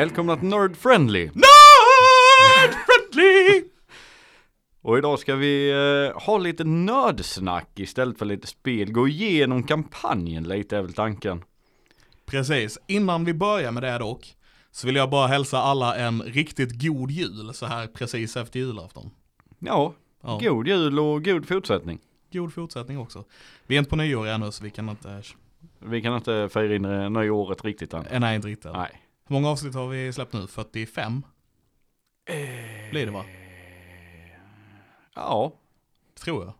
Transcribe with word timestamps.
Välkomna 0.00 0.36
till 0.36 0.48
Nerd 0.48 0.76
Friendly! 0.76 1.24
Nerd 1.24 2.74
friendly! 2.86 3.64
Och 4.82 4.98
idag 4.98 5.18
ska 5.18 5.36
vi 5.36 5.70
eh, 5.70 6.22
ha 6.22 6.38
lite 6.38 6.64
nördsnack 6.64 7.68
istället 7.74 8.18
för 8.18 8.26
lite 8.26 8.46
spel. 8.46 8.92
Gå 8.92 9.08
igenom 9.08 9.62
kampanjen 9.62 10.44
lite 10.44 10.76
är 10.76 10.82
väl 10.82 10.92
tanken. 10.92 11.44
Precis, 12.26 12.78
innan 12.86 13.24
vi 13.24 13.34
börjar 13.34 13.72
med 13.72 13.82
det 13.82 13.98
dock, 13.98 14.34
så 14.70 14.86
vill 14.86 14.96
jag 14.96 15.10
bara 15.10 15.26
hälsa 15.26 15.58
alla 15.58 15.96
en 15.96 16.22
riktigt 16.22 16.82
god 16.82 17.10
jul 17.10 17.54
så 17.54 17.66
här 17.66 17.86
precis 17.86 18.36
efter 18.36 18.58
julafton. 18.60 19.10
Ja, 19.58 19.94
Ja, 20.22 20.40
god 20.42 20.68
jul 20.68 20.98
och 20.98 21.24
god 21.24 21.48
fortsättning. 21.48 21.98
god 22.32 22.52
fortsättning 22.52 22.98
också. 22.98 23.24
Vi 23.66 23.74
är 23.74 23.78
inte 23.78 23.90
på 23.90 23.96
nyår 23.96 24.26
ännu 24.26 24.52
så 24.52 24.64
vi 24.64 24.70
kan 24.70 24.88
inte, 24.88 25.22
Vi 25.78 26.02
kan 26.02 26.16
inte 26.16 26.48
fira 26.52 26.74
in 26.74 26.82
det 26.82 27.08
nya 27.08 27.32
året 27.32 27.64
riktigt 27.64 27.94
än. 27.94 28.06
eh, 28.06 28.20
nej 28.20 28.36
inte 28.36 28.48
riktigt. 28.48 28.72
Nej. 28.72 29.02
Hur 29.30 29.34
många 29.34 29.48
avsnitt 29.48 29.74
har 29.74 29.88
vi 29.88 30.12
släppt 30.12 30.32
nu? 30.32 30.46
45? 30.46 31.22
Blir 32.90 33.06
det 33.06 33.12
va? 33.12 33.24
Ja, 35.14 35.52
Tror 36.14 36.44
jag. 36.44 36.54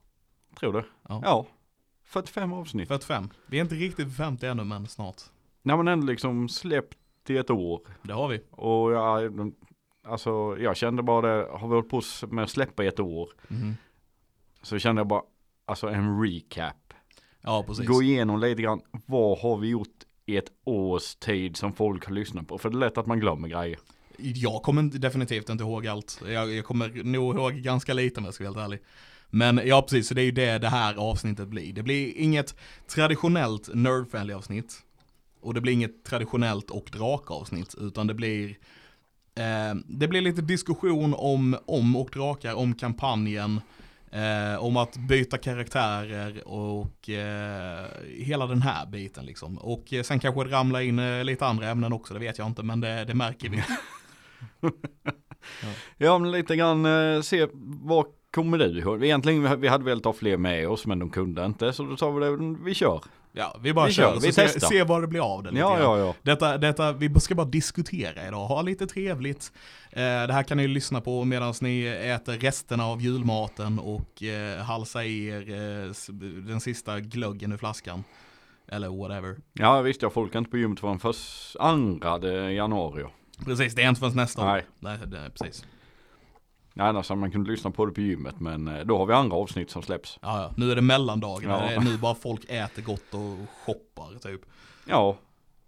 tror 0.59 0.73
det. 0.73 0.85
Ja. 1.09 1.21
Ja. 1.25 1.47
45 2.03 2.53
avsnitt. 2.53 2.89
45. 2.89 3.29
Vi 3.47 3.59
är 3.59 3.63
inte 3.63 3.75
riktigt 3.75 4.07
vid 4.07 4.17
50 4.17 4.47
ännu 4.47 4.65
men 4.65 4.87
snart. 4.87 5.23
När 5.63 5.77
man 5.77 5.89
ändå 5.89 6.07
liksom 6.07 6.49
släppt 6.49 6.99
i 7.31 7.37
ett 7.37 7.51
år. 7.51 7.81
Det 8.03 8.13
har 8.13 8.29
vi. 8.29 8.43
Och 8.51 8.93
jag, 8.93 9.53
alltså 10.05 10.57
jag 10.59 10.77
kände 10.77 11.03
bara 11.03 11.29
det, 11.35 11.49
har 11.51 11.69
vi 11.69 11.75
hållit 11.75 11.89
på 11.91 12.03
med 12.27 12.45
att 12.45 12.51
släppa 12.51 12.85
i 12.85 12.87
ett 12.87 13.01
år. 13.01 13.29
Mhm. 13.49 13.77
Så 14.63 14.79
kände 14.79 15.01
jag 15.01 15.07
bara, 15.07 15.23
alltså 15.65 15.89
en 15.89 16.23
recap. 16.23 16.95
Ja 17.41 17.65
precis. 17.67 17.87
Gå 17.87 18.03
igenom 18.03 18.41
lite 18.41 18.63
grann, 18.63 18.81
vad 19.07 19.39
har 19.39 19.57
vi 19.57 19.69
gjort 19.69 20.05
i 20.31 20.37
ett 20.37 20.51
års 20.65 21.15
tid 21.15 21.57
som 21.57 21.73
folk 21.73 22.07
har 22.07 22.13
lyssnat 22.13 22.49
på? 22.49 22.59
För 22.59 22.71
det 22.71 22.77
är 22.77 22.81
lätt 22.81 22.99
att 22.99 23.07
man 23.07 23.21
glömmer 23.21 23.49
grejer. 23.49 23.79
Jag 24.17 24.63
kommer 24.63 24.83
definitivt 24.83 25.49
inte 25.49 25.65
ihåg 25.65 25.87
allt. 25.87 26.23
Jag, 26.29 26.53
jag 26.55 26.65
kommer 26.65 27.05
nog 27.05 27.35
ihåg 27.35 27.53
ganska 27.55 27.95
lite 27.95 28.21
om 28.21 28.25
jag 28.25 28.35
ska 28.35 28.45
vara 28.45 28.53
helt 28.53 28.65
ärlig. 28.65 28.81
Men 29.31 29.61
ja, 29.65 29.83
precis, 29.83 30.09
så 30.09 30.15
det 30.15 30.23
är 30.23 30.25
ju 30.25 30.31
det 30.31 30.59
det 30.59 30.69
här 30.69 30.95
avsnittet 30.95 31.49
blir. 31.49 31.73
Det 31.73 31.83
blir 31.83 32.17
inget 32.17 32.55
traditionellt 32.87 33.75
nerdfriendly 33.75 34.35
avsnitt. 34.35 34.83
Och 35.41 35.55
det 35.55 35.61
blir 35.61 35.73
inget 35.73 36.05
traditionellt 36.05 36.71
och 36.71 36.89
drakavsnitt, 36.93 37.75
utan 37.81 38.07
det 38.07 38.15
blir 38.15 38.49
eh, 39.35 39.75
det 39.85 40.09
blir 40.09 40.21
lite 40.21 40.43
diskussion 40.43 41.15
om, 41.15 41.57
om 41.67 41.97
och 41.97 42.11
drakar, 42.13 42.55
om 42.55 42.75
kampanjen, 42.75 43.61
eh, 44.11 44.65
om 44.65 44.77
att 44.77 44.97
byta 44.97 45.39
karaktärer 45.39 46.49
och 46.49 47.09
eh, 47.11 47.87
hela 48.19 48.47
den 48.47 48.63
här 48.63 48.87
biten 48.87 49.27
liksom. 49.27 49.59
Och 49.59 49.93
eh, 49.93 50.03
sen 50.03 50.19
kanske 50.21 50.45
det 50.45 50.51
ramlar 50.51 50.81
in 50.81 50.99
eh, 50.99 51.25
lite 51.25 51.47
andra 51.47 51.69
ämnen 51.69 51.93
också, 51.93 52.15
det 52.15 52.21
vet 52.21 52.39
jag 52.39 52.47
inte, 52.47 52.63
men 52.63 52.81
det, 52.81 53.05
det 53.05 53.15
märker 53.15 53.49
vi. 53.49 53.63
Ja 55.99 56.19
men 56.19 56.31
lite 56.33 56.57
grann 56.57 56.87
eh, 56.87 57.21
se 57.21 57.47
vad 57.83 58.07
kommer 58.35 58.59
du 58.59 58.79
ihåg? 58.79 59.05
Egentligen 59.05 59.43
vi- 59.43 59.57
vi 59.57 59.69
hade 59.69 59.85
velat 59.85 60.05
ha 60.05 60.13
fler 60.13 60.37
med 60.37 60.69
oss 60.69 60.87
men 60.87 60.99
de 60.99 61.11
kunde 61.11 61.45
inte 61.45 61.73
så 61.73 61.83
då 61.83 61.97
sa 61.97 62.11
vi 62.11 62.25
det, 62.27 62.57
vi 62.65 62.75
kör. 62.75 63.01
Ja, 63.33 63.57
vi 63.63 63.73
bara 63.73 63.87
Vi 63.87 63.93
kör, 63.93 64.03
kör, 64.03 64.15
så 64.21 64.27
vi 64.27 64.33
se, 64.33 64.43
testar. 64.43 64.69
se 64.69 64.83
vad 64.85 65.03
det 65.03 65.07
blir 65.07 65.35
av 65.35 65.43
det 65.43 65.51
lite 65.51 65.61
Ja 65.61 65.71
grann. 65.71 65.83
ja 65.83 65.99
ja. 65.99 66.15
Detta, 66.23 66.59
detta, 66.59 66.93
vi 66.93 67.21
ska 67.21 67.35
bara 67.35 67.47
diskutera 67.47 68.29
idag, 68.29 68.47
ha 68.47 68.63
lite 68.63 68.87
trevligt. 68.87 69.53
Eh, 69.91 70.01
det 70.03 70.33
här 70.33 70.43
kan 70.43 70.57
ni 70.57 70.69
lyssna 70.69 71.01
på 71.01 71.25
medan 71.25 71.55
ni 71.61 71.85
äter 71.87 72.33
resterna 72.39 72.87
av 72.87 73.01
julmaten 73.03 73.79
och 73.79 74.23
eh, 74.23 74.59
halsar 74.63 75.03
i 75.03 75.27
er 75.27 75.41
eh, 75.51 75.91
den 76.47 76.61
sista 76.61 77.01
glöggen 77.01 77.53
ur 77.53 77.57
flaskan. 77.57 78.05
Eller 78.69 78.89
whatever. 78.89 79.37
Ja 79.53 79.81
visst 79.81 80.03
jag 80.03 80.13
folk 80.13 80.35
är 80.35 80.39
inte 80.39 80.51
på 80.51 80.59
gymmet 80.59 80.81
förrän 80.81 80.99
först 80.99 81.57
andra 81.61 82.53
januari. 82.53 83.03
ja. 83.03 83.11
Precis, 83.45 83.75
det 83.75 83.83
är 83.83 83.89
inte 83.89 84.01
förrän 84.01 84.17
nästa 84.17 84.43
år. 84.43 84.47
Nej. 84.47 84.65
Nej, 84.79 84.99
det 85.07 85.31
precis. 85.39 85.65
Nej, 86.75 86.87
annars 86.89 87.09
hade 87.09 87.21
man 87.21 87.31
kunnat 87.33 87.49
lyssna 87.49 87.71
på 87.71 87.87
det 87.87 87.93
på 87.93 88.01
gymmet 88.01 88.41
men 88.41 88.69
eh, 88.69 88.85
då 88.87 88.99
har 88.99 89.07
vi 89.07 89.13
andra 89.13 89.37
avsnitt 89.37 89.71
som 89.71 89.83
släpps. 89.83 90.19
Ja, 90.23 90.43
ja. 90.43 90.55
Nu 90.57 90.71
är 90.73 90.77
det 90.77 90.83
mellandagen, 90.83 91.51
Ja. 91.51 91.81
nu 91.81 91.99
bara 91.99 92.15
folk 92.15 92.45
äter 92.49 92.83
gott 92.83 93.15
och 93.15 93.37
shoppar 93.67 94.19
typ. 94.19 94.41
Ja, 94.87 95.17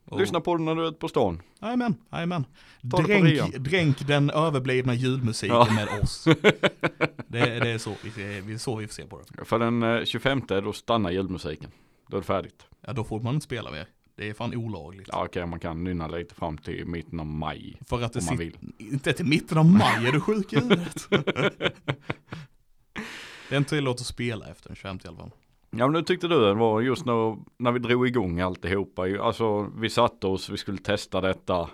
Och, 0.05 0.21
lyssna 0.21 0.41
på 0.41 0.57
det 0.57 0.63
när 0.63 0.75
du 0.75 0.83
är 0.85 0.89
ute 0.89 0.99
på 0.99 1.09
stan. 1.09 1.43
Jajamän, 1.63 1.95
jajamän. 2.13 2.45
Dränk, 2.83 3.57
dränk 3.57 4.07
den 4.07 4.31
överblivna 4.31 4.95
julmusiken 4.95 5.57
Ja. 5.57 5.69
med 5.75 5.89
oss. 6.03 6.25
Det, 7.27 7.41
det 7.61 7.71
är 7.71 7.79
så 7.79 7.95
vi, 8.45 8.59
så 8.59 8.77
vi 8.77 8.87
får 8.89 8.93
se 8.95 9.07
på 9.07 9.21
det. 9.37 9.45
För 9.45 9.59
den 9.59 9.83
eh, 9.83 10.05
25 10.05 10.43
då 10.49 10.73
stannar 10.73 11.11
julmusiken. 11.11 11.71
Då 12.09 12.17
är 12.17 12.21
det 12.21 12.27
färdigt. 12.27 12.67
Ja, 12.87 12.93
då 12.93 13.05
får 13.05 13.21
man 13.21 13.35
inte 13.35 13.45
spela 13.45 13.71
mer. 13.71 13.87
Det 14.17 14.29
är 14.29 14.35
fan 14.35 14.55
olagligt. 14.57 15.09
Ja 15.13 15.25
okej 15.25 15.47
man 15.47 15.61
kan 15.61 15.85
nynna 15.85 16.07
lite 16.07 16.35
fram 16.35 16.59
till 16.59 16.87
mitten 16.87 17.21
av 17.21 17.27
maj. 17.27 17.79
För 17.87 18.03
att 18.03 18.13
det 18.13 18.27
man 18.27 18.37
vill. 18.37 18.57
inte 18.79 19.13
till 19.13 19.27
mitten 19.27 19.59
av 19.59 19.67
maj, 19.67 20.07
är 20.07 20.13
du 20.13 20.21
sjuk 20.21 20.53
i 20.53 20.57
huvudet? 20.57 21.07
det 23.49 23.55
är 23.55 23.57
inte 23.57 23.71
tillåtet 23.71 24.01
att 24.01 24.07
spela 24.07 24.47
efter 24.47 24.69
den 24.69 24.77
25 24.77 24.99
i 25.05 25.09
alla 25.09 25.17
fall. 25.17 25.31
Ja 25.71 25.87
men 25.87 25.95
hur 25.95 26.03
tyckte 26.03 26.29
du 26.29 26.41
det 26.41 26.55
var 26.55 26.81
just 26.81 27.05
när, 27.07 27.37
när 27.57 27.73
vi 27.73 27.79
drog 27.79 28.07
igång 28.07 28.41
alltihopa. 28.41 29.03
Alltså 29.03 29.63
vi 29.77 29.91
satte 29.91 30.27
oss, 30.27 30.49
vi 30.49 30.57
skulle 30.57 30.79
testa 30.79 31.21
detta. 31.21 31.71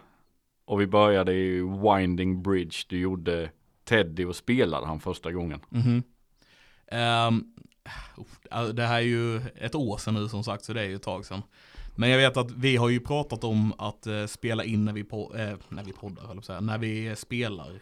Och 0.64 0.80
vi 0.80 0.86
började 0.86 1.32
i 1.32 1.60
Winding 1.60 2.42
Bridge. 2.42 2.76
Du 2.88 2.98
gjorde 2.98 3.50
Teddy 3.84 4.24
och 4.24 4.36
spelade 4.36 4.86
han 4.86 5.00
första 5.00 5.32
gången. 5.32 5.60
Mhm. 5.68 6.02
Ehm, 6.86 7.44
uff, 8.16 8.40
det 8.74 8.82
här 8.82 8.96
är 8.96 9.00
ju 9.00 9.36
ett 9.36 9.74
år 9.74 9.96
sedan 9.96 10.14
nu 10.14 10.28
som 10.28 10.44
sagt, 10.44 10.64
så 10.64 10.72
det 10.72 10.80
är 10.80 10.88
ju 10.88 10.96
ett 10.96 11.02
tag 11.02 11.24
sedan. 11.24 11.42
Men 11.98 12.10
jag 12.10 12.18
vet 12.18 12.36
att 12.36 12.50
vi 12.50 12.76
har 12.76 12.88
ju 12.88 13.00
pratat 13.00 13.44
om 13.44 13.72
att 13.78 14.06
eh, 14.06 14.26
spela 14.26 14.64
in 14.64 14.84
när 14.84 14.92
vi, 14.92 15.04
på, 15.04 15.36
eh, 15.36 15.56
när 15.68 15.84
vi 15.84 15.92
poddar, 15.92 16.26
höll 16.26 16.42
säga, 16.42 16.60
när 16.60 16.78
vi 16.78 17.16
spelar 17.16 17.80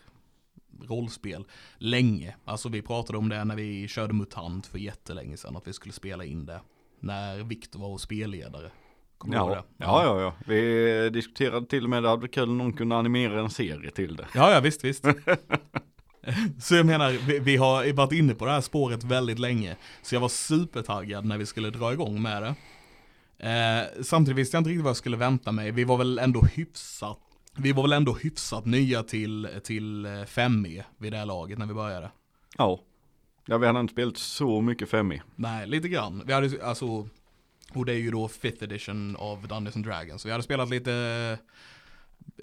rollspel 0.89 1.45
länge. 1.79 2.37
Alltså 2.45 2.69
vi 2.69 2.83
pratade 2.83 3.19
om 3.19 3.29
det 3.29 3.45
när 3.45 3.57
vi 3.57 3.89
körde 3.89 4.13
MUTANT 4.15 4.67
för 4.67 4.79
jättelänge 4.79 5.37
sedan, 5.37 5.57
att 5.57 5.69
vi 5.69 5.73
skulle 5.73 5.93
spela 5.93 6.25
in 6.25 6.47
det. 6.47 6.61
När 7.01 7.45
Viktor 7.45 7.81
var 7.81 7.99
spelledare. 7.99 8.71
Kommer 9.19 9.37
Ja. 9.37 9.49
det? 9.49 9.63
ja, 9.77 10.05
ja, 10.05 10.21
ja. 10.21 10.35
Vi 10.47 11.11
diskuterade 11.11 11.67
till 11.67 11.85
och 11.85 11.91
med 11.91 12.03
det 12.03 12.09
hade 12.09 12.21
varit 12.21 12.35
kul 12.35 12.49
om 12.49 12.59
någon 12.59 12.73
kunde 12.73 12.97
animera 12.97 13.41
en 13.41 13.51
serie 13.51 13.91
till 13.91 14.17
det. 14.17 14.27
Ja, 14.35 14.53
ja 14.53 14.61
visst, 14.61 14.85
visst. 14.85 15.05
Så 16.61 16.75
jag 16.75 16.87
menar, 16.87 17.11
vi, 17.11 17.39
vi 17.39 17.57
har 17.57 17.93
varit 17.93 18.13
inne 18.13 18.35
på 18.35 18.45
det 18.45 18.51
här 18.53 18.61
spåret 18.61 19.05
väldigt 19.05 19.39
länge. 19.39 19.77
Så 20.03 20.15
jag 20.15 20.21
var 20.21 20.29
supertaggad 20.29 21.25
när 21.25 21.39
vi 21.39 21.47
skulle 21.47 21.71
dra 21.71 21.93
igång 21.93 22.23
med 22.23 22.43
det. 22.43 22.55
Eh, 23.39 24.03
samtidigt 24.03 24.39
visste 24.39 24.57
jag 24.57 24.61
inte 24.61 24.71
riktigt 24.71 24.85
vad 24.85 24.91
jag 24.91 24.97
skulle 24.97 25.17
vänta 25.17 25.53
mig. 25.53 25.71
Vi 25.71 25.85
var 25.85 25.97
väl 25.97 26.19
ändå 26.19 26.41
hyfsat, 26.41 27.19
vi 27.57 27.73
var 27.73 27.83
väl 27.83 27.93
ändå 27.93 28.15
hyfsat 28.15 28.67
nya 28.67 29.03
till, 29.03 29.49
till 29.65 30.07
5E 30.07 30.83
vid 30.99 31.13
det 31.13 31.19
här 31.19 31.27
laget 31.27 31.59
när 31.59 31.67
vi 31.67 31.75
började. 31.75 32.11
Ja. 32.59 32.81
Ja 33.47 33.59
vi 33.59 33.67
hade 33.67 33.81
inte 33.81 33.93
spelat 33.93 34.17
så 34.17 34.61
mycket 34.61 34.91
5 34.91 35.13
e 35.13 35.23
Nej, 35.37 35.67
lite 35.67 35.89
grann. 35.89 36.23
Vi 36.27 36.33
hade 36.33 36.65
alltså, 36.65 37.09
och 37.75 37.87
det 37.87 37.93
är 37.93 37.99
ju 37.99 38.11
då 38.11 38.27
5th 38.27 38.65
edition 38.65 39.17
av 39.17 39.49
Dungeons 39.49 39.77
and 39.77 39.85
Dragons. 39.85 40.23
Så 40.23 40.29
vi 40.29 40.33
hade 40.33 40.45
spelat 40.45 40.69
lite 40.71 40.93
eh, 40.93 41.57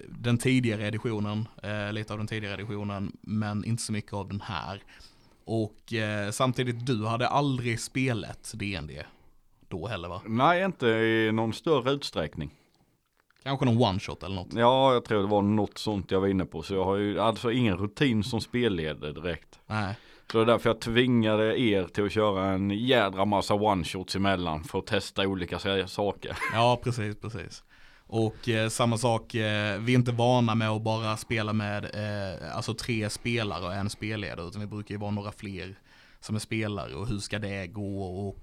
den 0.09 0.37
tidigare 0.37 0.87
editionen, 0.87 1.47
eh, 1.63 1.93
lite 1.93 2.13
av 2.13 2.19
den 2.19 2.27
tidigare 2.27 2.53
editionen, 2.53 3.17
men 3.21 3.65
inte 3.65 3.83
så 3.83 3.91
mycket 3.91 4.13
av 4.13 4.27
den 4.27 4.41
här. 4.41 4.83
Och 5.45 5.93
eh, 5.93 6.31
samtidigt, 6.31 6.85
du 6.85 7.05
hade 7.05 7.27
aldrig 7.27 7.79
spelat 7.79 8.53
D&D 8.55 9.03
då 9.77 9.87
heller 9.87 10.09
va? 10.09 10.21
Nej 10.25 10.63
inte 10.65 10.87
i 10.87 11.31
någon 11.33 11.53
större 11.53 11.91
utsträckning. 11.91 12.49
Kanske 13.43 13.65
någon 13.65 13.77
one-shot 13.77 14.25
eller 14.25 14.35
något? 14.35 14.53
Ja 14.53 14.93
jag 14.93 15.05
tror 15.05 15.21
det 15.21 15.27
var 15.27 15.41
något 15.41 15.77
sånt 15.77 16.11
jag 16.11 16.21
var 16.21 16.27
inne 16.27 16.45
på. 16.45 16.61
Så 16.61 16.73
jag 16.73 16.85
har 16.85 16.95
ju 16.95 17.19
alltså 17.19 17.51
ingen 17.51 17.77
rutin 17.77 18.23
som 18.23 18.41
spelledare 18.41 19.11
direkt. 19.11 19.59
Nej. 19.67 19.95
Så 20.31 20.37
det 20.37 20.43
är 20.43 20.45
därför 20.45 20.69
jag 20.69 20.81
tvingade 20.81 21.59
er 21.61 21.83
till 21.87 22.05
att 22.05 22.11
köra 22.11 22.45
en 22.45 22.71
jädra 22.71 23.25
massa 23.25 23.53
one-shots 23.53 24.15
emellan 24.17 24.63
för 24.63 24.79
att 24.79 24.87
testa 24.87 25.27
olika 25.27 25.59
sa- 25.59 25.87
saker. 25.87 26.37
Ja, 26.53 26.79
precis, 26.83 27.15
precis. 27.21 27.63
Och 28.07 28.49
eh, 28.49 28.69
samma 28.69 28.97
sak, 28.97 29.35
eh, 29.35 29.79
vi 29.79 29.93
är 29.93 29.97
inte 29.97 30.11
vana 30.11 30.55
med 30.55 30.69
att 30.69 30.81
bara 30.81 31.17
spela 31.17 31.53
med 31.53 31.83
eh, 31.85 32.55
alltså 32.55 32.73
tre 32.73 33.09
spelare 33.09 33.65
och 33.65 33.73
en 33.73 33.89
spelledare, 33.89 34.47
utan 34.47 34.61
vi 34.61 34.67
brukar 34.67 34.95
ju 34.95 34.99
vara 34.99 35.11
några 35.11 35.31
fler 35.31 35.75
som 36.19 36.35
är 36.35 36.39
spelare 36.39 36.95
och 36.95 37.07
hur 37.07 37.19
ska 37.19 37.39
det 37.39 37.67
gå 37.67 38.03
och 38.29 38.39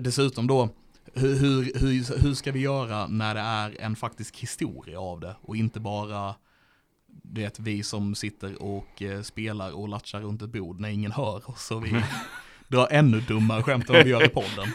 dessutom 0.00 0.46
då, 0.46 0.68
hur, 1.14 1.38
hur, 1.38 1.72
hur, 1.74 2.18
hur 2.18 2.34
ska 2.34 2.52
vi 2.52 2.60
göra 2.60 3.06
när 3.06 3.34
det 3.34 3.40
är 3.40 3.80
en 3.80 3.96
faktisk 3.96 4.36
historia 4.36 5.00
av 5.00 5.20
det 5.20 5.36
och 5.40 5.56
inte 5.56 5.80
bara 5.80 6.34
det 7.22 7.58
vi 7.58 7.82
som 7.82 8.14
sitter 8.14 8.62
och 8.62 9.02
eh, 9.02 9.22
spelar 9.22 9.72
och 9.72 9.88
latchar 9.88 10.20
runt 10.20 10.42
ett 10.42 10.50
bord 10.50 10.80
när 10.80 10.88
ingen 10.88 11.12
hör 11.12 11.50
oss 11.50 11.70
och 11.70 11.86
vi 11.86 12.02
drar 12.68 12.88
ännu 12.90 13.20
dummare 13.20 13.62
skämt 13.62 13.88
än 13.88 13.94
vad 13.94 14.04
vi 14.04 14.10
gör 14.10 14.24
i 14.24 14.28
podden. 14.28 14.68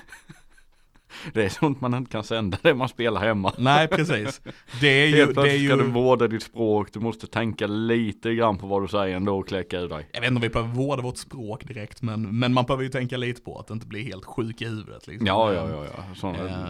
Det 1.34 1.44
är 1.46 1.50
sånt 1.50 1.82
man 1.82 1.94
inte 1.94 2.12
kan 2.12 2.24
sända 2.24 2.58
det 2.62 2.74
man 2.74 2.90
spelar 2.90 3.22
hemma. 3.22 3.54
Nej, 3.58 3.88
precis. 3.88 4.42
Det 4.82 4.88
är 4.88 5.08
ju, 5.08 5.16
Helt 5.16 5.36
det 5.36 5.42
är 5.42 5.44
plötsligt 5.44 5.66
ska 5.66 5.76
du 5.76 5.84
ju, 5.84 5.92
vårda 5.92 6.28
ditt 6.28 6.44
språk, 6.44 6.94
du 6.94 7.00
måste 7.00 7.28
tänka 7.28 7.68
lite 7.68 8.34
grann 8.34 8.58
på 8.58 8.68
vad 8.68 8.84
du 8.84 8.88
säger 8.88 9.16
ändå 9.16 9.40
och 9.40 9.48
kläcka 9.48 9.80
ur 9.80 9.90
dig. 9.90 10.10
jag 10.14 10.22
vet 10.22 10.28
inte 10.28 10.38
om 10.38 10.42
vi 10.42 10.50
behöver 10.50 10.74
vårda 10.74 11.02
vårt 11.02 11.18
språk 11.18 11.68
direkt, 11.68 12.02
men, 12.02 12.40
men 12.40 12.54
man 12.54 12.66
behöver 12.66 12.84
ju 12.84 12.90
tänka 12.90 13.18
lite 13.18 13.42
på 13.42 13.60
att 13.60 13.68
det 13.68 13.74
inte 13.74 13.88
blir 13.88 14.04
helt 14.04 14.26
sjuk 14.26 14.62
i 14.62 14.66
huvudet. 14.66 15.08
Liksom. 15.08 15.28
Ja, 15.28 15.54
ja, 15.54 15.70
ja, 15.70 15.86
ja. 15.86 16.16
Såna, 16.16 16.70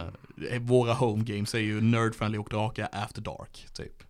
Eh, 0.50 0.60
våra 0.60 0.92
home 0.92 1.24
games 1.24 1.54
är 1.54 1.58
ju 1.58 1.80
nerdfriendly 1.80 2.38
och 2.38 2.48
draka 2.50 2.86
after 2.92 3.22
dark, 3.22 3.66
typ. 3.74 4.02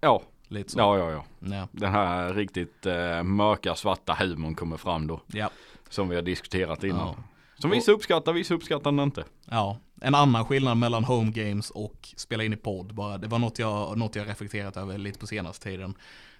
Ja, 0.00 0.22
Lite 0.48 0.70
så. 0.72 0.78
ja, 0.78 0.98
ja, 0.98 1.10
ja. 1.10 1.24
Ja. 1.38 1.68
Den 1.72 1.92
här 1.92 2.34
riktigt 2.34 2.86
eh, 2.86 3.22
mörka 3.22 3.74
svarta 3.74 4.16
humorn 4.20 4.54
kommer 4.54 4.76
fram 4.76 5.06
då. 5.06 5.20
Ja. 5.26 5.50
Som 5.88 6.08
vi 6.08 6.14
har 6.14 6.22
diskuterat 6.22 6.84
innan. 6.84 6.98
Ja. 7.08 7.16
Som 7.62 7.70
vissa 7.70 7.92
uppskattar, 7.92 8.32
vissa 8.32 8.54
uppskattar 8.54 8.92
den 8.92 9.00
inte. 9.00 9.24
ja. 9.50 9.78
En 10.00 10.14
annan 10.14 10.44
skillnad 10.44 10.76
mellan 10.76 11.04
home 11.04 11.30
games 11.30 11.70
och 11.70 12.08
spela 12.16 12.44
in 12.44 12.52
i 12.52 12.56
podd 12.56 12.94
bara, 12.94 13.18
det 13.18 13.26
var 13.26 13.38
något 13.38 13.58
jag, 13.58 13.98
något 13.98 14.16
jag 14.16 14.28
reflekterat 14.28 14.76
över 14.76 14.98
lite 14.98 15.18
på 15.18 15.26
senaste 15.26 15.68
tiden. 15.68 15.94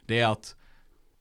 Det 0.06 0.18
är 0.18 0.28
att 0.28 0.56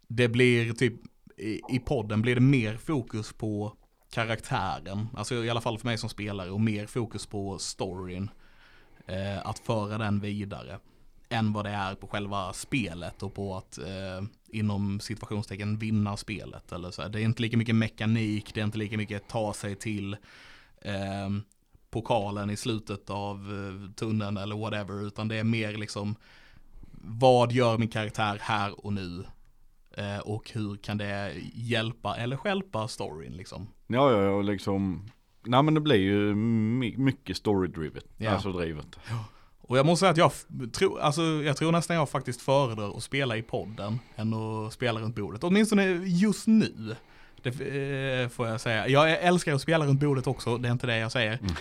det 0.07 0.27
blir 0.27 0.73
typ, 0.73 0.93
i, 1.37 1.61
i 1.69 1.79
podden 1.79 2.21
blir 2.21 2.35
det 2.35 2.41
mer 2.41 2.77
fokus 2.77 3.33
på 3.33 3.73
karaktären, 4.11 5.07
alltså 5.17 5.35
i 5.35 5.49
alla 5.49 5.61
fall 5.61 5.77
för 5.77 5.87
mig 5.87 5.97
som 5.97 6.09
spelare, 6.09 6.51
och 6.51 6.61
mer 6.61 6.85
fokus 6.85 7.25
på 7.25 7.57
storyn. 7.57 8.29
Eh, 9.07 9.47
att 9.47 9.59
föra 9.59 9.97
den 9.97 10.19
vidare. 10.19 10.79
Än 11.31 11.53
vad 11.53 11.65
det 11.65 11.69
är 11.71 11.95
på 11.95 12.07
själva 12.07 12.53
spelet 12.53 13.23
och 13.23 13.33
på 13.33 13.57
att 13.57 13.77
eh, 13.77 14.25
inom 14.47 14.99
situationstecken 14.99 15.77
vinna 15.77 16.17
spelet. 16.17 16.71
Eller 16.71 16.91
så. 16.91 17.07
Det 17.07 17.19
är 17.21 17.23
inte 17.23 17.41
lika 17.41 17.57
mycket 17.57 17.75
mekanik, 17.75 18.53
det 18.53 18.59
är 18.61 18.65
inte 18.65 18.77
lika 18.77 18.97
mycket 18.97 19.27
ta 19.27 19.53
sig 19.53 19.75
till 19.75 20.13
eh, 20.81 21.29
pokalen 21.89 22.49
i 22.49 22.57
slutet 22.57 23.09
av 23.09 23.37
eh, 23.37 23.91
tunneln 23.93 24.37
eller 24.37 24.57
whatever. 24.57 25.07
Utan 25.07 25.27
det 25.27 25.35
är 25.35 25.43
mer 25.43 25.77
liksom 25.77 26.15
vad 27.03 27.51
gör 27.51 27.77
min 27.77 27.89
karaktär 27.89 28.37
här 28.41 28.85
och 28.85 28.93
nu? 28.93 29.23
Eh, 29.97 30.17
och 30.19 30.51
hur 30.51 30.75
kan 30.77 30.97
det 30.97 31.33
hjälpa 31.53 32.15
eller 32.17 32.37
stjälpa 32.37 32.87
storyn 32.87 33.33
liksom? 33.33 33.67
Ja, 33.87 34.11
ja, 34.11 34.23
ja, 34.23 34.41
liksom. 34.41 35.09
Nej 35.45 35.63
men 35.63 35.73
det 35.73 35.81
blir 35.81 35.95
ju 35.95 36.35
my- 36.35 36.97
mycket 36.97 37.37
story-drivet. 37.37 38.05
Ja. 38.17 38.31
Alltså 38.31 38.51
drivet. 38.51 38.99
Och 39.71 39.77
jag 39.77 39.85
måste 39.85 39.99
säga 39.99 40.11
att 40.11 40.17
jag 40.17 40.31
tror, 40.73 40.99
alltså 40.99 41.21
jag 41.21 41.57
tror 41.57 41.71
nästan 41.71 41.95
jag 41.95 42.09
faktiskt 42.09 42.41
föredrar 42.41 42.97
att 42.97 43.03
spela 43.03 43.37
i 43.37 43.41
podden 43.41 43.99
än 44.15 44.33
att 44.33 44.73
spela 44.73 44.99
runt 44.99 45.15
bordet. 45.15 45.43
Åtminstone 45.43 45.85
just 46.05 46.47
nu. 46.47 46.95
Det 47.41 47.49
eh, 47.49 48.29
får 48.29 48.47
jag 48.47 48.61
säga. 48.61 48.87
Jag 48.87 49.11
älskar 49.11 49.53
att 49.53 49.61
spela 49.61 49.85
runt 49.85 49.99
bordet 49.99 50.27
också, 50.27 50.57
det 50.57 50.67
är 50.67 50.71
inte 50.71 50.87
det 50.87 50.97
jag 50.97 51.11
säger. 51.11 51.39
Mm. 51.41 51.53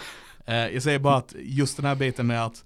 Eh, 0.47 0.75
jag 0.75 0.83
säger 0.83 0.99
bara 0.99 1.17
att 1.17 1.35
just 1.39 1.77
den 1.77 1.87
här 1.87 1.95
biten 1.95 2.27
med 2.27 2.45
att 2.45 2.65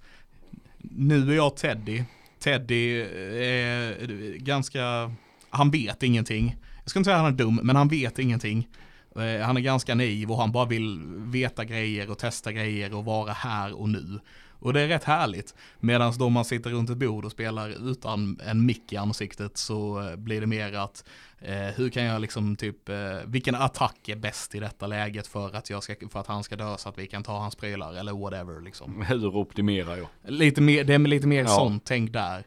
nu 0.78 1.30
är 1.30 1.36
jag 1.36 1.56
Teddy. 1.56 2.02
Teddy 2.38 3.00
är 3.00 4.36
ganska, 4.36 5.12
han 5.50 5.70
vet 5.70 6.02
ingenting. 6.02 6.56
Jag 6.82 6.90
ska 6.90 6.98
inte 6.98 7.08
säga 7.08 7.16
att 7.16 7.22
han 7.22 7.32
är 7.32 7.38
dum, 7.38 7.60
men 7.62 7.76
han 7.76 7.88
vet 7.88 8.18
ingenting. 8.18 8.68
Eh, 9.16 9.46
Han 9.46 9.56
är 9.56 9.60
ganska 9.60 9.94
naiv 9.94 10.30
och 10.30 10.38
han 10.38 10.52
bara 10.52 10.64
vill 10.64 11.00
veta 11.16 11.64
grejer 11.64 12.10
och 12.10 12.18
testa 12.18 12.52
grejer 12.52 12.94
och 12.94 13.04
vara 13.04 13.32
här 13.32 13.80
och 13.80 13.88
nu. 13.88 14.20
Och 14.58 14.72
det 14.72 14.80
är 14.80 14.88
rätt 14.88 15.04
härligt. 15.04 15.54
Medan 15.80 16.12
då 16.18 16.28
man 16.28 16.44
sitter 16.44 16.70
runt 16.70 16.90
ett 16.90 16.96
bord 16.96 17.24
och 17.24 17.32
spelar 17.32 17.90
utan 17.90 18.40
en 18.46 18.66
mick 18.66 18.92
i 18.92 18.96
ansiktet 18.96 19.56
så 19.56 20.00
eh, 20.10 20.16
blir 20.16 20.40
det 20.40 20.46
mer 20.46 20.72
att 20.72 21.04
eh, 21.38 21.54
hur 21.56 21.90
kan 21.90 22.04
jag 22.04 22.20
liksom 22.20 22.56
typ, 22.56 22.88
eh, 22.88 22.96
vilken 23.26 23.54
attack 23.54 24.08
är 24.08 24.16
bäst 24.16 24.54
i 24.54 24.60
detta 24.60 24.86
läget 24.86 25.26
för 25.26 25.56
att, 25.56 25.70
jag 25.70 25.82
ska, 25.82 25.94
för 26.10 26.20
att 26.20 26.26
han 26.26 26.44
ska 26.44 26.56
dö 26.56 26.76
så 26.78 26.88
att 26.88 26.98
vi 26.98 27.06
kan 27.06 27.22
ta 27.22 27.38
hans 27.38 27.54
prylar 27.56 27.94
eller 27.94 28.12
whatever 28.12 28.60
liksom. 28.60 29.02
Hur 29.08 29.36
optimerar 29.36 29.96
jag? 29.96 30.08
Lite 30.22 30.60
mer, 30.60 30.84
det 30.84 30.94
är 30.94 30.98
lite 30.98 31.26
mer 31.26 31.42
Ja. 31.42 31.48
sånt 31.48 31.82
tänk 31.84 32.12
där. 32.12 32.46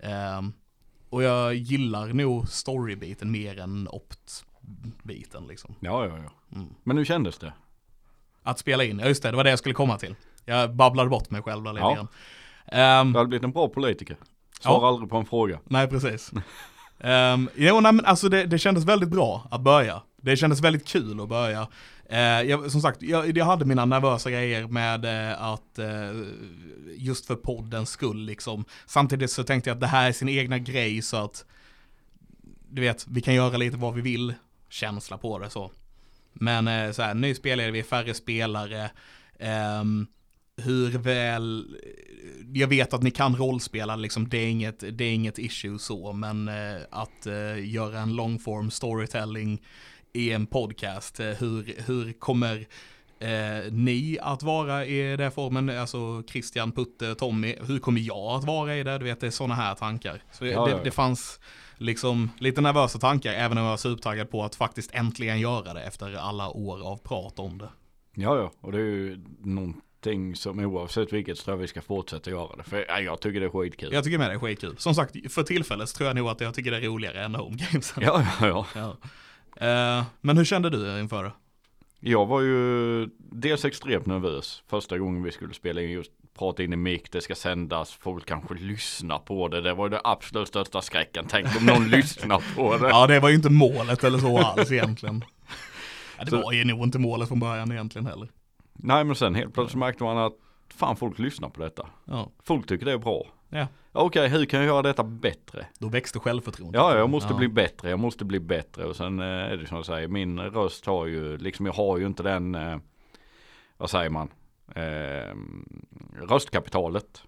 Ehm, 0.00 0.52
och 1.10 1.22
jag 1.22 1.54
gillar 1.54 2.06
nog 2.06 2.48
storybiten 2.48 3.30
mer 3.30 3.58
än 3.60 3.88
opt-biten 3.88 5.46
liksom. 5.46 5.74
Ja, 5.80 6.06
ja, 6.06 6.18
ja. 6.18 6.56
Mm. 6.58 6.74
Men 6.82 6.96
hur 6.96 7.04
kändes 7.04 7.38
det? 7.38 7.52
Att 8.42 8.58
spela 8.58 8.84
in, 8.84 8.98
ja 8.98 9.06
just 9.08 9.22
det, 9.22 9.30
det 9.30 9.36
var 9.36 9.44
det 9.44 9.50
jag 9.50 9.58
skulle 9.58 9.74
komma 9.74 9.98
till. 9.98 10.14
Jag 10.44 10.74
babblade 10.74 11.10
bort 11.10 11.30
mig 11.30 11.42
själv 11.42 11.64
där 11.64 11.72
lite 11.72 11.84
Ja. 11.84 11.94
grann. 11.94 12.08
Ehm, 12.66 13.12
Du 13.12 13.18
hade 13.18 13.28
blivit 13.28 13.44
en 13.44 13.52
bra 13.52 13.68
politiker. 13.68 14.16
Svarar 14.60 14.80
Ja. 14.82 14.88
aldrig 14.88 15.10
på 15.10 15.16
en 15.16 15.26
fråga. 15.26 15.60
nej, 15.64 15.88
precis. 15.88 16.32
um, 16.98 17.50
jo, 17.54 17.80
nej, 17.80 17.92
men 17.92 18.04
alltså 18.04 18.28
det, 18.28 18.44
det 18.46 18.58
kändes 18.58 18.84
väldigt 18.84 19.08
bra 19.08 19.46
att 19.50 19.60
börja. 19.60 20.02
Det 20.22 20.36
kändes 20.36 20.60
väldigt 20.60 20.88
kul 20.88 21.20
att 21.20 21.28
börja. 21.28 21.68
Eh, 22.10 22.18
jag, 22.42 22.70
som 22.70 22.80
sagt, 22.80 23.02
jag, 23.02 23.38
jag 23.38 23.44
hade 23.44 23.64
mina 23.64 23.84
nervösa 23.84 24.30
grejer 24.30 24.66
med 24.66 25.04
eh, 25.30 25.42
att 25.42 25.78
eh, 25.78 25.86
just 26.96 27.26
för 27.26 27.34
poddens 27.34 27.90
skull 27.90 28.24
liksom. 28.24 28.64
Samtidigt 28.86 29.30
så 29.30 29.44
tänkte 29.44 29.70
jag 29.70 29.74
att 29.74 29.80
det 29.80 29.86
här 29.86 30.08
är 30.08 30.12
sin 30.12 30.28
egna 30.28 30.58
grej 30.58 31.02
så 31.02 31.16
att 31.16 31.44
du 32.68 32.80
vet, 32.82 33.06
vi 33.08 33.20
kan 33.20 33.34
göra 33.34 33.56
lite 33.56 33.76
vad 33.76 33.94
vi 33.94 34.00
vill 34.00 34.34
känsla 34.68 35.18
på 35.18 35.38
det 35.38 35.50
så. 35.50 35.70
Men 36.32 36.68
eh, 36.68 36.90
så 36.92 37.02
här, 37.02 37.14
ny 37.14 37.34
spelare, 37.34 37.70
vi 37.70 37.78
är 37.78 37.82
färre 37.84 38.14
spelare. 38.14 38.90
Hur 40.56 40.98
väl, 40.98 41.76
jag 42.52 42.68
vet 42.68 42.94
att 42.94 43.02
ni 43.02 43.10
kan 43.10 43.36
rollspela 43.36 43.96
liksom, 43.96 44.28
det 44.28 44.38
är 44.38 44.48
inget, 44.48 44.80
det 44.98 45.04
är 45.04 45.14
inget 45.14 45.38
issue 45.38 45.78
så, 45.78 46.12
men 46.12 46.48
eh, 46.48 46.82
att 46.90 47.26
eh, 47.26 47.68
göra 47.68 47.98
en 48.00 48.16
longform 48.16 48.70
storytelling 48.70 49.62
i 50.12 50.32
en 50.32 50.46
podcast, 50.46 51.20
eh, 51.20 51.26
hur, 51.26 51.82
hur 51.86 52.12
kommer 52.12 52.66
eh, 53.18 53.72
ni 53.72 54.18
att 54.22 54.42
vara 54.42 54.86
i 54.86 55.16
den 55.16 55.30
formen, 55.30 55.70
alltså 55.70 56.22
Christian, 56.28 56.72
Putte, 56.72 57.14
Tommy, 57.14 57.56
hur 57.66 57.78
kommer 57.78 58.00
jag 58.00 58.36
att 58.36 58.44
vara 58.44 58.76
i 58.76 58.82
det? 58.82 58.98
Du 58.98 59.04
vet, 59.04 59.20
det 59.20 59.26
är 59.26 59.30
sådana 59.30 59.54
här 59.54 59.74
tankar. 59.74 60.22
Så 60.32 60.44
det, 60.44 60.50
ja, 60.50 60.70
ja. 60.70 60.80
det 60.84 60.90
fanns 60.90 61.40
liksom 61.76 62.30
lite 62.38 62.60
nervösa 62.60 62.98
tankar, 62.98 63.32
även 63.32 63.58
om 63.58 63.64
jag 63.64 63.70
var 63.70 63.76
supertaggad 63.76 64.30
på 64.30 64.44
att 64.44 64.54
faktiskt 64.54 64.94
äntligen 64.94 65.40
göra 65.40 65.74
det 65.74 65.82
efter 65.82 66.14
alla 66.14 66.48
år 66.48 66.86
av 66.86 66.96
prat 66.96 67.38
om 67.38 67.58
det. 67.58 67.68
Ja, 68.14 68.36
ja. 68.36 68.52
Och 68.60 68.72
det 68.72 68.78
är 68.78 68.82
ju 68.82 69.24
någonting 70.06 70.36
som 70.36 70.58
oavsett 70.58 71.12
vilket 71.12 71.38
så 71.38 71.44
tror 71.44 71.56
jag 71.56 71.60
vi 71.60 71.68
ska 71.68 71.82
fortsätta 71.82 72.30
göra 72.30 72.56
det. 72.56 72.62
För 72.62 72.84
ja, 72.88 73.00
jag 73.00 73.20
tycker 73.20 73.40
det 73.40 73.46
är 73.46 73.50
skitkul. 73.50 73.92
Jag 73.92 74.04
tycker 74.04 74.18
med 74.18 74.30
det 74.30 74.34
är 74.34 74.38
skitkul. 74.38 74.74
Som 74.78 74.94
sagt, 74.94 75.32
för 75.32 75.42
tillfället 75.42 75.88
så 75.88 75.96
tror 75.96 76.06
jag 76.06 76.16
nog 76.16 76.28
att 76.28 76.40
jag 76.40 76.54
tycker 76.54 76.70
det 76.70 76.76
är 76.76 76.80
roligare 76.80 77.24
än 77.24 77.34
home 77.34 77.56
gamesen. 77.56 78.02
Ja, 78.06 78.26
ja, 78.40 78.66
ja. 78.74 78.96
Ja. 79.56 79.98
Eh, 79.98 80.04
men 80.20 80.36
hur 80.36 80.44
kände 80.44 80.70
du 80.70 81.00
inför 81.00 81.24
det? 81.24 81.32
Jag 82.00 82.26
var 82.26 82.40
ju 82.40 83.06
dels 83.18 83.64
extremt 83.64 84.06
nervös 84.06 84.62
första 84.68 84.98
gången 84.98 85.22
vi 85.22 85.32
skulle 85.32 85.54
spela 85.54 85.80
in 85.82 85.90
just 85.90 86.10
prata 86.38 86.62
in 86.62 86.72
i 86.72 86.76
mick, 86.76 87.12
det 87.12 87.20
ska 87.20 87.34
sändas, 87.34 87.92
folk 87.92 88.26
kanske 88.26 88.54
lyssnar 88.54 89.18
på 89.18 89.48
det. 89.48 89.60
Det 89.60 89.74
var 89.74 89.86
ju 89.86 89.90
det 89.90 90.00
absolut 90.04 90.48
största 90.48 90.82
skräcken. 90.82 91.26
Tänk 91.28 91.56
om 91.60 91.66
någon 91.66 91.88
lyssnar 91.90 92.54
på 92.56 92.76
det. 92.78 92.88
Ja, 92.88 93.06
det 93.06 93.20
var 93.20 93.28
ju 93.28 93.34
inte 93.34 93.50
målet 93.50 94.04
eller 94.04 94.18
så 94.18 94.38
alls 94.38 94.72
egentligen. 94.72 95.24
Ja, 96.18 96.24
det 96.24 96.30
Så- 96.30 96.42
var 96.42 96.52
ju 96.52 96.64
nog 96.64 96.82
inte 96.84 96.98
målet 96.98 97.28
från 97.28 97.40
början 97.40 97.72
egentligen 97.72 98.06
heller. 98.06 98.28
Nej 98.86 99.04
men 99.04 99.16
sen 99.16 99.34
helt 99.34 99.54
plötsligt 99.54 99.78
märkte 99.78 100.04
man 100.04 100.18
att 100.18 100.32
fan 100.68 100.96
folk 100.96 101.18
lyssnar 101.18 101.48
på 101.48 101.60
detta. 101.62 101.86
Ja, 102.04 102.30
Folk 102.42 102.66
tycker 102.66 102.86
det 102.86 102.92
är 102.92 102.98
bra. 102.98 103.26
Ja. 103.48 103.66
Okej, 103.92 104.28
hur 104.28 104.44
kan 104.44 104.60
jag 104.60 104.66
göra 104.66 104.82
detta 104.82 105.04
bättre? 105.04 105.66
då 105.78 105.88
växte 105.88 106.18
självförtroendet. 106.18 106.80
Ja, 106.80 106.96
jag 106.98 107.10
måste 107.10 107.32
Ja. 107.32 107.36
bli 107.38 107.48
bättre, 107.48 107.90
jag 107.90 107.98
måste 107.98 108.24
bli 108.24 108.40
bättre 108.40 108.84
och 108.84 108.96
sen 108.96 109.20
eh, 109.20 109.26
är 109.26 109.56
det 109.56 109.66
som 109.66 109.76
jag 109.76 109.86
säger, 109.86 110.08
min 110.08 110.40
röst 110.40 110.86
har 110.86 111.06
ju, 111.06 111.36
liksom 111.38 111.66
jag 111.66 111.72
har 111.72 111.98
ju 111.98 112.06
inte 112.06 112.22
den, 112.22 112.54
eh, 112.54 112.76
vad 113.76 113.90
säger 113.90 114.10
man, 114.10 114.28
eh, 114.74 115.34
röstkapitalet. 116.28 117.22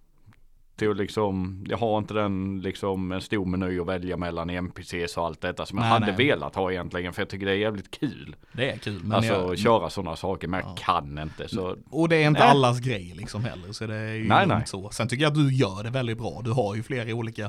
Till 0.76 0.90
att 0.90 0.96
liksom, 0.96 1.64
jag 1.68 1.78
har 1.78 1.98
inte 1.98 2.14
den 2.14 2.60
liksom 2.60 3.12
en 3.12 3.20
stor 3.20 3.46
meny 3.46 3.80
att 3.80 3.86
välja 3.86 4.16
mellan 4.16 4.50
i 4.50 4.54
NPCs 4.54 5.16
och 5.16 5.24
allt 5.26 5.40
detta 5.40 5.66
som 5.66 5.78
jag 5.78 5.82
Nej, 5.84 5.90
hade 5.92 6.06
nej. 6.06 6.16
velat 6.16 6.54
ha 6.54 6.72
egentligen 6.72 7.12
för 7.12 7.22
jag 7.22 7.28
tycker 7.28 7.46
det 7.46 7.52
är 7.52 7.56
jävligt 7.56 7.90
kul. 7.90 8.36
Det 8.52 8.70
är 8.70 8.76
kul. 8.76 9.00
Men 9.02 9.12
alltså 9.12 9.32
jag, 9.32 9.58
köra 9.58 9.90
sådana 9.90 10.16
saker 10.16 10.48
men 10.48 10.60
jag 10.60 10.68
Ja. 10.70 10.74
kan 10.78 11.18
inte 11.18 11.48
så. 11.48 11.76
och 11.90 12.08
det 12.08 12.16
är 12.16 12.26
inte 12.26 12.40
Nej. 12.40 12.48
allas 12.50 12.80
grej 12.80 13.12
liksom 13.16 13.44
heller. 13.44 13.72
Så 13.72 13.86
det 13.86 13.94
är 13.94 14.14
ju 14.14 14.28
Nej, 14.28 14.46
nej. 14.46 14.62
så. 14.66 14.90
Sen 14.90 15.08
tycker 15.08 15.22
jag 15.22 15.30
att 15.30 15.38
du 15.38 15.54
gör 15.54 15.82
det 15.84 15.90
väldigt 15.90 16.18
bra. 16.18 16.40
Du 16.44 16.50
har 16.50 16.74
ju 16.74 16.82
flera 16.82 17.14
olika. 17.14 17.42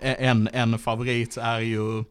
Eh, 0.00 0.28
En, 0.28 0.48
en 0.52 0.78
favorit 0.78 1.36
är 1.36 1.60
ju 1.60 2.04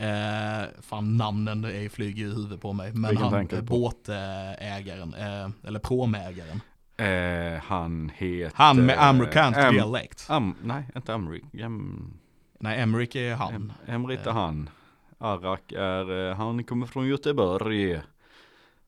Eh, 0.00 0.64
fan 0.82 1.16
namnen 1.16 1.64
är, 1.64 1.88
flyger 1.88 2.24
i 2.24 2.28
huvudet 2.28 2.60
på 2.60 2.72
mig. 2.72 2.92
Men 2.92 3.16
han, 3.16 3.48
båtägaren, 3.62 5.14
eh, 5.14 5.50
eller 5.68 5.78
promägaren. 5.78 6.60
Eh, 6.98 7.62
han 7.62 8.10
heter... 8.14 8.52
Han 8.54 8.86
med 8.86 9.02
amerikansk 9.08 9.58
Am- 9.58 9.72
dialekt. 9.72 10.26
Am, 10.28 10.54
nej, 10.62 10.84
inte 10.96 11.14
Amrik. 11.14 11.44
Em, 11.54 12.12
Nej, 12.60 12.80
Emmerich 12.80 13.16
är 13.16 13.34
han. 13.34 13.54
em, 13.54 13.72
Emrit 13.86 14.26
är 14.26 14.30
Eh. 14.30 14.34
han. 14.36 14.70
Arak 15.18 15.72
är, 15.72 16.28
eh, 16.30 16.36
han 16.36 16.64
kommer 16.64 16.86
från 16.86 17.06
Göteborg. 17.08 18.00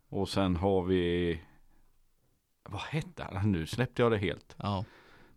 Och 0.08 0.28
sen 0.28 0.56
har 0.56 0.82
vi, 0.82 1.40
vad 2.68 2.80
hette 2.80 3.26
han? 3.32 3.52
Nu 3.52 3.66
släppte 3.66 4.02
jag 4.02 4.10
det 4.12 4.18
helt. 4.18 4.54
Ja. 4.58 4.84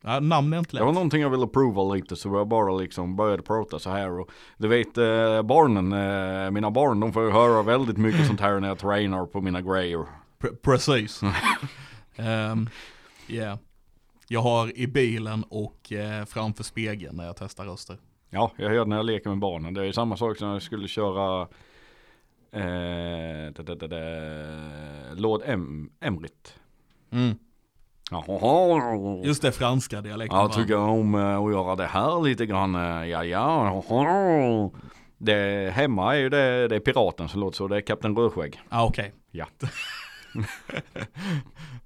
ja 0.01 0.19
namn 0.19 0.53
är 0.53 0.57
inte 0.59 0.77
Det 0.77 0.79
var 0.79 0.87
lätt. 0.87 0.93
någonting 0.93 1.21
jag 1.21 1.29
ville 1.29 1.47
prova 1.47 1.93
lite 1.93 2.15
så 2.15 2.29
jag 2.29 2.47
bara 2.47 2.71
liksom 2.77 3.15
började 3.15 3.43
prata 3.43 3.79
så 3.79 3.89
här 3.89 4.19
och 4.19 4.29
du 4.57 4.67
vet 4.67 4.97
eh, 4.97 5.41
barnen, 5.41 5.93
eh, 5.93 6.51
mina 6.51 6.71
barn 6.71 6.99
de 6.99 7.13
får 7.13 7.31
höra 7.31 7.63
väldigt 7.63 7.97
mycket 7.97 8.27
sånt 8.27 8.39
här 8.41 8.59
när 8.59 8.67
jag 8.67 8.77
tränar 8.79 9.25
på 9.25 9.41
mina 9.41 9.61
grejer. 9.61 10.05
Pre- 10.39 10.55
precis. 10.61 11.21
um, 12.17 12.69
yeah. 13.27 13.57
Jag 14.27 14.41
har 14.41 14.77
i 14.77 14.87
bilen 14.87 15.43
och 15.49 15.91
eh, 15.91 16.25
framför 16.25 16.63
spegeln 16.63 17.17
när 17.17 17.25
jag 17.25 17.35
testar 17.37 17.65
röster. 17.65 17.97
Ja, 18.29 18.51
jag 18.57 18.69
hör 18.69 18.85
när 18.85 18.95
jag 18.95 19.05
leker 19.05 19.29
med 19.29 19.39
barnen. 19.39 19.73
Det 19.73 19.81
är 19.81 19.85
ju 19.85 19.93
samma 19.93 20.17
sak 20.17 20.37
som 20.37 20.47
när 20.47 20.55
jag 20.55 20.61
skulle 20.61 20.87
köra 20.87 21.41
eh, 22.51 23.53
det, 23.53 23.63
det, 23.63 23.75
det, 23.75 23.87
det, 23.87 25.15
Lord 25.15 25.41
em, 25.45 25.89
Emrit. 25.99 26.55
Mm. 27.11 27.35
Just 29.23 29.41
det, 29.41 29.51
franska 29.51 30.01
dialekten. 30.01 30.39
Jag 30.39 30.53
tycker 30.53 30.77
om 30.77 31.15
eh, 31.15 31.37
att 31.37 31.51
göra 31.51 31.75
det 31.75 31.85
här 31.85 32.21
lite 32.21 32.45
grann. 32.45 32.75
eh, 32.75 33.05
Ja, 33.09 33.23
ja. 33.25 33.83
Det 35.17 35.73
hemma 35.73 36.15
är 36.15 36.19
ju 36.19 36.29
det, 36.29 36.67
det 36.67 36.75
är 36.75 36.79
piraten 36.79 37.29
som 37.29 37.39
låter 37.41 37.57
så. 37.57 37.67
Det 37.67 37.75
är 37.75 37.81
Kapten 37.81 38.15
Rödskägg. 38.15 38.61
Ja, 38.69 38.85
okej. 38.85 39.13
Ja. 39.31 39.45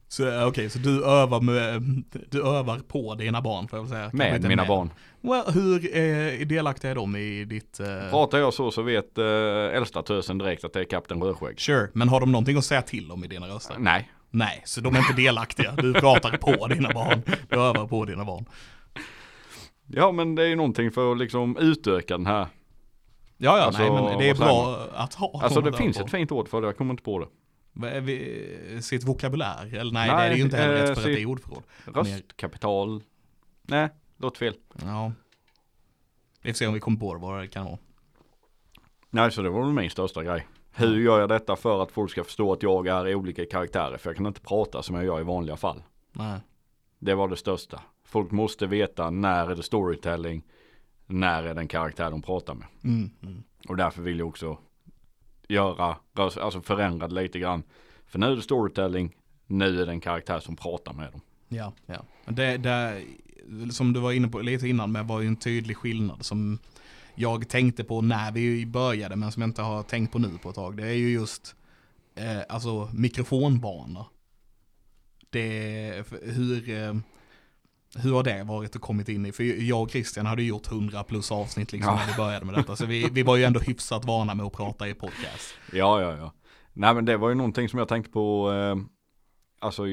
Så 0.08 0.28
eh, 0.28 0.48
okej, 0.48 0.70
så 0.70 0.80
du 0.80 1.06
övar 1.06 1.42
med, 1.42 1.82
du 2.30 2.42
övar 2.42 2.80
på 2.80 3.16
dina 3.16 3.42
barn 3.42 3.68
får 3.68 3.80
jag 3.80 3.84
väl 3.84 3.92
säga. 3.92 4.10
Med 4.14 4.44
mina 4.44 4.66
barn. 4.66 4.90
Well, 5.22 5.54
hur 5.54 5.98
eh, 5.98 6.48
delaktiga 6.48 6.92
är 6.92 6.96
de 6.96 7.16
i 7.16 7.46
ditt... 7.46 7.80
Eh... 7.80 8.10
Pratar 8.10 8.38
jag 8.38 8.54
så 8.54 8.72
så 8.72 8.82
vet 8.82 9.18
äh, 9.18 9.26
äldsta 9.78 10.02
tösen 10.04 10.38
direkt 10.38 10.64
att 10.64 10.74
det 10.74 10.80
är 10.80 10.84
Kapten 10.84 11.24
Rödskägg. 11.24 11.60
Sure, 11.60 11.90
men 11.94 12.10
har 12.10 12.20
de 12.20 12.32
någonting 12.32 12.58
att 12.58 12.66
säga 12.66 12.82
till 12.82 13.12
om 13.12 13.24
i 13.24 13.28
dina 13.28 13.48
röster? 13.48 13.76
Nej. 13.80 14.12
Nej, 14.30 14.62
så 14.66 14.82
de 14.82 14.96
är 14.96 15.00
inte 15.00 15.14
delaktiga. 15.14 15.72
Du 15.72 15.94
pratar 15.94 16.38
på 16.38 16.68
dina 16.68 16.94
barn. 16.94 17.22
Du 17.50 17.56
övar 17.56 17.88
på 17.88 18.06
dina 18.06 18.26
barn. 18.26 18.46
Ja 19.88 20.12
men 20.12 20.36
det 20.36 20.44
är 20.44 20.48
ju 20.48 20.56
någonting 20.56 20.92
för 20.92 21.12
att 21.12 21.18
liksom 21.18 21.58
utöka 21.58 22.18
den 22.18 22.26
här. 22.26 22.48
Ja, 23.38 23.58
ja, 23.58 23.64
Alltså, 23.64 23.82
nej, 23.82 23.92
men 23.92 24.18
det 24.18 24.30
är 24.30 24.36
bra 24.36 24.88
att 24.94 25.14
ha. 25.14 25.42
Alltså 25.44 25.62
det 25.62 25.74
finns 25.74 25.98
på. 25.98 26.04
ett 26.04 26.12
fint 26.12 26.32
ord 26.32 26.48
för 26.48 26.62
det, 26.62 26.68
jag 26.68 26.78
kommer 26.78 26.92
inte 26.92 27.04
på 27.04 27.20
det. 27.20 27.26
Vi- 28.02 28.80
Sitt 28.82 29.04
vokabulär? 29.04 29.76
Eller 29.76 29.92
nej, 29.92 30.08
Nej, 30.12 30.30
det 30.30 30.36
är 30.36 30.38
ju 30.38 30.44
inte 30.44 30.58
heller 30.58 30.76
eh, 30.76 30.80
rätt 30.82 30.88
för 30.88 30.92
att 30.92 31.04
sitt- 31.04 31.16
det 31.16 31.22
är 31.22 31.26
ordförråd. 31.26 31.64
Röstkapital. 31.86 33.04
Nej, 33.62 33.90
låt 34.18 34.38
fel. 34.38 34.56
Ja. 34.86 35.12
Vi 36.42 36.54
får 36.54 36.58
se 36.58 36.68
om 36.68 36.74
vi 36.74 36.80
kommer 36.80 36.98
på 37.00 37.14
det, 37.14 37.20
vad 37.20 37.40
det 37.42 37.48
kan 37.48 37.66
vara. 37.66 37.78
Nej 39.10 39.32
så 39.32 39.42
det 39.42 39.50
var 39.50 39.64
väl 39.64 39.74
min 39.74 39.90
största 39.90 40.24
grej. 40.24 40.48
Hur 40.72 41.00
gör 41.00 41.20
jag 41.20 41.30
detta 41.30 41.56
för 41.56 41.84
att 41.84 41.92
folk 41.92 42.12
ska 42.12 42.24
förstå 42.24 42.54
att 42.54 42.64
jag 42.64 42.88
är 42.88 43.16
olika 43.16 43.46
karaktärer? 43.46 43.98
För 43.98 44.10
jag 44.10 44.18
kan 44.18 44.26
inte 44.26 44.42
prata 44.42 44.84
som 44.84 44.96
jag 44.96 45.06
gör 45.06 45.20
i 45.20 45.24
vanliga 45.24 45.58
fall. 45.58 45.84
Nej. 46.12 46.40
Det 47.00 47.16
var 47.16 47.28
det 47.28 47.36
största. 47.38 47.82
Folk 48.06 48.32
måste 48.32 48.68
veta 48.68 49.10
när 49.10 49.52
är 49.52 49.56
det 49.56 49.64
storytelling, 49.64 50.44
när 51.06 51.44
är 51.44 51.54
den 51.54 51.68
karaktär 51.68 52.12
de 52.12 52.22
pratar 52.22 52.54
med. 52.56 52.68
Mm, 52.84 53.10
mm. 53.24 53.44
Och 53.70 53.78
därför 53.78 54.02
vill 54.02 54.20
jag 54.20 54.28
också 54.28 54.58
göra, 55.48 55.98
alltså-, 56.14 56.40
alltså 56.40 56.62
förändra 56.62 57.08
det 57.08 57.16
lite 57.16 57.40
grann. 57.40 57.64
För 58.06 58.20
nu 58.20 58.26
är 58.26 58.36
det 58.36 58.42
storytelling, 58.42 59.16
nu 59.48 59.82
är 59.82 59.86
det 59.86 59.92
en 59.92 60.02
karaktär 60.02 60.40
som 60.40 60.56
pratar 60.56 60.94
med 60.94 61.12
dem. 61.12 61.22
Ja, 61.48 61.74
ja. 61.86 62.04
Men 62.26 62.36
Det, 62.36 62.58
det, 62.58 63.02
som 63.72 63.94
du 63.94 64.00
var 64.00 64.12
inne 64.12 64.28
på 64.28 64.40
lite 64.40 64.68
innan 64.68 64.92
men 64.92 65.08
var 65.08 65.22
ju 65.22 65.28
en 65.28 65.36
tydlig 65.36 65.78
skillnad 65.78 66.26
som 66.26 66.60
jag 67.16 67.50
tänkte 67.50 67.84
på 67.84 68.02
när 68.02 68.32
vi 68.32 68.66
började 68.66 69.16
men 69.16 69.32
som 69.32 69.42
jag 69.42 69.50
inte 69.50 69.62
har 69.62 69.84
tänkt 69.84 70.12
på 70.12 70.20
nu 70.20 70.38
på 70.38 70.50
ett 70.50 70.56
tag. 70.56 70.78
Det 70.78 70.88
är 70.88 70.94
ju 70.94 71.10
just 71.10 71.56
eh, 72.16 72.42
alltså 72.50 72.90
mikrofonbana. 72.94 74.06
Det, 75.30 76.04
hur, 76.22 76.70
eh, 76.70 76.96
hur 78.04 78.14
har 78.14 78.24
det 78.24 78.44
varit 78.44 78.76
och 78.76 78.82
kommit 78.82 79.10
in 79.10 79.26
i? 79.26 79.32
För 79.32 79.44
jag 79.44 79.82
och 79.82 79.90
Christian 79.92 80.26
hade 80.26 80.42
ju 80.42 80.48
gjort 80.48 80.72
100 80.72 81.04
plus 81.04 81.32
avsnitt 81.32 81.72
liksom 81.72 81.94
Ja. 81.94 82.00
när 82.00 82.08
vi 82.14 82.18
började 82.18 82.46
med 82.46 82.56
detta. 82.56 82.76
Så 82.76 82.86
vi, 82.86 83.10
vi 83.12 83.24
var 83.24 83.36
ju 83.36 83.44
ändå 83.44 83.60
hyfsat 83.60 84.06
vana 84.06 84.36
med 84.36 84.46
att 84.46 84.54
prata 84.54 84.88
i 84.88 84.94
podcast. 84.94 85.56
Ja, 85.74 86.02
ja, 86.02 86.18
ja. 86.18 86.34
Nej 86.74 86.94
men 86.96 87.06
det 87.06 87.18
var 87.18 87.30
ju 87.30 87.36
någonting 87.36 87.70
som 87.70 87.80
jag 87.80 87.88
tänkte 87.88 88.12
på, 88.12 88.52
eh, 88.52 88.76
alltså 89.60 89.84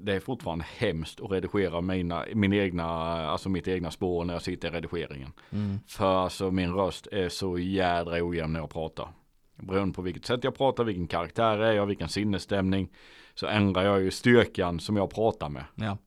det 0.00 0.12
är 0.14 0.20
fortfarande 0.20 0.64
hemskt 0.76 1.20
att 1.20 1.30
redigera 1.30 1.80
mina, 1.80 2.24
min 2.34 2.52
egna, 2.52 2.84
alltså 3.26 3.48
mitt 3.48 3.68
egna 3.68 3.90
spår 3.90 4.24
när 4.24 4.34
jag 4.34 4.42
sitter 4.42 4.68
i 4.68 4.70
redigeringen. 4.70 5.32
Mm. 5.50 5.78
För 5.86 6.14
alltså 6.16 6.50
min 6.50 6.72
röst 6.74 7.06
är 7.12 7.28
så 7.28 7.58
jädra 7.58 8.24
ojämn 8.24 8.52
när 8.52 8.60
jag 8.60 8.70
pratar. 8.70 9.08
Beroende 9.56 9.94
på 9.94 10.02
vilket 10.02 10.26
sätt 10.26 10.44
jag 10.44 10.54
pratar, 10.54 10.84
vilken 10.84 11.06
karaktär 11.06 11.58
är 11.58 11.72
jag, 11.72 11.86
vilken 11.86 12.08
sinnesstämning. 12.08 12.88
Så 13.34 13.46
ändrar 13.46 13.82
jag 13.84 14.02
ju 14.02 14.10
styrkan 14.10 14.80
som 14.80 14.96
jag 14.96 15.10
pratar 15.10 15.48
med. 15.48 15.64
Ja. 15.74 15.98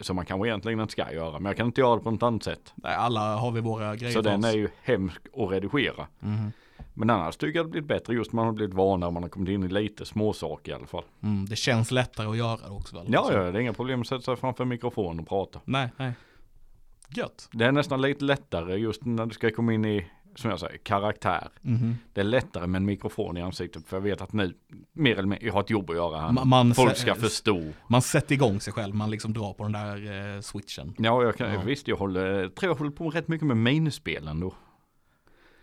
Som 0.00 0.16
man 0.16 0.26
kanske 0.26 0.48
egentligen 0.48 0.80
inte 0.80 0.92
ska 0.92 1.12
göra. 1.12 1.32
Men 1.38 1.44
jag 1.44 1.56
kan 1.56 1.66
inte 1.66 1.80
göra 1.80 1.96
det 1.96 2.02
på 2.02 2.10
något 2.10 2.22
annat 2.22 2.42
sätt. 2.42 2.72
Nej, 2.74 2.94
Alla 2.94 3.36
har 3.36 3.50
vi 3.50 3.60
våra 3.60 3.96
grejer 3.96 4.12
Så 4.12 4.20
den 4.20 4.44
är 4.44 4.52
ju 4.52 4.68
hemsk 4.82 5.20
att 5.36 5.50
redigera. 5.50 6.06
Mhm. 6.20 6.52
Men 6.94 7.10
annars 7.10 7.36
tycker 7.36 7.58
jag 7.58 7.66
det 7.66 7.70
blivit 7.70 7.88
bättre 7.88 8.14
just 8.14 8.32
man 8.32 8.46
har 8.46 8.52
blivit 8.52 8.74
vanare. 8.74 9.10
Man 9.10 9.22
har 9.22 9.30
kommit 9.30 9.48
in 9.48 9.62
i 9.64 9.68
lite 9.68 10.04
småsaker 10.04 10.72
i 10.72 10.74
alla 10.74 10.86
fall. 10.86 11.04
Mm, 11.22 11.46
det 11.46 11.56
känns 11.56 11.90
lättare 11.90 12.26
att 12.26 12.36
göra 12.36 12.56
det 12.56 12.68
också 12.70 12.96
väl? 12.96 13.06
Ja, 13.08 13.24
Så- 13.24 13.32
ja, 13.32 13.38
det 13.38 13.58
är 13.58 13.60
inga 13.60 13.72
problem 13.72 14.00
att 14.00 14.06
sätta 14.06 14.22
sig 14.22 14.36
framför 14.36 14.64
mikrofonen 14.64 15.20
och 15.20 15.28
prata. 15.28 15.60
Nej, 15.64 15.88
nej. 15.96 16.12
Gött. 17.10 17.48
Det 17.52 17.64
är 17.64 17.72
nästan 17.72 18.02
lite 18.02 18.24
lättare 18.24 18.76
just 18.76 19.04
när 19.04 19.26
du 19.26 19.34
ska 19.34 19.50
komma 19.50 19.72
in 19.72 19.84
i, 19.84 20.06
som 20.40 20.50
jag 20.50 20.60
säger, 20.60 20.76
karaktär. 20.78 21.48
Mhm. 21.62 21.96
Det 22.12 22.20
är 22.20 22.24
lättare 22.24 22.66
med 22.66 22.78
en 22.78 22.84
mikrofon 22.84 23.36
i 23.36 23.42
ansiktet 23.42 23.86
för 23.86 23.96
jag 23.96 24.02
vet 24.02 24.20
att 24.20 24.32
nu, 24.32 24.54
mer 24.92 25.12
eller 25.12 25.22
mindre, 25.28 25.46
jag 25.46 25.52
har 25.52 25.60
ett 25.60 25.70
jobb 25.70 25.90
att 25.90 25.96
göra 25.96 26.20
här. 26.20 26.28
Ma- 26.28 26.44
man 26.44 26.74
Folk 26.74 26.96
ska 26.96 27.14
förstå. 27.14 27.72
Man 27.88 28.02
sätter 28.02 28.34
igång 28.34 28.60
sig 28.60 28.72
själv, 28.72 28.94
man 28.94 29.10
liksom 29.10 29.32
drar 29.32 29.52
på 29.52 29.62
den 29.62 29.72
där 29.72 30.34
eh, 30.36 30.40
switchen. 30.40 30.94
Ja, 30.98 31.22
jag 31.22 31.36
kan, 31.36 31.52
Ja. 31.52 31.60
visst 31.60 31.88
jag 31.88 31.96
håller, 31.96 32.48
tror 32.48 32.72
jag 32.72 32.78
håller 32.78 32.90
på 32.90 33.10
rätt 33.10 33.28
mycket 33.28 33.46
med 33.46 33.56
minispelen 33.56 34.40
då. 34.40 34.54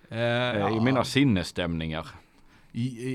Eh, 0.09 0.19
Eh, 0.19 0.77
I 0.77 0.79
mina 0.79 1.03
sinnesstämningar. 1.03 2.07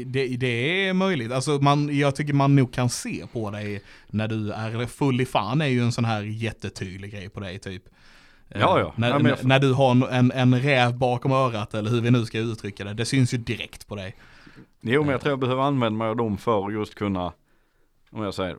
det, 0.07 0.26
det 0.37 0.47
är 0.88 0.93
möjligt, 0.93 1.33
alltså 1.33 1.50
man, 1.50 1.99
jag 1.99 2.17
tycker 2.17 2.33
man 2.35 2.57
nog 2.57 2.73
kan 2.73 2.88
se 2.90 3.26
på 3.33 3.50
dig 3.50 3.83
när 4.07 4.29
du 4.29 4.52
är 4.52 4.87
full 4.87 5.21
i 5.21 5.26
fan 5.26 5.61
är 5.61 5.67
ju 5.67 5.81
en 5.83 5.93
sån 5.93 6.05
här 6.05 6.23
jättetydlig 6.23 7.11
grej 7.12 7.29
på 7.29 7.40
dig 7.40 7.59
typ. 7.59 7.83
Eh, 8.50 8.61
Ja, 8.61 8.80
ja. 8.80 8.92
När, 8.97 9.11
Ja, 9.28 9.37
när, 9.42 9.59
du 9.61 9.73
har 9.73 9.90
en, 9.90 10.02
en, 10.02 10.33
en 10.33 10.61
räv 10.61 10.99
bakom 10.99 11.33
örat 11.33 11.75
eller 11.75 11.90
hur 11.90 12.00
vi 12.00 12.11
nu 12.11 12.25
ska 12.26 12.38
uttrycka 12.38 12.85
det, 12.85 12.95
det 12.95 13.04
syns 13.04 13.35
ju 13.35 13.38
direkt 13.38 13.87
på 13.87 13.95
dig. 13.97 14.16
Jo, 14.80 15.02
men 15.02 15.11
jag 15.12 15.21
tror 15.21 15.30
jag 15.33 15.38
behöver 15.38 15.62
använda 15.62 15.99
mig 15.99 16.09
av 16.09 16.16
dem 16.16 16.38
för 16.38 16.66
att 16.66 16.73
just 16.73 16.95
kunna, 16.95 17.33
om 18.11 18.23
jag 18.23 18.35
säger, 18.35 18.57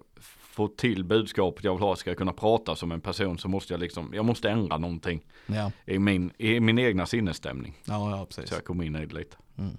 få 0.54 0.68
till 0.68 1.04
budskapet 1.04 1.64
jag 1.64 1.74
vill 1.74 1.82
ha. 1.82 1.96
Ska 1.96 2.10
jag 2.10 2.18
kunna 2.18 2.34
prata 2.34 2.76
som 2.76 2.92
en 2.92 3.02
person 3.02 3.38
så 3.38 3.48
måste 3.48 3.74
jag 3.74 3.80
liksom, 3.80 4.12
jag 4.14 4.26
måste 4.26 4.50
ändra 4.50 4.78
någonting 4.78 5.24
Ja, 5.48 5.72
i 5.86 6.00
min, 6.00 6.32
i 6.38 6.60
min 6.60 6.80
egna 6.80 7.06
sinnesstämning. 7.06 7.78
ja, 7.86 8.18
ja 8.18 8.26
precis. 8.26 8.50
Så 8.50 8.56
jag 8.56 8.66
kommer 8.66 8.84
in 8.84 8.96
i 8.96 9.06
det 9.06 9.14
lite. 9.16 9.38
Mm. 9.58 9.78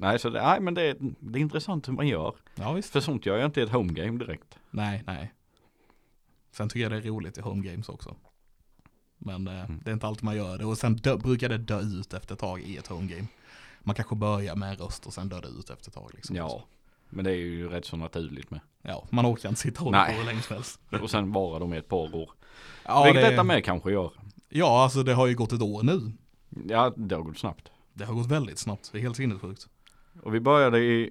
Nej, 0.00 0.18
så 0.18 0.30
det, 0.30 0.42
nej, 0.42 0.60
men 0.60 0.74
det, 0.74 0.82
är- 0.82 0.96
det 1.20 1.38
är 1.38 1.40
intressant 1.40 1.88
hur 1.88 1.92
man 1.92 2.08
gör. 2.08 2.34
Ja, 2.54 2.72
visst. 2.72 2.90
För 2.92 3.00
sånt 3.00 3.26
gör 3.26 3.36
jag 3.36 3.46
inte 3.46 3.60
i 3.60 3.62
ett 3.62 3.70
home 3.72 3.92
game 3.92 4.18
direkt. 4.18 4.58
Nej, 4.70 5.02
nej. 5.06 5.32
Sen 6.52 6.68
tycker 6.68 6.80
jag 6.82 6.92
det 6.92 6.96
är 6.96 7.02
roligt 7.10 7.38
i 7.38 7.40
home 7.40 7.66
games 7.70 7.88
också. 7.88 8.16
Men 9.18 9.46
eh, 9.48 9.64
Mm. 9.64 9.80
det 9.84 9.90
är 9.90 9.94
inte 9.94 10.06
alltid 10.06 10.24
man 10.24 10.36
gör 10.36 10.58
det. 10.58 10.64
Och 10.64 10.78
sen 10.78 10.96
dö, 10.96 11.16
brukar 11.16 11.48
det 11.48 11.58
dö 11.58 11.80
ut 11.80 12.14
efter 12.14 12.34
ett 12.34 12.40
tag 12.40 12.60
i 12.60 12.76
ett 12.76 12.86
home 12.86 13.06
game. 13.14 13.26
Man 13.80 13.94
kanske 13.94 14.14
börjar 14.16 14.56
med 14.56 14.70
en 14.70 14.76
röst 14.76 15.06
och 15.06 15.12
sen 15.14 15.28
dör 15.28 15.40
det 15.42 15.48
ut 15.48 15.70
efter 15.70 15.90
ett 15.90 15.94
tag. 15.94 16.10
Liksom. 16.14 16.36
Ja, 16.36 16.64
men 17.10 17.24
det 17.24 17.30
är 17.30 17.34
ju 17.36 17.68
rätt 17.68 17.84
så 17.84 17.96
naturligt 17.96 18.50
med. 18.50 18.60
ja, 18.82 19.06
man 19.10 19.26
orkar 19.26 19.48
inte 19.48 19.60
sitta 19.60 19.80
och 19.80 19.84
hålla 19.84 20.04
på 20.06 20.12
hur 20.12 20.24
länge 20.24 20.42
som 20.42 20.54
helst. 20.54 20.80
Och 21.02 21.10
sen 21.10 21.32
vara 21.32 21.58
de 21.58 21.74
i 21.74 21.76
ett 21.76 21.88
par 21.88 22.14
år. 22.14 22.30
Ja, 22.84 23.04
Vilket 23.04 23.22
det, 23.22 23.30
detta 23.30 23.44
med 23.44 23.64
kanske 23.64 23.90
gör. 23.92 24.12
ja, 24.48 24.82
alltså 24.82 25.02
det 25.02 25.14
har 25.14 25.26
ju 25.26 25.34
gått 25.34 25.52
ett 25.52 25.62
år 25.62 25.82
nu. 25.82 26.12
Ja, 26.68 26.92
det 26.96 27.14
har 27.14 27.22
gått 27.22 27.38
snabbt. 27.38 27.70
Det 27.92 28.04
har 28.04 28.14
gått 28.14 28.26
väldigt 28.26 28.58
snabbt. 28.58 28.88
Det 28.92 28.98
är 28.98 29.02
helt 29.02 29.16
sinnessjukt. 29.16 29.68
Och 30.22 30.34
vi 30.34 30.40
började 30.40 30.78
i 30.78 31.10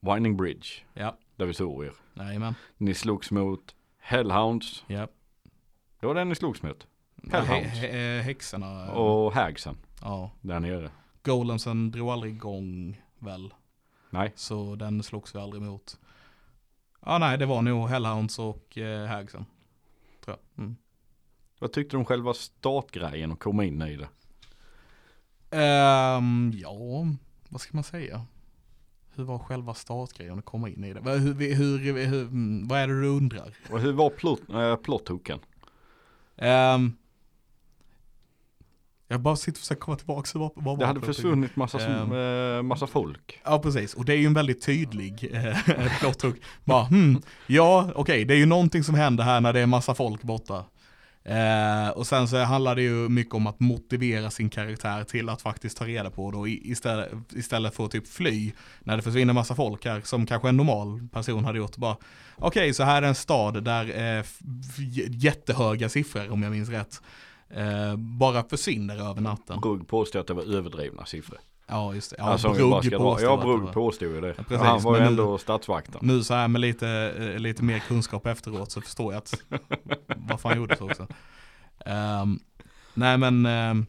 Winding 0.00 0.36
Bridge, 0.36 0.68
Ja, 0.94 1.18
där 1.36 1.46
vi 1.46 1.54
såg 1.54 1.84
er. 1.84 1.92
jajamän. 2.14 2.54
Ni 2.78 2.94
slogs 2.94 3.30
mot 3.30 3.74
Hellhounds. 3.98 4.84
Ja. 4.86 5.08
Det 6.00 6.06
var 6.06 6.14
den 6.14 6.28
ni 6.28 6.34
slogs 6.34 6.62
mot. 6.62 6.86
He- 7.30 7.36
Hellhounds. 7.40 7.78
he- 7.80 8.20
häxorna. 8.20 8.92
Och 8.92 9.32
Hagsen, 9.34 9.76
Ja. 10.00 10.30
där 10.40 10.60
nere. 10.60 10.90
Golemsen 11.22 11.90
drog 11.90 12.08
aldrig 12.10 12.32
igång 12.34 13.00
väl. 13.18 13.54
Nej, 14.10 14.32
Så 14.36 14.74
den 14.74 15.02
slogs 15.02 15.34
vi 15.34 15.38
aldrig 15.38 15.62
mot. 15.62 15.98
Ja 17.06 17.18
nej, 17.18 17.38
det 17.38 17.46
var 17.46 17.62
nog 17.62 17.88
Hellhounds 17.88 18.38
och 18.38 18.78
eh, 18.78 19.06
Hagsen. 19.06 19.44
Tror 20.24 20.36
jag. 20.54 20.64
Mm. 20.64 20.76
vad 21.58 21.72
tyckte 21.72 21.96
du 21.96 21.98
om 21.98 22.04
själva 22.04 22.34
startgrejen 22.34 23.32
och 23.32 23.38
komma 23.40 23.64
in 23.64 23.82
i 23.82 23.96
det? 23.96 24.08
Ehm, 25.50 26.52
ja, 26.54 27.06
vad 27.48 27.60
ska 27.60 27.76
man 27.76 27.84
säga? 27.84 28.26
Hur 29.14 29.24
var 29.24 29.38
själva 29.38 29.74
startgrejen 29.74 30.38
att 30.38 30.44
komma 30.44 30.68
in 30.68 30.84
i 30.84 30.92
det? 30.92 31.00
Vad- 31.00 31.18
Hur, 31.20 31.34
hur, 31.34 31.78
hur, 31.78 32.06
hur, 32.06 32.22
mm, 32.22 32.68
vad 32.68 32.78
är 32.78 32.88
det 32.88 33.00
du 33.00 33.06
undrar? 33.08 33.54
Och 33.70 33.80
hur 33.80 33.92
var 33.92 34.10
plot, 34.10 34.40
äh, 34.50 34.76
plothooken? 34.76 35.38
Um, 36.36 36.96
jag 39.14 39.20
bara 39.20 39.36
sitter 39.36 39.52
och 39.52 39.60
försöker 39.60 39.80
komma 39.80 39.96
tillbaka 39.96 40.26
till 40.30 40.40
vad, 40.40 40.50
vad 40.54 40.76
Det 40.78 40.80
var 40.80 40.86
hade 40.86 41.00
det? 41.00 41.06
försvunnit 41.06 41.56
massa, 41.56 41.78
äh, 42.56 42.62
massa 42.62 42.86
folk. 42.86 43.40
Ja 43.44 43.58
precis, 43.58 43.94
och 43.94 44.04
det 44.04 44.12
är 44.12 44.16
ju 44.18 44.26
en 44.26 44.34
väldigt 44.34 44.62
tydlig 44.62 45.30
eh, 45.32 45.98
plot 46.00 46.22
hook. 46.22 46.36
Bara, 46.64 46.84
hmm, 46.84 47.22
ja 47.46 47.90
okej, 47.94 48.24
det 48.24 48.34
är 48.34 48.38
ju 48.38 48.46
någonting 48.46 48.84
som 48.84 48.94
händer 48.94 49.24
här 49.24 49.40
när 49.40 49.52
det 49.52 49.60
är 49.60 49.66
massa 49.66 49.94
folk 49.94 50.22
borta. 50.22 50.64
Eh, 51.26 51.88
och 51.88 52.06
sen 52.06 52.28
så 52.28 52.36
handlar 52.42 52.74
det 52.74 52.82
ju 52.82 53.08
mycket 53.08 53.34
om 53.34 53.46
att 53.46 53.60
motivera 53.60 54.30
sin 54.30 54.50
karaktär 54.50 55.04
till 55.04 55.28
att 55.28 55.42
faktiskt 55.42 55.76
ta 55.78 55.86
reda 55.86 56.10
på 56.10 56.30
det 56.30 56.36
och 56.36 56.48
istället, 56.48 57.12
istället 57.32 57.74
för 57.74 57.84
att 57.84 57.90
typ 57.90 58.08
fly 58.08 58.52
när 58.80 58.96
det 58.96 59.02
försvinner 59.02 59.32
massa 59.32 59.54
folk 59.54 59.84
här 59.84 60.00
som 60.04 60.26
kanske 60.26 60.48
en 60.48 60.56
normal 60.56 61.08
person 61.12 61.44
hade 61.44 61.58
gjort. 61.58 61.76
Bara, 61.76 61.96
okej 62.36 62.74
så 62.74 62.82
här 62.82 63.02
är 63.02 63.06
en 63.06 63.14
stad 63.14 63.64
där 63.64 63.90
f- 64.20 64.38
jättehöga 65.10 65.88
siffror 65.88 66.30
om 66.32 66.42
jag 66.42 66.52
minns 66.52 66.68
rätt. 66.68 67.02
Eh, 67.50 67.96
bara 67.96 68.42
försvinner 68.48 69.10
över 69.10 69.20
natten. 69.20 69.60
Rugg 69.60 69.88
påstår 69.88 70.20
att 70.20 70.26
det 70.26 70.34
var 70.34 70.42
överdrivna 70.54 71.06
siffror. 71.06 71.38
Ja, 71.66 71.94
just 71.94 72.10
det. 72.10 72.16
Ja, 72.18 72.24
alltså, 72.24 72.48
Brugg 72.52 72.70
påstår 72.92 73.22
Ja, 73.22 73.36
Brugg 73.36 73.72
påstod 73.72 74.08
ju 74.08 74.20
det. 74.20 74.34
Ja, 74.38 74.42
precis, 74.48 74.66
han 74.66 74.82
var 74.82 74.94
ju 74.94 75.00
men 75.02 75.14
nu- 75.14 75.22
ändå 75.22 75.38
statsvakten. 75.38 75.98
Nu 76.02 76.22
så 76.24 76.34
här 76.34 76.48
med 76.48 76.60
lite, 76.60 76.88
eh, 77.18 77.38
lite 77.38 77.62
mer 77.62 77.78
kunskap 77.78 78.26
efteråt 78.26 78.70
så 78.72 78.80
förstår 78.80 79.12
jag 79.12 79.18
att 79.18 79.34
vad 80.16 80.40
fan 80.40 80.56
gjorde 80.56 80.76
så 80.76 80.84
också. 80.90 81.06
Ehm, 81.86 82.38
nej 82.94 83.18
men, 83.18 83.46
ehm, 83.46 83.86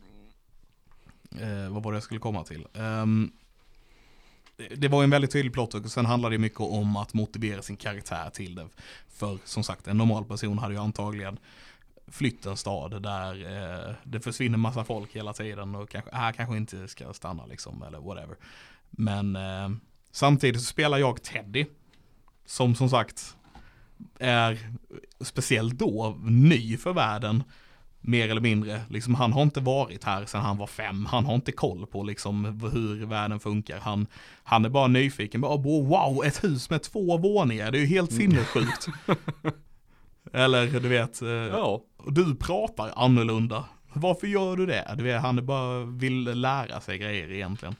eh, 1.41 1.69
vad 1.73 1.83
var 1.83 1.91
det 1.91 1.95
jag 1.95 2.03
skulle 2.03 2.19
komma 2.19 2.43
till? 2.43 2.67
Ehm, 2.73 3.31
det 4.75 4.87
var 4.87 5.01
ju 5.01 5.03
en 5.03 5.09
väldigt 5.09 5.31
tydlig 5.31 5.53
plott 5.53 5.73
och 5.73 5.85
sen 5.91 6.05
handlade 6.05 6.35
det 6.35 6.39
mycket 6.39 6.59
om 6.61 6.97
att 6.97 7.13
motivera 7.13 7.61
sin 7.61 7.75
karaktär 7.77 8.29
till 8.33 8.55
det. 8.55 8.67
För 9.09 9.37
som 9.43 9.63
sagt, 9.63 9.87
en 9.87 9.97
normal 9.97 10.25
person 10.25 10.57
hade 10.57 10.73
ju 10.73 10.79
antagligen 10.79 11.37
flytt 12.15 12.45
en 12.45 12.57
stad 12.57 13.01
där 13.01 13.33
eh, 13.87 13.93
det 14.03 14.19
försvinner 14.19 14.57
massa 14.57 14.83
folk 14.83 15.15
hela 15.15 15.33
tiden 15.33 15.75
och 15.75 15.89
kanske, 15.89 16.15
här 16.15 16.31
kanske 16.31 16.57
inte 16.57 16.87
ska 16.87 17.13
stanna 17.13 17.45
liksom 17.45 17.83
eller 17.83 17.99
whatever. 17.99 18.35
Men 18.89 19.35
eh, 19.35 19.69
samtidigt 20.11 20.61
så 20.61 20.65
spelar 20.65 20.97
jag 20.97 21.23
Teddy 21.23 21.65
som 22.45 22.75
som 22.75 22.89
sagt 22.89 23.35
är 24.19 24.59
speciellt 25.19 25.73
då 25.79 26.17
ny 26.23 26.77
för 26.77 26.93
världen. 26.93 27.43
Mer 28.01 28.29
eller 28.29 28.41
mindre, 28.41 28.81
liksom 28.89 29.15
han 29.15 29.33
har 29.33 29.41
inte 29.43 29.59
varit 29.59 30.03
här 30.03 30.25
sedan 30.25 30.41
han 30.41 30.57
var 30.57 30.67
fem, 30.67 31.05
han 31.05 31.25
har 31.25 31.35
inte 31.35 31.51
koll 31.51 31.87
på 31.87 32.03
liksom 32.03 32.45
hur 32.73 33.05
världen 33.05 33.39
funkar. 33.39 33.79
Han, 33.79 34.07
han 34.43 34.65
är 34.65 34.69
bara 34.69 34.87
nyfiken, 34.87 35.41
bara 35.41 35.51
"Åh, 35.51 35.87
wow, 35.87 36.25
ett 36.25 36.43
hus 36.43 36.69
med 36.69 36.83
två 36.83 37.17
våningar, 37.17 37.71
det 37.71 37.77
är 37.77 37.79
ju 37.79 37.85
helt 37.87 38.13
sinnessjukt. 38.13 38.87
eller 40.33 40.79
du 40.79 40.87
vet, 40.89 41.21
eh, 41.21 41.29
Ja, 42.05 42.11
du 42.11 42.35
pratar 42.35 42.91
annorlunda. 42.95 43.65
Varför 43.93 44.27
gör 44.27 44.57
du 44.57 44.65
det? 44.65 44.95
Du 44.97 45.03
vet, 45.03 45.21
han 45.21 45.45
bara 45.45 45.83
vill 45.85 46.23
lära 46.23 46.81
sig 46.81 46.97
grejer 46.97 47.31
egentligen. 47.31 47.75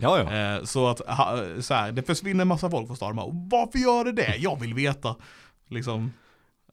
ja, 0.00 0.18
ja. 0.18 0.56
Eh, 0.56 0.64
så 0.64 0.88
att 0.88 0.98
så 1.64 1.74
här, 1.74 1.92
det 1.92 2.02
försvinner 2.02 2.42
en 2.42 2.48
massa 2.48 2.70
folk 2.70 2.86
från 2.86 2.96
staden. 2.96 3.16
Varför 3.50 3.78
gör 3.78 4.04
det 4.04 4.12
det? 4.12 4.36
Jag 4.36 4.60
vill 4.60 4.74
veta. 4.74 5.16
Liksom, 5.68 6.12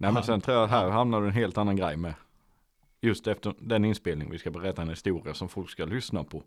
Nej 0.01 0.11
men 0.11 0.23
sen 0.23 0.41
tror 0.41 0.57
jag 0.57 0.63
att 0.63 0.69
här 0.69 0.89
hamnar 0.89 1.21
du 1.21 1.27
en 1.27 1.33
helt 1.33 1.57
annan 1.57 1.75
grej 1.75 1.97
med. 1.97 2.13
Just 3.01 3.27
efter 3.27 3.53
den 3.59 3.85
inspelning 3.85 4.31
vi 4.31 4.37
ska 4.37 4.51
berätta 4.51 4.81
en 4.81 4.89
historia 4.89 5.33
som 5.33 5.49
folk 5.49 5.69
ska 5.69 5.85
lyssna 5.85 6.23
på. 6.23 6.43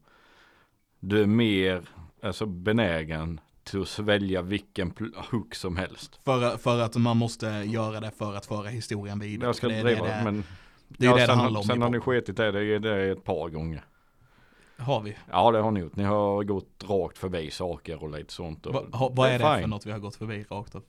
Du 1.00 1.23
är 1.23 1.26
mer 1.26 1.82
alltså, 2.23 2.46
benägen 2.46 3.40
till 3.64 3.83
att 3.83 3.88
svälja 3.88 4.42
vilken 4.42 4.94
hook 5.30 5.54
som 5.54 5.76
helst. 5.76 6.21
för, 6.25 6.56
för 6.56 6.80
att 6.80 6.97
man 6.97 7.16
måste 7.16 7.47
göra 7.47 8.00
det 8.00 8.11
för 8.11 8.35
att 8.35 8.47
föra 8.47 8.68
historien 8.68 9.18
vidare. 9.18 9.49
Jag 9.49 9.56
ska 9.56 9.68
det, 9.68 9.75
är 9.75 9.85
driva 9.85 10.06
det, 10.06 10.12
det, 10.12 10.21
men 10.25 10.44
det 10.88 11.06
är 11.06 11.11
ja, 11.11 11.14
det 11.14 11.21
det 11.21 11.26
sen, 11.26 11.38
handlar 11.38 11.61
om. 11.61 11.66
sen 11.66 11.83
har 11.83 11.90
ni 11.90 11.99
pop. 11.99 12.04
sketit 12.04 12.37
det, 12.37 12.52
det 12.52 12.64
är 12.64 12.78
det 12.78 13.12
ett 13.12 13.25
par 13.25 13.49
gånger. 13.49 13.85
Har 14.78 15.00
vi? 15.00 15.16
Ja 15.30 15.50
det 15.50 15.59
har 15.61 15.71
ni 15.71 15.80
gjort. 15.80 15.97
Ni 15.97 16.04
har 16.04 16.44
gått 16.44 16.85
rakt 16.88 17.18
förbi 17.18 17.50
saker 17.50 18.02
och 18.02 18.11
lite 18.11 18.33
sånt. 18.33 18.66
Och 18.66 18.75
Va, 18.75 18.83
ha, 18.92 19.09
vad 19.09 19.28
är 19.28 19.33
det 19.33 19.38
för 19.44 19.59
fine. 19.59 19.71
något 19.71 19.87
vi 19.87 19.92
har 19.92 19.99
gått 19.99 20.16
förbi 20.16 20.44
rakt 20.50 20.75
upp? 20.75 20.88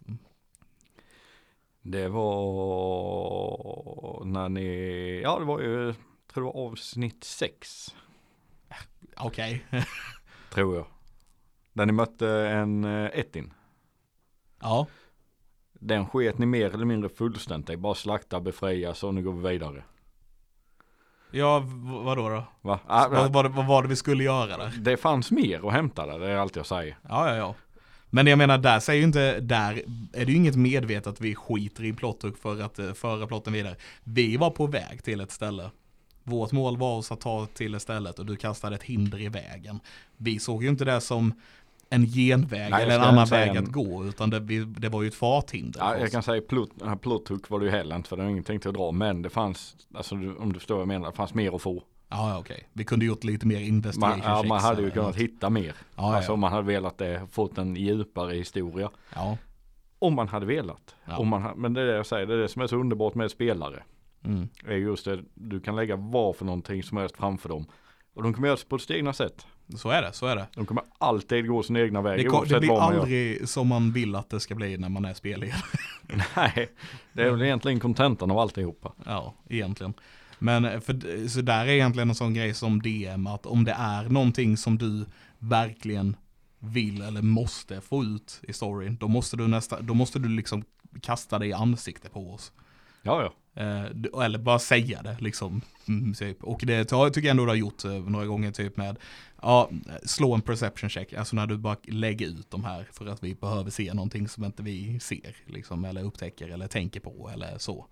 Det 1.81 2.07
var 2.07 4.25
när 4.25 4.49
ni, 4.49 5.21
ja 5.23 5.39
det 5.39 5.45
var 5.45 5.59
ju, 5.59 5.93
tror 6.33 6.43
det 6.45 6.51
var 6.53 6.71
avsnitt 6.71 7.23
sex. 7.23 7.87
Okej. 9.17 9.65
Tror 10.53 10.75
jag. 10.75 10.85
Där 11.75 11.85
ni 11.85 11.91
mötte 11.91 12.27
en 12.29 12.85
uh, 12.85 13.09
Ettin. 13.13 13.53
ja. 14.61 14.87
Den 15.79 16.07
sket 16.07 16.37
ni 16.37 16.45
mer 16.45 16.73
eller 16.73 16.85
mindre 16.85 17.09
fullständigt. 17.09 17.79
Bara 17.79 17.95
slakta, 17.95 18.39
befria 18.39 18.93
så 18.93 19.11
nu 19.11 19.23
går 19.23 19.33
vi 19.33 19.49
vidare. 19.49 19.83
Ja, 21.31 21.63
vadå 22.05 22.29
då? 22.29 22.43
Va? 22.61 22.79
Ah, 22.87 23.07
vad, 23.09 23.33
vad, 23.33 23.51
vad 23.51 23.65
var 23.65 23.83
det 23.83 23.87
vi 23.89 23.95
skulle 23.95 24.23
göra 24.23 24.57
där? 24.57 24.73
Det 24.77 24.97
fanns 24.97 25.31
mer 25.31 25.67
att 25.67 25.73
hämta 25.73 26.05
där, 26.05 26.19
det 26.19 26.29
är 26.29 26.37
allt 26.37 26.55
jag 26.55 26.65
säger. 26.65 26.97
Ja, 27.09 27.29
ja, 27.29 27.35
ja. 27.35 27.55
Men 28.09 28.27
jag 28.27 28.37
menar, 28.37 28.57
där 28.57 28.79
säger 28.79 28.99
ju 28.99 29.05
inte, 29.05 29.39
där 29.39 29.83
är 30.13 30.25
det 30.25 30.31
ju 30.31 30.37
inget 30.37 30.55
medvetet 30.55 31.07
att 31.07 31.21
vi 31.21 31.35
skiter 31.35 31.83
i 31.83 31.93
plotthugg 31.93 32.37
för 32.37 32.61
att 32.61 32.79
eh, 32.79 32.93
föra 32.93 33.27
plotten 33.27 33.53
vidare. 33.53 33.75
Vi 34.03 34.37
var 34.37 34.49
på 34.49 34.67
väg 34.67 35.03
till 35.03 35.21
ett 35.21 35.31
ställe. 35.31 35.69
Vårt 36.23 36.51
mål 36.51 36.77
var 36.77 36.97
oss 36.97 37.11
att 37.11 37.21
ta 37.21 37.45
till 37.45 37.75
ett 37.75 37.81
stället 37.81 38.19
och 38.19 38.25
du 38.25 38.35
kastade 38.35 38.75
ett 38.75 38.83
hinder 38.83 39.21
i 39.21 39.29
vägen. 39.29 39.79
Vi 40.17 40.39
såg 40.39 40.63
ju 40.63 40.69
inte 40.69 40.85
det 40.85 41.01
som 41.01 41.33
en 41.95 42.05
genväg 42.05 42.71
Nej, 42.71 42.83
eller 42.83 42.95
en 42.95 43.01
annan 43.01 43.25
väg 43.27 43.49
en- 43.49 43.63
att 43.63 43.71
gå, 43.71 44.05
utan 44.05 44.29
det, 44.29 44.39
det 44.65 44.89
var 44.89 45.01
ju 45.01 45.07
ett 45.07 45.15
farthinder. 45.15 45.79
Ja, 45.79 45.97
jag 45.97 46.11
kan 46.11 46.23
säga 46.23 46.41
här 46.85 46.95
plothook 46.95 47.49
var 47.49 47.59
det 47.59 47.65
ju 47.65 47.71
heller 47.71 47.95
inte 47.95 48.09
för 48.09 48.17
det 48.17 48.23
var 48.23 48.29
ingenting 48.29 48.59
till 48.59 48.69
att 48.69 48.75
dra. 48.75 48.91
Men 48.91 49.21
det 49.21 49.29
fanns, 49.29 49.75
alltså 49.93 50.15
om 50.15 50.53
du 50.53 50.59
förstår 50.59 50.75
vad 50.75 50.81
jag 50.81 50.87
menar, 50.87 51.09
det 51.11 51.15
fanns 51.15 51.33
mer 51.33 51.55
att 51.55 51.61
få. 51.61 51.83
Ja, 52.09 52.29
ja, 52.29 52.39
okej. 52.39 52.67
Vi 52.73 52.83
kunde 52.83 53.05
gjort 53.05 53.23
lite 53.23 53.47
mer 53.47 53.59
investigation 53.59 54.19
Man, 54.19 54.35
ja, 54.37 54.43
man 54.43 54.61
hade 54.61 54.81
ju 54.81 54.91
kunnat 54.91 55.07
något. 55.07 55.15
hitta 55.15 55.49
mer. 55.49 55.75
Ja, 55.95 56.15
alltså 56.15 56.33
om 56.33 56.39
man 56.39 56.51
hade 56.51 56.63
velat 56.67 56.97
det, 56.97 57.21
fått 57.31 57.57
en 57.57 57.75
djupare 57.75 58.33
historia. 58.35 58.89
ja. 59.15 59.37
Om 59.99 60.13
man 60.13 60.27
hade 60.27 60.45
velat. 60.45 60.95
Om 61.17 61.27
man, 61.27 61.59
men 61.59 61.73
det 61.73 61.81
är 61.81 61.85
det 61.85 61.95
jag 61.95 62.05
säger, 62.05 62.25
det 62.25 62.33
är 62.33 62.37
det 62.37 62.47
som 62.47 62.61
är 62.61 62.67
så 62.67 62.75
underbart 62.75 63.15
med 63.15 63.31
spelare. 63.31 63.83
Mm. 64.25 64.47
Är 64.65 64.75
just 64.75 65.05
det, 65.05 65.19
du 65.33 65.59
kan 65.59 65.75
lägga 65.75 65.95
vad 65.95 66.35
för 66.35 66.45
någonting 66.45 66.83
som 66.83 66.97
helst 66.97 67.17
framför 67.17 67.49
dem. 67.49 67.65
Och 68.13 68.23
de 68.23 68.33
kommer 68.33 68.47
göra 68.47 68.57
det 68.57 68.69
på 68.69 68.77
sitt 68.79 68.91
egna 68.91 69.13
sätt. 69.13 69.47
Så 69.75 69.89
är 69.89 70.01
det, 70.01 70.13
så 70.13 70.25
är 70.25 70.35
det. 70.35 70.47
De 70.55 70.65
kommer 70.65 70.83
alltid 70.97 71.47
gå 71.47 71.63
sin 71.63 71.75
egna 71.75 72.01
väg 72.01 72.19
Det, 72.19 72.23
kom, 72.23 72.47
det 72.47 72.59
blir 72.59 72.69
man 72.69 72.93
gör. 72.93 73.01
aldrig 73.01 73.49
som 73.49 73.67
man 73.67 73.91
vill 73.91 74.15
att 74.15 74.29
det 74.29 74.39
ska 74.39 74.55
bli 74.55 74.77
när 74.77 74.89
man 74.89 75.05
är 75.05 75.13
spelledare. 75.13 75.61
Nej, 76.35 76.69
det 77.13 77.23
är 77.23 77.31
väl 77.31 77.41
egentligen 77.41 77.79
kontentan 77.79 78.31
av 78.31 78.39
alltihopa. 78.39 78.91
Ja, 79.05 79.33
egentligen. 79.49 79.93
Men 80.39 80.65
eh, 80.65 80.79
för, 80.79 81.27
så 81.27 81.41
där 81.41 81.65
är 81.65 81.69
egentligen 81.69 82.09
en 82.09 82.15
sån 82.15 82.33
grej 82.33 82.53
som 82.53 82.81
DM, 82.81 83.27
att 83.27 83.45
om 83.45 83.63
det 83.63 83.75
är 83.79 84.09
någonting 84.09 84.57
som 84.57 84.77
du 84.77 85.05
verkligen 85.39 86.15
vill 86.59 87.01
eller 87.01 87.21
måste 87.21 87.81
få 87.81 88.03
ut 88.03 88.39
i 88.43 88.53
storyn, 88.53 88.97
då 88.99 89.07
måste 89.07 89.37
du 89.37 89.47
nästa, 89.47 89.81
då 89.81 89.93
måste 89.93 90.19
du 90.19 90.29
liksom 90.29 90.63
kasta 91.01 91.39
det 91.39 91.45
i 91.45 91.53
ansiktet 91.53 92.13
på 92.13 92.33
oss. 92.33 92.51
Ja, 93.01 93.21
ja. 93.21 93.33
Eh, 93.57 93.85
eller 94.23 94.37
bara 94.39 94.59
säga 94.59 95.01
det 95.01 95.17
liksom. 95.19 95.61
Mm, 95.87 96.13
typ. 96.13 96.43
Och 96.43 96.59
det 96.63 96.85
tar- 96.85 97.09
tycker 97.09 97.27
jag 97.27 97.31
ändå 97.31 97.43
du 97.45 97.49
har 97.51 97.55
gjort 97.55 97.85
eh, 97.85 97.91
några 97.91 98.25
gånger 98.25 98.51
typ 98.51 98.77
med, 98.77 98.97
ja, 99.41 99.69
slå 100.03 100.33
en 100.33 100.41
perception 100.41 100.89
check, 100.89 101.13
alltså 101.13 101.35
när 101.35 101.47
du 101.47 101.57
bara 101.57 101.77
lägger 101.83 102.27
ut 102.27 102.51
de 102.51 102.63
här 102.63 102.87
för 102.91 103.05
att 103.05 103.23
vi 103.23 103.35
behöver 103.35 103.71
se 103.71 103.93
någonting 103.93 104.27
som 104.27 104.43
inte 104.43 104.63
vi 104.63 104.99
ser, 104.99 105.35
liksom, 105.45 105.85
eller 105.85 106.03
upptäcker 106.03 106.47
eller 106.49 106.67
tänker 106.67 106.99
på 106.99 107.29
eller 107.33 107.57
så. 107.57 107.85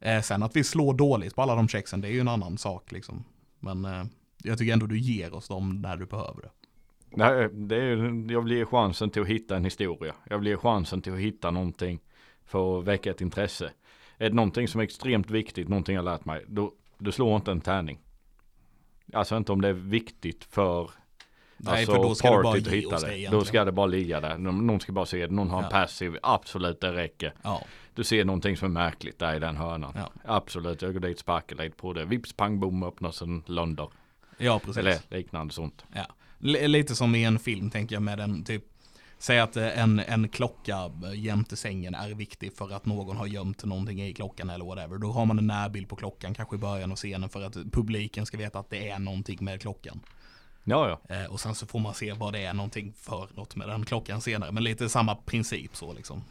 Eh, 0.00 0.20
sen 0.22 0.42
att 0.42 0.56
vi 0.56 0.64
slår 0.64 0.94
dåligt 0.94 1.34
på 1.34 1.42
alla 1.42 1.54
de 1.54 1.68
checksen, 1.68 2.00
det 2.00 2.08
är 2.08 2.12
ju 2.12 2.20
en 2.20 2.28
annan 2.28 2.58
sak 2.58 2.92
liksom. 2.92 3.24
Men 3.60 3.84
eh, 3.84 4.04
jag 4.42 4.58
tycker 4.58 4.72
ändå 4.72 4.86
du 4.86 4.98
ger 4.98 5.34
oss 5.34 5.48
dem 5.48 5.80
när 5.82 5.96
du 5.96 6.06
behöver 6.06 6.42
det. 6.42 6.50
Nej, 7.14 7.48
det 7.52 7.76
är, 7.76 8.32
jag 8.32 8.42
vill 8.42 8.52
ge 8.52 8.64
chansen 8.64 9.10
till 9.10 9.22
att 9.22 9.28
hitta 9.28 9.56
en 9.56 9.64
historia. 9.64 10.14
Jag 10.28 10.38
vill 10.38 10.48
ge 10.48 10.56
chansen 10.56 11.02
till 11.02 11.12
att 11.12 11.18
hitta 11.18 11.50
någonting 11.50 12.00
för 12.44 12.78
att 12.78 12.84
väcka 12.84 13.10
ett 13.10 13.20
intresse. 13.20 13.70
Är 14.20 14.28
det 14.30 14.36
någonting 14.36 14.68
som 14.68 14.80
är 14.80 14.84
extremt 14.84 15.30
viktigt, 15.30 15.68
någonting 15.68 15.94
jag 15.94 16.04
lärt 16.04 16.24
mig, 16.24 16.44
då, 16.48 16.72
då 16.98 17.12
slår 17.12 17.36
inte 17.36 17.50
en 17.50 17.60
tärning. 17.60 17.98
Alltså 19.12 19.36
inte 19.36 19.52
om 19.52 19.60
det 19.60 19.68
är 19.68 19.72
viktigt 19.72 20.44
för 20.44 20.90
Nej, 21.56 21.74
alltså, 21.74 21.92
för 21.94 22.02
då 22.02 22.14
ska 22.14 22.36
du 22.36 22.42
bara 22.42 22.56
ge 22.56 22.70
hitta 22.76 22.94
oss 22.96 23.02
det 23.02 23.10
det. 23.10 23.28
Då 23.30 23.44
ska 23.44 23.64
det 23.64 23.72
bara 23.72 23.86
ligga 23.86 24.20
där. 24.20 24.38
Någon, 24.38 24.80
ska 24.80 24.92
bara 24.92 25.06
se 25.06 25.26
det. 25.26 25.32
Någon 25.34 25.50
har 25.50 25.58
en 25.58 25.64
Ja. 25.64 25.70
passiv. 25.70 26.16
Absolut, 26.22 26.80
det 26.80 26.92
räcker. 26.92 27.34
Ja, 27.42 27.62
Du 27.94 28.04
ser 28.04 28.24
någonting 28.24 28.56
som 28.56 28.66
är 28.76 28.80
märkligt 28.84 29.18
där 29.18 29.34
i 29.34 29.38
den 29.38 29.56
hörnan. 29.56 29.92
Ja. 29.96 30.10
Absolut, 30.24 30.82
jag 30.82 30.92
går 30.92 31.00
dit, 31.00 31.18
sparkar 31.18 31.56
lite 31.56 31.76
på 31.76 31.92
det. 31.92 32.04
Vips, 32.04 32.32
pang, 32.32 32.60
bom, 32.60 32.82
öppnas 32.82 33.22
en 33.22 33.42
lönder. 33.46 33.88
ja 34.38 34.58
precis. 34.58 34.76
Eller 34.76 34.98
liknande 35.08 35.54
sånt. 35.54 35.84
Ja. 35.94 36.06
L- 36.44 36.70
lite 36.70 36.94
som 36.96 37.14
i 37.14 37.24
en 37.24 37.38
film 37.38 37.70
tänker 37.70 37.96
jag 37.96 38.02
med 38.02 38.20
en 38.20 38.44
typ 38.44 38.64
Säg 39.22 39.40
att 39.40 39.56
eh, 39.56 39.78
en, 39.82 39.98
en 39.98 40.28
klocka 40.28 40.90
eh, 41.04 41.14
jämte 41.20 41.56
sängen 41.56 41.94
är 41.94 42.14
viktig 42.14 42.52
för 42.56 42.70
att 42.72 42.86
någon 42.86 43.16
har 43.16 43.26
gömt 43.26 43.64
någonting 43.64 44.02
i 44.02 44.14
klockan 44.14 44.50
eller 44.50 44.64
whatever. 44.64 44.98
Då 44.98 45.12
har 45.12 45.26
man 45.26 45.38
en 45.38 45.46
närbild 45.46 45.88
på 45.88 45.96
klockan 45.96 46.34
kanske 46.34 46.56
i 46.56 46.58
början 46.58 46.92
av 46.92 46.96
scenen 46.96 47.28
för 47.28 47.42
att 47.42 47.54
publiken 47.72 48.26
ska 48.26 48.36
veta 48.38 48.58
att 48.58 48.70
det 48.70 48.88
är 48.90 48.98
någonting 48.98 49.38
med 49.44 49.60
klockan. 49.60 50.00
Ja, 50.64 50.88
ja. 51.08 51.16
Eh, 51.16 51.32
och 51.32 51.40
sen 51.40 51.54
så 51.54 51.66
får 51.66 51.78
man 51.78 51.94
se 51.94 52.12
vad 52.12 52.32
det 52.32 52.44
är 52.44 52.54
någonting 52.54 52.92
för 52.92 53.28
något 53.34 53.56
med 53.56 53.68
den 53.68 53.84
klockan 53.84 54.20
senare. 54.20 54.52
Men 54.52 54.64
lite 54.64 54.88
samma 54.88 55.14
princip 55.14 55.76
så 55.76 55.92
liksom. 55.92 56.24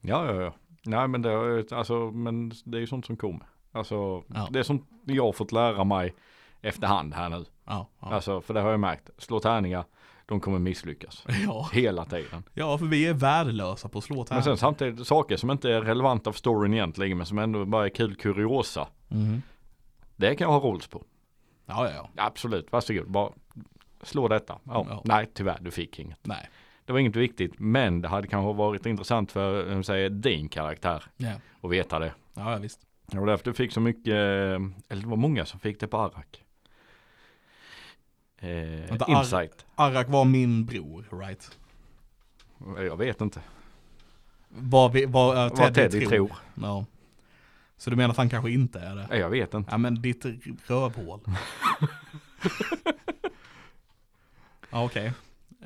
Ja, 0.00 0.26
ja, 0.34 0.42
ja. 0.42 0.54
Nej, 0.82 1.08
men 1.08 1.22
det, 1.22 1.30
är- 1.30 1.74
alltså, 1.74 2.10
men 2.10 2.52
det 2.64 2.78
är 2.78 2.80
ju 2.80 2.86
sånt 2.86 3.06
som 3.06 3.16
kommer. 3.16 3.46
Alltså, 3.72 4.22
Ja. 4.34 4.48
det 4.50 4.58
är 4.58 4.62
sånt 4.62 4.88
jag 5.04 5.24
har 5.24 5.32
fått 5.32 5.52
lära 5.52 5.84
mig 5.84 6.14
efterhand 6.62 7.14
här 7.14 7.28
nu. 7.28 7.44
Ja, 7.64 7.88
ja. 8.00 8.08
Alltså, 8.14 8.40
för 8.40 8.54
det 8.54 8.60
har 8.60 8.70
jag 8.70 8.80
märkt. 8.80 9.10
Slå 9.18 9.40
tärningar, 9.40 9.84
de 10.26 10.40
kommer 10.40 10.58
misslyckas. 10.58 11.24
ja. 11.46 11.68
Hela 11.72 12.04
tiden. 12.04 12.42
ja, 12.54 12.78
för 12.78 12.86
vi 12.86 13.06
är 13.06 13.14
värdelösa 13.14 13.88
på 13.88 13.98
att 13.98 14.04
slå 14.04 14.16
Men 14.16 14.24
tärningar. 14.24 14.42
sen 14.42 14.56
samtidigt 14.56 15.06
saker 15.06 15.36
som 15.36 15.50
inte 15.50 15.70
är 15.72 15.80
relevanta 15.82 16.32
för 16.32 16.38
storyn 16.38 16.74
egentligen, 16.74 17.16
men 17.18 17.26
som 17.26 17.38
ändå 17.38 17.64
bara 17.64 17.84
är 17.84 17.88
kul 17.88 18.14
kuriosa. 18.14 18.88
Mhm. 19.08 19.42
Det 20.16 20.34
kan 20.34 20.44
jag 20.44 20.52
ha 20.60 20.68
rolls 20.68 20.86
på. 20.86 21.04
Ja, 21.66 21.88
ja, 21.90 21.94
ja. 21.96 22.22
Absolut, 22.24 22.72
varsågod. 22.72 23.10
Bara 23.10 23.32
slå 24.02 24.28
detta. 24.28 24.58
Ja. 24.64 24.86
Ja. 24.88 25.02
Nej, 25.04 25.26
tyvär, 25.26 25.58
du 25.60 25.70
fick 25.70 25.98
inget. 25.98 26.18
Nej. 26.22 26.48
Det 26.84 26.92
var 26.92 27.00
inget 27.00 27.16
viktigt, 27.16 27.52
men 27.58 28.00
det 28.02 28.08
hade 28.08 28.26
kanske 28.28 28.58
varit 28.58 28.86
intressant 28.86 29.32
för 29.32 29.72
eh, 29.72 29.82
säger, 29.82 30.10
din 30.10 30.48
karaktär 30.48 31.04
Ja, 31.16 31.32
att 31.62 31.70
veta 31.70 31.98
det. 31.98 32.12
ja, 32.34 32.52
ja 32.52 32.58
visst. 32.58 32.80
Det 33.06 33.18
var 33.18 33.26
därför 33.26 33.44
du 33.44 33.54
fick 33.54 33.72
så 33.72 33.80
mycket, 33.80 34.06
eh, 34.12 34.14
eller 34.88 35.00
det 35.02 35.06
var 35.06 35.16
många 35.16 35.44
som 35.46 35.60
fick 35.60 35.80
det 35.80 35.86
på 35.86 35.96
Arak. 35.96 36.44
Eh, 38.38 38.48
Vänta, 38.88 39.04
Ar- 39.04 39.18
insight. 39.18 39.66
Arak 39.74 40.08
var 40.08 40.24
min 40.24 40.64
bror, 40.64 41.04
right? 41.20 41.58
Jag 42.76 42.96
vet 42.96 43.20
inte. 43.20 43.40
Vad, 44.48 44.92
vi, 44.92 45.06
vad, 45.06 45.52
uh, 45.52 45.58
Vad 45.58 45.74
Teddy 45.74 46.06
tror. 46.06 46.32
Ja. 46.54 46.84
Så 47.76 47.90
du 47.90 47.96
menar 47.96 48.10
att 48.10 48.16
han 48.16 48.28
kanske 48.30 48.50
inte 48.50 48.80
är 48.80 48.96
det? 48.96 49.06
Nej, 49.10 49.18
Jag 49.18 49.30
vet 49.30 49.54
inte. 49.54 49.70
Ja 49.70 49.78
men 49.78 50.02
ditt 50.02 50.24
rövhål. 50.66 51.20
ja 54.70 54.84
okej. 54.84 55.12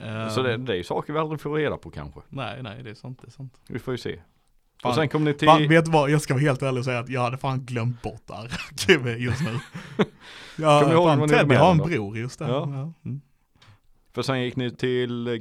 Eh, 0.01 0.29
Så 0.29 0.43
det, 0.43 0.57
det 0.57 0.73
är 0.73 0.77
ju 0.77 0.85
saker 0.85 1.13
vi 1.13 1.19
aldrig 1.19 1.41
får 1.41 1.55
reda 1.57 1.77
på 1.77 1.91
kanske. 1.91 2.21
Nej, 2.29 2.63
nej 2.63 2.83
det 2.83 2.91
är 2.91 2.95
sant, 2.95 3.19
det 3.23 3.27
är 3.27 3.31
sant. 3.31 3.61
Vi 3.69 3.79
får 3.79 3.95
ju 3.95 3.99
se. 3.99 4.21
Fan. 4.83 4.91
Och 4.91 4.95
sen 4.95 5.09
kom 5.09 5.25
ni 5.25 5.35
till... 5.35 5.49
Fan, 5.49 5.69
vet 5.69 5.85
du 5.85 5.91
vad, 5.91 6.11
jag 6.11 6.23
ska 6.23 6.35
vara 6.35 6.43
helt 6.43 6.63
ärlig 6.63 6.79
och 6.79 6.85
säga 6.85 6.99
att 6.99 7.09
jag 7.09 7.21
hade 7.21 7.39
fan 7.39 7.65
glömt 7.65 8.03
bort 8.03 8.31
Arak 8.31 8.89
just 9.19 9.41
nu. 9.41 9.59
Ja, 10.57 10.81
Kommer 10.81 11.17
fan, 11.17 11.29
Teddy 11.29 11.55
har 11.55 11.71
en 11.71 11.79
då? 11.79 11.85
bror, 11.85 12.19
just 12.19 12.39
det. 12.39 12.45
Ja. 12.45 12.69
Ja. 12.73 12.93
Mm. 13.11 13.21
För 14.15 14.23
sen 14.23 14.43
gick 14.43 14.57
ni 14.57 14.71
till 14.71 15.27
eh, 15.27 15.35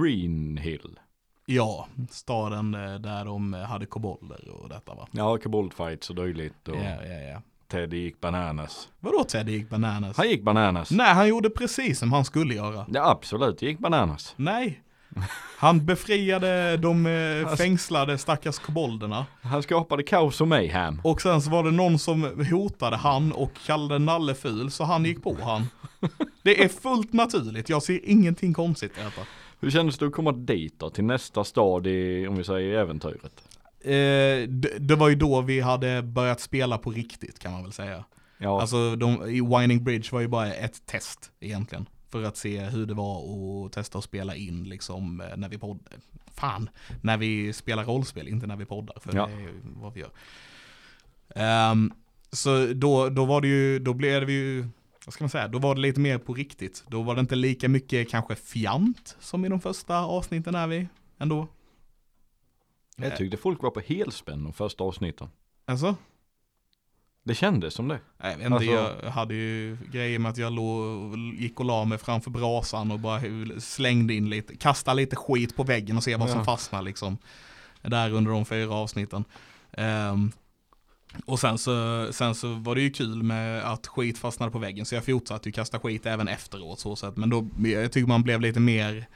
Green 0.00 0.56
Hill. 0.56 0.98
ja, 1.46 1.88
staden 2.10 2.74
eh, 2.74 2.94
där 2.94 3.24
de 3.24 3.54
eh, 3.54 3.60
hade 3.60 3.86
kobolder 3.86 4.48
och 4.50 4.68
detta 4.68 4.94
va. 4.94 5.08
Ja, 5.10 5.38
Kobold 5.38 5.72
fights 5.74 6.10
och 6.10 6.16
dylikt. 6.16 6.68
Och 6.68 6.76
Ja, 6.76 7.04
ja, 7.06 7.20
ja. 7.32 7.42
Teddy 7.68 7.96
gick 7.96 8.20
bananas. 8.20 8.88
Vadå 9.00 9.24
Teddy 9.24 9.52
gick 9.52 9.68
bananas? 9.70 10.16
Han 10.16 10.28
gick 10.28 10.42
bananas. 10.42 10.90
Nej, 10.90 11.14
han 11.14 11.28
gjorde 11.28 11.50
precis 11.50 11.98
som 11.98 12.12
han 12.12 12.24
skulle 12.24 12.54
göra. 12.54 12.86
Ja, 12.92 13.10
absolut. 13.10 13.62
Gick 13.62 13.78
bananas. 13.78 14.34
Nej. 14.36 14.82
Han 15.58 15.86
befriade 15.86 16.76
de 16.76 17.06
eh, 17.06 17.56
fängslade 17.56 18.18
stackars 18.18 18.58
kobolderna. 18.58 19.26
Han 19.42 19.62
skapade 19.62 20.02
kaos 20.02 20.40
och 20.40 20.48
mayhem. 20.48 21.00
Och 21.04 21.22
sen 21.22 21.42
så 21.42 21.50
var 21.50 21.64
det 21.64 21.70
någon 21.70 21.98
som 21.98 22.46
hotade 22.50 22.96
han 22.96 23.32
och 23.32 23.50
kallade 23.66 23.98
Nalle 23.98 24.34
ful 24.34 24.70
så 24.70 24.84
han 24.84 25.04
gick 25.04 25.22
på 25.22 25.36
han. 25.42 25.68
Det 26.42 26.64
är 26.64 26.68
fullt 26.68 27.12
naturligt, 27.12 27.68
jag 27.68 27.82
ser 27.82 28.00
ingenting 28.04 28.54
konstigt 28.54 28.92
i 28.98 29.02
detta. 29.04 29.20
Hur 29.60 29.70
kändes 29.70 29.98
det 29.98 30.06
att 30.06 30.12
komma 30.12 30.32
dit 30.32 30.74
då? 30.78 30.90
Till 30.90 31.04
nästa 31.04 31.44
stad 31.44 31.86
i, 31.86 32.26
om 32.26 32.36
vi 32.36 32.44
säger 32.44 32.78
äventyret? 32.78 33.32
Eh, 33.80 33.90
det, 34.48 34.78
det 34.78 34.94
var 34.94 35.08
ju 35.08 35.14
då 35.14 35.40
vi 35.40 35.60
hade 35.60 36.02
börjat 36.02 36.40
spela 36.40 36.78
på 36.78 36.90
riktigt 36.90 37.38
kan 37.38 37.52
man 37.52 37.62
väl 37.62 37.72
säga. 37.72 38.04
Ja, 38.38 38.60
Alltså 38.60 38.96
de, 38.96 39.26
i 39.26 39.40
Winding 39.40 39.84
Bridge 39.84 40.08
var 40.12 40.20
ju 40.20 40.28
bara 40.28 40.54
ett 40.54 40.86
test 40.86 41.30
egentligen. 41.40 41.86
För 42.10 42.22
att 42.22 42.36
se 42.36 42.60
hur 42.60 42.86
det 42.86 42.94
var 42.94 43.16
att 43.66 43.72
testa 43.72 43.98
att 43.98 44.04
spela 44.04 44.36
in 44.36 44.64
liksom 44.64 45.20
eh, 45.20 45.36
när 45.36 45.48
vi 45.48 45.58
poddar. 45.58 45.92
Fan, 46.34 46.70
när 47.02 47.16
vi 47.16 47.52
spelar 47.52 47.84
rollspel, 47.84 48.28
inte 48.28 48.46
när 48.46 48.56
vi 48.56 48.64
poddar. 48.64 48.96
För 49.00 49.16
Ja. 49.16 49.26
det 49.26 49.32
är 49.32 49.38
ju 49.40 49.52
vad 49.64 49.92
vi 49.94 50.00
gör. 50.00 50.10
Ehm, 51.28 51.92
så 52.32 52.66
då, 52.66 53.08
då 53.08 53.24
var 53.24 53.40
det 53.40 53.48
ju, 53.48 53.78
då 53.78 53.94
blev 53.94 54.26
det 54.26 54.32
ju, 54.32 54.66
vad 55.06 55.12
ska 55.14 55.24
man 55.24 55.30
säga, 55.30 55.48
då 55.48 55.58
var 55.58 55.74
det 55.74 55.80
lite 55.80 56.00
mer 56.00 56.18
på 56.18 56.34
riktigt. 56.34 56.84
Då 56.88 57.02
var 57.02 57.14
det 57.14 57.20
inte 57.20 57.34
lika 57.36 57.68
mycket 57.68 58.10
kanske 58.10 58.34
fjant 58.34 59.16
som 59.20 59.44
i 59.44 59.48
de 59.48 59.60
första 59.60 59.98
avsnitten 59.98 60.54
är 60.54 60.66
vi 60.66 60.88
ändå. 61.18 61.48
jag 62.96 63.16
tyckte 63.16 63.36
folk 63.36 63.62
var 63.62 63.70
på 63.70 63.80
helspänn 63.80 64.44
de 64.44 64.52
första 64.52 64.84
avsnitten. 64.84 65.28
Alltså? 65.64 65.96
Det 67.26 67.34
kändes 67.34 67.74
som 67.74 67.88
det. 67.88 67.98
Nej, 68.22 68.30
jag 68.32 68.38
vet 68.38 68.44
inte, 68.46 68.54
Alltså- 68.80 69.04
jag 69.04 69.10
hade 69.10 69.34
ju 69.34 69.78
grejer 69.92 70.18
med 70.18 70.30
att 70.30 70.36
jag 70.36 70.52
låg, 70.52 71.16
gick 71.18 71.60
och 71.60 71.66
la 71.66 71.84
mig 71.84 71.98
framför 71.98 72.30
brasan 72.30 72.90
och 72.90 72.98
bara 73.00 73.20
slängde 73.58 74.14
in 74.14 74.30
lite, 74.30 74.56
kastade 74.56 74.96
lite 74.96 75.16
skit 75.16 75.56
på 75.56 75.62
väggen 75.62 75.96
och 75.96 76.04
se 76.04 76.16
vad 76.16 76.30
som 76.30 76.38
Ja. 76.38 76.44
fastnar 76.44 76.82
liksom. 76.82 77.18
Där 77.82 78.12
under 78.12 78.30
de 78.32 78.44
fyra 78.44 78.74
avsnitten. 78.74 79.24
Ehm, 79.72 80.32
och 81.26 81.40
sen 81.40 81.58
så, 81.58 82.08
sen 82.12 82.34
så 82.34 82.54
var 82.54 82.74
det 82.74 82.80
ju 82.80 82.90
kul 82.90 83.22
med 83.22 83.62
att 83.64 83.86
skit 83.86 84.18
fastnade 84.18 84.52
på 84.52 84.58
väggen 84.58 84.86
så 84.86 84.94
jag 84.94 85.04
fortsatte 85.04 85.48
ju 85.48 85.52
kasta 85.52 85.78
skit 85.78 86.06
även 86.06 86.28
efteråt 86.28 86.80
så 86.80 86.96
sätt. 86.96 87.16
Men 87.16 87.30
då, 87.30 87.48
jag 87.64 87.92
tycker 87.92 88.08
man 88.08 88.22
blev 88.22 88.40
lite 88.40 88.60
mer, 88.60 89.06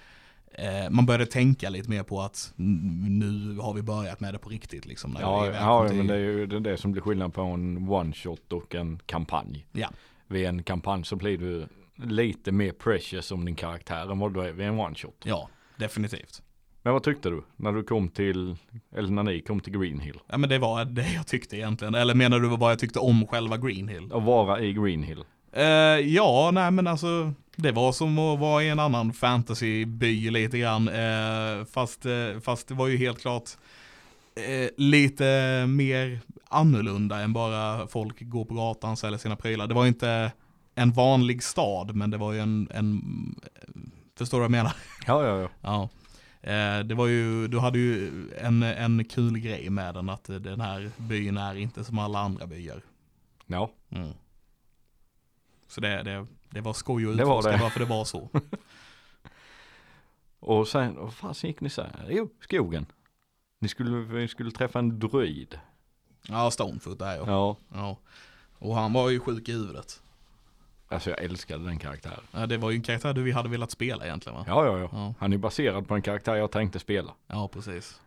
man 0.90 1.07
började 1.07 1.27
tänka 1.27 1.70
lite 1.70 1.90
mer 1.90 2.03
på 2.03 2.20
att 2.20 2.53
nu 2.57 3.57
har 3.61 3.75
vi 3.75 3.83
börjat 3.83 4.20
med 4.20 4.35
det 4.35 4.38
på 4.38 4.49
riktigt 4.49 4.87
liksom. 4.87 5.16
Ja, 5.20 5.46
ja 5.46 5.88
till- 5.88 5.96
men 5.96 6.07
det 6.07 6.14
är 6.14 6.18
ju 6.18 6.46
det, 6.46 6.77
som 6.77 6.92
blir 6.92 7.03
skillnad 7.03 7.35
på 7.35 7.40
en 7.42 7.88
one 7.88 8.12
shot 8.12 8.53
och 8.53 8.75
en 8.75 8.99
kampanj. 9.07 9.66
Ja. 9.73 9.88
Vid 10.29 10.46
en 10.46 10.62
kampanj 10.62 11.05
så 11.05 11.16
blir 11.16 11.38
du 11.38 11.66
lite 12.07 12.53
mer 12.53 12.73
precious 12.73 13.31
om 13.33 13.44
din 13.44 13.55
karaktär 13.55 14.12
än 14.12 14.18
vad 14.18 14.35
du 14.35 14.40
är 14.40 14.53
vid 14.53 14.66
en 14.66 14.79
one 14.79 14.94
shot. 14.94 15.23
Ja, 15.25 15.49
definitivt. 15.77 16.42
Men 16.83 16.92
vad 16.92 17.03
tyckte 17.03 17.31
du 17.31 17.42
när 17.57 17.73
du 17.73 17.83
kom 17.83 18.09
till, 18.09 18.57
eller 18.96 19.09
när 19.11 19.23
ni 19.23 19.40
kom 19.40 19.61
till 19.61 19.79
Green 19.79 20.01
Hill? 20.01 20.18
Ja 20.27 20.38
men 20.38 20.51
det 20.51 20.59
var 20.59 20.85
det 20.85 21.12
jag 21.12 21.27
tyckte 21.27 21.57
egentligen. 21.57 21.94
Eller 21.94 22.14
menar 22.14 22.40
du 22.40 22.49
vad 22.49 22.70
jag 22.70 22.79
tyckte 22.79 22.99
om 22.99 23.27
själva 23.27 23.57
Green 23.57 23.88
Hill? 23.88 24.12
Att 24.12 24.23
vara 24.23 24.61
i 24.61 24.73
Green 24.73 25.03
Hill. 25.03 25.25
Eh, 25.53 25.64
ja, 26.14 26.51
nej 26.55 26.70
men 26.70 26.87
alltså. 26.87 27.33
Det 27.62 27.73
var 27.73 27.92
som 27.92 28.18
att 28.18 28.38
vara 28.38 28.62
i 28.62 28.68
en 28.68 28.79
annan 28.79 29.12
fantasyby 29.12 30.31
lite 30.31 30.59
grann. 30.59 30.88
Eh, 30.88 31.64
fast, 31.64 32.07
eh, 32.07 32.40
fast 32.42 32.68
det 32.68 32.75
var 32.75 32.87
ju 32.88 32.96
helt 32.96 33.20
klart 33.20 33.51
eh, 34.35 34.70
lite 34.77 35.64
mer 35.66 36.20
annorlunda 36.49 37.20
än 37.20 37.33
bara 37.33 37.87
folk 37.87 38.20
går 38.20 38.44
på 38.44 38.55
gatan 38.55 38.92
och 38.92 38.99
säljer 38.99 39.18
sina 39.18 39.37
prylar. 39.37 39.66
Det 39.66 39.75
var 39.75 39.87
inte 39.87 40.33
en 40.75 40.92
vanlig 40.92 41.42
stad 41.42 41.94
men 41.94 42.11
det 42.11 42.16
var 42.16 42.33
ju 42.33 42.38
en, 42.38 42.68
en 42.75 43.03
förstår 44.18 44.38
du 44.38 44.40
vad 44.40 44.44
jag 44.44 44.51
menar? 44.51 44.77
Ja, 45.07 45.27
ja, 45.27 45.40
ja. 45.40 45.49
Ja. 45.61 45.88
Eh, 46.51 46.85
det 46.85 46.94
var 46.94 47.07
ju, 47.07 47.49
du 47.49 47.59
hade 47.59 47.79
ju 47.79 48.11
en, 48.40 48.62
en 48.62 49.05
kul 49.05 49.38
grej 49.38 49.70
med 49.70 49.94
den 49.94 50.09
att 50.09 50.25
den 50.25 50.61
här 50.61 50.90
byn 50.96 51.37
är 51.37 51.55
inte 51.55 51.85
som 51.85 51.99
alla 51.99 52.18
andra 52.18 52.46
byar. 52.46 52.83
Ja, 53.46 53.70
Mm. 53.90 54.12
Så 55.68 55.81
det, 55.81 56.03
det, 56.03 56.27
det 56.51 56.61
var 56.61 56.73
skoj 56.73 57.11
att 57.11 57.17
Det 57.17 57.25
var 57.25 57.33
utforska 57.39 57.57
det. 57.57 57.63
varför 57.63 57.81
det 57.81 57.87
var 57.87 58.05
så. 58.05 58.29
och 60.41 60.69
sen, 60.69 60.97
vad 60.97 61.15
fan 61.15 61.35
gick 61.37 61.61
ni 61.61 61.71
sen? 61.71 61.91
Jo, 62.09 62.31
skogen. 62.41 62.87
Ni 63.61 63.69
skulle, 63.69 63.91
vi 63.91 64.29
skulle 64.29 64.51
träffa 64.51 64.79
en 64.79 64.99
druid. 64.99 65.59
Ja, 66.29 66.51
Stonefoot 66.51 67.01
är 67.03 67.17
jag. 67.17 67.29
Ja. 67.29 67.57
Ja, 67.69 67.79
ja. 67.79 67.99
Och 68.59 68.75
han 68.75 68.93
var 68.93 69.11
ju 69.11 69.21
sjuk 69.21 69.49
i 69.49 69.53
huvudet. 69.53 70.03
alltså 70.89 71.11
jag 71.11 71.23
älskade 71.23 71.65
den 71.65 71.79
karaktären. 71.79 72.21
Ja, 72.33 72.47
det 72.47 72.57
var 72.57 72.71
ju 72.71 72.77
en 72.77 72.83
karaktär 72.83 73.13
du 73.15 73.23
vi 73.23 73.33
hade 73.33 73.49
velat 73.49 73.71
spela 73.71 74.05
egentligen 74.05 74.39
va? 74.39 74.45
Ja, 74.49 74.65
ja, 74.67 74.79
ja. 74.79 74.89
Ja, 74.93 75.15
Han 75.19 75.33
är 75.33 75.37
baserad 75.39 75.89
på 75.89 75.95
en 75.95 76.03
karaktär 76.03 76.35
jag 76.35 76.51
tänkte 76.51 76.79
spela. 76.79 77.15
ja 77.27 77.49
precis. 77.49 78.01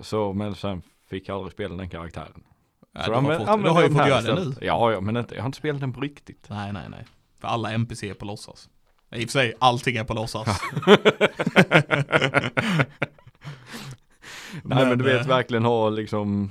Så, 0.00 0.32
men 0.32 0.54
sen 0.54 0.82
fick 1.06 1.28
jag 1.28 1.36
aldrig 1.36 1.52
spela 1.52 1.76
den 1.76 1.88
karaktären. 1.90 2.44
Ja, 2.92 3.00
Så 3.02 3.10
du, 3.10 3.14
har 3.16 3.22
anvä- 3.22 3.38
fått, 3.38 3.48
använder 3.48 3.64
du 3.64 3.70
har 3.74 3.82
ju 3.82 3.88
fått 3.88 3.98
här 3.98 4.08
göra 4.08 4.20
det 4.22 4.44
nu. 4.44 4.54
Ja, 4.60 4.92
ja, 4.92 5.00
men 5.00 5.16
inte, 5.16 5.34
jag 5.34 5.42
har 5.42 5.46
inte 5.46 5.58
spelat 5.58 5.80
den 5.80 5.92
på 5.92 6.00
riktigt. 6.00 6.46
Nej, 6.50 6.72
nej, 6.72 6.88
nej. 6.88 7.04
För 7.40 7.48
alla 7.48 7.72
NPC 7.72 8.10
är 8.10 8.14
på 8.14 8.24
låtsas. 8.24 8.68
I 9.14 9.18
och 9.24 9.28
för 9.30 9.32
sig, 9.38 9.54
allting 9.58 9.96
är 9.96 10.04
på 10.04 10.14
låtsas. 10.14 10.60
Nej 14.62 14.86
men, 14.86 14.98
du 14.98 15.04
vet 15.04 15.20
eh, 15.22 15.28
verkligen 15.28 15.64
ha 15.64 15.88
liksom 15.90 16.50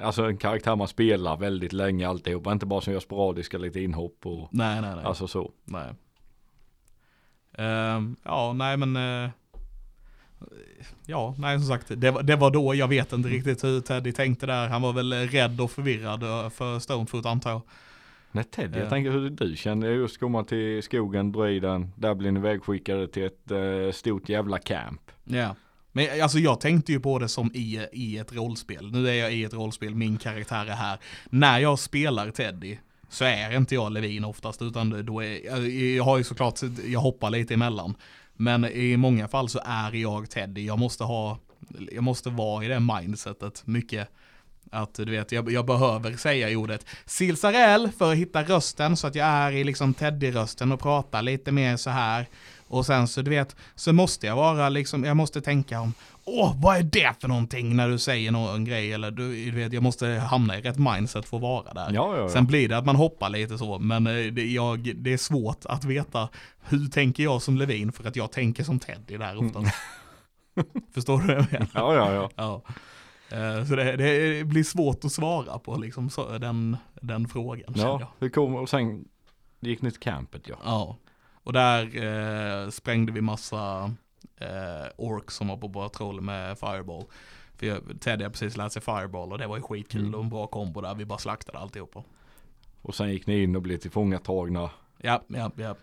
Alltså 0.00 0.22
en 0.24 0.36
karaktär 0.36 0.76
man 0.76 0.88
spelar 0.88 1.36
väldigt 1.36 1.72
länge 1.72 2.08
alltihopa. 2.08 2.52
Inte 2.52 2.66
bara 2.66 2.80
som 2.80 2.92
gör 2.92 3.00
sporadiska 3.00 3.58
lite 3.58 3.80
inhopp 3.80 4.26
och 4.26 4.48
Nej, 4.52 4.80
nej, 4.80 4.94
nej. 4.96 5.04
alltså 5.04 5.26
så. 5.28 5.50
Nej. 5.64 5.92
Ehm, 7.58 8.16
ja, 8.22 8.52
nej 8.52 8.76
men. 8.76 8.96
eh, 8.96 9.30
ja, 11.06 11.34
nej 11.38 11.58
som 11.58 11.68
sagt. 11.68 11.86
Det, 11.96 12.10
var- 12.10 12.22
det 12.22 12.36
var 12.36 12.50
då. 12.50 12.74
Jag 12.74 12.88
vet 12.88 13.12
inte 13.12 13.28
riktigt 13.28 13.64
hur 13.64 13.80
Teddy 13.80 14.12
tänkte 14.12 14.46
där. 14.46 14.68
Han 14.68 14.82
var 14.82 14.92
väl 14.92 15.12
rädd 15.12 15.60
och 15.60 15.70
förvirrad 15.70 16.22
eh, 16.22 16.50
för 16.50 16.78
Stonefoot 16.78 17.26
antar 17.26 17.50
jag. 17.50 17.60
Nej 18.36 18.44
Ted, 18.44 18.76
jag 18.76 18.84
Ja. 18.84 18.88
tänker 18.90 19.10
hur 19.10 19.30
du 19.30 19.56
känner 19.56 19.88
just 19.88 20.20
komma 20.20 20.44
till 20.44 20.82
skogen, 20.82 21.32
druiden. 21.32 21.92
Där 21.96 22.14
blir 22.14 22.32
ni 22.32 22.40
vägskickade 22.40 23.08
till 23.08 23.24
ett 23.24 23.50
eh, 23.50 23.92
stort 23.92 24.28
jävla 24.28 24.58
camp. 24.58 25.00
Ja. 25.24 25.54
Men 25.92 26.22
alltså 26.22 26.38
jag 26.38 26.60
tänkte 26.60 26.92
ju 26.92 27.00
på 27.00 27.18
det 27.18 27.28
som 27.28 27.50
i, 27.54 27.86
i 27.92 28.18
ett 28.18 28.32
rollspel. 28.34 28.92
Nu 28.92 29.08
är 29.08 29.14
jag 29.14 29.34
i 29.34 29.44
ett 29.44 29.54
rollspel, 29.54 29.94
min 29.94 30.16
karaktär 30.18 30.66
är 30.66 30.74
här. 30.74 30.98
När 31.30 31.58
jag 31.58 31.78
spelar 31.78 32.30
Teddy 32.30 32.76
så 33.08 33.24
är 33.24 33.56
inte 33.56 33.74
jag 33.74 33.92
Levin 33.92 34.24
oftast 34.24 34.62
utan 34.62 35.06
då 35.06 35.20
är, 35.22 35.46
jag- 35.46 35.68
jag 35.68 36.04
har 36.04 36.18
ju 36.18 36.24
såklart, 36.24 36.60
jag 36.86 37.00
hoppar 37.00 37.30
lite 37.30 37.54
emellan. 37.54 37.94
Men 38.34 38.64
i 38.64 38.96
många 38.96 39.28
fall 39.28 39.48
så 39.48 39.60
är 39.64 39.94
jag 39.94 40.30
Teddy, 40.30 40.66
jag 40.66 40.78
måste 40.78 41.04
ha, 41.04 41.38
jag 41.92 42.02
måste 42.04 42.30
vara 42.30 42.64
i 42.64 42.68
det 42.68 42.80
mindsetet 42.80 43.62
mycket. 43.66 44.08
Att 44.70 44.94
du 44.94 45.04
vet, 45.04 45.32
jag, 45.32 45.52
jag 45.52 45.66
behöver 45.66 46.16
säga 46.16 46.58
ordet 46.58 46.86
Silsarell 47.06 47.90
för 47.98 48.12
att 48.12 48.18
hitta 48.18 48.42
rösten 48.42 48.96
så 48.96 49.06
att 49.06 49.14
jag 49.14 49.26
är 49.26 49.52
i 49.52 49.64
liksom 49.64 49.94
Teddy-rösten 49.94 50.72
och 50.72 50.80
pratar 50.80 51.22
lite 51.22 51.52
mer 51.52 51.76
så 51.76 51.90
här. 51.90 52.26
Och 52.68 52.86
sen 52.86 53.08
så 53.08 53.22
du 53.22 53.30
vet, 53.30 53.56
så 53.74 53.92
måste 53.92 54.26
jag 54.26 54.36
vara 54.36 54.68
liksom, 54.68 55.04
jag 55.04 55.16
måste 55.16 55.40
tänka 55.40 55.80
om, 55.80 55.94
åh 56.24 56.54
vad 56.62 56.76
är 56.76 56.82
det 56.82 57.14
för 57.20 57.28
någonting 57.28 57.76
när 57.76 57.88
du 57.88 57.98
säger 57.98 58.30
någon 58.30 58.64
grej 58.64 58.92
eller 58.92 59.10
du, 59.10 59.50
du 59.50 59.56
vet, 59.56 59.72
jag 59.72 59.82
måste 59.82 60.06
hamna 60.06 60.58
i 60.58 60.60
rätt 60.60 60.78
mindset 60.78 61.28
för 61.28 61.36
att 61.36 61.42
vara 61.42 61.72
där. 61.72 61.90
Ja, 61.92 62.16
ja, 62.16 62.22
ja. 62.22 62.28
Sen 62.28 62.46
blir 62.46 62.68
det 62.68 62.78
att 62.78 62.86
man 62.86 62.96
hoppar 62.96 63.30
lite 63.30 63.58
så, 63.58 63.78
men 63.78 64.06
eh, 64.06 64.32
det, 64.32 64.46
jag, 64.46 64.92
det 64.96 65.12
är 65.12 65.18
svårt 65.18 65.66
att 65.66 65.84
veta 65.84 66.28
hur 66.60 66.86
tänker 66.88 67.22
jag 67.22 67.42
som 67.42 67.56
Levin 67.56 67.92
för 67.92 68.08
att 68.08 68.16
jag 68.16 68.32
tänker 68.32 68.64
som 68.64 68.78
Teddy 68.78 69.16
där 69.16 69.46
ofta. 69.46 69.60
Förstår 70.94 71.18
du 71.18 71.26
vad 71.26 71.36
jag 71.36 71.52
menar? 71.52 71.68
ja, 71.74 71.94
ja, 71.94 72.30
ja. 72.36 72.62
Eh, 73.30 73.64
Så 73.64 73.76
det, 73.76 73.96
det 73.96 74.44
blir 74.44 74.64
svårt 74.64 75.04
att 75.04 75.12
svara 75.12 75.58
på 75.58 75.76
liksom 75.76 76.10
så, 76.10 76.38
den, 76.38 76.76
den 77.00 77.28
frågan. 77.28 77.72
ja. 77.76 78.12
Hur 78.18 78.28
kom, 78.28 78.54
och 78.56 78.68
sen 78.68 79.08
gick 79.60 79.82
ni 79.82 79.90
till 79.90 80.00
campet 80.00 80.42
ja. 80.48 80.56
Ja. 80.64 80.96
Och 81.42 81.52
där 81.52 81.82
eh, 82.64 82.70
sprängde 82.70 83.12
vi 83.12 83.20
massa 83.20 83.94
eh, 84.36 84.86
orks 84.96 85.34
som 85.34 85.48
var 85.48 85.56
på 85.56 85.68
våra 85.68 85.88
troll 85.88 86.20
med 86.20 86.58
fireball. 86.58 87.04
För 87.56 87.66
jag, 87.66 88.00
Teddy 88.00 88.24
har 88.24 88.30
precis 88.30 88.56
lärt 88.56 88.72
sig 88.72 88.82
fireball 88.82 89.32
och 89.32 89.38
det 89.38 89.46
var 89.46 89.56
ju 89.56 89.62
skitkul 89.62 90.00
Mm. 90.00 90.14
och 90.14 90.20
en 90.22 90.28
bra 90.30 90.46
kombo 90.46 90.80
där. 90.80 90.94
Vi 90.94 91.04
bara 91.04 91.18
slaktade 91.18 91.58
alltihopa. 91.58 92.02
Och 92.82 92.94
sen 92.94 93.10
gick 93.12 93.26
ni 93.26 93.42
in 93.42 93.56
och 93.56 93.62
blev 93.62 93.76
tillfångatagna. 93.78 94.70
Ja, 94.98 95.22
ja, 95.28 95.50
ja. 95.56 95.76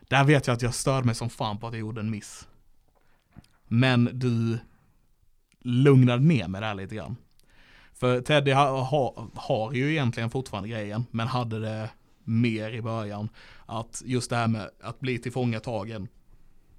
Där 0.00 0.24
vet 0.24 0.46
jag 0.46 0.54
att 0.54 0.62
jag 0.62 0.74
störde 0.74 1.06
mig 1.06 1.14
som 1.14 1.30
fan 1.30 1.58
på 1.58 1.66
att 1.66 1.72
jag 1.72 1.80
gjorde 1.80 2.00
en 2.00 2.10
miss. 2.10 2.48
Men 3.68 4.10
du 4.12 4.58
lugnade 5.60 6.22
ner 6.22 6.48
mig 6.48 6.60
där 6.60 6.74
lite 6.74 6.94
grann. 6.94 7.16
För 7.94 8.20
Teddy 8.20 8.52
ha, 8.52 8.82
ha, 8.82 9.28
har 9.34 9.72
ju 9.72 9.90
egentligen 9.90 10.30
fortfarande 10.30 10.68
grejen, 10.68 11.06
men 11.10 11.26
hade 11.26 11.60
det 11.60 11.90
mer 12.24 12.70
i 12.70 12.82
början. 12.82 13.28
Att 13.66 14.02
just 14.04 14.30
det 14.30 14.36
här 14.36 14.48
med 14.48 14.70
att 14.80 15.00
bli 15.00 15.18
tillfångatagen, 15.18 16.08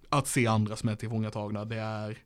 att 0.09 0.27
se 0.27 0.47
andra 0.47 0.75
som 0.75 0.89
är 0.89 0.95
tillfångatagna, 0.95 1.65
det 1.65 1.79
är 1.79 2.17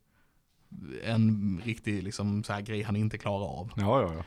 en 1.04 1.62
riktig 1.66 2.04
liksom, 2.04 2.44
så 2.44 2.54
här 2.54 2.62
grej 2.62 2.82
han 2.84 2.96
inte 2.96 3.18
klarar 3.18 3.46
av. 3.46 3.72
Ja, 3.76 4.02
ja, 4.02 4.14
ja. 4.14 4.24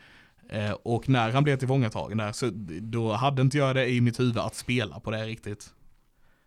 Eh, 0.49 0.73
och 0.73 1.09
när 1.09 1.33
han 1.33 1.45
blev 1.45 1.57
tillfångatagen 1.57 2.19
där 2.19 2.33
så 2.33 2.51
då 2.81 3.12
hade 3.12 3.43
inte 3.43 3.59
jag 3.59 3.77
det 3.77 3.88
i 3.88 4.01
mitt 4.01 4.21
huvud 4.21 4.38
att 4.38 4.55
spela 4.55 5.01
på 5.01 5.11
det 5.11 5.25
riktigt. 5.27 5.75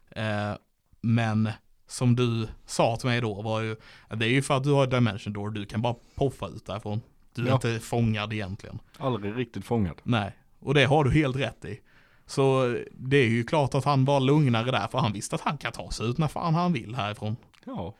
Eh, 0.09 0.53
men 1.01 1.49
som 1.91 2.15
du 2.15 2.47
sa 2.65 2.95
till 2.95 3.09
mig 3.09 3.21
då 3.21 3.41
var 3.41 3.61
ju, 3.61 3.75
det 4.09 4.25
är 4.25 4.29
ju 4.29 4.41
för 4.41 4.57
att 4.57 4.63
du 4.63 4.71
har 4.71 4.87
Dimension 4.87 5.33
Door, 5.33 5.49
du 5.49 5.65
kan 5.65 5.81
bara 5.81 5.95
poffa 6.15 6.47
ut 6.47 6.65
därifrån. 6.65 7.01
Du 7.35 7.43
är 7.43 7.47
Ja. 7.47 7.53
inte 7.53 7.79
fångad 7.79 8.33
egentligen. 8.33 8.79
Aldrig 8.97 9.37
riktigt 9.37 9.65
fångad. 9.65 9.95
Nej, 10.03 10.35
och 10.59 10.73
det 10.73 10.85
har 10.85 11.03
du 11.03 11.11
helt 11.11 11.35
rätt 11.35 11.65
i. 11.65 11.79
Så 12.25 12.75
det 12.91 13.17
är 13.17 13.27
ju 13.29 13.43
klart 13.43 13.75
att 13.75 13.85
han 13.85 14.05
var 14.05 14.19
lugnare 14.19 14.71
där, 14.71 14.87
för 14.87 14.97
han 14.99 15.13
visste 15.13 15.35
att 15.35 15.41
han 15.41 15.57
kan 15.57 15.71
ta 15.71 15.91
sig 15.91 16.05
ut 16.09 16.17
när 16.17 16.27
fan 16.27 16.53
han 16.55 16.73
vill 16.73 16.95
härifrån. 16.95 17.35
Ja. 17.65 17.95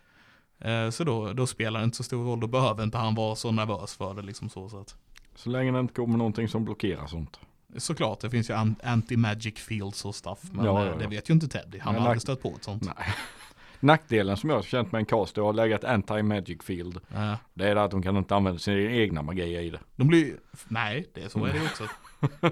Eh, 0.60 0.89
så 0.89 1.04
då, 1.04 1.34
då 1.34 1.47
spelar 1.47 1.80
det 1.80 1.84
inte 1.84 1.97
så 1.97 2.04
stor 2.04 2.23
roll, 2.25 2.39
då 2.39 2.47
behöver 2.47 2.84
inte 2.84 2.97
han 2.97 3.15
vara 3.15 3.36
så 3.36 3.51
nervös 3.51 3.95
för 3.95 4.13
det 4.13 4.21
liksom 4.21 4.49
så. 4.49 4.69
så 4.69 4.80
att. 4.80 4.95
Så 5.36 5.49
länge 5.49 5.71
det 5.71 5.80
inte 5.80 5.93
kommer 5.93 6.17
någonting 6.17 6.47
som 6.47 6.65
blockerar 6.65 7.08
sånt. 7.08 7.39
Såklart, 7.77 8.19
det 8.19 8.30
finns 8.30 8.49
ju 8.49 8.54
an- 8.54 8.75
anti-magic 8.84 9.56
fields 9.60 10.06
och 10.06 10.15
stuff. 10.15 10.39
Men 10.51 10.65
Ja, 10.65 10.80
eh, 10.80 10.86
ja, 10.86 10.91
ja. 10.91 10.97
det 10.97 11.08
vet 11.08 11.30
ju 11.30 11.34
inte 11.34 11.47
Teddy. 11.47 11.80
Han 11.80 11.95
har 11.95 12.01
aldrig 12.01 12.21
stött 12.21 12.41
på 12.41 12.49
ett 12.58 12.63
sånt. 12.63 12.84
Nej. 12.84 13.08
Nackdelen 13.82 14.38
som 14.38 14.50
jag 14.50 14.58
har 14.58 14.63
känt 14.63 14.91
med 14.91 15.00
en 15.00 15.06
cast 15.06 15.38
är 15.38 15.41
att 15.41 15.46
ha 15.46 15.52
legat 15.52 15.84
anti-magic 15.84 16.63
field. 16.63 16.98
Eh, 17.15 17.34
Det 17.54 17.67
är 17.70 17.76
det 17.76 17.84
att 17.84 17.91
de 17.91 18.04
kan 18.04 18.17
inte 18.17 18.36
använda 18.36 18.60
sina 18.60 18.78
egna 18.91 19.22
magier 19.22 19.62
i 19.62 19.70
det. 19.70 19.80
de 19.96 20.08
blir 20.08 20.34
Nej, 20.67 21.10
det 21.13 21.24
är 21.24 21.30
så 21.30 21.46
är 21.46 21.54
det 21.54 21.62
också. 21.62 21.84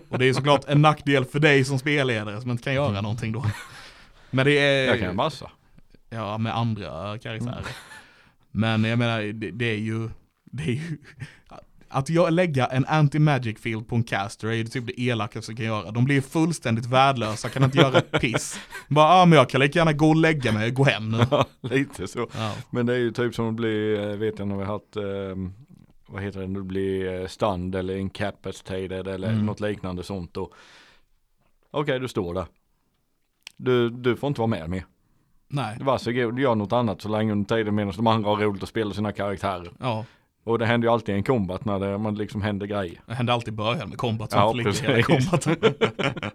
och 0.09 0.19
det 0.19 0.25
är 0.29 0.33
såklart 0.33 0.65
en 0.67 0.81
nackdel 0.81 1.25
för 1.25 1.39
dig 1.39 1.65
som 1.65 1.79
spelledare 1.79 2.41
som 2.41 2.51
inte 2.51 2.63
kan 2.63 2.73
göra 2.73 3.01
någonting 3.01 3.31
då. 3.31 3.45
Men 4.31 4.45
det 4.45 4.57
är... 4.59 4.87
Jag 4.87 4.99
kan 4.99 5.15
massa. 5.15 5.51
Ja, 6.09 6.37
med 6.37 6.55
andra 6.57 7.17
karaktärer. 7.17 7.65
Men 8.51 8.83
jag 8.83 8.99
menar, 8.99 9.21
det, 9.21 9.51
det 9.51 9.65
är 9.65 9.77
ju... 9.77 10.09
Det 10.51 10.63
är 10.63 10.73
ju... 10.73 10.97
Att 11.91 12.09
jag 12.09 12.33
lägga 12.33 12.65
en 12.65 12.85
anti-magic 12.85 13.55
field 13.59 13.87
på 13.87 13.95
en 13.95 14.03
caster 14.03 14.47
är 14.47 14.53
ju 14.53 14.63
typ 14.63 14.87
det 14.87 15.01
elakaste 15.01 15.51
jag 15.51 15.57
kan 15.57 15.65
göra. 15.65 15.91
De 15.91 16.05
blir 16.05 16.21
fullständigt 16.21 16.85
värdelösa, 16.85 17.49
kan 17.49 17.63
inte 17.63 17.77
göra 17.77 17.97
ett 17.97 18.21
piss. 18.21 18.59
Bara, 18.87 19.07
ja 19.07 19.21
ah, 19.21 19.25
men 19.25 19.37
jag 19.37 19.49
kan 19.49 19.61
lika 19.61 19.79
gärna 19.79 19.93
gå 19.93 20.09
och 20.09 20.15
lägga 20.15 20.51
mig 20.51 20.67
och 20.69 20.73
gå 20.73 20.83
hem 20.83 21.09
nu. 21.11 21.25
Lite 21.75 22.07
så. 22.07 22.27
Ja. 22.33 22.55
Men 22.69 22.85
det 22.85 22.93
är 22.93 22.97
ju 22.97 23.11
typ 23.11 23.35
som 23.35 23.49
att 23.49 23.53
bli, 23.55 23.97
eh, 23.97 24.05
vet 24.17 24.39
jag 24.39 24.47
när 24.47 24.55
vi 24.55 24.63
har 24.63 24.73
haft, 24.73 24.95
eh, 24.95 25.51
vad 26.07 26.23
heter 26.23 26.39
det, 26.39 26.47
du 26.47 26.63
blir 26.63 27.21
eh, 27.21 27.27
stunned 27.27 27.75
eller 27.75 27.97
incapacitated 27.97 29.07
eller 29.07 29.29
Mm. 29.29 29.45
något 29.45 29.59
liknande 29.59 30.03
sånt. 30.03 30.37
Okej, 31.71 31.99
du 31.99 32.07
står 32.07 32.33
där. 32.33 32.45
Du, 33.57 33.89
du 33.89 34.15
får 34.15 34.27
inte 34.27 34.41
vara 34.41 34.47
med 34.47 34.69
mer. 34.69 34.85
Nej. 35.47 35.77
Varsågod, 35.81 36.39
gör 36.39 36.55
något 36.55 36.73
annat 36.73 37.01
så 37.01 37.09
länge 37.09 37.31
under 37.31 37.55
tiden 37.55 37.75
medan 37.75 37.93
de 37.95 38.07
andra 38.07 38.29
har 38.29 38.37
roligt 38.37 38.63
att 38.63 38.69
spela 38.69 38.93
sina 38.93 39.11
karaktärer. 39.11 39.71
Ja, 39.79 40.05
Och 40.43 40.59
det 40.59 40.65
händer 40.65 40.87
ju 40.87 40.93
alltid 40.93 41.15
en 41.15 41.23
combat 41.23 41.65
när 41.65 41.79
det 41.79 41.97
man 41.97 42.15
liksom 42.15 42.41
händer 42.41 42.67
grejer. 42.67 43.01
det 43.05 43.13
hände 43.13 43.33
alltid 43.33 43.53
i 43.53 43.57
början 43.57 43.89
med 43.89 43.97
combat 43.97 44.31
som 44.31 44.39
Ja, 44.41 44.53
flickade 44.53 45.03
hela. 45.07 45.37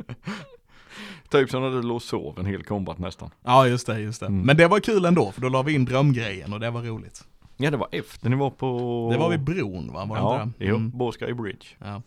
Typ 1.29 1.51
som 1.51 1.63
när 1.63 1.71
du 1.71 1.83
låg 1.83 1.97
och 1.97 2.03
sov 2.03 2.39
en 2.39 2.47
hel 2.47 2.63
combat 2.65 2.99
nästan. 2.99 3.31
ja, 3.43 3.67
just 3.69 3.87
det, 3.87 4.01
just 4.01 4.21
det. 4.21 4.27
Mm. 4.27 4.41
Men 4.47 4.57
det 4.57 4.69
var 4.69 4.81
kul 4.81 5.05
ändå, 5.05 5.33
för 5.33 5.41
då 5.41 5.49
la 5.49 5.63
vi 5.63 5.73
in 5.75 5.85
drömgrejen 5.85 6.53
och 6.53 6.61
det 6.61 6.71
var 6.71 6.83
roligt. 6.83 7.25
Ja 7.57 7.71
det 7.71 7.77
var 7.77 7.89
efter 7.93 8.31
ni 8.31 8.37
var 8.37 8.51
på... 8.51 9.09
Det 9.13 9.19
var 9.19 9.31
vid 9.31 9.41
bron 9.45 9.93
va? 9.93 10.05
Var 10.05 10.17
Ja, 10.17 10.49
det? 10.59 10.65
jo, 10.67 10.77
Mm. 10.77 10.91
Borsky 10.91 11.33
Bridge. 11.35 11.67
Ja. 11.79 12.03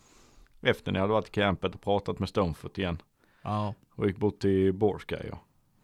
Efter 0.62 0.92
ni 0.92 1.00
hade 1.00 1.14
varit 1.14 1.28
i 1.28 1.32
campet 1.32 1.76
och 1.76 1.82
pratat 1.82 2.20
med 2.20 2.30
Stonefoot 2.30 2.78
igen. 2.78 3.02
ja. 3.44 3.74
Och 3.96 4.08
gick 4.08 4.18
bort 4.18 4.40
till 4.40 4.74
Borsky 4.74 5.16
ja. 5.32 5.40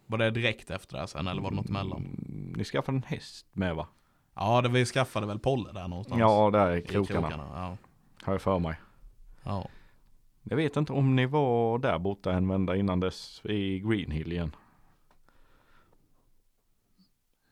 Var 0.08 0.18
det 0.18 0.32
direkt 0.32 0.72
efter 0.72 0.98
det 1.02 1.08
sen 1.08 1.28
eller 1.28 1.42
var 1.42 1.50
det 1.50 1.56
något 1.56 1.70
emellan? 1.70 1.98
Mm, 1.98 2.54
Ni 2.58 2.64
skaffade 2.64 2.98
en 2.98 3.04
häst 3.08 3.46
med 3.54 3.76
va? 3.76 3.88
Ja, 4.36 4.62
det 4.62 4.70
vi 4.70 4.86
skaffade 4.86 5.28
väl 5.28 5.40
Polle 5.40 5.72
där 5.72 5.88
någonstans. 5.88 6.20
Ja, 6.20 6.50
där 6.54 6.72
i 6.76 6.78
i 6.78 6.82
krokarna. 6.82 7.30
Ja. 7.54 7.78
Har 8.24 8.34
jag 8.34 8.42
för 8.42 8.60
mig. 8.60 8.76
ja. 9.44 9.68
Jag 10.46 10.58
vet 10.58 10.78
inte 10.78 10.94
om 10.94 11.16
ni 11.16 11.26
var 11.26 11.80
där 11.80 12.00
borta 12.00 12.32
en 12.34 12.48
vända 12.48 12.76
innan 12.76 13.00
dess 13.00 13.42
i 13.46 13.80
Greenhill 13.80 14.32
igen. 14.32 14.56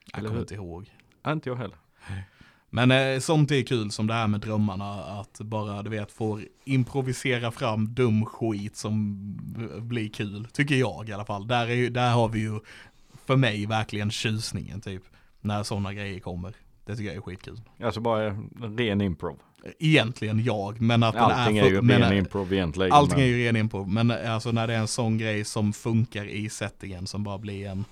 Jag 0.05 0.19
Eller 0.19 0.29
kommer 0.29 0.41
inte 0.41 0.53
ihåg. 0.55 0.91
Äh, 1.25 1.31
Inte 1.31 1.49
jag 1.49 1.55
heller. 1.55 1.77
Men 2.69 2.91
eh, 2.91 3.19
sånt 3.19 3.51
är 3.51 3.63
kul 3.63 3.91
som 3.91 4.07
det 4.07 4.13
här 4.13 4.27
med 4.27 4.39
drömmarna, 4.41 5.03
att 5.03 5.39
bara 5.41 5.83
du 5.83 5.89
vet 5.89 6.11
får 6.11 6.41
improvisera 6.63 7.51
fram 7.51 7.93
dum 7.93 8.25
skit 8.25 8.75
som 8.75 9.15
blir 9.81 10.09
kul, 10.09 10.45
tycker 10.45 10.75
jag 10.75 11.09
i 11.09 11.13
alla 11.13 11.25
fall. 11.25 11.47
Där, 11.47 11.69
är 11.69 11.89
där 11.89 12.11
har 12.13 12.29
vi 12.29 12.39
ju 12.39 12.59
för 13.25 13.35
mig 13.35 13.65
verkligen 13.65 14.11
tjusningen 14.11 14.81
typ, 14.81 15.03
när 15.41 15.63
sådana 15.63 15.93
grejer 15.93 16.19
kommer. 16.19 16.55
Det 16.91 16.97
tycker 16.97 17.09
jag 17.09 17.17
är 17.17 17.21
skitkul. 17.21 17.61
Alltså 17.83 17.99
bara 18.01 18.23
en 18.23 18.49
ren 18.77 19.01
improv. 19.01 19.37
Egentligen 19.79 20.43
jag, 20.43 20.81
men 20.81 21.03
att 21.03 21.15
Allting 21.15 21.55
den 21.55 21.63
är 21.63 21.67
är, 21.67 21.71
ju 21.73 21.75
för- 21.81 21.99
ren 21.99 22.17
improv 22.17 22.53
egentligen. 22.53 22.91
Allting 22.91 23.17
men- 23.17 23.25
är 23.27 23.29
ju 23.29 23.45
ren 23.47 23.55
improv, 23.55 23.89
men 23.89 24.11
alltså 24.11 24.51
när 24.51 24.67
det 24.67 24.73
är 24.73 24.77
en 24.79 24.87
sån 24.87 25.17
grej 25.17 25.45
som 25.45 25.73
funkar 25.73 26.25
i 26.25 26.49
settingen 26.49 27.07
som 27.07 27.23
bara 27.23 27.37
blir 27.37 27.67
en, 27.67 27.85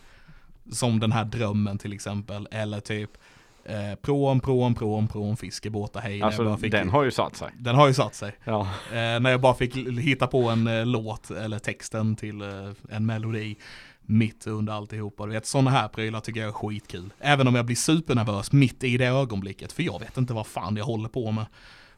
som 0.71 0.99
den 0.99 1.11
här 1.11 1.25
drömmen 1.25 1.77
till 1.77 1.93
exempel, 1.93 2.47
eller 2.51 2.79
typ 2.79 3.09
eh, 3.65 3.95
pråm, 4.01 4.39
pråm, 4.39 4.75
pråm, 4.75 5.07
pråm, 5.07 5.37
fiskebåtar, 5.37 6.01
hej. 6.01 6.21
Alltså 6.21 6.57
fick- 6.57 6.71
den 6.71 6.89
har 6.89 7.03
ju 7.03 7.11
satt 7.11 7.35
sig. 7.35 7.49
den 7.57 7.75
har 7.75 7.87
ju 7.87 7.93
satt 7.93 8.15
sig. 8.15 8.31
Ja. 8.43 8.61
Eh, 8.91 9.19
när 9.19 9.29
jag 9.29 9.41
bara 9.41 9.53
fick 9.53 9.75
hitta 9.99 10.27
på 10.27 10.49
en 10.49 10.67
eh, 10.67 10.85
låt 10.85 11.31
eller 11.31 11.59
texten 11.59 12.15
till 12.15 12.41
eh, 12.41 12.47
en 12.89 13.05
melodi 13.05 13.55
mitt 14.09 14.47
under 14.47 14.73
alltihopa. 14.73 15.25
Du 15.25 15.31
vet, 15.31 15.45
sådana 15.45 15.69
här 15.69 15.87
prylar 15.87 16.19
tycker 16.19 16.39
jag 16.39 16.49
är 16.49 16.53
skitkul. 16.53 17.13
Även 17.19 17.47
om 17.47 17.55
jag 17.55 17.65
blir 17.65 17.75
supernervös 17.75 18.51
mitt 18.51 18.83
i 18.83 18.97
det 18.97 19.05
ögonblicket, 19.05 19.71
för 19.71 19.83
jag 19.83 19.99
vet 19.99 20.17
inte 20.17 20.33
vad 20.33 20.47
fan 20.47 20.77
jag 20.77 20.85
håller 20.85 21.09
på 21.09 21.31
med. 21.31 21.45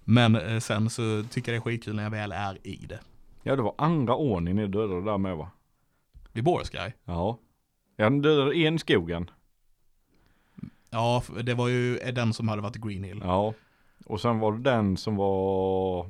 Men 0.04 0.36
eh, 0.36 0.60
sen 0.60 0.90
så 0.90 1.24
tycker 1.30 1.54
jag 1.54 1.62
det 1.62 1.64
är 1.64 1.72
skitkul 1.72 1.96
när 1.96 2.04
jag 2.04 2.10
väl 2.10 2.32
är 2.32 2.68
i 2.68 2.76
det. 2.76 3.00
Ja 3.44 3.56
det 3.56 3.62
var 3.62 3.74
andra 3.78 4.16
ordningen 4.16 4.56
ni 4.56 4.68
dödade 4.68 5.06
där 5.06 5.18
med 5.18 5.38
va? 5.38 5.52
Vid 6.32 6.44
Borsky? 6.44 6.92
Ja. 7.06 7.38
Jag 7.96 8.22
dödade 8.22 8.56
en 8.56 8.76
i 8.76 8.80
skogen. 8.80 9.30
Ja, 10.90 11.24
det 11.44 11.54
var 11.54 11.68
ju 11.68 11.98
den 11.98 12.34
som 12.34 12.48
hade 12.48 12.62
varit 12.62 12.76
Green 12.76 13.04
Hill. 13.04 13.22
Ja. 13.24 13.54
Och 14.06 14.22
sen 14.22 14.40
var 14.40 14.52
det 14.52 14.60
den 14.60 14.98
som 14.98 15.16
var 15.16 16.10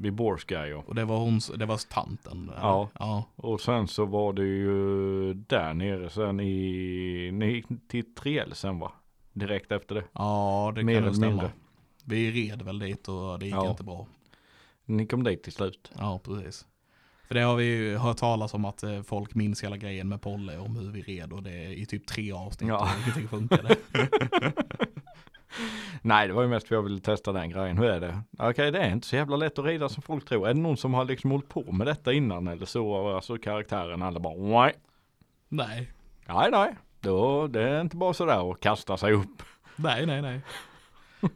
vid 0.00 0.12
Borsky 0.14 0.54
ja. 0.54 0.82
Och 0.86 0.94
det 0.94 1.04
var 1.04 1.18
hon, 1.18 1.40
det 1.58 1.66
var 1.66 1.80
tanten. 1.90 2.50
Ja. 2.56 2.88
ja. 2.98 3.24
Och 3.36 3.60
sen 3.60 3.88
så 3.88 4.04
var 4.04 4.32
det 4.32 4.42
ju 4.44 5.34
där 5.34 5.74
nere 5.74 6.10
sen 6.10 6.40
i, 6.40 7.30
ni 7.32 7.46
gick 7.52 7.66
till 7.88 8.14
Triel 8.14 8.54
sen 8.54 8.78
va? 8.78 8.92
Direkt 9.32 9.72
efter 9.72 9.94
det. 9.94 10.04
Ja, 10.12 10.72
det 10.76 10.82
Mer 10.82 11.02
kan 11.02 11.14
stämma. 11.14 11.30
mindre. 11.30 11.50
Vi 12.04 12.30
red 12.50 12.62
väl 12.62 12.78
dit 12.78 13.08
och 13.08 13.38
det 13.38 13.46
gick 13.46 13.54
Ja. 13.54 13.70
inte 13.70 13.84
bra. 13.84 14.06
Ni 14.84 15.06
kom 15.06 15.24
dit 15.24 15.42
till 15.42 15.52
slut. 15.52 15.90
Ja, 15.98 16.20
precis. 16.24 16.66
För 17.28 17.34
det 17.34 17.40
har 17.40 17.56
vi 17.56 17.64
ju 17.64 17.96
hört 17.96 18.16
talas 18.16 18.54
om 18.54 18.64
att 18.64 18.82
eh, 18.82 19.02
folk 19.02 19.34
minns 19.34 19.64
hela 19.64 19.76
grejen 19.76 20.08
med 20.08 20.20
Polle 20.22 20.58
om 20.58 20.76
hur 20.76 20.90
vi 20.90 21.02
red 21.02 21.32
och 21.32 21.42
det 21.42 21.50
är 21.50 21.70
i 21.70 21.86
typ 21.86 22.06
tre 22.06 22.32
avsnitt 22.32 22.68
Ja. 22.68 22.80
och 22.82 22.88
ingenting 23.02 23.28
funkade. 23.28 23.76
Nej 26.02 26.28
det 26.28 26.34
var 26.34 26.42
ju 26.42 26.48
mest 26.48 26.68
för 26.68 26.74
jag 26.74 26.82
ville 26.82 27.00
testa 27.00 27.32
den 27.32 27.50
grejen. 27.50 27.78
Hur 27.78 27.86
är 27.86 28.00
det? 28.00 28.20
Okej 28.38 28.70
det 28.70 28.78
är 28.78 28.92
inte 28.92 29.06
så 29.06 29.16
jävla 29.16 29.36
lätt 29.36 29.58
att 29.58 29.64
rida 29.64 29.88
som 29.88 30.02
folk 30.02 30.24
tror. 30.24 30.48
Är 30.48 30.54
det 30.54 30.60
någon 30.60 30.76
som 30.76 30.94
har 30.94 31.04
liksom 31.04 31.30
hållit 31.30 31.48
på 31.48 31.72
med 31.72 31.86
detta 31.86 32.12
innan 32.12 32.48
eller 32.48 32.66
så? 32.66 33.14
Alltså 33.14 33.38
karaktären 33.38 34.02
alla 34.02 34.20
bara 34.20 34.34
nej. 34.34 34.74
nej, 35.48 35.88
Nej 36.28 36.50
nej. 36.50 36.76
Då, 37.00 37.46
det 37.46 37.62
är 37.62 37.80
inte 37.80 37.96
bara 37.96 38.14
sådär 38.14 38.50
att 38.50 38.60
kasta 38.60 38.96
sig 38.96 39.12
upp. 39.12 39.42
nej, 39.76 40.06
nej, 40.06 40.22
nej. 40.22 40.40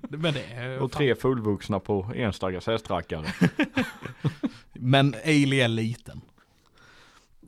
Men 0.09 0.35
det 0.35 0.45
är 0.45 0.83
Och 0.83 0.93
tre 0.93 1.15
fullvuxna 1.15 1.81
på 1.81 2.11
en 2.15 2.33
stackars 2.33 2.67
hästrackare. 2.67 3.27
Men 4.73 5.15
Ailey 5.25 5.61
är 5.61 5.69
liten. 5.69 6.21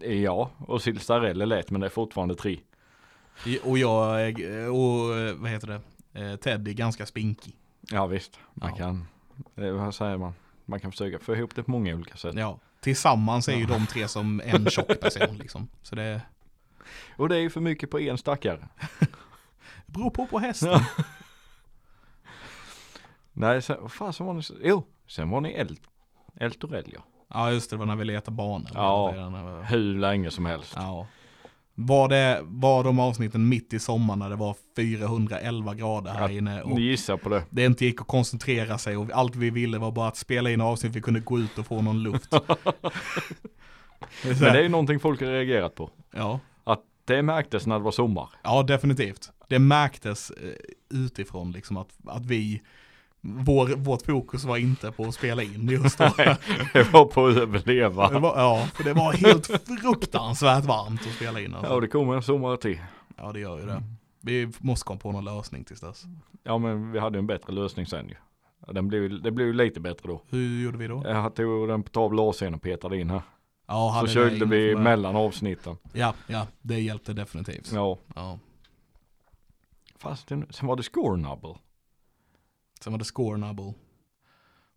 Ja, 0.00 0.50
och 0.58 0.82
Silstarell 0.82 1.40
är 1.40 1.46
lätt 1.46 1.70
men 1.70 1.80
det 1.80 1.86
är 1.86 1.90
fortfarande 1.90 2.34
tre. 2.34 2.58
Och 3.62 3.78
jag, 3.78 4.30
och 4.70 5.16
eh, 5.16 5.34
vad 5.34 5.50
heter 5.50 5.66
det, 5.66 5.80
Eh, 6.16 6.36
Ted 6.36 6.68
är 6.68 6.72
ganska 6.72 7.06
spinkig. 7.06 7.56
Ja 7.80 8.06
visst, 8.06 8.38
man 8.54 8.70
Ja. 8.70 8.76
kan, 8.76 9.06
eh, 9.56 9.70
vad 9.72 9.94
säger 9.94 10.16
man? 10.16 10.34
Man 10.64 10.80
kan 10.80 10.90
försöka 10.92 11.18
få 11.18 11.36
ihop 11.36 11.54
det 11.54 11.62
på 11.62 11.70
många 11.70 11.94
olika 11.94 12.16
sätt. 12.16 12.34
Ja, 12.34 12.58
tillsammans 12.80 13.48
är 13.48 13.52
ju 13.56 13.60
Ja. 13.62 13.68
de 13.68 13.86
tre 13.86 14.08
som 14.08 14.40
en 14.44 14.66
tjock 14.70 15.00
person 15.00 15.36
liksom. 15.38 15.68
Så 15.82 15.94
det, 15.94 16.20
Och 17.16 17.28
det 17.28 17.36
är 17.36 17.40
ju 17.40 17.50
för 17.50 17.60
mycket 17.60 17.90
på 17.90 18.00
en 18.00 18.18
stackare. 18.18 18.68
Det 19.00 19.06
beror 19.86 20.10
på 20.10 20.26
på 20.26 20.38
hästen. 20.38 20.80
Nej, 23.32 23.62
sen, 23.62 23.76
vad 23.80 23.92
fan 23.92 24.12
som 24.12 24.26
var 24.26 24.34
ni, 24.34 24.42
jo, 24.62 24.86
sen 25.06 25.30
var 25.30 25.40
ni 25.40 25.52
El, 25.52 25.78
El 26.34 26.54
Torell 26.54 26.90
ja. 26.94 27.00
Ja 27.28 27.50
just 27.52 27.70
det, 27.70 27.76
det 27.76 27.78
var 27.78 27.86
när 27.86 27.96
vi 27.96 28.04
letade 28.04 28.36
banor. 28.36 28.70
Ja. 28.74 29.10
Hur 29.62 29.98
länge 29.98 30.30
som 30.30 30.46
helst. 30.46 30.72
ja. 30.76 31.06
Var, 31.78 32.08
det, 32.08 32.40
var 32.42 32.84
de 32.84 32.98
avsnitten 32.98 33.48
mitt 33.48 33.72
i 33.72 33.78
sommaren 33.78 34.18
när 34.18 34.30
det 34.30 34.36
var 34.36 34.56
411 34.76 35.74
grader 35.74 36.10
här 36.10 36.20
Ja, 36.28 36.30
inne 36.30 36.62
och 36.62 36.70
Ni 36.78 36.80
gissar 36.82 37.16
på 37.16 37.28
det. 37.28 37.42
det 37.50 37.64
inte 37.64 37.84
gick 37.84 38.00
att 38.00 38.06
koncentrera 38.06 38.78
sig 38.78 38.96
och 38.96 39.10
allt 39.12 39.36
vi 39.36 39.50
ville 39.50 39.78
var 39.78 39.92
bara 39.92 40.08
att 40.08 40.16
spela 40.16 40.50
in 40.50 40.60
avsnitt 40.60 40.96
vi 40.96 41.00
kunde 41.02 41.20
gå 41.20 41.38
ut 41.38 41.58
och 41.58 41.66
få 41.66 41.82
någon 41.82 42.02
luft. 42.02 42.30
det 42.30 42.40
Men 44.24 44.38
det 44.38 44.58
är 44.58 44.62
ju 44.62 44.68
någonting 44.68 45.00
folk 45.00 45.20
har 45.20 45.28
reagerat 45.28 45.74
på. 45.74 45.90
ja. 46.14 46.40
Det 47.04 47.22
märktes 47.22 47.66
när 47.66 47.78
det 47.78 47.84
var 47.84 47.90
sommar. 47.90 48.28
ja, 48.44 48.62
definitivt. 48.62 49.30
Det 49.48 49.58
märktes 49.58 50.30
eh, 50.30 50.52
utifrån 50.90 51.52
liksom 51.52 51.76
att, 51.76 51.88
att 52.06 52.26
vi, 52.26 52.62
vår, 53.44 53.76
vårt 53.76 54.02
fokus 54.02 54.44
var 54.44 54.56
inte 54.56 54.92
på 54.92 55.04
att 55.04 55.14
spela 55.14 55.42
in 55.42 55.68
just 55.68 55.98
då. 55.98 56.04
Det 56.72 56.92
var 56.92 57.04
på 57.04 57.26
att 57.26 57.34
Det 57.34 57.40
överleva. 57.42 58.18
var, 58.18 58.38
ja, 58.40 58.66
för 58.74 58.84
det 58.84 58.92
var 58.92 59.12
helt 59.12 59.46
fruktansvärt 59.80 60.64
varmt 60.64 61.00
att 61.00 61.12
spela 61.14 61.40
in. 61.40 61.54
Alltså. 61.54 61.72
Ja, 61.74 61.80
det 61.80 61.88
kommer 61.88 62.14
en 62.14 62.22
sommar 62.22 62.56
till. 62.56 62.80
Ja, 63.16 63.32
det 63.32 63.40
gör 63.40 63.58
ju 63.60 63.66
det. 63.66 63.82
Vi 64.20 64.52
måste 64.58 64.84
komma 64.84 65.00
på 65.00 65.12
någon 65.12 65.24
lösning 65.24 65.64
tills 65.64 65.80
dess. 65.80 66.04
Ja, 66.42 66.58
men 66.58 66.92
vi 66.92 66.98
hade 66.98 67.18
en 67.18 67.26
bättre 67.26 67.52
lösning 67.52 67.86
sen 67.86 68.08
ju. 68.08 68.14
Den 68.72 68.88
blev, 68.88 69.22
det 69.22 69.30
blev 69.30 69.54
lite 69.54 69.80
bättre 69.80 70.08
då. 70.08 70.22
Hur 70.30 70.62
gjorde 70.64 70.78
vi 70.78 70.86
då? 70.86 71.02
Jag 71.06 71.34
tog 71.34 71.68
den 71.68 71.82
på 71.82 71.90
tavla 71.90 72.22
och 72.22 72.36
petade 72.62 73.00
in 73.00 73.10
här. 73.10 73.22
Ja, 73.68 73.96
Så 74.00 74.06
det 74.06 74.12
körde 74.12 74.44
vi 74.44 74.72
för- 74.74 74.82
mellan 74.82 75.16
avsnitten. 75.16 75.76
Ja, 75.92 76.14
ja, 76.26 76.46
det 76.62 76.80
hjälpte 76.80 77.12
definitivt. 77.12 77.72
Ja, 77.72 77.98
Ja. 78.14 78.38
fast 79.98 80.28
det, 80.28 80.42
sen 80.50 80.66
var 80.68 80.76
det 80.76 80.82
score 80.82 81.16
Sen 82.80 82.92
var 82.92 82.98
det 82.98 83.04
Scornable. 83.04 83.74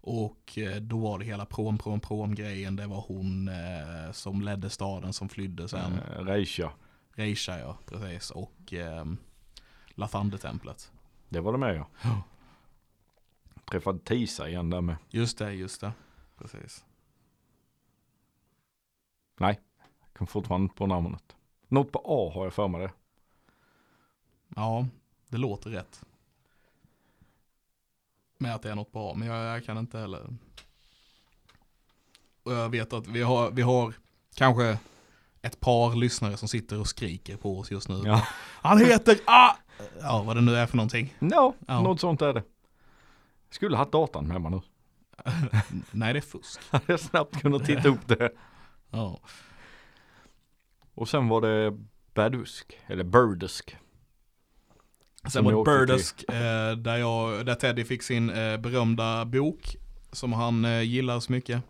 Och 0.01 0.57
eh, 0.57 0.75
då 0.75 0.97
var 0.97 1.19
det 1.19 1.25
hela 1.25 1.45
prom, 1.45 1.77
prom, 1.77 1.99
prom 1.99 2.35
grejen. 2.35 2.75
Det 2.75 2.87
var 2.87 3.01
hon 3.07 3.47
eh, 3.47 4.11
som 4.11 4.41
ledde 4.41 4.69
staden 4.69 5.13
som 5.13 5.29
flydde 5.29 5.67
sen. 5.67 5.93
Eh, 5.93 6.23
Reisha. 6.23 6.71
Reisha 7.11 7.59
ja, 7.59 7.77
precis. 7.85 8.31
Och 8.31 8.73
eh, 8.73 9.05
Lathander-templet. 9.89 10.91
Det 11.29 11.39
var 11.39 11.51
det 11.51 11.57
med 11.57 11.75
ja. 11.75 11.87
Ja. 12.01 12.23
Träffade 13.71 13.99
Tisa 13.99 14.49
igen 14.49 14.69
där 14.69 14.81
med. 14.81 14.95
Just 15.09 15.37
det, 15.37 15.53
just 15.53 15.81
det. 15.81 15.91
Precis. 16.37 16.85
Kom 20.19 20.27
fortfarande 20.27 20.63
inte 20.63 20.75
på 20.75 20.87
namnet. 20.87 21.35
Något 21.67 21.91
på 21.91 22.01
A 22.05 22.31
har 22.33 22.43
jag 22.43 22.53
för 22.53 22.67
mig 22.67 22.81
det. 22.81 22.91
Ja, 24.55 24.87
det 25.29 25.37
låter 25.37 25.69
rätt. 25.69 26.05
Med 28.41 28.55
att 28.55 28.61
det 28.61 28.71
är 28.71 28.75
något 28.75 28.91
bra, 28.91 29.13
men 29.13 29.27
jag, 29.27 29.55
jag 29.55 29.65
kan 29.65 29.77
inte 29.77 29.97
heller. 29.99 30.27
Och 32.43 32.53
jag 32.53 32.69
vet 32.69 32.93
att 32.93 33.07
vi 33.07 33.21
har, 33.21 33.51
vi 33.51 33.61
har 33.61 33.93
kanske 34.35 34.77
ett 35.41 35.59
par 35.59 35.95
lyssnare 35.95 36.37
som 36.37 36.47
sitter 36.47 36.79
och 36.79 36.87
skriker 36.87 37.37
på 37.37 37.59
oss 37.59 37.71
just 37.71 37.89
nu. 37.89 38.01
Ja, 38.05 38.27
Han 38.61 38.79
heter, 38.85 39.17
ah! 39.25 39.55
Ja, 40.01 40.23
vad 40.23 40.37
det 40.37 40.41
nu 40.41 40.55
är 40.55 40.65
för 40.67 40.77
någonting. 40.77 41.15
no, 41.19 41.55
Ja. 41.67 41.81
något 41.81 41.99
sånt 41.99 42.21
är 42.21 42.33
det. 42.33 42.43
Skulle 43.49 43.77
haft 43.77 43.91
datan 43.91 44.27
mig 44.27 44.39
nu. 44.51 44.61
Nej, 45.91 46.13
det 46.13 46.19
är 46.19 46.21
fusk. 46.21 46.59
Hade 46.69 46.83
jag 46.87 46.99
snabbt 46.99 47.41
kunnat 47.41 47.65
titta 47.65 47.87
upp 47.89 48.07
det. 48.07 48.31
Ja, 48.91 49.19
Och 50.93 51.09
sen 51.09 51.27
var 51.27 51.41
det 51.41 51.77
Badusk, 52.13 52.79
eller 52.87 53.03
Burdusk. 53.03 53.77
Sen 55.27 55.45
var 55.45 55.51
det. 55.51 55.63
Burdusk, 55.63 56.23
eh, 56.29 56.77
där, 56.77 56.97
jag, 56.97 57.45
där 57.45 57.55
Teddy 57.55 57.83
fick 57.83 58.03
sin 58.03 58.29
eh, 58.29 58.57
berömda 58.57 59.25
bok. 59.25 59.75
Som 60.11 60.33
han 60.33 60.65
eh, 60.65 60.81
gillar 60.81 61.19
så 61.19 61.31
mycket. 61.31 61.61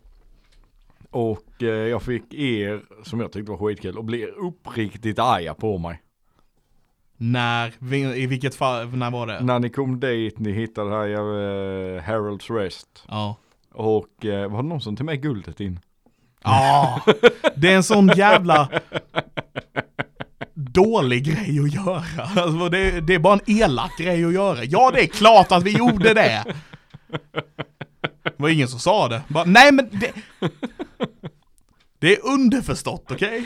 Och 1.11 1.63
eh, 1.63 1.67
jag 1.67 2.03
fick 2.03 2.33
er, 2.33 2.81
som 3.03 3.19
jag 3.19 3.31
tyckte 3.31 3.51
var 3.51 3.57
skitkul, 3.57 3.97
och 3.97 4.05
blev 4.05 4.29
uppriktigt 4.29 5.19
arga 5.19 5.53
på 5.53 5.77
mig. 5.77 6.01
När, 7.17 7.93
i 8.15 8.27
vilket 8.27 8.55
fall, 8.55 8.87
när 8.87 9.11
var 9.11 9.27
det? 9.27 9.39
När 9.39 9.59
ni 9.59 9.69
kom 9.69 9.99
dit, 9.99 10.39
ni 10.39 10.51
hittade 10.51 10.89
det 10.89 10.95
här 10.95 11.21
uh, 11.21 12.01
Harold's 12.01 12.53
Rest. 12.55 13.03
Ja. 13.07 13.35
Och 13.71 14.25
eh, 14.25 14.49
var 14.51 14.63
det 14.63 14.69
någon 14.69 14.81
som 14.81 14.95
tog 14.95 15.05
med 15.05 15.21
guldet 15.21 15.59
in? 15.59 15.79
Ja, 16.43 17.01
det 17.55 17.71
är 17.71 17.75
en 17.75 17.83
sån 17.83 18.07
jävla 18.07 18.69
dålig 20.73 21.23
grej 21.25 21.59
att 21.59 21.73
göra. 21.73 22.23
Alltså 22.43 22.69
det, 22.69 23.01
det 23.01 23.13
är 23.15 23.19
bara 23.19 23.33
en 23.33 23.41
elak 23.61 23.97
grej 23.97 24.25
att 24.25 24.33
göra. 24.33 24.63
Ja, 24.63 24.91
det 24.91 25.01
är 25.03 25.07
klart 25.07 25.51
att 25.51 25.63
vi 25.63 25.77
gjorde 25.77 26.13
det. 26.13 26.45
Det 28.23 28.33
var 28.37 28.49
ingen 28.49 28.67
som 28.67 28.79
sa 28.79 29.07
det. 29.07 29.21
Bara, 29.27 29.43
nej 29.45 29.71
men 29.71 29.89
det... 29.91 30.13
Det 31.99 32.15
är 32.15 32.25
underförstått, 32.27 33.11
okej? 33.11 33.45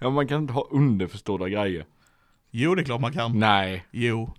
Ja, 0.00 0.10
man 0.10 0.28
kan 0.28 0.40
inte 0.42 0.52
ha 0.52 0.68
underförstådda 0.70 1.48
grejer. 1.48 1.84
Jo, 2.50 2.74
det 2.74 2.82
är 2.82 2.84
klart 2.84 3.00
man 3.00 3.12
kan. 3.12 3.38
Nej, 3.38 3.84
Jo. 3.90 4.34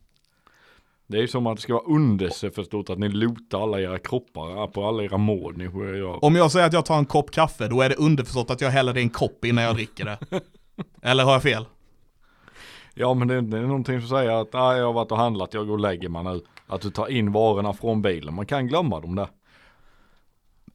det 1.08 1.18
är 1.18 1.22
ju 1.22 1.28
som 1.28 1.48
att 1.48 1.56
det 1.56 1.62
ska 1.62 1.74
vara 1.74 1.84
underförstått 1.84 2.90
att 2.90 3.00
ni 3.00 3.10
lotar 3.10 3.64
alla 3.64 3.82
era 3.82 4.00
kroppar 4.00 4.68
på 4.68 4.88
alla 4.88 5.04
era 5.04 5.18
mål 5.18 5.58
ni 5.58 5.64
göra. 5.64 6.16
Om 6.18 6.36
jag 6.36 6.52
säger 6.52 6.68
att 6.68 6.74
jag 6.74 6.86
tar 6.86 6.98
en 6.98 7.06
kopp 7.06 7.32
kaffe, 7.32 7.68
då 7.68 7.82
är 7.82 7.90
det 7.90 7.96
underförstått 7.96 8.52
att 8.52 8.62
jag 8.62 8.70
häller 8.70 8.94
det 8.94 9.00
i 9.00 9.04
en 9.04 9.10
kopp 9.10 9.46
innan 9.46 9.64
jag 9.64 9.76
dricker 9.76 10.06
det. 10.06 10.42
Eller 11.02 11.24
har 11.24 11.32
jag 11.32 11.44
fel? 11.44 11.66
Ja, 12.94 13.14
men 13.14 13.28
det, 13.28 13.42
det 13.42 13.58
är 13.58 13.62
någonting 13.62 14.00
som 14.00 14.10
säger 14.10 14.42
att 14.42 14.56
ah, 14.56 14.78
jag 14.78 14.86
har 14.86 14.94
varit 14.94 15.12
och 15.12 15.18
handlat, 15.18 15.54
jag 15.54 15.68
går 15.68 15.74
och 15.74 15.80
lägger 15.80 16.10
mig 16.10 16.24
nu. 16.24 16.42
Att 16.68 16.82
du 16.82 16.90
tar 16.90 17.08
in 17.08 17.32
varorna 17.32 17.74
från 17.74 18.02
bilen, 18.02 18.34
man 18.34 18.46
kan 18.46 18.68
glömma 18.68 19.00
dem 19.00 19.16
där. 19.16 19.28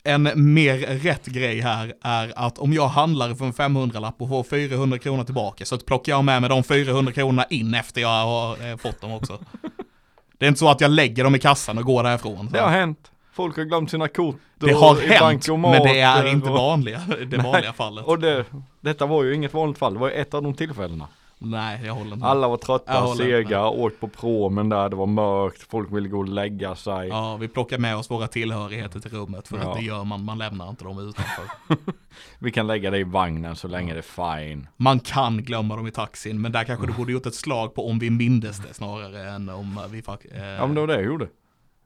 En 0.07 0.55
mer 0.55 0.79
rätt 0.79 1.27
grej 1.27 1.61
här 1.61 1.95
är 2.03 2.33
att 2.37 2.59
om 2.59 2.73
jag 2.73 2.89
handlar 2.89 3.35
för 3.35 3.45
en 3.45 3.53
500-lapp 3.53 4.23
och 4.23 4.29
får 4.29 4.43
400 4.43 4.99
kronor 4.99 5.25
tillbaka 5.25 5.65
så 5.65 5.79
plockar 5.79 6.13
jag 6.13 6.25
med 6.25 6.41
mig 6.41 6.51
de 6.51 6.65
400 6.65 7.13
kronorna 7.13 7.45
in 7.45 7.75
efter 7.75 8.01
jag 8.01 8.09
har 8.09 8.71
eh, 8.71 8.77
fått 8.77 9.01
dem 9.01 9.13
också. 9.13 9.39
Det 10.39 10.47
är 10.47 10.49
inte 10.49 10.59
så 10.59 10.69
att 10.69 10.81
jag 10.81 10.91
lägger 10.91 11.25
dem 11.25 11.35
i 11.35 11.39
kassan 11.39 11.79
och 11.79 11.85
går 11.85 12.03
därifrån. 12.03 12.47
Så. 12.47 12.53
Det 12.53 12.61
har 12.61 12.71
hänt. 12.71 13.11
Folk 13.35 13.57
har 13.57 13.65
glömt 13.65 13.91
sina 13.91 14.09
kort. 14.09 14.37
Det 14.59 14.73
har 14.73 15.03
i 15.03 15.07
hänt, 15.07 15.49
men 15.49 15.63
det 15.83 16.01
är 16.01 16.27
inte 16.27 16.49
och- 16.51 16.57
vanliga, 16.57 17.01
det 17.27 17.37
vanliga 17.43 17.73
fallet. 17.73 18.05
Och 18.07 18.19
det, 18.19 18.45
detta 18.81 19.07
var 19.07 19.23
ju 19.25 19.35
inget 19.35 19.55
vanligt 19.55 19.79
fall, 19.79 19.95
det 19.95 20.01
var 20.01 20.09
ju 20.09 20.15
ett 20.15 20.35
av 20.35 20.43
de 20.43 20.55
tillfällena. 20.55 21.09
Nej, 21.39 21.81
jag 21.87 21.95
håller 21.95 22.17
med. 22.17 22.29
Alla 22.29 22.49
var 22.49 22.57
trötta, 22.57 22.93
håller 23.01 23.25
med. 23.25 23.47
sega, 23.47 23.67
åkt 23.69 24.01
på 24.01 24.09
promen 24.09 24.69
där, 24.69 24.89
det 24.89 24.97
var 24.97 25.07
mörkt, 25.07 25.63
folk 25.71 25.93
ville 25.93 26.09
gå 26.09 26.19
och 26.19 26.29
lägga 26.29 26.75
sig. 26.75 27.09
Ja, 27.09 27.37
vi 27.37 27.49
plockar 27.49 27.79
med 27.79 27.97
oss 27.97 28.11
våra 28.11 28.27
tillhörigheter 28.27 29.01
till 29.01 29.11
rummet 29.11 29.49
för 29.49 29.59
Ja. 29.59 29.71
att 29.73 29.79
det 29.79 29.85
gör 29.85 30.05
man, 30.05 30.25
man 30.25 30.39
lämnar 30.39 30.69
inte 30.69 30.85
dem 30.85 30.99
utanför. 31.09 31.45
Vi 32.39 32.51
kan 32.51 32.67
lägga 32.67 32.91
det 32.91 32.99
i 32.99 33.05
vagnen 33.05 33.57
så 33.57 33.69
länge 33.69 33.93
det 33.95 34.01
är 34.01 34.45
fine. 34.45 34.69
Man 34.77 35.01
kan 35.01 35.43
glömma 35.43 35.77
dem 35.77 35.87
i 35.87 35.91
taxin, 35.91 36.41
men 36.41 36.53
där 36.53 36.65
kanske 36.65 36.87
du 36.87 36.93
borde 36.93 37.13
gjort 37.13 37.27
ett 37.27 37.35
slag 37.35 37.75
på 37.75 37.89
om 37.89 37.99
vi 37.99 38.11
mindes 38.11 38.59
det 38.59 38.75
snarare 38.75 39.31
än 39.31 39.49
om 39.49 39.81
vi 39.91 40.03
faktiskt... 40.03 40.35
Eh, 40.35 40.45
Ja 40.45 40.67
men 40.67 40.75
det 40.75 40.81
var 40.81 40.89
det 40.89 40.95
jag 40.95 41.05
gjorde. 41.05 41.29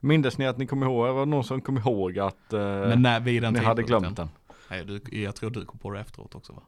Mindes 0.01 0.39
ni 0.39 0.47
att 0.47 0.59
ni 0.59 0.67
kom 0.67 0.83
ihåg, 0.83 1.07
det 1.07 1.13
var 1.13 1.27
någon 1.27 1.45
som 1.45 1.61
kom 1.61 1.79
ihåg 1.79 2.19
att 2.19 2.53
eh, 2.53 2.61
men 2.61 3.03
när, 3.03 3.21
vid 3.21 3.43
den 3.43 3.55
ni 3.55 3.61
hade 3.61 3.83
glömt 3.83 4.17
den? 4.17 4.29
Nej, 4.71 4.85
du, 4.85 5.01
jag 5.23 5.37
tror 5.37 5.51
du 5.51 5.65
kom 5.65 5.79
på 5.79 5.91
det 5.91 6.01
efteråt 6.01 6.35
också 6.35 6.53
va? 6.53 6.63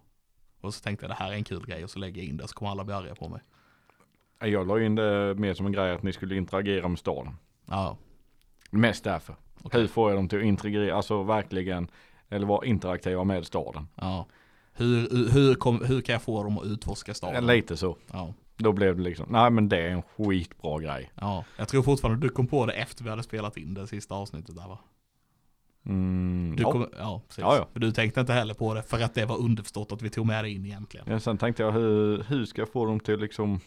Och 0.61 0.75
så 0.75 0.81
tänkte 0.83 1.05
jag 1.05 1.11
det 1.11 1.15
här 1.15 1.31
är 1.31 1.35
en 1.35 1.45
kul 1.45 1.67
grej 1.67 1.85
och 1.85 1.91
så 1.91 1.99
lägger 1.99 2.23
jag 2.23 2.29
in 2.31 2.37
det 2.37 2.49
så 2.49 2.55
kommer 2.55 2.71
alla 2.71 2.85
bli 2.85 2.95
arga 2.95 3.15
på 3.15 3.29
mig. 3.29 3.41
Jag 4.41 4.69
la 4.69 4.81
in 4.81 4.95
det 4.95 5.35
mer 5.35 5.55
som 5.55 5.67
en 5.67 5.73
grej 5.73 5.91
att 5.93 6.03
ni 6.03 6.13
skulle 6.13 6.37
interagera 6.37 6.89
med 6.89 6.99
staden. 6.99 7.33
Ja, 7.67 7.97
Mest 8.71 9.05
därför. 9.05 9.35
okej. 9.63 9.81
Hur 9.81 9.89
får 9.89 10.11
jag 10.11 10.19
dem 10.19 10.29
till 10.29 10.39
att 10.39 10.45
interagera, 10.45 10.97
alltså 10.97 11.23
verkligen, 11.23 11.89
eller 12.29 12.47
vara 12.47 12.67
interaktiva 12.67 13.25
med 13.25 13.47
staden? 13.47 13.89
Ja. 13.95 14.27
Hur, 14.73 15.11
hur, 15.11 15.29
hur, 15.31 15.55
kom, 15.55 15.85
hur 15.85 16.01
kan 16.01 16.13
jag 16.13 16.23
få 16.23 16.43
dem 16.43 16.59
att 16.59 16.67
utforska 16.67 17.15
staden? 17.15 17.47
Lite 17.47 17.77
så. 17.77 17.97
Ja, 18.13 18.35
Då 18.63 18.73
blev 18.73 18.97
det 18.97 19.03
liksom, 19.03 19.27
nej 19.31 19.51
men 19.51 19.69
det 19.69 19.77
är 19.79 19.91
en 19.91 20.03
skitbra 20.03 20.79
grej. 20.81 21.11
ja. 21.15 21.45
Jag 21.57 21.69
tror 21.69 21.83
fortfarande 21.83 22.27
du 22.27 22.29
kom 22.29 22.47
på 22.47 22.67
det 22.67 22.73
efter 22.73 23.05
vi 23.05 23.11
hade 23.11 23.23
spelat 23.23 23.57
in 23.57 23.75
det 23.75 23.87
sista 23.87 24.15
avsnittet 24.15 24.57
där 24.57 24.69
va? 24.69 24.79
Mm, 25.87 26.55
Du 26.57 26.63
ja. 26.63 26.73
kom, 26.73 26.87
ja, 26.99 27.23
precis. 27.29 27.43
Ja, 27.43 27.57
ja. 27.57 27.69
För 27.73 27.81
du 27.81 27.93
tänkte 27.93 28.21
inte 28.21 28.33
heller 28.33 28.55
på 28.55 28.75
det 28.75 28.83
för 28.83 29.01
att 29.01 29.15
det 29.15 29.25
var 29.27 29.39
underförstått 29.39 29.93
att 29.93 30.03
vi 30.03 30.11
tog 30.11 30.27
med 30.27 30.45
det 30.45 30.51
in 30.51 30.67
egentligen. 30.67 31.07
Ja, 31.11 31.21
sen 31.21 31.39
tänkte 31.39 31.63
jag 31.63 31.73
hur, 31.73 32.23
hur 32.29 32.45
ska 32.45 32.63
jag 32.63 32.73
få 32.73 32.87
dem 32.87 33.01
till 33.01 33.21
liksom 33.21 33.61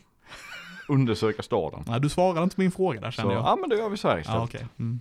undersöka 0.90 1.42
staden? 1.44 1.84
Nej, 1.88 2.00
du 2.02 2.10
svarade 2.10 2.44
inte 2.44 2.56
på 2.56 2.62
min 2.62 2.72
fråga 2.72 3.02
där 3.02 3.12
Så, 3.12 3.16
kände 3.22 3.34
jag. 3.34 3.44
ja 3.44 3.56
men 3.62 3.70
det 3.70 3.76
gör 3.76 3.90
vi 3.90 3.98
så 3.98 4.08
här 4.08 4.20
istället. 4.20 4.40
Ja, 4.40 4.44
okej. 4.46 4.68
Mm. 4.80 5.00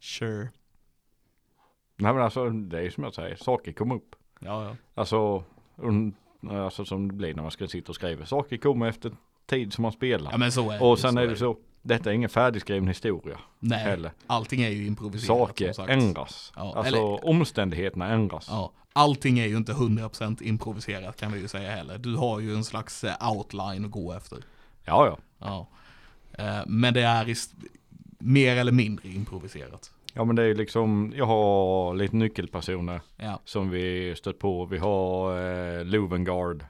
Sure. 0.00 0.48
Nej 1.96 2.12
men 2.14 2.22
alltså 2.22 2.50
det 2.50 2.86
är 2.86 2.90
som 2.90 3.04
jag 3.04 3.14
säger, 3.14 3.36
saker 3.36 3.72
kommer 3.72 3.94
upp. 3.94 4.16
Ja, 4.40 4.64
ja. 4.64 4.76
Alltså, 4.94 5.44
un, 5.76 6.14
alltså 6.50 6.84
som 6.84 7.08
det 7.08 7.14
blir 7.14 7.34
när 7.34 7.42
man 7.42 7.50
ska 7.50 7.68
sitta 7.68 7.88
och 7.88 7.94
skriva. 7.96 8.26
Saker 8.26 8.56
kommer 8.56 8.86
efter 8.88 9.12
tid 9.46 9.72
som 9.72 9.82
man 9.82 9.92
spelar. 9.92 10.30
Ja 10.32 10.38
men 10.38 10.52
så 10.52 10.70
är 10.70 10.78
det 10.78 10.84
och 10.84 10.98
sen 10.98 11.12
så 11.12 11.18
är 11.20 11.26
det 11.26 11.36
så, 11.36 11.56
detta 11.82 12.10
är 12.10 12.14
ingen 12.14 12.28
färdigskriven 12.28 12.88
historia 12.88 13.38
Nej, 13.58 13.78
heller. 13.78 14.10
allting 14.26 14.62
är 14.62 14.70
ju 14.70 14.86
improviserat 14.86 15.38
Saker 15.48 15.88
ändras. 15.90 16.52
Ja, 16.56 16.72
alltså 16.76 16.96
eller- 16.96 17.28
omständigheterna 17.28 18.08
ändras. 18.08 18.46
Ja, 18.50 18.72
allting 18.92 19.38
är 19.38 19.46
ju 19.46 19.56
inte 19.56 19.72
100% 19.72 20.42
improviserat 20.42 21.20
kan 21.20 21.32
vi 21.32 21.40
ju 21.40 21.48
säga 21.48 21.70
heller. 21.70 21.98
Du 21.98 22.16
har 22.16 22.40
ju 22.40 22.54
en 22.54 22.64
slags 22.64 23.04
eh, 23.04 23.30
outline 23.36 23.84
att 23.84 23.90
gå 23.90 24.12
efter. 24.12 24.38
ja. 24.84 25.06
ja. 25.06 25.18
Ja. 25.38 25.66
Eh, 26.44 26.62
Men 26.66 26.94
det 26.94 27.02
är 27.02 27.36
mer 28.18 28.56
eller 28.56 28.72
mindre 28.72 29.08
improviserat. 29.08 29.90
Ja 30.16 30.24
men 30.24 30.36
det 30.36 30.42
är 30.42 30.54
liksom, 30.54 31.12
jag 31.16 31.26
har 31.26 31.94
lite 31.94 32.16
nyckelpersoner 32.16 33.00
Ja, 33.16 33.40
som 33.44 33.70
vi 33.70 34.14
stött 34.16 34.38
på. 34.38 34.64
Vi 34.66 34.78
har 34.78 35.38
eh, 35.78 35.84
Lovengard. 35.84 36.64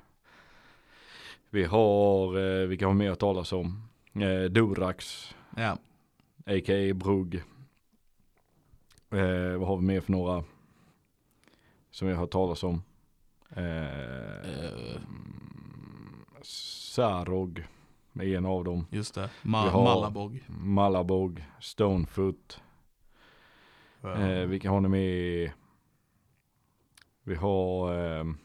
Vi 1.50 1.64
har, 1.64 2.38
eh, 2.62 2.66
vilka 2.66 2.86
har 2.86 2.94
mer 2.94 3.10
att 3.10 3.18
talas 3.18 3.52
om? 3.52 3.88
Eh, 4.14 4.44
Durax, 4.50 5.34
ja, 5.56 5.78
a.k.a. 6.46 6.94
Brugg. 6.94 7.34
Eh, 9.10 9.58
vad 9.58 9.68
har 9.68 9.76
vi 9.76 9.82
mer 9.84 10.00
för 10.00 10.12
några? 10.12 10.44
Som 11.90 12.08
vi 12.08 12.14
har 12.14 12.20
hört 12.20 12.30
talas 12.30 12.62
om. 12.62 12.82
Eh, 13.50 13.82
Eh. 14.66 15.00
Sarog 16.42 17.64
är 18.14 18.36
en 18.36 18.46
av 18.46 18.64
dem. 18.64 18.86
just 18.90 19.14
det. 19.14 19.30
Ma- 19.42 19.68
har- 19.68 19.84
Malabog. 19.84 20.44
Malabog, 20.48 21.44
Stonefoot. 21.60 22.60
Eh, 24.14 24.46
vilka 24.46 24.70
har 24.70 24.80
ni 24.80 24.88
med? 24.88 25.52
Vi 27.22 27.34
har 27.34 27.94
ehm, 27.94 28.38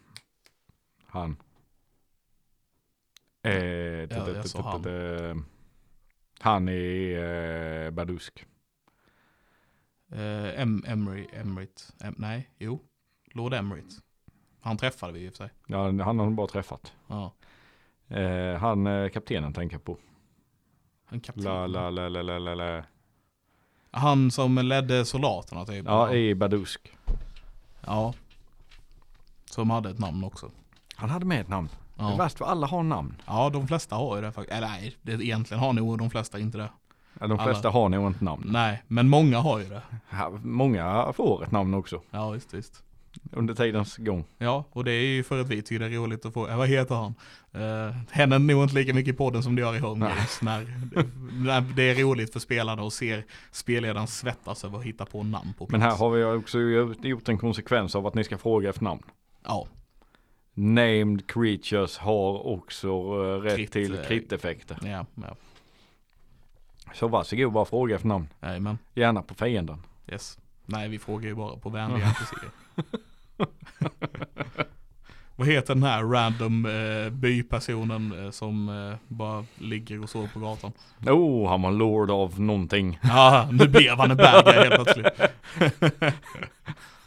han. 1.06 1.38
Eh, 3.44 3.54
Ja, 3.54 4.08
jag 4.30 4.50
sa 4.50 4.62
han. 4.72 4.84
t- 4.84 5.36
Han 6.40 6.68
är 6.70 7.86
eh, 7.86 7.92
Badusk. 7.92 8.46
Eh, 10.12 10.62
em- 10.62 10.84
Emery, 10.88 11.28
Emrit, 11.34 11.94
em- 12.00 12.16
nej, 12.18 12.50
jo. 12.58 12.80
Lord 13.26 13.54
Emrit. 13.54 14.00
Han 14.60 14.78
träffade 14.78 15.14
vi 15.14 15.20
i 15.20 15.30
och 15.30 15.34
för 15.34 15.38
sig. 15.38 15.50
Ja, 15.68 15.84
han 15.86 16.00
har 16.00 16.06
han 16.06 16.36
bara 16.36 16.48
träffat. 16.48 16.94
Ja. 17.08 17.34
Eh, 18.08 18.56
han 18.58 18.88
eh, 18.88 19.10
kaptenen 19.10 19.54
tänker 19.54 19.76
jag 19.76 19.84
på. 19.84 19.98
En 21.10 21.20
kapten. 21.22 21.44
La, 21.44 21.68
la, 21.68 21.90
la, 21.90 22.10
la, 22.10 22.22
la, 22.22 22.40
la, 22.40 22.56
la. 22.56 22.84
Han 23.92 24.32
som 24.32 24.56
ledde 24.58 25.06
soldaterna 25.06 25.66
typ. 25.66 25.86
Ja, 25.86 26.14
i 26.14 26.36
Badusk. 26.36 26.92
ja. 27.86 28.14
Som 29.46 29.70
hade 29.70 29.90
ett 29.90 30.00
namn 30.00 30.24
också. 30.24 30.50
Han 30.96 31.10
hade 31.10 31.26
med 31.26 31.42
ett 31.42 31.48
namn. 31.50 31.70
Det 31.96 32.04
är 32.04 32.10
Ja, 32.10 32.16
värst 32.16 32.38
för 32.38 32.46
alla 32.46 32.68
har 32.68 32.84
namn. 32.84 33.22
ja 33.28 33.50
de 33.50 33.68
flesta 33.68 33.96
har 33.96 34.16
ju 34.16 34.22
det 34.22 34.32
faktiskt. 34.32 34.58
Eller 34.58 34.68
nej, 34.68 34.96
det, 35.02 35.12
egentligen 35.12 35.64
har 35.64 35.74
nog 35.74 35.98
de 35.98 36.10
flesta 36.10 36.40
inte 36.40 36.58
det. 36.58 36.70
Ja, 37.20 37.28
de 37.28 37.32
Alla. 37.40 37.44
flesta 37.44 37.70
har 37.70 37.90
nog 37.90 38.08
inte 38.08 38.24
namn. 38.24 38.44
Nej, 38.52 38.84
men 38.88 39.10
många 39.10 39.40
har 39.40 39.60
ju 39.60 39.66
det. 39.70 39.82
Ja, 40.10 40.30
Många 40.44 41.14
får 41.14 41.44
ett 41.44 41.52
namn 41.52 41.74
också. 41.74 42.02
Ja, 42.12 42.30
visst, 42.30 42.54
visst. 42.54 42.84
Under 43.32 43.54
tidens 43.54 43.98
gång. 43.98 44.26
Ja, 44.38 44.66
och 44.72 44.84
det 44.84 44.92
är 44.92 45.06
ju 45.06 45.24
för 45.24 45.42
att 45.42 45.50
vi 45.50 45.62
tycker 45.62 45.80
det 45.80 45.86
är 45.86 46.00
roligt 46.00 46.26
att 46.26 46.34
få, 46.34 46.50
ja, 46.50 46.58
vad 46.58 46.68
heter 46.68 46.96
han? 46.96 47.14
Uh, 47.56 47.96
händer 48.10 48.40
nog 48.40 48.64
inte 48.64 48.76
lika 48.76 48.94
mycket 48.94 49.14
i 49.14 49.18
podden 49.18 49.44
som 49.44 49.56
det 49.56 49.62
gör 49.62 49.76
i 49.76 49.80
Home. 49.80 50.06
Games. 50.06 50.42
När, 50.42 50.66
när 51.44 51.62
det 51.76 51.84
är 51.84 51.96
roligt 51.96 52.34
för 52.34 52.40
spelarna 52.40 52.84
och 52.84 52.94
ser 52.94 53.26
spelledaren 53.52 54.08
svettas 54.08 54.64
över 54.64 54.78
att 54.78 54.84
hitta 54.84 55.06
på 55.06 55.24
namn 55.24 55.54
på 55.58 55.66
plats. 55.66 55.72
Men 55.72 55.82
här 55.82 55.98
har 55.98 56.10
vi 56.12 56.24
också 56.24 56.60
gjort 57.08 57.30
en 57.30 57.38
konsekvens 57.38 57.96
av 57.96 58.08
att 58.08 58.16
ni 58.16 58.24
ska 58.24 58.38
fråga 58.38 58.70
efter 58.70 58.84
namn. 58.84 59.02
Ja, 59.46 59.68
Named 60.54 61.28
creatures 61.28 61.98
har 61.98 62.48
också 62.48 62.88
eh, 62.88 63.42
rätt 63.42 63.56
Crit, 63.56 63.72
till 63.72 63.94
eh, 63.94 64.04
kriteffekter. 64.04 64.78
ja, 64.84 65.06
ja. 65.16 65.36
Så 66.94 67.08
varsågod 67.08 67.52
bara 67.52 67.66
fråga 67.66 67.96
efter 67.96 68.08
namn. 68.08 68.28
Jajamän. 68.42 68.78
Gärna 68.94 69.22
på 69.22 69.34
fienden. 69.34 69.84
Yes. 70.08 70.40
Nej, 70.72 70.90
vi 70.90 71.00
frågar 71.00 71.30
ju 71.30 71.36
bara 71.36 71.58
på 71.58 71.70
vänliga 71.70 72.06
NPCer. 72.06 72.50
Vad 75.36 75.48
heter 75.48 75.74
den 75.74 75.84
här 75.84 76.04
random 76.04 76.66
eh, 76.66 77.10
bypersonen 77.10 78.26
eh, 78.26 78.32
som 78.32 78.70
eh, 78.70 78.96
bara 79.08 79.46
ligger 79.58 80.04
och 80.04 80.10
sover 80.10 80.28
på 80.28 80.40
gatan? 80.40 80.72
Oh, 81.06 81.50
han 81.50 81.62
var 81.62 81.72
lord 81.72 82.12
av 82.12 82.40
någonting. 82.40 83.00
Ja, 83.02 83.50
nu 83.52 83.68
blev 83.68 83.98
han 83.98 84.12
en 84.12 84.18
bad 84.18 84.46
guy 84.46 84.54
helt 84.54 84.84
plötsligt. 84.84 85.22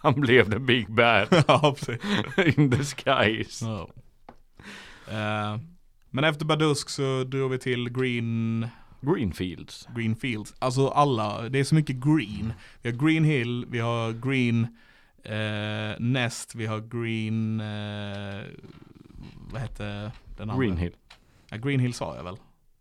Han 0.04 0.20
blev 0.20 0.50
the 0.50 0.58
big 0.58 0.90
bad 0.90 1.28
ja, 1.48 1.76
precis. 1.78 2.58
in 2.58 2.70
the 2.70 2.84
skies. 2.84 3.62
Ja. 3.62 3.88
Eh, 5.08 5.58
men 6.10 6.24
efter 6.24 6.44
Badusk 6.44 6.88
så 6.88 7.24
drog 7.24 7.50
vi 7.50 7.58
till 7.58 7.90
Green, 7.90 8.68
Greenfields. 9.04 9.88
Green 9.96 10.16
Fields. 10.16 10.54
Alltså 10.58 10.88
alla, 10.88 11.48
det 11.48 11.58
är 11.58 11.64
så 11.64 11.74
mycket 11.74 11.96
green. 11.96 12.52
Vi 12.82 12.90
har 12.90 13.06
Green 13.06 13.24
Hill, 13.24 13.66
vi 13.68 13.78
har 13.78 14.12
Green 14.12 14.66
eh, 15.22 16.00
Nest, 16.00 16.54
vi 16.54 16.66
har 16.66 16.80
Green, 16.80 17.60
eh, 17.60 18.44
vad 19.52 19.60
hette 19.60 20.12
den 20.36 20.50
andra? 20.50 20.64
Green 20.64 20.76
Hill. 20.76 20.96
Ja, 21.50 21.56
Green 21.56 21.80
Hill 21.80 21.94
sa 21.94 22.16
jag 22.16 22.24
väl? 22.24 22.36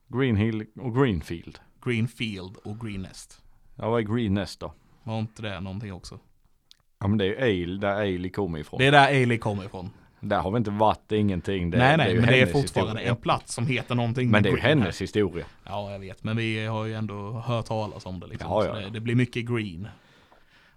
Green 0.07 0.35
Hill 0.35 0.65
och 0.75 0.95
Greenfield. 0.95 1.59
Green 1.85 2.07
Field 2.07 2.57
och 2.57 2.79
Green 2.79 3.01
Nest. 3.01 3.41
Ja, 3.75 3.89
vad 3.89 3.99
är 3.99 4.15
Green 4.15 4.33
Nest 4.33 4.59
då? 4.59 4.73
Var 5.03 5.19
inte 5.19 5.41
det 5.41 5.59
någonting 5.59 5.93
också? 5.93 6.19
Ja 6.99 7.07
men 7.07 7.17
det 7.17 7.25
är 7.25 7.47
ju 7.47 7.63
Ale, 7.63 7.79
där 7.79 7.95
Ale 7.95 8.29
kommer 8.29 8.59
ifrån. 8.59 8.77
Det 8.77 8.85
är 8.85 8.91
där 8.91 9.07
Ailey 9.07 9.37
kommer 9.37 9.65
ifrån. 9.65 9.89
Där 10.23 10.39
har 10.39 10.51
vi 10.51 10.57
inte 10.57 10.71
varit 10.71 11.11
ingenting. 11.11 11.69
Det, 11.71 11.77
nej, 11.77 11.91
det 11.91 11.97
nej, 11.97 12.13
ju 12.13 12.19
men 12.19 12.27
det 12.29 12.35
är 12.35 12.39
hennes 12.39 12.51
fortfarande 12.51 12.91
historia. 12.91 13.09
en 13.09 13.15
plats 13.21 13.53
som 13.53 13.67
heter 13.67 13.95
någonting 13.95 14.29
Men 14.29 14.43
det 14.43 14.49
är 14.49 14.51
ju 14.51 14.57
green 14.57 14.77
här. 14.77 14.83
hennes 14.83 15.01
historia. 15.01 15.45
Ja, 15.63 15.91
jag 15.91 15.99
vet. 15.99 16.23
Men 16.23 16.37
vi 16.37 16.65
har 16.65 16.85
ju 16.85 16.93
ändå 16.93 17.31
hört 17.45 17.65
talas 17.65 18.05
om 18.05 18.19
det 18.19 18.27
liksom. 18.27 18.49
Ja, 18.51 18.65
ja, 18.65 18.73
det, 18.73 18.89
det 18.89 18.99
blir 18.99 19.15
mycket 19.15 19.45
green. 19.45 19.87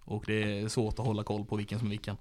Och 0.04 0.24
det 0.26 0.60
är 0.60 0.68
svårt 0.68 0.98
att 0.98 1.06
hålla 1.06 1.22
koll 1.22 1.44
på 1.44 1.56
vilken 1.56 1.78
som 1.78 1.88
är 1.88 1.90
vilken. 1.90 2.16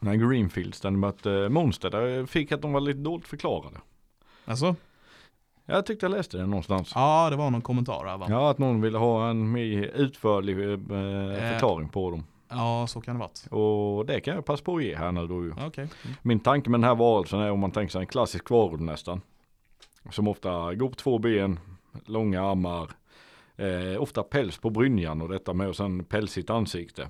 Nej, 0.00 0.16
Greenfields, 0.18 0.80
där 0.80 0.90
de 0.90 1.00
mötte 1.00 1.48
monster, 1.48 1.90
där 1.90 2.26
fick 2.26 2.52
att 2.52 2.62
de 2.62 2.72
var 2.72 2.80
lite 2.80 2.98
dåligt 2.98 3.28
förklarade. 3.28 3.76
Alltså? 4.44 4.76
Jag 5.66 5.86
tyckte 5.86 6.06
jag 6.06 6.10
läste 6.10 6.36
det 6.36 6.46
någonstans. 6.46 6.92
Ja, 6.94 7.30
det 7.30 7.36
var 7.36 7.50
någon 7.50 7.62
kommentar 7.62 8.06
här 8.06 8.16
va? 8.16 8.26
Ja, 8.28 8.50
att 8.50 8.58
någon 8.58 8.80
ville 8.80 8.98
ha 8.98 9.30
en 9.30 9.52
mer 9.52 9.82
utförlig 9.94 10.58
eh, 10.62 11.50
förklaring 11.52 11.88
på 11.88 12.10
dem. 12.10 12.24
Så 12.86 13.00
kan 13.00 13.14
det 13.14 13.20
varit. 13.20 13.46
Och 13.50 14.06
det 14.06 14.20
kan 14.20 14.34
jag 14.34 14.44
passa 14.44 14.64
på 14.64 14.76
att 14.76 14.84
ge 14.84 14.96
här 14.96 15.12
nu 15.12 15.26
då 15.26 15.44
ju. 15.44 15.52
Okej. 15.52 15.88
Mm. 16.04 16.16
Min 16.22 16.40
tanke 16.40 16.70
med 16.70 16.80
den 16.80 16.88
här 16.88 16.94
varelsen 16.94 17.40
är 17.40 17.50
om 17.50 17.60
man 17.60 17.70
tänker 17.70 17.92
sig 17.92 18.00
en 18.00 18.06
klassisk 18.06 18.50
varulv 18.50 18.80
nästan. 18.82 19.20
Som 20.10 20.28
ofta 20.28 20.74
går 20.74 20.88
på 20.88 20.94
två 20.94 21.18
ben, 21.18 21.58
långa 22.06 22.42
armar, 22.42 22.90
eh, 23.56 24.02
ofta 24.02 24.22
päls 24.22 24.58
på 24.58 24.70
brynjan 24.70 25.22
och 25.22 25.28
detta 25.28 25.52
med 25.54 25.68
och 25.68 25.76
sen 25.76 26.04
pälsigt 26.04 26.50
ansikte. 26.50 27.08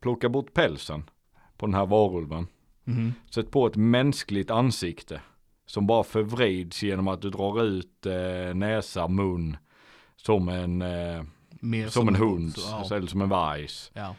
Plocka 0.00 0.28
bort 0.28 0.52
pälsen 0.54 1.10
på 1.56 1.66
den 1.66 1.74
här 1.74 1.86
varulven. 1.86 2.46
Mhm. 2.84 3.12
Sätt 3.30 3.50
på 3.50 3.66
ett 3.66 3.76
mänskligt 3.76 4.50
ansikte. 4.50 5.20
Som 5.66 5.86
bara 5.86 6.04
förvrids 6.04 6.82
genom 6.82 7.08
att 7.08 7.22
du 7.22 7.30
drar 7.30 7.62
ut 7.62 8.06
eh, 8.06 8.54
näsa, 8.54 9.08
mun. 9.08 9.56
Som 10.16 10.48
en, 10.48 10.82
eh, 10.82 11.22
Mer 11.50 11.88
som 11.88 12.08
en 12.08 12.14
hund, 12.16 12.54
ja. 12.56 12.96
eller 12.96 13.06
som 13.06 13.20
en 13.20 13.28
vargs. 13.28 13.90
ja. 13.94 14.14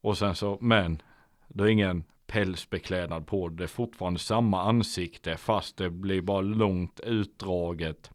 Och 0.00 0.18
sen 0.18 0.34
så, 0.34 0.58
men 0.60 1.02
det 1.48 1.64
är 1.64 1.68
ingen 1.68 2.04
pälsbeklädnad 2.26 3.26
på 3.26 3.48
det. 3.48 3.64
Är 3.64 3.68
fortfarande 3.68 4.20
samma 4.20 4.62
ansikte 4.62 5.36
fast 5.36 5.76
det 5.76 5.90
blir 5.90 6.22
bara 6.22 6.40
långt 6.40 7.00
utdraget. 7.00 8.10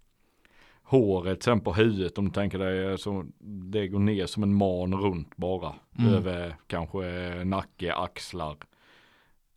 Håret 0.83 1.43
sen 1.43 1.59
på 1.59 1.73
huvudet 1.73 2.17
om 2.17 2.25
du 2.25 2.31
tänker 2.31 2.59
dig 2.59 2.97
så 2.97 3.25
det 3.71 3.87
går 3.87 3.99
ner 3.99 4.25
som 4.25 4.43
en 4.43 4.53
man 4.53 4.93
runt 4.93 5.37
bara. 5.37 5.73
Mm. 5.99 6.13
Över 6.13 6.55
kanske 6.67 7.03
nacke, 7.43 7.93
axlar. 7.93 8.57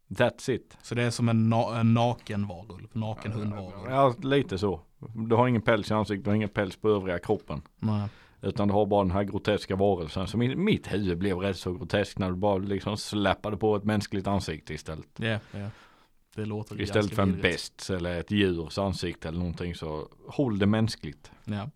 That's 0.09 0.51
it. 0.51 0.77
Så 0.83 0.95
det 0.95 1.03
är 1.03 1.11
som 1.11 1.29
en, 1.29 1.51
na 1.51 1.81
en 1.81 1.95
naken 1.95 2.47
varulv. 2.47 2.89
Naken 2.93 3.33
hundvarulv. 3.33 3.91
Ja, 3.91 4.15
lite 4.23 4.59
så. 4.59 4.81
Du 5.29 5.35
har 5.35 5.49
ingen 5.49 5.63
päls 5.63 5.91
i 5.91 5.95
ansiktet, 5.95 6.25
du 6.25 6.31
har 6.31 6.35
ingen 6.37 6.49
päls 6.49 6.77
på 6.77 6.89
övriga 6.89 7.19
kroppen. 7.19 7.63
Nej. 7.79 8.09
Utan 8.43 8.69
du 8.69 8.75
har 8.75 8.87
bara 8.87 9.05
den 9.05 9.11
här 9.11 9.25
groteska 9.25 9.77
varelsen. 9.77 10.27
Så 10.27 10.39
min, 10.39 10.65
mitt 10.65 10.93
huvud 10.93 11.19
blev 11.19 11.39
rätt 11.39 11.57
så 11.57 11.73
grotesk 11.73 12.19
när 12.19 12.31
du 12.31 12.37
bara 12.37 12.59
liksom 12.59 12.97
släppade 12.97 13.57
på 13.57 13.77
ett 13.77 13.85
mänskligt 13.85 14.27
ansikte 14.27 14.75
istället. 14.75 15.09
Ja, 15.17 15.39
ja. 15.51 15.71
Det 16.35 16.45
låter 16.45 16.81
Istället 16.81 17.15
för 17.15 17.23
en 17.23 17.41
best 17.41 17.91
eller 17.91 18.21
ett 18.21 18.31
djurs 18.31 18.79
ansikte 18.79 19.29
eller 19.29 19.39
någonting 19.39 19.75
så 19.75 20.09
håll 20.29 20.59
det 20.59 20.67
mänskligt. 20.67 21.31
Ja. 21.45 21.71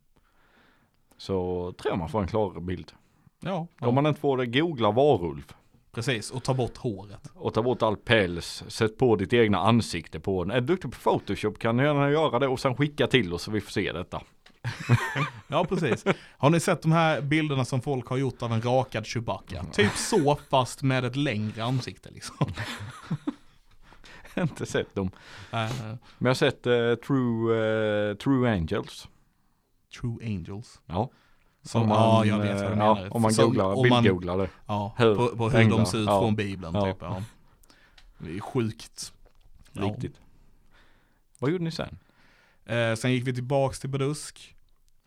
Så 1.17 1.35
tror 1.79 1.93
jag 1.93 1.99
man 1.99 2.09
får 2.09 2.23
en 2.23 2.29
klarare 2.29 2.61
bild. 2.61 2.93
Ja, 3.41 3.67
ja. 3.81 3.87
Om 3.89 3.95
man 3.95 4.07
inte 4.07 4.21
får 4.21 4.37
det, 4.37 4.47
googla 4.47 4.91
varulv. 4.91 5.53
precis. 5.93 6.31
Och 6.31 6.43
ta 6.43 6.55
bort 6.55 6.77
håret. 6.77 7.31
Och 7.35 7.55
ta 7.55 7.63
bort 7.63 7.83
all 7.83 7.97
päls, 7.97 8.65
sätt 8.69 8.99
på 8.99 9.17
ditt 9.17 9.33
egna 9.33 9.59
ansikte 9.59 10.21
på 10.21 10.45
den. 10.45 10.51
Är 10.51 10.61
du 10.61 10.67
duktig 10.67 10.93
på 10.93 10.99
photoshop 10.99 11.59
kan 11.59 11.77
du 11.77 11.85
gärna 11.85 12.11
göra 12.11 12.39
det 12.39 12.49
och 12.49 12.61
sen 12.61 12.77
skicka 12.77 13.07
till 13.07 13.33
oss 13.33 13.43
så 13.43 13.51
vi 13.51 13.61
får 13.61 13.71
se 13.71 13.93
detta. 13.93 14.23
Ja, 15.49 15.65
precis. 15.65 16.05
Har 16.39 16.51
ni 16.51 16.61
sett 16.61 16.83
de 16.83 16.93
här 16.93 17.21
bilderna 17.21 17.65
som 17.65 17.83
folk 17.83 18.07
har 18.07 18.17
gjort 18.17 18.43
av 18.43 18.53
en 18.53 18.63
rakad 18.63 19.07
Chewbacca? 19.07 19.65
Typ 19.73 19.93
så 19.97 20.39
fast 20.51 20.83
med 20.83 21.05
ett 21.05 21.17
längre 21.17 21.65
ansikte 21.65 22.11
liksom. 22.11 22.37
Inte 24.37 24.67
sett 24.67 24.95
dem. 24.95 25.11
Äh, 25.53 25.71
Men 25.79 25.99
jag 26.19 26.29
har 26.29 26.35
sett 26.35 26.67
eh, 26.67 26.95
True, 27.07 28.11
eh, 28.11 28.17
True 28.17 28.53
Angels. 28.53 29.09
True 30.01 30.27
Angels. 30.27 30.81
Ja. 30.87 31.11
Som, 31.63 31.83
Om 31.83 31.89
man, 31.89 31.99
ja, 31.99 32.25
jag 32.25 32.39
vet 32.39 32.53
vad 32.55 32.61
du 32.61 32.65
eh, 32.65 32.71
menar. 32.71 33.01
Ja, 33.05 33.11
om 33.11 33.23
man 33.23 33.33
googlar, 33.35 33.83
bildgooglar 33.83 34.39
det. 34.39 34.49
Ja, 34.67 34.95
Hur 34.99 35.15
på, 35.15 35.37
på 35.37 35.51
hur 35.51 35.61
änglar, 35.61 35.79
de 35.79 35.87
ser 35.87 35.99
ut 35.99 36.07
ja. 36.07 36.21
från 36.21 36.37
Bibeln 36.37 36.75
Ja. 36.75 36.85
typ. 36.87 36.97
Ja. 37.01 37.23
Det 38.19 38.37
är 38.37 38.41
sjukt. 38.41 39.13
Riktigt. 39.73 40.17
Vad 41.39 41.51
gjorde 41.51 41.65
ni 41.65 41.71
sen? 41.71 41.99
Eh, 42.73 42.95
sen 42.95 43.13
gick 43.13 43.27
vi 43.27 43.35
tillbaks 43.35 43.81
till 43.81 43.91
Badusk. 43.91 44.55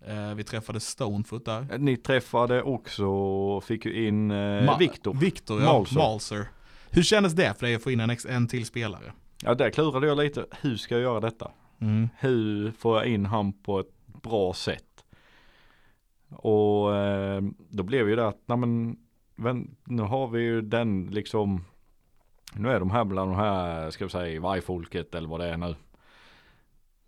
Eh, 0.05 0.33
vi 0.35 0.43
träffade 0.43 0.79
Stonefoot 0.79 1.45
där. 1.45 1.67
Eh, 1.71 1.79
Ni 1.79 1.97
träffade 1.97 2.61
också, 2.61 3.61
fick 3.61 3.85
ju 3.85 4.07
in 4.07 4.31
eh, 4.31 4.77
Viktor. 4.77 5.13
Victor, 5.13 5.61
ja. 5.61 5.73
Malser. 5.73 5.95
Malser. 5.95 6.47
Hur 6.89 7.03
kändes 7.03 7.33
det 7.33 7.53
för 7.59 7.65
dig 7.65 7.75
att 7.75 7.83
få 7.83 7.91
in 7.91 7.99
en, 7.99 8.17
en 8.29 8.47
till 8.47 8.65
spelare? 8.65 9.13
Ja, 9.43 9.55
där 9.55 9.69
klurade 9.69 10.07
jag 10.07 10.17
lite. 10.17 10.45
Hur 10.61 10.77
ska 10.77 10.95
jag 10.95 11.01
göra 11.01 11.19
detta? 11.19 11.51
Mm. 11.81 12.09
Hur 12.17 12.71
får 12.71 12.97
jag 12.97 13.05
in 13.05 13.25
han 13.25 13.53
på 13.53 13.79
ett 13.79 13.91
bra 14.21 14.53
sätt? 14.53 15.05
Och 16.29 16.95
eh, 16.95 17.41
då 17.69 17.83
blev 17.83 18.09
ju 18.09 18.15
det 18.15 18.27
att, 18.27 18.41
nej 18.45 18.57
men, 18.57 18.97
men, 19.35 19.75
nu 19.83 20.01
har 20.01 20.27
vi 20.27 20.41
ju 20.41 20.61
den 20.61 21.07
liksom, 21.07 21.65
nu 22.53 22.69
är 22.69 22.79
de 22.79 22.91
här 22.91 23.03
bland 23.03 23.31
de 23.31 23.35
här, 23.35 23.91
ska 23.91 24.05
vi 24.05 24.11
säga, 24.11 24.41
vargfolket 24.41 25.15
eller 25.15 25.29
vad 25.29 25.39
det 25.39 25.47
är 25.47 25.57
nu. 25.57 25.75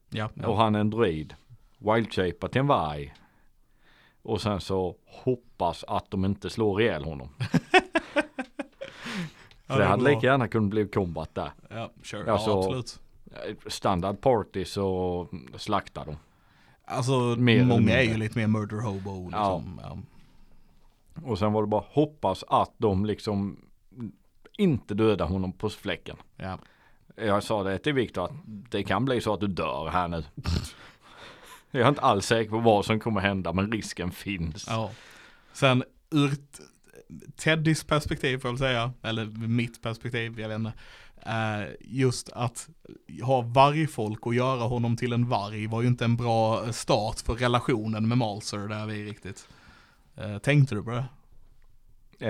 Ja, 0.10 0.30
ja. 0.34 0.47
Och 0.47 0.58
han 0.58 0.76
är 0.76 0.80
en 0.80 0.89
druid. 0.89 1.36
Wildshaper 1.78 2.47
till 2.47 2.60
en 2.62 2.68
varg. 2.68 3.14
Och 4.22 4.41
sen 4.41 4.62
så 4.62 4.95
hoppas 5.05 5.84
att 5.88 6.12
de 6.12 6.26
inte 6.26 6.49
slår 6.49 6.82
ihjäl 6.82 7.03
honom. 7.03 7.30
Ja, 9.70 9.78
det 9.78 9.84
är 9.84 9.88
hade 9.88 10.03
bra. 10.03 10.14
lika 10.14 10.28
gärna 10.28 10.47
kunnat 10.47 10.70
bli 10.70 10.88
combat 10.88 11.36
där. 11.36 11.51
Ja, 11.70 11.91
sure. 12.03 12.32
Alltså- 12.32 12.49
ja, 12.49 12.58
absolut. 12.58 12.99
Standard 13.68 14.22
party 14.22 14.66
så 14.66 15.28
slaktar 15.55 16.05
de. 16.05 16.18
Alltså, 16.86 17.20
mer 17.38 17.66
många 17.66 17.91
är 18.01 18.03
ju 18.03 18.18
lite 18.18 18.38
mer 18.39 18.47
murder 18.47 18.82
hobo 18.82 19.24
liksom. 19.26 19.82
Ja. 19.84 19.97
Och 21.24 21.39
sen 21.39 21.53
var 21.53 21.62
det 21.62 21.68
bara 21.68 21.84
hoppas 21.89 22.43
att 22.47 22.72
de 22.78 23.05
liksom 23.05 23.58
inte 24.58 24.93
dödar 24.93 25.26
honom 25.28 25.51
på 25.51 25.70
fläcken. 25.70 26.18
Ja. 26.36 26.58
Jag 27.22 27.43
sa 27.43 27.63
det 27.63 27.78
till 27.78 27.93
Viktor 27.93 28.26
att 28.26 28.32
det 28.45 28.84
kan 28.84 29.05
bli 29.05 29.22
så 29.22 29.34
att 29.34 29.39
du 29.39 29.47
dör 29.47 29.89
här 29.89 30.07
nu. 30.07 30.24
Jag 31.72 31.82
är 31.82 31.89
inte 31.89 32.01
alls 32.01 32.26
säker 32.26 32.49
på 32.49 32.59
vad 32.59 32.86
som 32.86 32.99
kommer 32.99 33.22
hända 33.22 33.53
men 33.53 33.72
risken 33.72 34.11
finns. 34.11 34.65
ja. 34.68 34.91
Sen 35.53 35.84
ur 36.09 36.32
Teddys 37.36 37.84
perspektiv 37.84 38.38
får 38.38 38.51
jag 38.51 38.59
säga, 38.59 38.93
eller 39.01 39.26
mitt 39.47 39.82
perspektiv, 39.82 40.39
jag 40.39 40.49
vet 40.49 40.55
inte. 40.55 40.74
Eh, 41.26 41.68
just 41.80 42.30
att 42.30 42.70
ha 43.24 43.41
vargfolk 43.41 44.26
och 44.26 44.36
göra 44.36 44.61
honom 44.61 44.97
till 44.97 45.13
en 45.13 45.30
varg 45.30 45.68
var 45.68 45.82
ju 45.82 45.88
inte 45.88 46.05
en 46.05 46.18
bra 46.18 46.74
start 46.74 47.20
för 47.20 47.34
relationen 47.34 48.07
med 48.07 48.18
Malser 48.18 48.57
där 48.57 48.86
vi 48.86 49.05
riktigt. 49.05 49.47
Eh, 50.15 50.38
tänkte 50.38 50.76
du 50.76 50.84
på 50.84 50.91
det? 50.91 51.05
Eh, 52.20 52.30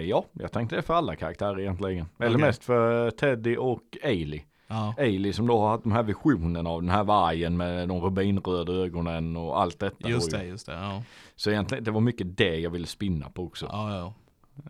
ja, 0.00 0.24
jag 0.32 0.52
tänkte 0.52 0.76
det 0.76 0.82
för 0.82 0.94
alla 0.94 1.16
karaktärer 1.16 1.60
egentligen. 1.60 2.06
Eller 2.18 2.36
Okej. 2.36 2.46
mest 2.46 2.64
för 2.64 3.10
Teddy 3.10 3.56
och 3.56 3.82
Ailey. 4.04 4.42
Ja. 4.66 4.94
Ailey 4.98 5.32
som 5.32 5.46
då 5.46 5.58
har 5.58 5.68
haft 5.68 5.82
de 5.82 5.92
här 5.92 6.02
visionerna 6.02 6.70
av 6.70 6.82
den 6.82 6.90
här 6.90 7.04
vargen 7.04 7.56
med 7.56 7.88
de 7.88 8.00
rubinröda 8.00 8.72
ögonen 8.72 9.36
och 9.36 9.60
allt 9.60 9.78
detta. 9.78 10.08
Just 10.08 10.30
det, 10.30 10.44
just 10.44 10.66
det. 10.66 10.72
Ja, 10.72 11.02
Så 11.36 11.50
egentligen 11.50 11.84
det 11.84 11.90
var 11.90 12.00
mycket 12.00 12.36
det 12.36 12.56
jag 12.60 12.70
ville 12.70 12.86
spinna 12.86 13.30
på 13.30 13.42
också. 13.44 13.66
ja, 13.72 13.96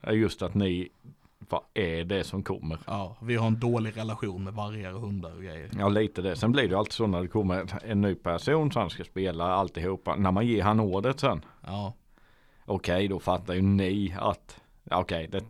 ja. 0.02 0.12
Just 0.12 0.42
att 0.42 0.54
ni, 0.54 0.88
vad 1.48 1.60
är 1.74 2.04
det 2.04 2.24
som 2.24 2.42
kommer? 2.42 2.78
ja. 2.86 3.16
Vi 3.22 3.36
har 3.36 3.46
en 3.46 3.60
dålig 3.60 3.96
relation 3.96 4.44
med 4.44 4.52
vargar 4.54 4.92
och 4.94 5.00
hundar 5.00 5.32
och 5.36 5.42
grejer. 5.42 5.70
Ja 5.78 5.88
lite 5.88 6.22
det. 6.22 6.36
Sen 6.36 6.52
blir 6.52 6.62
det 6.62 6.68
ju 6.68 6.74
alltid 6.74 6.92
så 6.92 7.06
när 7.06 7.20
det 7.22 7.28
kommer 7.28 7.66
en 7.84 8.00
ny 8.00 8.14
person 8.14 8.72
som 8.72 8.90
ska 8.90 9.04
spela 9.04 9.44
alltihopa. 9.44 10.16
När 10.16 10.30
man 10.30 10.46
ger 10.46 10.62
han 10.62 10.80
ordet 10.80 11.20
sen. 11.20 11.44
Ja, 11.66 11.92
Okej 12.64 13.08
då 13.08 13.20
fattar 13.20 13.54
ju 13.54 13.62
ni 13.62 14.14
att 14.18 14.60
okej 14.90 15.28
det, 15.28 15.44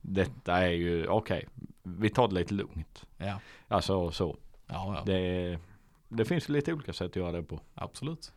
detta 0.00 0.58
är 0.58 0.70
ju 0.72 1.06
okej. 1.06 1.48
vi 1.82 2.10
tar 2.10 2.28
det 2.28 2.34
lite 2.34 2.54
lugnt. 2.54 3.06
ja, 3.16 3.40
Alltså 3.68 4.10
så. 4.10 4.36
ja, 4.66 4.94
ja. 4.96 5.02
Det, 5.06 5.58
det 6.08 6.24
finns 6.24 6.48
lite 6.48 6.72
olika 6.72 6.92
sätt 6.92 7.10
att 7.10 7.16
göra 7.16 7.32
det 7.32 7.42
på. 7.42 7.60
absolut. 7.74 8.32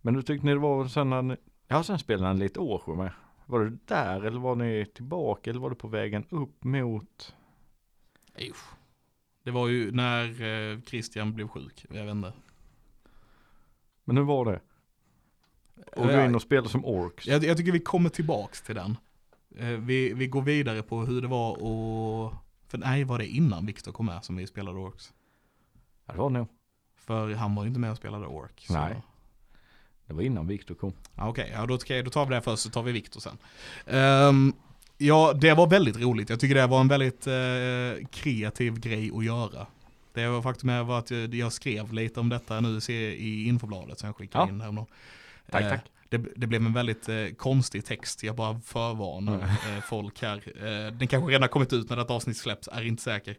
Men 0.00 0.14
du 0.14 0.22
tyckte 0.22 0.46
ni 0.46 0.52
det 0.52 0.58
var 0.58 0.88
sen 0.88 1.10
när 1.10 1.22
ni, 1.22 1.36
ja 1.68 1.82
sen 1.82 1.98
spelade 1.98 2.34
ni 2.34 2.40
lite 2.40 2.60
Årsjö 2.60 2.94
med. 2.94 3.12
Var 3.46 3.60
det 3.64 3.78
där 3.84 4.24
eller 4.24 4.38
var 4.40 4.54
ni 4.54 4.86
tillbaka 4.94 5.50
eller 5.50 5.60
var 5.60 5.70
det 5.70 5.76
på 5.76 5.88
vägen 5.88 6.24
upp 6.30 6.64
mot? 6.64 7.34
Usch. 8.50 8.64
Det 9.42 9.50
var 9.50 9.68
ju 9.68 9.92
när 9.92 10.42
eh, 10.42 10.80
Christian 10.80 11.34
blev 11.34 11.48
sjuk, 11.48 11.86
jag 11.90 12.04
vet 12.04 12.10
inte. 12.14 12.32
Men 14.04 14.16
hur 14.16 14.24
var 14.24 14.44
det? 14.44 14.60
Och 15.96 16.06
gå 16.06 16.24
in 16.24 16.34
och 16.34 16.42
spela 16.42 16.68
som 16.68 16.84
Orks? 16.84 17.26
Jag, 17.26 17.44
jag 17.44 17.56
tycker 17.56 17.72
vi 17.72 17.80
kommer 17.80 18.08
tillbaks 18.10 18.62
till 18.62 18.74
den. 18.74 18.96
Eh, 19.56 19.66
vi, 19.68 20.12
vi 20.14 20.26
går 20.26 20.42
vidare 20.42 20.82
på 20.82 21.00
hur 21.00 21.22
det 21.22 21.28
var 21.28 21.62
och... 21.62 22.34
För 22.68 22.78
nej, 22.78 23.04
var 23.04 23.18
det 23.18 23.26
innan 23.26 23.66
Viktor 23.66 23.92
kom 23.92 24.06
med 24.06 24.24
som 24.24 24.36
vi 24.36 24.46
spelade 24.46 24.78
Orks? 24.78 25.12
Ja, 26.06 26.12
det 26.12 26.18
var 26.18 26.30
det 26.30 26.38
nog. 26.38 26.48
För 26.96 27.34
han 27.34 27.54
var 27.54 27.62
ju 27.62 27.68
inte 27.68 27.80
med 27.80 27.90
och 27.90 27.96
spelade 27.96 28.26
Ork. 28.26 28.64
så- 28.66 28.72
Nej. 28.72 29.02
Det 30.06 30.14
var 30.14 30.22
innan 30.22 30.46
Viktor 30.46 30.74
kom. 30.74 30.92
Ja, 31.14 31.28
Okej, 31.28 31.50
ja, 31.54 31.60
då, 31.66 31.76
då 32.04 32.10
tar 32.10 32.26
vi 32.26 32.34
det 32.34 32.40
först 32.40 32.62
så 32.62 32.70
tar 32.70 32.82
vi 32.82 32.92
Viktor 32.92 33.20
sen. 33.20 33.38
Ehm, 33.86 34.52
ja, 34.98 35.32
det 35.32 35.54
var 35.54 35.66
väldigt 35.66 35.96
roligt. 36.00 36.30
Jag 36.30 36.40
tycker 36.40 36.54
det 36.54 36.66
var 36.66 36.80
en 36.80 36.88
väldigt 36.88 37.26
eh, 37.26 38.06
kreativ 38.10 38.80
grej 38.80 39.10
att 39.16 39.24
göra. 39.24 39.66
Det 40.12 40.28
var 40.28 40.42
faktum 40.42 40.68
är 40.68 40.82
var 40.82 40.98
att 40.98 41.10
jag, 41.34 41.52
skrev 41.52 41.92
lite 41.92 42.20
om 42.20 42.28
detta 42.28 42.60
nu 42.60 42.80
ser 42.80 43.00
i 43.10 43.44
infobladet 43.44 43.98
som 43.98 44.06
jag 44.06 44.16
skickade 44.16 44.44
Ja. 44.44 44.48
in 44.48 44.60
häromdagen. 44.60 44.86
Tack, 45.50 45.62
Eh, 45.62 45.68
tack. 45.68 45.84
Det, 46.08 46.18
det 46.36 46.46
blev 46.46 46.66
en 46.66 46.72
väldigt 46.72 47.08
eh, 47.08 47.26
konstig 47.36 47.84
text, 47.84 48.22
jag 48.22 48.36
bara 48.36 48.60
förvarnar 48.60 49.42
eh, 49.42 49.82
folk 49.82 50.22
här. 50.22 50.36
Eh, 50.36 50.92
den 50.92 51.08
kanske 51.08 51.30
redan 51.30 51.42
har 51.42 51.48
kommit 51.48 51.72
ut 51.72 51.90
när 51.90 51.96
detta 51.96 52.14
avsnitt 52.14 52.36
släpps, 52.36 52.68
är 52.72 52.82
inte 52.82 53.02
säker. 53.02 53.36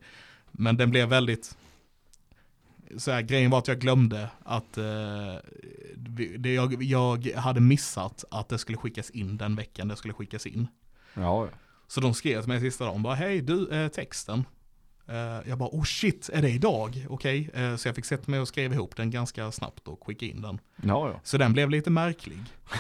Men 0.52 0.78
den 0.78 0.90
blev 0.90 1.10
väldigt, 1.10 1.58
så 2.98 3.12
här, 3.12 3.22
grejen 3.22 3.52
var 3.52 3.60
att 3.60 3.68
jag 3.68 3.80
glömde 3.80 4.30
att 4.46 4.78
eh, 4.78 5.36
det, 6.38 6.54
jag, 6.54 6.84
jag 6.84 7.28
hade 7.36 7.60
missat 7.60 8.24
att 8.32 8.50
det 8.50 8.58
skulle 8.58 8.78
skickas 8.78 9.10
in 9.10 9.38
den 9.38 9.56
veckan 9.56 9.88
det 9.88 9.96
skulle 9.96 10.14
skickas 10.14 10.46
in. 10.46 10.68
Ja, 11.14 11.46
ja. 11.46 11.50
Så 11.88 12.02
de 12.02 12.14
skrev 12.14 12.42
till 12.42 12.48
mig 12.48 12.60
sista 12.60 12.86
dagen, 12.86 13.04
bara 13.04 13.16
hej 13.16 13.42
du, 13.42 13.70
eh, 13.70 13.88
texten. 13.88 14.46
Eh, 15.10 15.50
jag 15.50 15.58
bara, 15.58 15.70
oh 15.72 15.84
shit, 15.84 16.30
är 16.34 16.42
det 16.42 16.50
idag? 16.50 17.06
Okej, 17.10 17.50
eh, 17.54 17.76
så 17.76 17.88
jag 17.88 17.96
fick 17.96 18.06
sätta 18.06 18.32
mig 18.32 18.40
och 18.40 18.48
skriva 18.48 18.74
ihop 18.76 18.96
den 18.96 19.12
ganska 19.12 19.52
snabbt 19.52 19.88
och 19.88 20.06
skicka 20.08 20.26
in 20.26 20.42
den. 20.42 20.60
ja, 20.84 21.10
ja. 21.10 21.20
Så 21.24 21.38
den 21.38 21.54
blev 21.54 21.70
lite 21.70 21.90
märklig. 21.90 22.40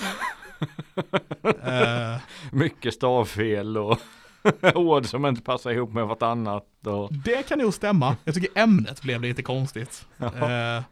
Eh, 1.63 2.17
Mycket 2.51 2.93
stavfel 2.93 3.77
och 3.77 3.97
ord 4.75 5.05
som 5.05 5.25
inte 5.25 5.41
passar 5.41 5.71
ihop 5.71 5.93
med 5.93 6.07
vartannat. 6.07 6.65
Och... 6.85 7.13
det 7.13 7.47
kan 7.47 7.59
nog 7.59 7.73
stämma. 7.73 8.15
Jag 8.23 8.35
tycker 8.35 8.49
ämnet 8.61 9.01
blev 9.01 9.21
lite 9.21 9.43
konstigt. 9.43 10.05
Eh, 10.19 10.83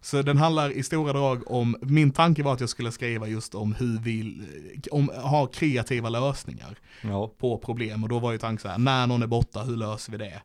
så 0.00 0.22
den 0.22 0.36
handlar 0.36 0.70
i 0.70 0.82
stora 0.82 1.12
drag 1.12 1.50
om, 1.50 1.76
min 1.82 2.10
tanke 2.10 2.42
var 2.42 2.52
att 2.52 2.60
jag 2.60 2.68
skulle 2.68 2.92
skriva 2.92 3.26
just 3.28 3.54
om 3.54 3.74
hur 3.74 3.98
vi, 4.00 4.42
om, 4.90 5.08
ha 5.08 5.46
kreativa 5.46 6.08
lösningar 6.08 6.76
Ja, 7.02 7.30
på 7.38 7.58
problem. 7.58 8.02
Och 8.02 8.08
då 8.08 8.18
var 8.18 8.32
ju 8.32 8.38
tanken 8.38 8.62
så 8.62 8.68
här, 8.68 8.78
när 8.78 9.06
någon 9.06 9.22
är 9.22 9.26
borta, 9.26 9.62
hur 9.62 9.76
löser 9.76 10.12
vi 10.12 10.18
det? 10.18 10.42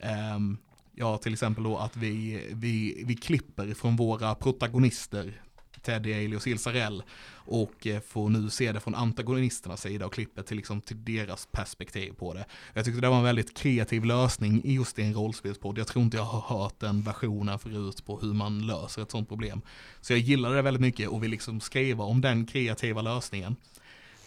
Ehm, 0.00 0.58
ja, 0.94 1.18
till 1.18 1.32
exempel 1.32 1.64
då 1.64 1.78
att 1.78 1.96
vi, 1.96 2.46
vi, 2.52 3.02
vi 3.06 3.14
klipper 3.14 3.74
från 3.74 3.96
våra 3.96 4.34
protagonister, 4.34 5.42
Teddy, 5.82 6.12
Ailey 6.12 6.36
och 6.36 6.42
Silsarell, 6.42 7.02
och 7.34 7.86
eh, 7.86 8.00
får 8.00 8.28
nu 8.28 8.50
se 8.50 8.72
det 8.72 8.80
från 8.80 8.94
antagonisternas 8.94 9.80
sida 9.80 10.06
och 10.06 10.12
klipper 10.12 10.42
till, 10.42 10.56
liksom, 10.56 10.80
till 10.80 11.04
deras 11.04 11.48
perspektiv 11.52 12.12
på 12.12 12.34
det. 12.34 12.44
Jag 12.74 12.84
tyckte 12.84 13.00
det 13.00 13.08
var 13.08 13.18
en 13.18 13.24
väldigt 13.24 13.56
kreativ 13.56 14.04
lösning 14.04 14.64
i 14.64 14.74
just 14.74 14.98
i 14.98 15.02
en 15.02 15.14
rollspelspodd. 15.14 15.78
Jag 15.78 15.86
tror 15.86 16.04
inte 16.04 16.16
jag 16.16 16.24
har 16.24 16.58
hört 16.58 16.80
den 16.80 17.02
versionen 17.02 17.58
förut 17.58 18.04
på 18.06 18.18
hur 18.18 18.34
man 18.34 18.66
löser 18.66 19.02
ett 19.02 19.10
sånt 19.10 19.28
problem. 19.28 19.62
Så 20.00 20.12
jag 20.12 20.20
gillade 20.20 20.56
det 20.56 20.62
väldigt 20.62 20.80
mycket 20.80 21.08
och 21.08 21.22
vill 21.22 21.30
liksom 21.30 21.60
skriva 21.60 22.04
om 22.04 22.20
den 22.20 22.46
kreativa 22.46 23.02
lösningen. 23.02 23.56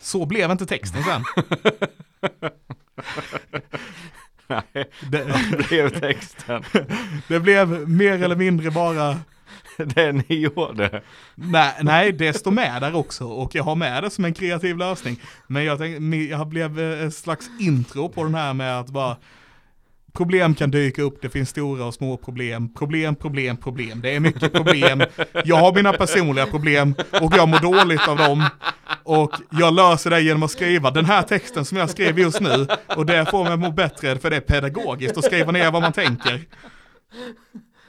Så 0.02 0.26
blev 0.26 0.52
inte 0.52 0.66
texten 0.66 1.04
sen. 1.04 1.24
nej, 4.74 4.90
Det, 5.10 5.68
blev 5.70 6.00
texten. 6.00 6.64
det 7.28 7.40
blev 7.40 7.90
mer 7.90 8.24
eller 8.24 8.36
mindre 8.36 8.72
bara, 8.72 9.20
det 9.78 10.12
ni 10.12 10.40
gjorde. 10.40 11.02
nej, 11.36 11.74
nej, 11.82 12.12
det 12.12 12.34
står 12.34 12.52
med 12.52 12.82
där 12.82 12.96
också 12.96 13.26
och 13.26 13.56
jag 13.56 13.64
har 13.64 13.76
med 13.76 14.04
det 14.04 14.10
som 14.10 14.26
en 14.26 14.34
kreativ 14.34 14.78
lösning. 14.78 15.20
Men 15.48 15.64
jag, 15.64 15.80
tänkte, 15.80 16.16
jag 16.16 16.48
blev 16.48 16.80
eh, 16.80 17.08
ett 17.08 17.16
slags 17.16 17.50
intro 17.60 18.10
på 18.10 18.24
den 18.24 18.36
här 18.36 18.54
med 18.54 18.80
att 18.80 18.90
bara, 18.90 19.18
problem 20.20 20.56
kan 20.56 20.72
dyka 20.72 21.02
upp, 21.02 21.22
det 21.22 21.30
finns 21.30 21.50
stora 21.50 21.86
och 21.86 21.94
små 21.94 22.18
problem, 22.18 22.74
problem, 22.74 23.16
problem, 23.16 23.58
problem, 23.58 24.02
det 24.02 24.16
är 24.16 24.20
mycket 24.20 24.54
problem. 24.54 25.04
Jag 25.46 25.56
har 25.56 25.74
mina 25.74 25.94
personliga 25.94 26.46
problem 26.46 26.96
och 27.22 27.34
jag 27.38 27.50
mår 27.50 27.60
dåligt 27.60 28.08
av 28.08 28.18
dem. 28.18 28.44
Och 29.04 29.32
jag 29.50 29.74
löser 29.74 30.10
det 30.10 30.22
genom 30.22 30.44
att 30.44 30.52
skriva 30.52 30.92
den 30.92 31.06
här 31.06 31.22
texten 31.22 31.66
som 31.66 31.78
jag 31.78 31.90
skrev 31.90 32.20
just 32.20 32.40
nu. 32.40 32.68
Och 32.96 33.06
det 33.06 33.26
får 33.26 33.44
mig 33.44 33.54
att 33.54 33.60
må 33.60 33.72
bättre 33.72 34.20
för 34.20 34.30
det 34.30 34.36
är 34.36 34.42
pedagogiskt 34.42 35.18
att 35.18 35.26
skriva 35.26 35.52
ner 35.52 35.72
vad 35.72 35.82
man 35.82 35.94
tänker. 35.94 36.42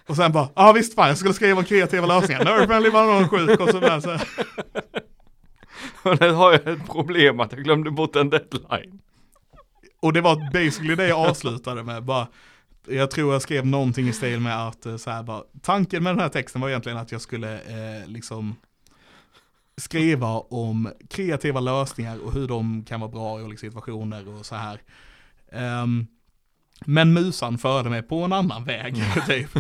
Och 0.07 0.17
sen 0.17 0.33
bara, 0.33 0.49
ja 0.55 0.69
ah, 0.69 0.73
visst 0.73 0.95
fan 0.95 1.09
jag 1.09 1.19
skulle 1.19 1.35
skriva 1.35 1.59
om 1.59 1.65
kreativa 1.65 2.07
lösningar. 2.07 2.45
Nerdfriendly 2.45 2.91
var 2.91 3.07
någon 3.07 3.29
sjuk 3.29 3.61
och 3.61 3.69
sådär. 3.69 4.01
Så. 4.01 4.19
Och 6.11 6.21
nu 6.21 6.31
har 6.31 6.53
jag 6.53 6.69
ett 6.69 6.87
problem 6.87 7.41
att 7.41 7.53
jag 7.53 7.65
glömde 7.65 7.91
bort 7.91 8.17
en 8.17 8.31
deadline. 8.31 9.01
Och 10.01 10.13
det 10.13 10.21
var 10.21 10.53
basically 10.53 10.95
det 10.95 11.09
jag 11.09 11.29
avslutade 11.29 11.83
med. 11.83 12.05
Bara, 12.05 12.29
jag 12.89 13.11
tror 13.11 13.33
jag 13.33 13.43
skrev 13.43 13.67
någonting 13.67 14.09
i 14.09 14.13
stil 14.13 14.41
med 14.41 14.69
att 14.69 14.87
eh, 14.87 14.97
så 14.97 15.11
här 15.11 15.23
bara, 15.23 15.43
tanken 15.63 16.03
med 16.03 16.13
den 16.13 16.21
här 16.21 16.29
texten 16.29 16.61
var 16.61 16.69
egentligen 16.69 16.99
att 16.99 17.13
jag 17.13 17.21
skulle 17.21 17.55
eh, 17.55 18.07
liksom 18.07 18.57
skriva 19.77 20.29
om 20.39 20.93
kreativa 21.11 21.61
lösningar 21.61 22.19
och 22.19 22.33
hur 22.33 22.49
de 22.49 22.85
kan 22.85 23.01
vara 23.01 23.11
bra 23.11 23.41
i 23.41 23.43
olika 23.43 23.61
situationer 23.61 24.29
och 24.29 24.47
så 24.47 24.55
här. 24.55 24.81
Um, 25.83 26.07
men 26.85 27.13
musan 27.13 27.59
förde 27.59 27.91
mig 27.91 28.03
på 28.03 28.23
en 28.23 28.33
annan 28.33 28.65
väg, 28.65 28.95
typ. 29.27 29.57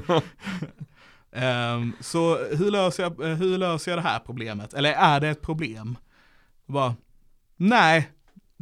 um, 1.30 1.92
så 2.00 2.38
hur 2.38 2.70
löser, 2.70 3.02
jag, 3.02 3.36
hur 3.36 3.58
löser 3.58 3.90
jag 3.90 3.98
det 3.98 4.08
här 4.08 4.18
problemet? 4.18 4.74
Eller 4.74 4.92
är 4.92 5.20
det 5.20 5.28
ett 5.28 5.42
problem? 5.42 5.98
Bara, 6.66 6.94
nej, 7.56 8.10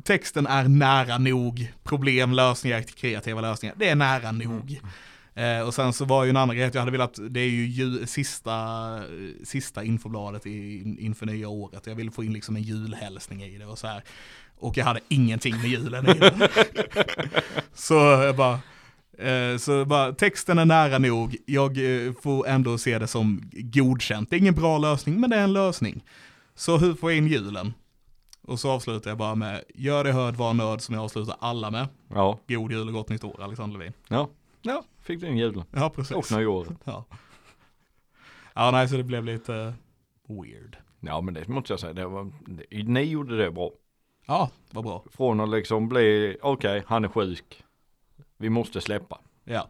texten 0.04 0.46
är 0.46 0.68
nära 0.68 1.18
nog 1.18 1.72
problem, 1.84 2.32
lösningar, 2.32 2.82
kreativa 2.82 3.40
lösningar. 3.40 3.74
Det 3.78 3.88
är 3.88 3.94
nära 3.94 4.32
nog. 4.32 4.80
Eh, 5.34 5.60
och 5.60 5.74
sen 5.74 5.92
så 5.92 6.04
var 6.04 6.24
ju 6.24 6.30
en 6.30 6.36
annan 6.36 6.56
grej 6.56 6.66
att 6.66 6.74
jag 6.74 6.82
hade 6.82 6.92
velat, 6.92 7.18
det 7.30 7.40
är 7.40 7.48
ju 7.48 8.06
sista, 8.06 9.00
sista 9.44 9.84
infobladet 9.84 10.46
i, 10.46 10.82
inför 10.98 11.26
nya 11.26 11.48
året. 11.48 11.86
Jag 11.86 11.94
ville 11.94 12.10
få 12.10 12.24
in 12.24 12.32
liksom 12.32 12.56
en 12.56 12.62
julhälsning 12.62 13.42
i 13.42 13.58
det 13.58 13.66
och 13.66 13.78
så 13.78 13.86
här. 13.86 14.02
Och 14.58 14.76
jag 14.76 14.84
hade 14.84 15.00
ingenting 15.08 15.56
med 15.56 15.66
julen 15.66 16.08
i 16.08 16.14
det. 16.14 16.48
så 17.74 17.94
jag 17.94 18.36
bara, 18.36 18.60
eh, 19.18 19.56
så 19.58 19.84
bara, 19.84 20.12
texten 20.12 20.58
är 20.58 20.64
nära 20.64 20.98
nog, 20.98 21.36
jag 21.46 22.06
eh, 22.06 22.12
får 22.22 22.48
ändå 22.48 22.78
se 22.78 22.98
det 22.98 23.06
som 23.06 23.50
godkänt. 23.52 24.30
Det 24.30 24.36
är 24.36 24.40
ingen 24.40 24.54
bra 24.54 24.78
lösning, 24.78 25.20
men 25.20 25.30
det 25.30 25.36
är 25.36 25.44
en 25.44 25.52
lösning. 25.52 26.04
Så 26.54 26.76
hur 26.76 26.94
får 26.94 27.10
jag 27.10 27.18
in 27.18 27.26
julen? 27.26 27.74
Och 28.48 28.60
så 28.60 28.70
avslutar 28.70 29.10
jag 29.10 29.18
bara 29.18 29.34
med, 29.34 29.64
gör 29.74 30.04
det 30.04 30.12
hörd, 30.12 30.36
var 30.36 30.54
nörd 30.54 30.80
som 30.80 30.94
jag 30.94 31.04
avslutar 31.04 31.36
alla 31.40 31.70
med. 31.70 31.88
Ja. 32.08 32.38
God 32.48 32.72
jul 32.72 32.88
och 32.88 32.94
gott 32.94 33.08
nytt 33.08 33.24
år, 33.24 33.42
Alexander 33.42 33.78
Levin. 33.78 33.92
Ja. 34.08 34.28
Ja, 34.62 34.84
fick 35.02 35.20
du 35.20 35.26
in 35.26 35.36
julen. 35.36 35.64
Ja, 35.70 35.90
precis. 35.90 36.16
Och 36.16 36.38
nyåret. 36.38 36.72
Ja. 36.84 37.04
ja, 38.54 38.70
nej, 38.70 38.88
så 38.88 38.96
det 38.96 39.02
blev 39.02 39.24
lite 39.24 39.74
weird. 40.28 40.76
Ja, 41.00 41.20
men 41.20 41.34
det 41.34 41.48
måste 41.48 41.72
jag 41.72 41.80
säga. 41.80 41.92
Det 41.92 42.06
var, 42.06 42.30
ni 42.70 43.02
gjorde 43.02 43.38
det 43.38 43.50
bra. 43.50 43.70
Ja, 44.26 44.50
vad 44.70 44.84
bra. 44.84 45.04
Från 45.10 45.40
att 45.40 45.48
liksom 45.48 45.88
bli, 45.88 46.36
okej, 46.42 46.70
okay, 46.70 46.82
han 46.86 47.04
är 47.04 47.08
sjuk. 47.08 47.62
Vi 48.36 48.50
måste 48.50 48.80
släppa. 48.80 49.18
Ja. 49.44 49.68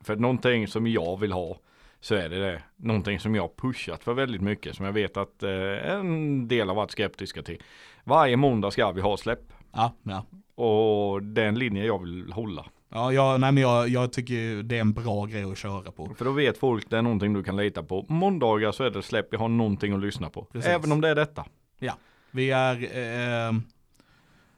För 0.00 0.16
någonting 0.16 0.68
som 0.68 0.86
jag 0.86 1.20
vill 1.20 1.32
ha 1.32 1.58
så 2.00 2.14
är 2.14 2.28
det 2.28 2.38
det. 2.38 2.62
Någonting 2.76 3.20
som 3.20 3.34
jag 3.34 3.56
pushat 3.56 4.04
för 4.04 4.14
väldigt 4.14 4.42
mycket 4.42 4.76
som 4.76 4.86
jag 4.86 4.92
vet 4.92 5.16
att 5.16 5.42
eh, 5.42 5.90
en 5.90 6.48
del 6.48 6.68
har 6.68 6.74
varit 6.74 6.90
skeptiska 6.90 7.42
till. 7.42 7.62
Varje 8.10 8.36
måndag 8.36 8.70
ska 8.70 8.92
vi 8.92 9.00
ha 9.00 9.16
släpp. 9.16 9.52
Ja, 9.72 9.92
ja. 10.02 10.24
Och 10.54 11.38
en 11.38 11.58
linje 11.58 11.84
jag 11.84 11.98
vill 11.98 12.32
hålla. 12.32 12.66
Ja, 12.88 13.12
jag, 13.12 13.40
nej, 13.40 13.52
men 13.52 13.62
jag, 13.62 13.88
jag 13.88 14.12
tycker 14.12 14.62
det 14.62 14.76
är 14.76 14.80
en 14.80 14.92
bra 14.92 15.24
grej 15.26 15.44
att 15.44 15.58
köra 15.58 15.92
på. 15.92 16.14
För 16.18 16.24
då 16.24 16.32
vet 16.32 16.58
folk 16.58 16.90
det 16.90 16.98
är 16.98 17.02
någonting 17.02 17.32
du 17.32 17.42
kan 17.42 17.56
lita 17.56 17.82
på. 17.82 18.06
Måndagar 18.08 18.72
så 18.72 18.84
är 18.84 18.90
det 18.90 19.02
släpp, 19.02 19.28
jag 19.30 19.38
har 19.38 19.48
någonting 19.48 19.92
att 19.92 20.00
lyssna 20.00 20.30
på. 20.30 20.44
Precis. 20.44 20.70
Även 20.70 20.92
om 20.92 21.00
det 21.00 21.08
är 21.08 21.14
detta. 21.14 21.44
Ja, 21.78 21.94
vi 22.30 22.50
är, 22.50 22.76
eh, 22.82 23.52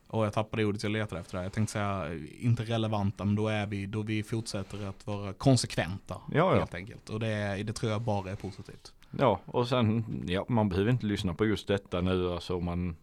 och 0.07 0.26
jag 0.26 0.32
tappade 0.32 0.64
ordet 0.64 0.82
jag 0.82 0.92
letade 0.92 1.20
efter 1.20 1.38
det. 1.38 1.44
Jag 1.44 1.53
tänkte 1.53 1.72
säga 1.72 2.09
inte 2.40 2.62
relevanta, 2.62 3.24
men 3.24 3.34
då 3.34 3.48
är 3.48 3.66
vi, 3.66 3.86
då 3.86 4.03
vi 4.03 4.22
fortsätter 4.22 4.88
att 4.88 5.07
vara 5.07 5.32
konsekventa. 5.32 6.14
Ja, 6.14 6.36
ja. 6.36 6.55
Helt 6.55 6.74
enkelt. 6.74 7.11
Och 7.11 7.20
det, 7.20 7.62
det 7.62 7.72
tror 7.72 7.92
jag 7.92 8.03
bara 8.03 8.30
är 8.30 8.36
positivt. 8.36 8.92
Ja, 9.19 9.41
och 9.47 9.69
sen, 9.69 10.05
ja, 10.27 10.45
man 10.49 10.69
behöver 10.69 10.91
inte 10.91 11.07
lyssna 11.07 11.35
på 11.35 11.47
just 11.47 11.69
detta 11.69 12.01
nu. 12.01 12.33
Alltså 12.33 12.61
man 12.61 12.97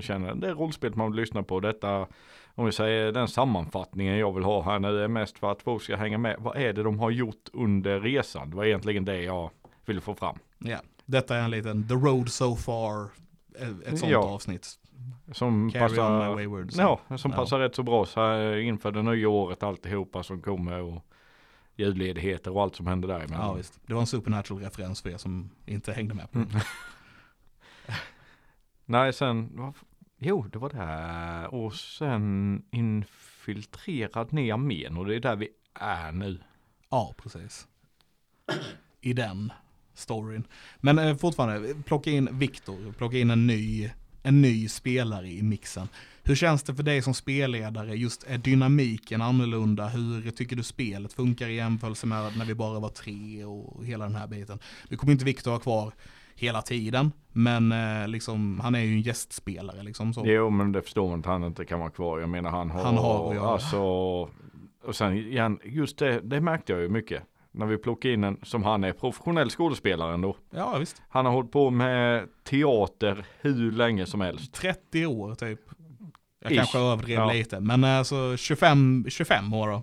känner, 0.00 0.34
det 0.34 0.48
är 0.48 0.54
rollspelet 0.54 0.96
man 0.96 1.10
vill 1.10 1.20
lyssna 1.20 1.42
på. 1.42 1.60
Detta, 1.60 2.06
om 2.54 2.66
vi 2.66 2.72
säger 2.72 3.12
den 3.12 3.28
sammanfattningen 3.28 4.18
jag 4.18 4.32
vill 4.32 4.44
ha 4.44 4.62
här 4.62 4.78
nu 4.78 5.04
är 5.04 5.08
mest 5.08 5.38
för 5.38 5.52
att 5.52 5.62
folk 5.62 5.82
ska 5.82 5.96
hänga 5.96 6.18
med. 6.18 6.36
Vad 6.38 6.56
är 6.56 6.72
det 6.72 6.82
de 6.82 6.98
har 6.98 7.10
gjort 7.10 7.48
under 7.52 8.00
resan? 8.00 8.50
Det 8.50 8.56
var 8.56 8.64
egentligen 8.64 9.04
det 9.04 9.22
jag 9.22 9.50
ville 9.86 10.00
få 10.00 10.14
fram. 10.14 10.38
Ja, 10.58 10.78
detta 11.04 11.36
är 11.36 11.42
en 11.42 11.50
liten 11.50 11.88
The 11.88 11.94
Road 11.94 12.28
So 12.28 12.56
Far, 12.56 13.08
ett 13.86 13.98
sånt 13.98 14.12
ja. 14.12 14.18
avsnitt. 14.18 14.68
Som 15.32 15.70
Carry 15.70 15.88
passar, 15.88 16.34
wayward, 16.34 16.70
ja, 16.76 17.00
som 17.16 17.30
ja. 17.30 17.36
passar 17.36 17.58
rätt 17.58 17.74
så 17.74 17.82
bra 17.82 18.06
så 18.06 18.20
här 18.20 18.56
inför 18.56 18.92
det 18.92 19.02
nya 19.02 19.28
året 19.28 19.62
alltihopa 19.62 20.22
som 20.22 20.42
kommer. 20.42 20.80
Och, 20.80 21.04
julledigheter 21.76 22.50
och 22.52 22.62
allt 22.62 22.76
som 22.76 22.86
händer 22.86 23.08
där 23.08 23.26
Ja 23.30 23.52
visst, 23.52 23.80
det 23.86 23.94
var 23.94 24.00
en 24.00 24.06
supernatural 24.06 24.62
referens 24.62 25.02
för 25.02 25.10
er 25.10 25.16
som 25.16 25.50
inte 25.66 25.92
hängde 25.92 26.14
med 26.14 26.30
på 26.30 26.38
mm. 26.38 26.50
Nej 28.84 29.12
sen, 29.12 29.72
jo 30.18 30.42
det 30.52 30.58
var 30.58 30.70
det 30.70 31.48
och 31.48 31.74
sen 31.74 32.62
infiltrerad 32.70 34.32
ner 34.32 34.54
armén 34.54 34.96
och 34.96 35.06
det 35.06 35.16
är 35.16 35.20
där 35.20 35.36
vi 35.36 35.48
är 35.74 36.12
nu. 36.12 36.38
Ja 36.90 37.14
precis. 37.16 37.68
I 39.00 39.12
den 39.12 39.52
storyn. 39.94 40.46
Men 40.80 40.98
eh, 40.98 41.16
fortfarande, 41.16 41.74
plocka 41.74 42.10
in 42.10 42.38
Viktor, 42.38 42.92
plocka 42.92 43.16
in 43.16 43.30
en 43.30 43.46
ny, 43.46 43.90
en 44.22 44.42
ny 44.42 44.68
spelare 44.68 45.28
i 45.28 45.42
mixen. 45.42 45.88
Hur 46.26 46.34
känns 46.34 46.62
det 46.62 46.74
för 46.74 46.82
dig 46.82 47.02
som 47.02 47.14
spelledare? 47.14 47.94
Just 47.94 48.24
är 48.24 48.38
dynamiken 48.38 49.22
annorlunda? 49.22 49.88
Hur 49.88 50.30
tycker 50.30 50.56
du 50.56 50.62
spelet 50.62 51.12
funkar 51.12 51.48
i 51.48 51.54
jämförelse 51.54 52.06
med 52.06 52.36
när 52.38 52.44
vi 52.44 52.54
bara 52.54 52.80
var 52.80 52.88
tre 52.88 53.44
och 53.44 53.84
hela 53.84 54.04
den 54.04 54.14
här 54.14 54.26
biten? 54.26 54.58
Nu 54.88 54.96
kommer 54.96 55.12
inte 55.12 55.24
Viktor 55.24 55.50
ha 55.50 55.58
kvar 55.58 55.92
hela 56.34 56.62
tiden, 56.62 57.12
men 57.32 57.72
eh, 57.72 58.08
liksom, 58.08 58.60
han 58.60 58.74
är 58.74 58.80
ju 58.80 58.92
en 58.92 59.00
gästspelare 59.00 59.82
liksom. 59.82 60.14
Så. 60.14 60.22
Jo, 60.26 60.50
men 60.50 60.72
det 60.72 60.82
förstår 60.82 61.10
man 61.10 61.20
att 61.20 61.26
han 61.26 61.44
inte 61.44 61.64
kan 61.64 61.80
vara 61.80 61.90
kvar. 61.90 62.18
Jag 62.18 62.28
menar 62.28 62.50
han 62.50 62.70
har, 62.70 62.84
han 62.84 62.96
har 62.96 63.34
ja. 63.34 63.52
alltså, 63.52 63.80
och 64.84 64.96
sen 64.96 65.14
igen, 65.14 65.58
just 65.64 65.98
det, 65.98 66.20
det 66.20 66.40
märkte 66.40 66.72
jag 66.72 66.82
ju 66.82 66.88
mycket 66.88 67.22
när 67.50 67.66
vi 67.66 67.78
plockade 67.78 68.14
in 68.14 68.24
en 68.24 68.38
som 68.42 68.62
han 68.62 68.84
är 68.84 68.92
professionell 68.92 69.50
skådespelare 69.50 70.14
ändå. 70.14 70.36
Ja 70.50 70.76
visst. 70.78 71.02
Han 71.08 71.26
har 71.26 71.32
hållit 71.32 71.52
på 71.52 71.70
med 71.70 72.28
teater 72.44 73.26
hur 73.40 73.72
länge 73.72 74.06
som 74.06 74.20
helst. 74.20 74.54
30 74.54 75.06
år 75.06 75.34
typ. 75.34 75.60
Jag 76.44 76.52
Ish. 76.52 76.56
kanske 76.56 76.78
överdrev 76.78 77.18
ja. 77.18 77.32
lite, 77.32 77.60
men 77.60 77.84
alltså 77.84 78.36
25, 78.36 79.06
25 79.08 79.54
år 79.54 79.68
då. 79.68 79.82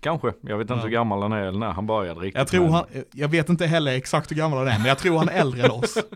Kanske, 0.00 0.32
jag 0.40 0.58
vet 0.58 0.64
inte 0.64 0.74
ja. 0.74 0.80
hur 0.80 0.90
gammal 0.90 1.22
han 1.22 1.32
är 1.32 1.42
eller 1.42 1.58
när 1.58 1.72
han 1.72 1.86
började 1.86 2.20
riktigt. 2.20 2.38
Jag 2.38 2.48
tror 2.48 2.68
han, 2.68 2.84
jag 3.12 3.28
vet 3.28 3.48
inte 3.48 3.66
heller 3.66 3.92
exakt 3.92 4.30
hur 4.30 4.36
gammal 4.36 4.58
han 4.58 4.68
är, 4.68 4.78
men 4.78 4.86
jag 4.86 4.98
tror 4.98 5.18
han 5.18 5.28
är 5.28 5.32
äldre 5.32 5.64
än 5.64 5.70
oss. 5.70 5.98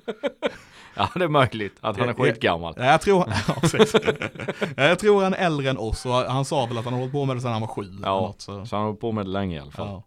Ja 0.94 1.08
det 1.14 1.24
är 1.24 1.28
möjligt 1.28 1.76
att 1.80 1.96
han 1.96 2.08
är 2.08 2.14
skitgammal. 2.14 2.74
Ja, 2.76 2.84
jag, 2.84 3.00
tror, 3.00 3.24
ja, 4.76 4.84
jag 4.84 4.98
tror 4.98 5.22
han 5.22 5.34
är 5.34 5.46
äldre 5.46 5.70
än 5.70 5.78
oss 5.78 6.06
och 6.06 6.12
han 6.12 6.44
sa 6.44 6.66
väl 6.66 6.78
att 6.78 6.84
han 6.84 6.92
har 6.92 7.00
hållit 7.00 7.12
på 7.12 7.24
med 7.24 7.36
det 7.36 7.40
sedan 7.40 7.52
han 7.52 7.60
var 7.60 7.68
sju. 7.68 7.82
Ja, 8.02 8.20
något, 8.20 8.40
så. 8.40 8.66
så 8.66 8.76
han 8.76 8.82
har 8.82 8.86
hållit 8.86 9.00
på 9.00 9.12
med 9.12 9.26
det 9.26 9.30
länge 9.30 9.56
i 9.56 9.60
alla 9.60 9.70
fall. 9.70 9.86
Ja. 9.86 10.02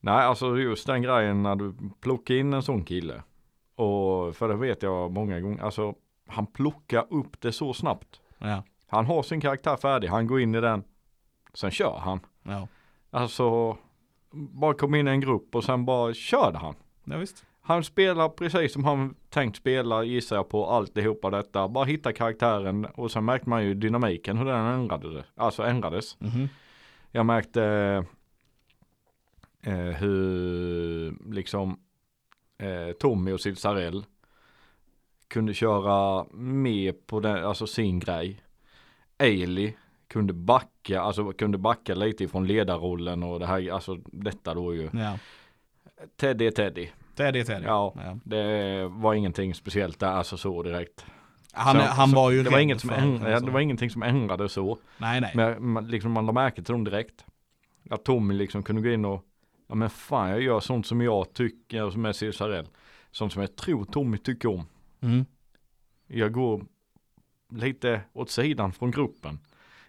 Nej, 0.00 0.14
alltså 0.14 0.58
just 0.58 0.86
den 0.86 1.02
grejen 1.02 1.42
när 1.42 1.56
du 1.56 1.74
plockar 2.00 2.34
in 2.34 2.52
en 2.52 2.62
sån 2.62 2.84
kille. 2.84 3.22
Och 3.76 4.36
för 4.36 4.48
det 4.48 4.56
vet 4.56 4.82
jag 4.82 5.10
många 5.10 5.40
gånger, 5.40 5.62
alltså 5.62 5.94
han 6.28 6.46
plockar 6.46 7.06
upp 7.10 7.40
det 7.40 7.52
så 7.52 7.74
snabbt. 7.74 8.19
Ja. 8.40 8.62
Han 8.86 9.06
har 9.06 9.22
sin 9.22 9.40
karaktär 9.40 9.76
färdig, 9.76 10.08
han 10.08 10.26
går 10.26 10.40
in 10.40 10.54
i 10.54 10.60
den. 10.60 10.84
Sen 11.54 11.70
kör 11.70 11.98
han. 11.98 12.20
Ja. 12.42 12.68
Alltså, 13.10 13.76
bara 14.32 14.74
kom 14.74 14.94
in 14.94 15.08
i 15.08 15.10
en 15.10 15.20
grupp 15.20 15.54
och 15.54 15.64
sen 15.64 15.84
bara 15.84 16.14
körde 16.14 16.58
han. 16.58 16.74
Ja, 17.04 17.16
visst. 17.16 17.44
Han 17.62 17.84
spelar 17.84 18.28
precis 18.28 18.72
som 18.72 18.84
han 18.84 19.14
tänkt 19.28 19.56
spela 19.56 20.04
gissar 20.04 20.36
jag 20.36 20.48
på 20.48 20.66
alltihopa 20.66 21.30
detta. 21.30 21.68
Bara 21.68 21.84
hitta 21.84 22.12
karaktären 22.12 22.84
och 22.84 23.10
sen 23.10 23.24
märkte 23.24 23.48
man 23.48 23.64
ju 23.64 23.74
dynamiken 23.74 24.38
hur 24.38 24.44
den 24.44 24.66
ändrade, 24.66 25.24
alltså 25.34 25.62
ändrades. 25.62 26.16
Mm 26.20 26.32
-hmm. 26.32 26.48
Jag 27.10 27.26
märkte 27.26 27.64
eh, 29.62 29.74
hur 29.74 31.32
liksom 31.32 31.80
eh, 32.58 32.92
Tommy 32.92 33.32
och 33.32 33.40
Silsarell 33.40 34.04
kunde 35.30 35.54
köra 35.54 36.26
med 36.32 37.06
på 37.06 37.20
den, 37.20 37.44
alltså 37.44 37.66
sin 37.66 37.98
grej. 37.98 38.40
Ailey 39.18 39.72
kunde 40.08 40.32
backa, 40.32 41.00
alltså 41.00 41.32
kunde 41.32 41.58
backa 41.58 41.94
lite 41.94 42.24
ifrån 42.24 42.46
ledarrollen 42.46 43.22
och 43.22 43.40
det 43.40 43.46
här, 43.46 43.72
alltså 43.72 43.96
detta 44.04 44.54
då 44.54 44.74
ju. 44.74 44.90
Ja. 44.92 45.18
Teddy 46.16 46.46
är 46.46 46.50
Teddy. 46.50 46.88
Teddy 47.16 47.40
är 47.40 47.44
Teddy. 47.44 47.64
Ja, 47.64 47.94
ja, 47.96 48.18
det 48.24 48.88
var 48.88 49.14
ingenting 49.14 49.54
speciellt 49.54 50.00
där, 50.00 50.10
alltså 50.10 50.36
så 50.36 50.62
direkt. 50.62 51.04
Han, 51.52 51.76
så, 51.76 51.82
han 51.82 52.10
var 52.10 52.30
ju 52.30 52.42
det 52.42 52.50
var, 52.50 52.58
inget 52.58 52.80
som 52.80 52.90
ändrade, 52.90 53.46
det 53.46 53.50
var 53.50 53.60
ingenting 53.60 53.90
som 53.90 54.02
ändrade 54.02 54.48
så. 54.48 54.78
Nej, 54.98 55.20
nej. 55.20 55.32
Men 55.34 55.72
man, 55.72 55.88
liksom, 55.88 56.12
man 56.12 56.26
lade 56.26 56.34
märke 56.34 56.62
till 56.62 56.72
dem 56.72 56.84
direkt. 56.84 57.24
Att 57.90 58.04
Tommy 58.04 58.34
liksom 58.34 58.62
kunde 58.62 58.82
gå 58.82 58.88
in 58.88 59.04
och, 59.04 59.24
ja 59.68 59.74
men 59.74 59.90
fan 59.90 60.30
jag 60.30 60.40
gör 60.40 60.60
sånt 60.60 60.86
som 60.86 61.00
jag 61.00 61.34
tycker, 61.34 61.90
som 61.90 62.04
är 62.04 62.12
Cesarell. 62.12 62.66
Sånt 63.10 63.32
som 63.32 63.42
jag 63.42 63.56
tror 63.56 63.84
Tommy 63.84 64.18
tycker 64.18 64.48
om. 64.48 64.66
Mm. 65.02 65.24
Jag 66.06 66.32
går 66.32 66.64
lite 67.52 68.00
åt 68.12 68.30
sidan 68.30 68.72
från 68.72 68.90
gruppen. 68.90 69.38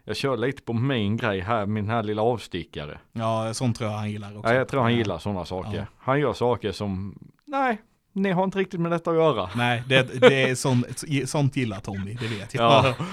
Jag 0.04 0.16
kör 0.16 0.38
lite 0.38 0.62
på 0.62 0.74
min 0.74 1.18
grej 1.18 1.40
här, 1.40 1.66
min 1.66 1.90
här 1.90 2.04
lilla 2.04 2.22
avstickare. 2.22 3.00
Ja, 3.12 3.54
sånt 3.54 3.78
tror 3.78 3.90
jag 3.90 3.98
han 3.98 4.12
gillar 4.12 4.38
också. 4.38 4.50
Ja, 4.50 4.56
jag 4.56 4.68
tror 4.68 4.82
han 4.82 4.96
gillar 4.96 5.20
sådana 5.20 5.46
saker. 5.46 5.78
Ja. 5.78 5.86
Han 5.98 6.20
gör 6.20 6.34
saker 6.34 6.72
som, 6.72 7.20
nej, 7.46 7.82
ni 8.14 8.32
har 8.32 8.44
inte 8.44 8.60
riktigt 8.60 8.80
med 8.80 8.92
detta 8.92 9.12
att 9.12 9.18
göra. 9.18 9.50
Nej, 9.56 9.84
det, 9.88 10.22
det 10.22 10.44
är 10.44 10.56
sånt, 10.56 11.04
sånt 11.26 11.56
gillar 11.56 11.80
Tommy, 11.80 12.14
det 12.14 12.28
vet 12.28 12.54
jag. 12.54 12.64
Ja. 12.64 12.96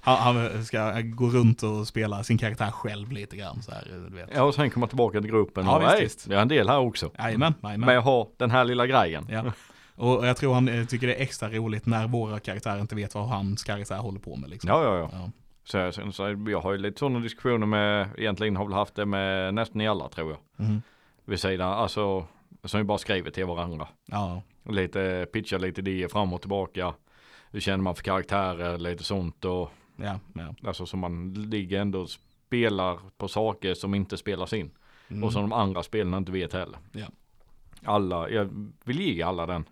Han, 0.00 0.36
han 0.36 0.64
ska 0.64 1.00
gå 1.00 1.26
runt 1.26 1.62
och 1.62 1.86
spela 1.86 2.24
sin 2.24 2.38
karaktär 2.38 2.70
själv 2.70 3.12
lite 3.12 3.36
grann 3.36 3.62
så 3.62 3.72
här, 3.72 4.08
du 4.10 4.16
vet. 4.16 4.30
Ja, 4.34 4.42
och 4.42 4.54
sen 4.54 4.70
komma 4.70 4.86
tillbaka 4.86 5.20
till 5.20 5.30
gruppen 5.30 5.66
Ja, 5.66 5.94
och 5.94 6.02
visst, 6.02 6.28
det 6.28 6.36
är 6.36 6.40
en 6.40 6.48
del 6.48 6.68
här 6.68 6.78
också. 6.78 7.10
Jajamän, 7.18 7.54
jajamän. 7.62 7.86
Men 7.86 7.94
jag 7.94 8.02
har 8.02 8.28
den 8.36 8.50
här 8.50 8.64
lilla 8.64 8.86
grejen. 8.86 9.26
Ja. 9.30 9.42
Och 9.96 10.26
jag 10.26 10.36
tror 10.36 10.54
han 10.54 10.68
eh, 10.68 10.84
tycker 10.86 11.06
det 11.06 11.14
är 11.14 11.22
extra 11.22 11.48
roligt 11.50 11.86
när 11.86 12.06
våra 12.06 12.40
karaktärer 12.40 12.80
inte 12.80 12.94
vet 12.94 13.14
vad 13.14 13.28
hans 13.28 13.64
karaktär 13.64 13.96
håller 13.98 14.20
på 14.20 14.36
med 14.36 14.50
liksom. 14.50 14.70
Ja, 14.70 14.82
ja, 14.82 14.98
ja. 14.98 15.08
Ja. 15.12 15.30
Så, 15.64 15.92
så, 15.92 16.12
så 16.12 16.44
jag 16.48 16.60
har 16.60 16.72
ju 16.72 16.78
lite 16.78 16.98
sådana 16.98 17.20
diskussioner 17.20 17.66
med, 17.66 18.08
egentligen 18.18 18.56
har 18.56 18.64
väl 18.64 18.74
haft 18.74 18.94
det 18.94 19.06
med 19.06 19.54
nästan 19.54 19.80
i 19.80 19.88
alla 19.88 20.08
tror 20.08 20.30
jag. 20.30 20.66
Mhm. 20.66 20.82
Vid 21.24 21.40
sidan, 21.40 21.72
alltså, 21.72 22.26
som 22.64 22.78
vi 22.78 22.84
bara 22.84 22.98
skriver 22.98 23.30
till 23.30 23.46
varandra. 23.46 23.88
ja. 24.06 24.42
Lite, 24.68 25.26
pitcha 25.32 25.58
lite 25.58 25.80
idéer 25.80 26.08
fram 26.08 26.32
och 26.32 26.40
tillbaka. 26.40 26.94
Hur 27.50 27.60
känner 27.60 27.82
man 27.84 27.94
för 27.94 28.02
karaktärer, 28.02 28.78
lite 28.78 29.04
sånt 29.04 29.44
och 29.44 29.70
Ja, 29.96 30.20
ja. 30.34 30.54
alltså 30.68 30.86
så 30.86 30.96
man 30.96 31.32
ligger 31.34 31.80
ändå 31.80 32.00
och 32.00 32.10
spelar 32.10 32.98
på 33.16 33.28
saker 33.28 33.74
som 33.74 33.94
inte 33.94 34.16
spelas 34.16 34.52
in. 34.52 34.70
Mm. 35.08 35.24
Och 35.24 35.32
som 35.32 35.42
de 35.42 35.52
andra 35.52 35.82
spelarna 35.82 36.16
inte 36.16 36.32
vet 36.32 36.52
heller. 36.52 36.78
Ja. 36.92 37.06
Alla, 37.84 38.30
jag 38.30 38.72
vill 38.84 39.00
ge 39.00 39.22
alla 39.22 39.46
den. 39.46 39.64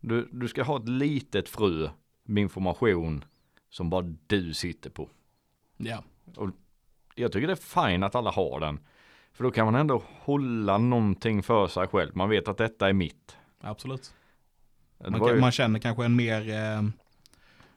Du, 0.00 0.28
du 0.32 0.48
ska 0.48 0.62
ha 0.62 0.76
ett 0.76 0.88
litet 0.88 1.48
frö 1.48 1.90
med 2.24 2.40
information 2.42 3.24
som 3.70 3.90
bara 3.90 4.14
du 4.26 4.54
sitter 4.54 4.90
på. 4.90 5.08
ja. 5.76 6.02
Jag 7.14 7.32
tycker 7.32 7.46
det 7.46 7.52
är 7.52 7.88
fint 7.90 8.04
att 8.04 8.14
alla 8.14 8.30
har 8.30 8.60
den. 8.60 8.80
För 9.32 9.44
då 9.44 9.50
kan 9.50 9.64
man 9.66 9.74
ändå 9.74 10.02
hålla 10.20 10.78
någonting 10.78 11.42
för 11.42 11.66
sig 11.66 11.86
själv. 11.86 12.16
Man 12.16 12.28
vet 12.28 12.48
att 12.48 12.56
detta 12.58 12.88
är 12.88 12.92
mitt. 12.92 13.36
absolut. 13.60 14.14
Man, 15.08 15.20
kan, 15.20 15.28
ju- 15.34 15.40
man 15.40 15.52
känner 15.52 15.78
kanske 15.78 16.04
en 16.04 16.16
mer, 16.16 16.48
eh, 16.48 16.82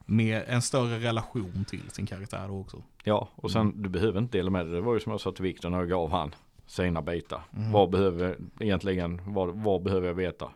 mer, 0.05 0.43
en 0.47 0.61
större 0.61 0.99
relation 0.99 1.65
till 1.67 1.89
sin 1.89 2.05
karaktär 2.05 2.47
då 2.47 2.59
också. 2.59 2.83
Ja, 3.03 3.29
och 3.35 3.51
sen 3.51 3.61
Mm. 3.61 3.81
du 3.83 3.89
behöver 3.89 4.19
inte 4.19 4.37
dela 4.37 4.49
med 4.51 4.65
dig. 4.65 4.73
Det 4.75 4.81
var 4.81 4.93
ju 4.93 4.99
som 4.99 5.11
jag 5.11 5.21
sa 5.21 5.31
till 5.31 5.43
Viktor 5.43 5.69
när 5.69 5.77
jag 5.77 5.89
gav 5.89 6.11
han 6.11 6.35
sina 6.65 7.01
bitar. 7.01 7.41
Mm. 7.57 7.71
Vad 7.71 7.89
behöver 7.89 8.37
egentligen, 8.59 9.21
vad, 9.33 9.49
vad 9.55 9.83
behöver 9.83 10.07
jag 10.07 10.15
veta? 10.15 10.51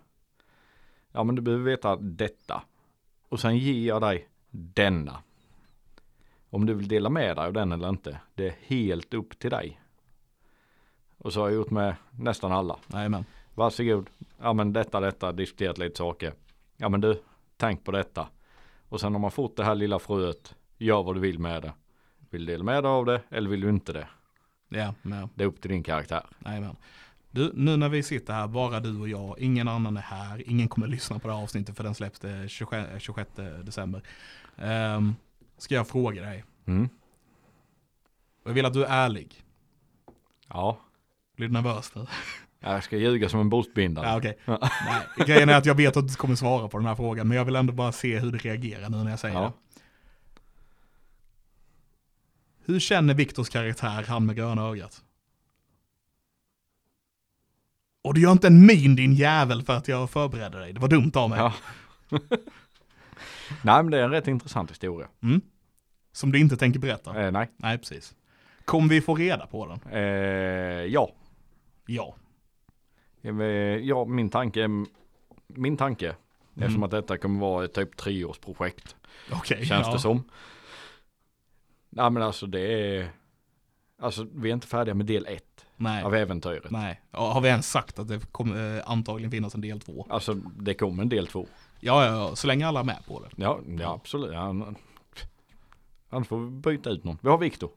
Ja 1.17 1.23
men 1.23 1.35
du 1.35 1.41
behöver 1.41 1.63
veta 1.63 1.95
detta. 1.95 2.63
Och 3.29 3.39
sen 3.39 3.57
ger 3.57 3.87
jag 3.87 4.01
dig 4.01 4.27
denna. 4.49 5.23
Om 6.49 6.65
du 6.65 6.73
vill 6.73 6.87
dela 6.87 7.09
med 7.09 7.35
dig 7.35 7.45
av 7.45 7.53
den 7.53 7.71
eller 7.71 7.89
inte. 7.89 8.19
Det 8.35 8.47
är 8.47 8.55
helt 8.61 9.13
upp 9.13 9.39
till 9.39 9.49
dig. 9.49 9.81
Och 11.17 11.33
så 11.33 11.39
har 11.39 11.47
jag 11.47 11.55
gjort 11.55 11.69
med 11.69 11.95
nästan 12.11 12.51
alla. 12.51 12.79
Jajamän. 12.93 13.25
Varsågod. 13.55 14.09
Ja 14.39 14.53
men 14.53 14.73
detta, 14.73 14.99
detta, 14.99 15.31
diskuterat 15.31 15.77
lite 15.77 15.97
saker. 15.97 16.33
Ja 16.77 16.89
men 16.89 17.01
du, 17.01 17.21
tänk 17.57 17.83
på 17.83 17.91
detta. 17.91 18.27
Och 18.89 18.99
sen 18.99 19.13
har 19.13 19.19
man 19.19 19.31
fått 19.31 19.55
det 19.55 19.63
här 19.63 19.75
lilla 19.75 19.99
fröet. 19.99 20.55
Gör 20.77 21.03
vad 21.03 21.15
du 21.15 21.19
vill 21.19 21.39
med 21.39 21.61
det. 21.61 21.73
Vill 22.29 22.45
du 22.45 22.51
dela 22.51 22.63
med 22.63 22.83
dig 22.83 22.89
av 22.91 23.05
det 23.05 23.21
eller 23.29 23.49
vill 23.49 23.61
du 23.61 23.69
inte 23.69 23.93
det? 23.93 24.07
Ja, 24.69 24.93
ja. 25.01 25.29
Det 25.35 25.43
är 25.43 25.47
upp 25.47 25.61
till 25.61 25.71
din 25.71 25.83
karaktär. 25.83 26.25
Jajamän. 26.45 26.75
Du, 27.31 27.51
nu 27.55 27.77
när 27.77 27.89
vi 27.89 28.03
sitter 28.03 28.33
här, 28.33 28.47
bara 28.47 28.79
du 28.79 28.99
och 28.99 29.09
jag, 29.09 29.39
ingen 29.39 29.67
annan 29.67 29.97
är 29.97 30.01
här, 30.01 30.49
ingen 30.49 30.67
kommer 30.67 30.87
lyssna 30.87 31.19
på 31.19 31.27
det 31.27 31.33
här 31.33 31.41
avsnittet 31.43 31.77
för 31.77 31.83
den 31.83 31.95
släpps 31.95 32.19
det 32.19 32.49
26, 32.49 32.89
26 33.03 33.29
december. 33.63 34.01
Ehm, 34.57 35.15
ska 35.57 35.75
jag 35.75 35.87
fråga 35.87 36.21
dig, 36.21 36.43
Mm. 36.65 36.89
jag 38.45 38.53
vill 38.53 38.65
att 38.65 38.73
du 38.73 38.85
är 38.85 38.89
ärlig. 39.05 39.43
Ja, 40.47 40.79
Blir 41.35 41.47
du 41.47 41.53
nervös 41.53 41.91
nu? 41.95 42.05
jag 42.59 42.83
ska 42.83 42.97
ljuga 42.97 43.29
som 43.29 43.39
en 43.39 43.49
båtbindare. 43.49 44.05
Ja, 44.07 44.17
okej. 44.17 44.37
Nej, 44.45 45.27
grejen 45.27 45.49
är 45.49 45.53
att 45.57 45.65
jag 45.65 45.75
vet 45.75 45.97
att 45.97 46.07
du 46.07 46.13
kommer 46.15 46.35
svara 46.35 46.67
på 46.67 46.77
den 46.77 46.87
här 46.87 46.95
frågan, 46.95 47.27
men 47.27 47.37
jag 47.37 47.45
vill 47.45 47.55
ändå 47.55 47.73
bara 47.73 47.91
se 47.91 48.19
hur 48.19 48.31
du 48.31 48.37
reagerar 48.37 48.89
nu 48.89 48.97
när 49.03 49.09
jag 49.09 49.19
säger 49.19 49.35
Ja. 49.35 49.41
det. 49.41 49.51
Hur 52.65 52.79
känner 52.79 53.13
Viktors 53.13 53.49
karaktär, 53.49 54.05
han 54.07 54.25
med 54.25 54.35
gröna 54.35 54.61
ögat? 54.61 55.03
Och 58.07 58.13
du 58.13 58.21
gör 58.21 58.31
inte 58.31 58.47
en 58.47 58.65
min 58.65 58.95
din 58.95 59.13
jävel 59.13 59.63
för 59.63 59.73
att 59.73 59.87
jag 59.87 60.09
förberedde 60.09 60.59
dig. 60.59 60.73
Det 60.73 60.79
var 60.79 60.87
dumt 60.87 61.11
av 61.15 61.29
mig. 61.29 61.39
Ja. 61.39 61.53
Nej 63.61 63.83
men 63.83 63.89
det 63.91 63.99
är 63.99 64.03
en 64.03 64.11
rätt 64.11 64.27
intressant 64.27 64.71
historia. 64.71 65.07
Mm. 65.23 65.41
Som 66.11 66.31
du 66.31 66.39
inte 66.39 66.57
tänker 66.57 66.79
berätta. 66.79 67.25
Eh, 67.25 67.31
nej. 67.31 67.51
Nej, 67.57 67.77
precis. 67.77 68.15
Kommer 68.65 68.89
vi 68.89 69.01
få 69.01 69.15
reda 69.15 69.47
på 69.47 69.65
den? 69.67 69.93
Eh, 69.93 70.01
ja. 70.85 71.11
Ja. 71.85 72.15
Ja, 73.81 74.05
min 74.05 74.29
tanke, 74.29 74.67
min 75.47 75.77
tanke, 75.77 76.05
Mm. 76.05 76.65
eftersom 76.65 76.83
att 76.83 76.91
detta 76.91 77.17
kommer 77.17 77.39
vara 77.39 77.65
ett 77.65 77.73
typ 77.73 77.97
treårsprojekt, 77.97 78.95
Okej. 79.31 79.65
känns 79.65 79.87
ja. 79.87 79.93
det 79.93 79.99
som. 79.99 80.23
Nej 81.89 82.09
men 82.09 82.23
alltså 82.23 82.47
det 82.47 82.59
är, 82.59 83.09
alltså 83.99 84.27
vi 84.33 84.49
är 84.49 84.53
inte 84.53 84.67
färdiga 84.67 84.95
med 84.95 85.05
del 85.05 85.25
ett 85.25 85.65
Nej. 85.77 86.03
av 86.03 86.15
äventyret. 86.15 86.71
Nej. 86.71 87.01
Ja, 87.11 87.31
har 87.31 87.41
vi 87.41 87.49
ens 87.49 87.69
sagt 87.71 87.99
att 87.99 88.07
det 88.07 88.31
kommer 88.31 88.77
eh, 88.77 88.83
antagligen 88.85 89.31
finnas 89.31 89.55
en 89.55 89.61
del 89.61 89.79
två? 89.79 90.05
Alltså 90.09 90.33
det 90.33 90.73
kommer 90.73 91.03
en 91.03 91.09
del 91.09 91.27
två. 91.27 91.47
Ja, 91.79 92.05
ja, 92.05 92.11
ja. 92.11 92.35
Så 92.35 92.47
länge 92.47 92.67
alla 92.67 92.79
är 92.79 92.83
med 92.83 93.05
på 93.07 93.19
det. 93.19 93.43
Ja, 93.43 93.59
ja 93.79 93.93
absolut. 93.93 94.33
Ja, 94.33 94.55
annars 96.09 96.27
får 96.27 96.39
vi 96.39 96.49
byta 96.49 96.89
ut 96.89 97.03
någon. 97.03 97.17
Vi 97.21 97.29
har 97.29 97.37
Viktor. 97.37 97.69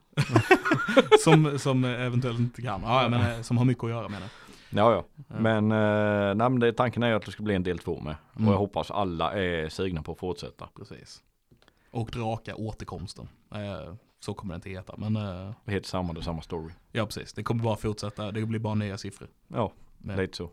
Som, 1.24 1.58
som 1.58 1.84
eventuellt 1.84 2.38
inte 2.38 2.62
kan. 2.62 2.82
Ja, 2.82 3.08
men 3.08 3.32
eh, 3.32 3.42
som 3.42 3.58
har 3.58 3.64
mycket 3.64 3.84
att 3.84 3.90
göra 3.90 4.08
med 4.08 4.22
det. 4.22 4.28
Ja, 4.70 4.92
ja. 4.92 5.04
Men, 5.28 5.72
eh, 5.72 6.34
nej, 6.34 6.50
men 6.50 6.60
det, 6.60 6.72
tanken 6.72 7.02
är 7.02 7.14
att 7.14 7.24
det 7.24 7.32
ska 7.32 7.42
bli 7.42 7.54
en 7.54 7.62
del 7.62 7.78
två 7.78 8.00
med. 8.00 8.16
Mm. 8.36 8.48
Och 8.48 8.54
jag 8.54 8.58
hoppas 8.58 8.90
alla 8.90 9.32
är 9.32 9.68
sugna 9.68 10.02
på 10.02 10.12
att 10.12 10.18
fortsätta. 10.18 10.68
Precis. 10.76 11.22
Och 11.90 12.10
Draka 12.10 12.54
återkomsten. 12.54 13.28
Eh, 13.54 13.94
så 14.20 14.34
kommer 14.34 14.54
det 14.54 14.56
inte 14.56 14.70
heta. 14.70 14.94
Men 14.96 15.16
eh, 15.16 15.52
Det 15.64 15.72
heter 15.72 15.88
samma, 15.88 16.12
det 16.12 16.20
är 16.20 16.22
samma 16.22 16.42
story. 16.42 16.72
ja, 16.92 17.06
precis. 17.06 17.32
Det 17.32 17.42
kommer 17.42 17.64
bara 17.64 17.76
fortsätta. 17.76 18.32
Det 18.32 18.46
blir 18.46 18.58
bara 18.60 18.74
nya 18.74 18.98
siffror. 18.98 19.28
Ja, 19.48 19.72
Men, 19.98 20.16
lite 20.16 20.36
så. 20.36 20.50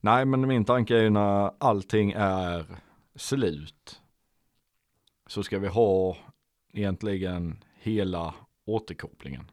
Nej, 0.00 0.24
men 0.24 0.48
min 0.48 0.64
tanke 0.64 0.96
är 0.98 1.02
ju 1.02 1.10
när 1.10 1.50
allting 1.58 2.12
är 2.16 2.64
slut. 3.16 4.00
Så 5.26 5.42
ska 5.42 5.58
vi 5.58 5.68
ha 5.68 6.16
egentligen 6.72 7.64
hela 7.74 8.34
återkopplingen. 8.64 9.50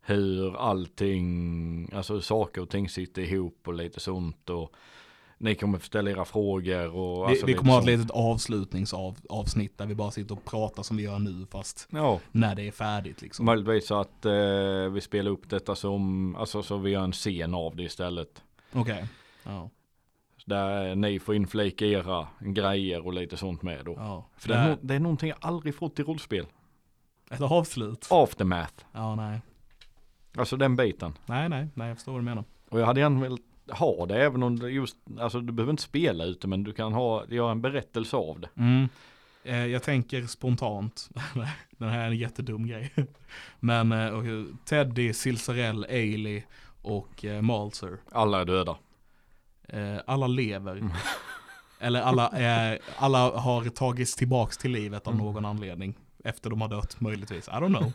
Hur 0.00 0.56
allting, 0.56 1.90
alltså 1.94 2.14
hur 2.14 2.20
saker 2.20 2.60
och 2.62 2.70
ting 2.70 2.88
sitter 2.88 3.22
ihop 3.22 3.68
och 3.68 3.74
lite 3.74 4.00
sånt 4.00 4.50
och 4.50 4.74
ni 5.38 5.54
kommer 5.54 5.78
få 5.78 5.84
ställa 5.86 6.10
era 6.10 6.24
frågor 6.24 6.94
och 6.96 7.24
vi, 7.28 7.30
alltså 7.30 7.46
vi 7.46 7.54
kommer 7.54 7.72
ha 7.72 7.78
ett 7.78 7.84
sånt. 7.84 7.98
litet 7.98 8.10
avslutningsavsnitt 8.10 9.78
där 9.78 9.86
vi 9.86 9.94
bara 9.94 10.10
sitter 10.10 10.34
och 10.34 10.44
pratar 10.44 10.82
som 10.82 10.96
vi 10.96 11.02
gör 11.02 11.18
nu 11.18 11.46
fast 11.50 11.88
Ja, 11.90 12.20
när 12.32 12.54
det 12.54 12.62
är 12.68 12.70
färdigt 12.72 13.22
liksom. 13.22 13.46
möjligtvis 13.46 13.86
så 13.86 14.00
att 14.00 14.24
eh, 14.24 14.32
vi 14.92 15.00
spelar 15.00 15.30
upp 15.30 15.48
detta 15.50 15.74
som, 15.74 16.36
alltså 16.36 16.62
så 16.62 16.76
vi 16.76 16.90
gör 16.90 17.04
en 17.04 17.12
scen 17.12 17.54
av 17.54 17.76
det 17.76 17.82
istället. 17.82 18.42
Okej. 18.72 19.04
Ja. 19.44 19.70
Där 20.46 20.94
ni 20.94 21.18
får 21.18 21.34
inflika 21.34 21.86
era 21.86 22.28
grejer 22.40 23.06
och 23.06 23.12
lite 23.12 23.36
sånt 23.36 23.62
med 23.62 23.84
då. 23.84 23.94
ja. 23.98 24.26
För 24.36 24.48
det 24.48 24.54
är, 24.54 24.74
no- 24.74 24.78
det 24.82 24.94
är 24.94 25.00
någonting 25.00 25.28
jag 25.28 25.38
aldrig 25.40 25.74
fått 25.74 25.98
i 25.98 26.02
rollspel. 26.02 26.46
Ett 27.30 27.40
avslut. 27.40 28.06
Aftermath. 28.10 28.84
Ja, 28.92 29.14
nej. 29.14 29.40
Alltså 30.36 30.56
den 30.56 30.76
biten. 30.76 31.12
Nej, 31.26 31.48
nej, 31.48 31.68
nej, 31.74 31.88
jag 31.88 31.96
förstår 31.96 32.12
vad 32.12 32.20
du 32.20 32.24
menar. 32.24 32.44
Och 32.70 32.80
jag 32.80 32.86
hade 32.86 33.00
gärna 33.00 33.20
velat 33.20 33.40
ha 33.70 34.06
det 34.06 34.22
även 34.22 34.42
om 34.42 34.58
det 34.58 34.70
just, 34.70 34.96
alltså 35.20 35.40
du 35.40 35.52
behöver 35.52 35.70
inte 35.70 35.82
spela 35.82 36.24
ute 36.24 36.48
men 36.48 36.64
du 36.64 36.72
kan 36.72 36.92
ha, 36.92 37.24
göra 37.28 37.50
en 37.50 37.60
berättelse 37.60 38.16
av 38.16 38.40
det. 38.40 38.48
Mm. 38.56 38.88
Eh, 39.44 39.66
jag 39.66 39.82
tänker 39.82 40.26
spontant, 40.26 41.10
den 41.70 41.88
här 41.88 41.98
är 42.00 42.06
en 42.06 42.16
jättedum 42.16 42.66
grej. 42.66 42.92
Men 43.60 43.92
eh, 43.92 44.44
Teddy, 44.64 45.12
Silsarell, 45.12 45.84
Ailey 45.84 46.42
och 46.82 47.24
eh, 47.24 47.42
Malzer. 47.42 47.98
Alla 48.12 48.40
är 48.40 48.44
döda. 48.44 48.76
Eh, 49.68 49.96
alla 50.06 50.26
lever. 50.26 50.90
Eller 51.80 52.00
alla, 52.02 52.30
eh, 52.72 52.78
alla 52.96 53.30
har 53.38 53.64
tagits 53.64 54.16
tillbaks 54.16 54.58
till 54.58 54.70
livet 54.72 55.06
av 55.06 55.12
Mm. 55.14 55.24
någon 55.26 55.44
anledning. 55.44 55.94
Efter 56.24 56.50
de 56.50 56.60
har 56.60 56.68
dött 56.68 57.00
möjligtvis, 57.00 57.48
I 57.48 57.50
don't 57.50 57.76
know. 57.78 57.92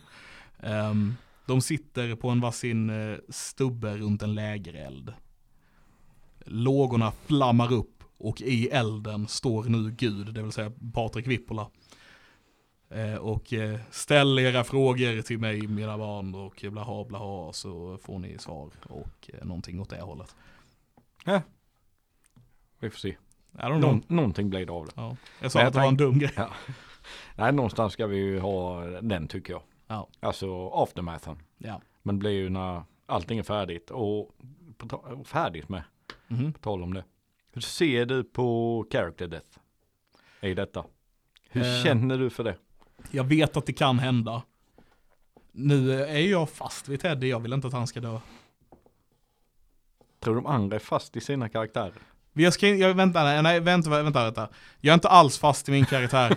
Ehm, 0.59 1.15
de 1.45 1.61
sitter 1.61 2.15
på 2.15 2.29
en 2.29 2.41
varsin 2.41 2.89
eh, 3.11 3.17
stubbe 3.29 3.97
runt 3.97 4.21
en 4.21 4.35
lägereld. 4.35 5.13
Lågorna 6.45 7.11
flammar 7.11 7.73
upp 7.73 8.03
och 8.17 8.41
i 8.41 8.67
elden 8.67 9.27
står 9.27 9.63
nu 9.63 9.91
Gud, 9.91 10.33
det 10.33 10.41
vill 10.41 10.51
säga 10.51 10.71
Patrik 10.93 11.27
Vippola. 11.27 11.67
Eh, 12.89 13.15
och 13.15 13.53
eh, 13.53 13.79
ställ 13.91 14.39
era 14.39 14.63
frågor 14.63 15.21
till 15.21 15.39
mig 15.39 15.67
mina 15.67 15.97
barn 15.97 16.35
och 16.35 16.65
blaha 16.71 17.03
blaha 17.03 17.53
så 17.53 17.97
får 17.97 18.19
ni 18.19 18.37
svar 18.37 18.69
och 18.89 19.29
eh, 19.33 19.45
någonting 19.45 19.79
åt 19.81 19.89
det 19.89 20.01
hållet. 20.01 20.35
Vi 22.79 22.89
får 22.89 22.99
se. 22.99 23.15
Någon, 23.51 24.03
någonting 24.07 24.49
blir 24.49 24.65
det 24.65 24.71
av 24.71 24.85
det. 24.85 24.91
Ja. 24.95 25.17
Jag 25.41 25.51
sa 25.51 25.59
Men 25.59 25.63
jag 25.63 25.67
att 25.67 25.73
det 25.73 25.79
var 25.79 25.87
en 25.87 25.97
dum 25.97 26.19
grej. 26.19 26.31
Nej, 27.35 27.53
någonstans 27.53 27.93
ska 27.93 28.07
vi 28.07 28.17
ju 28.17 28.39
ha 28.39 28.81
den 28.85 29.27
tycker 29.27 29.53
jag. 29.53 29.61
Ja. 29.87 30.07
Alltså 30.19 30.69
aftermathen. 30.69 31.37
Ja. 31.57 31.81
Men 32.01 32.15
det 32.15 32.19
blir 32.19 32.31
ju 32.31 32.49
när 32.49 32.83
allting 33.05 33.39
är 33.39 33.43
färdigt 33.43 33.91
och 33.91 34.31
färdigt 35.25 35.69
med. 35.69 35.83
Mhm. 36.33 36.53
På 36.53 36.59
tal 36.59 36.83
om 36.83 36.93
det. 36.93 37.03
Hur 37.53 37.61
ser 37.61 38.05
du 38.05 38.23
på 38.23 38.85
character 38.91 39.27
death? 39.27 39.47
I 40.41 40.53
detta. 40.53 40.85
Hur 41.49 41.63
Eh. 41.63 41.83
känner 41.83 42.17
du 42.17 42.29
för 42.29 42.43
det? 42.43 42.55
Jag 43.11 43.23
vet 43.23 43.57
att 43.57 43.65
det 43.65 43.73
kan 43.73 43.99
hända. 43.99 44.43
Nu 45.51 46.01
är 46.03 46.19
jag 46.19 46.49
fast 46.49 46.87
vid 46.89 47.01
Teddy, 47.01 47.27
jag 47.29 47.39
vill 47.39 47.53
inte 47.53 47.67
att 47.67 47.73
han 47.73 47.87
ska 47.87 47.99
dö. 47.99 48.19
Tror 50.19 50.35
de 50.35 50.45
andra 50.45 50.75
är 50.75 50.79
fast 50.79 51.15
i 51.17 51.21
sina 51.21 51.49
karaktärer? 51.49 51.93
Jag 52.33 52.53
ska, 52.53 52.67
jag, 52.67 52.93
vänta, 52.93 53.23
nej, 53.23 53.43
nej, 53.43 53.59
vänta, 53.59 53.89
vänta, 54.03 54.23
vänta. 54.23 54.49
Jag 54.81 54.91
är 54.91 54.93
inte 54.93 55.09
alls 55.09 55.37
fast 55.37 55.69
i 55.69 55.71
min 55.71 55.85
karaktär. 55.85 56.35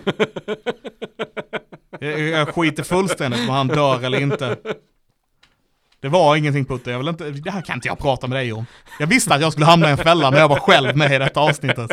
jag, 1.99 2.19
jag 2.19 2.47
skiter 2.55 2.83
fullständigt 2.83 3.39
om 3.39 3.49
han 3.49 3.67
dör 3.67 4.03
eller 4.03 4.19
inte. 4.21 4.57
Det 5.99 6.09
var 6.09 6.35
ingenting 6.35 6.65
Putte, 6.65 6.91
jag 6.91 6.97
vill 6.97 7.07
inte, 7.07 7.31
det 7.31 7.51
här 7.51 7.61
kan 7.61 7.75
inte 7.75 7.87
jag 7.87 7.99
prata 7.99 8.27
med 8.27 8.37
dig 8.37 8.53
om. 8.53 8.65
Jag 8.99 9.07
visste 9.07 9.35
att 9.35 9.41
jag 9.41 9.51
skulle 9.51 9.65
hamna 9.65 9.87
i 9.87 9.91
en 9.91 9.97
fälla 9.97 10.29
när 10.29 10.39
jag 10.39 10.47
var 10.47 10.59
själv 10.59 10.97
med 10.97 11.11
i 11.11 11.17
detta 11.17 11.39
avsnittet. 11.39 11.91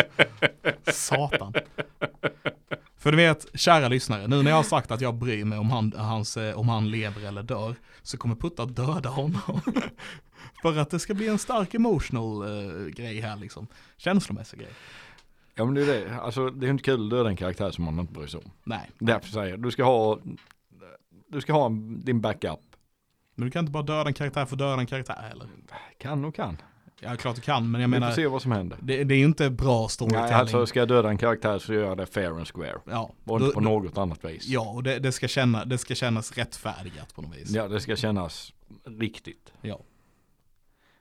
Satan. 0.93 1.55
För 2.99 3.11
du 3.11 3.17
vet, 3.17 3.47
kära 3.55 3.89
lyssnare, 3.89 4.27
nu 4.27 4.43
när 4.43 4.51
jag 4.51 4.57
har 4.57 4.63
sagt 4.63 4.91
att 4.91 5.01
jag 5.01 5.15
bryr 5.15 5.45
mig 5.45 5.59
om 5.59 5.71
han, 5.71 5.93
hans, 5.97 6.37
eh, 6.37 6.59
om 6.59 6.69
han 6.69 6.91
lever 6.91 7.29
eller 7.29 7.43
dör, 7.43 7.75
så 8.03 8.17
kommer 8.17 8.35
Putta 8.35 8.63
att 8.63 8.77
döda 8.77 9.09
honom. 9.09 9.61
För 10.63 10.79
att 10.79 10.91
det 10.91 10.99
ska 10.99 11.15
bli 11.15 11.29
en 11.29 11.39
stark 11.39 11.75
emotional 11.75 12.43
eh, 12.43 12.87
grej 12.87 13.21
här 13.21 13.37
liksom. 13.37 13.67
Känslomässig 13.97 14.59
grej. 14.59 14.73
Ja 15.55 15.65
men 15.65 15.75
det 15.75 15.83
är 15.83 15.87
det. 15.87 16.21
Alltså 16.21 16.51
det 16.51 16.67
är 16.67 16.71
inte 16.71 16.85
kul 16.85 17.05
att 17.05 17.11
döda 17.11 17.29
en 17.29 17.37
karaktär 17.37 17.71
som 17.71 17.85
man 17.85 17.99
inte 17.99 18.13
bryr 18.13 18.27
sig 18.27 18.41
om. 18.45 18.51
Nej, 18.65 18.91
Därför 18.99 19.29
säger 19.29 19.51
jag, 19.51 19.63
du 19.63 19.71
ska 19.71 19.85
ha, 19.85 20.19
du 21.29 21.41
ska 21.41 21.53
ha 21.53 21.69
din 22.05 22.21
backup. 22.21 22.61
Men 23.35 23.45
du 23.47 23.51
kan 23.51 23.61
inte 23.61 23.73
bara 23.73 23.83
döda 23.83 24.09
en 24.09 24.15
karaktär 24.15 24.45
för 24.47 24.55
att 24.55 24.59
döda 24.59 24.81
en 24.81 24.87
karaktär 24.87 25.15
heller. 25.29 25.47
Kan 25.99 26.25
och 26.25 26.35
kan. 26.35 26.57
Ja, 27.01 27.17
klart 27.17 27.37
du 27.37 27.41
kan, 27.43 27.71
men 27.71 27.81
jag 27.81 27.89
Vi 27.89 27.95
får 27.95 28.01
menar, 28.01 28.13
se 28.13 28.27
vad 28.27 28.43
som 28.43 28.53
händer. 28.53 28.79
det, 28.83 29.05
det 29.05 29.15
är 29.15 29.19
ju 29.19 29.25
inte 29.25 29.51
bra 29.51 29.89
storytelling. 29.89 30.27
Nej, 30.27 30.35
alltså 30.35 30.67
ska 30.67 30.79
jag 30.79 30.89
döda 30.89 31.09
en 31.09 31.19
karaktär 31.19 31.59
så 31.59 31.75
gör 31.75 31.85
jag 31.85 31.97
det 31.97 32.07
fair 32.07 32.31
and 32.31 32.49
square. 32.49 32.79
ja, 32.91 33.13
Och 33.25 33.41
inte 33.41 33.55
på 33.55 33.61
då- 33.61 33.69
något 33.71 33.99
annat 33.99 34.25
vis. 34.25 34.47
ja, 34.49 34.71
och 34.71 34.83
det, 34.83 34.99
det, 34.99 35.13
ska 35.13 35.29
känna, 35.29 35.65
det 35.65 35.79
ska 35.79 35.95
kännas 35.95 36.33
rättfärdigat 36.39 37.15
på 37.15 37.23
något 37.23 37.37
vis. 37.37 37.51
Ja, 37.51 37.69
det 37.69 37.81
ska 37.81 37.97
kännas 37.97 38.53
riktigt. 38.85 39.53
Ja. 39.61 39.81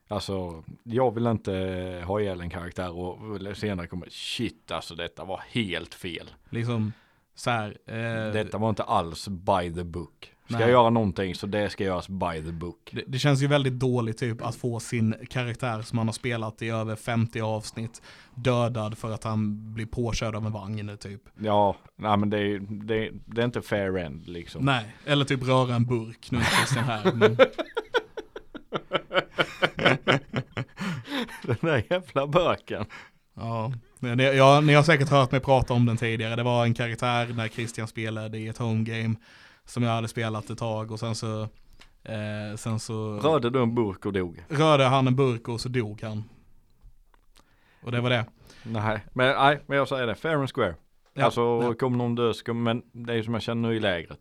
Alltså, 0.07 0.63
jag 0.83 1.13
vill 1.13 1.27
inte 1.27 1.51
ha 2.07 2.21
ihjäl 2.21 2.41
en 2.41 2.49
karaktär 2.49 2.91
och 2.97 3.17
senare 3.57 3.87
kommer 3.87 4.07
shit 4.09 4.71
alltså 4.71 4.95
detta 4.95 5.25
var 5.25 5.41
helt 5.49 5.93
fel. 5.93 6.29
Liksom 6.49 6.93
så 7.35 7.49
här. 7.49 7.77
Eh, 7.87 8.33
Detta 8.33 8.57
var 8.57 8.69
inte 8.69 8.83
alls 8.83 9.27
by 9.27 9.73
the 9.73 9.83
book. 9.83 10.29
Ska 10.45 10.53
Nej. 10.53 10.61
jag 10.61 10.69
göra 10.71 10.89
någonting 10.89 11.35
så 11.35 11.47
det 11.47 11.69
ska 11.69 11.83
göras 11.83 12.09
by 12.09 12.43
the 12.45 12.51
book. 12.51 12.89
det, 12.91 13.03
det 13.07 13.19
känns 13.19 13.41
ju 13.41 13.47
väldigt 13.47 13.73
dåligt 13.73 14.17
typ 14.17 14.41
att 14.41 14.55
få 14.55 14.79
sin 14.79 15.15
karaktär 15.29 15.81
som 15.81 15.97
han 15.97 16.07
har 16.07 16.13
spelat 16.13 16.61
i 16.61 16.69
över 16.69 16.95
50 16.95 17.41
avsnitt 17.41 18.01
dödad 18.35 18.97
för 18.97 19.11
att 19.11 19.23
han 19.23 19.73
blir 19.73 19.85
påkörd 19.85 20.35
av 20.35 20.45
en 20.45 20.51
vagn 20.51 20.97
typ. 20.99 21.21
Ja, 21.39 21.75
nej 21.95 22.17
men 22.17 22.29
det 22.29 22.37
är, 22.39 22.59
det, 22.59 23.09
det 23.25 23.41
är 23.41 23.45
inte 23.45 23.61
fair 23.61 23.97
end 23.97 24.27
liksom. 24.27 24.65
Nej, 24.65 24.95
eller 25.05 25.25
typ 25.25 25.43
röra 25.47 25.75
en 25.75 25.85
burk. 25.85 26.31
Nu 26.31 26.37
är 26.37 26.43
Christian 26.43 26.83
här. 26.83 27.11
Men, 27.13 27.37
Den 31.43 31.57
där 31.61 31.83
jävla 31.89 32.27
böken. 32.27 32.85
ja, 33.35 33.73
det- 34.03 34.61
ni 34.61 34.73
har 34.73 34.83
säkert 34.83 35.09
hört 35.09 35.31
mig 35.31 35.39
prata 35.41 35.73
om 35.73 35.85
den 35.85 35.97
tidigare. 35.97 36.35
Det 36.35 36.43
var 36.43 36.65
en 36.65 36.73
karaktär 36.73 37.33
när 37.33 37.47
Christian 37.47 37.87
spelade 37.87 38.37
i 38.37 38.47
ett 38.47 38.57
home 38.57 38.83
game 38.83 39.15
som 39.65 39.83
jag 39.83 39.91
hade 39.91 40.07
spelat 40.07 40.49
ett 40.49 40.57
tag 40.57 40.91
och 40.91 40.99
sen 40.99 41.15
så 41.15 41.41
eh, 42.03 42.55
sen 42.57 42.79
så 42.79 43.19
Rörde 43.19 43.49
du 43.49 43.61
en 43.63 43.75
burk 43.75 44.05
och 44.05 44.13
dog? 44.13 44.43
rörde 44.49 44.83
han 44.83 45.07
en 45.07 45.15
burk 45.15 45.47
och 45.47 45.61
så 45.61 45.69
dog 45.69 46.01
han. 46.01 46.23
Och 47.83 47.91
det 47.91 48.01
var 48.01 48.09
det. 48.09 48.25
Nej, 48.63 48.99
men, 49.13 49.35
nej, 49.35 49.59
men 49.67 49.77
jag 49.77 49.87
säger 49.87 50.07
det, 50.07 50.15
fair 50.15 50.35
and 50.35 50.49
square. 50.53 50.75
Ja, 51.13 51.25
alltså 51.25 51.41
ja. 51.41 51.73
kommer 51.73 51.97
någon 51.97 52.15
dö, 52.15 52.33
men 52.53 52.81
det 52.91 53.13
är 53.13 53.23
som 53.23 53.33
jag 53.33 53.43
känner 53.43 53.69
nu 53.69 53.75
i 53.75 53.79
lägret. 53.79 54.19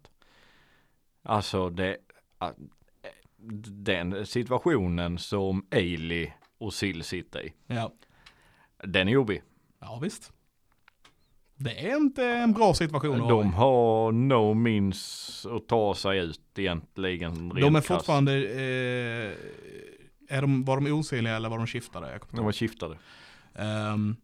Alltså 1.23 1.71
det, 1.71 1.97
den 3.67 4.27
situationen 4.27 5.19
som 5.19 5.67
Ailey 5.71 6.31
och 6.59 6.75
Sill 6.75 7.03
sitter 7.05 7.47
i, 7.47 7.53
Ja. 7.67 7.93
den 8.85 9.09
är 9.09 9.13
jobbig. 9.13 9.43
Ja, 9.83 9.99
visst. 10.03 10.33
Det 11.57 11.89
är 11.91 11.97
inte 11.97 12.25
en 12.27 12.53
bra 12.53 12.75
situation. 12.75 13.19
De 13.19 13.53
har 13.53 14.13
no 14.13 14.55
means 14.55 15.47
att 15.51 15.69
ta 15.69 15.95
sig 15.95 16.19
ut 16.19 16.41
egentligen. 16.59 17.49
De 17.49 17.77
är 17.77 17.81
fortfarande, 17.81 18.33
eh, 18.33 19.37
är 20.37 20.41
de, 20.41 20.65
var 20.65 20.81
de 20.81 20.93
osynliga 20.93 21.37
eller 21.37 21.49
var 21.49 21.59
de 21.59 21.67
skiftade? 21.67 22.21
De 22.31 22.45
var 22.45 22.53
skiftade. 22.53 22.97
Ehm, 23.55 24.17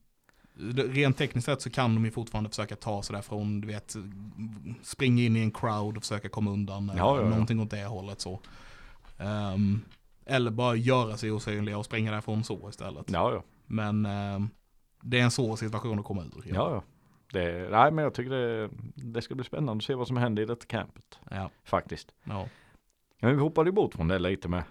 det- 0.55 0.83
rent 0.83 1.17
tekniskt 1.19 1.45
sett 1.47 1.63
så 1.63 1.71
kan 1.71 1.95
de 1.95 2.05
ju 2.05 2.11
fortfarande 2.11 2.51
försöka 2.51 2.77
ta 2.77 3.03
sig 3.03 3.13
därifrån, 3.15 3.61
du 3.61 3.69
vet, 3.69 3.97
springa 4.83 5.23
in 5.23 5.37
i 5.37 5.41
en 5.41 5.51
crowd 5.51 5.97
och 5.97 6.03
försöka 6.03 6.29
komma 6.29 6.51
undan. 6.51 6.91
eller 6.91 7.01
Ja, 7.01 7.17
ja, 7.17 7.23
ja. 7.23 7.29
Någonting 7.29 7.61
åt 7.61 7.71
det 7.71 7.85
hållet 7.85 8.21
så. 8.21 8.41
Ehm, 9.19 9.81
eller 10.27 10.51
bara 10.51 10.75
göra 10.77 11.17
sig 11.17 11.33
osynliga 11.33 11.79
och 11.79 11.85
springa 11.85 12.11
därifrån 12.11 12.45
så 12.45 12.69
istället. 12.69 13.11
Ja, 13.11 13.33
ja. 13.33 13.43
Men 13.67 14.07
ehm, 14.07 14.49
det 15.01 15.19
är 15.21 15.25
en 15.25 15.31
svår 15.31 15.57
situation 15.57 15.99
att 15.99 16.05
komma 16.05 16.23
ur. 16.23 16.43
ja, 16.45 16.55
ja. 16.75 16.83
Det, 17.33 17.69
nej 17.71 17.91
men 17.91 18.05
jag 18.05 18.15
tycker 18.15 18.31
det, 18.31 18.71
det 18.95 19.23
ska 19.23 19.35
bli 19.35 19.45
spännande 19.45 19.81
att 19.81 19.85
se 19.85 19.95
vad 19.95 20.07
som 20.07 20.17
händer 20.17 20.43
i 20.43 20.47
detta 20.47 20.67
campet. 20.67 21.19
Ja, 21.31 21.51
Faktiskt. 21.65 22.13
ja. 22.25 22.49
Men 23.21 23.31
vi 23.37 23.41
hoppade 23.43 23.69
ju 23.69 23.73
bort 23.73 23.95
från 23.95 24.09
det 24.09 24.19
lite 24.19 24.49
med. 24.49 24.63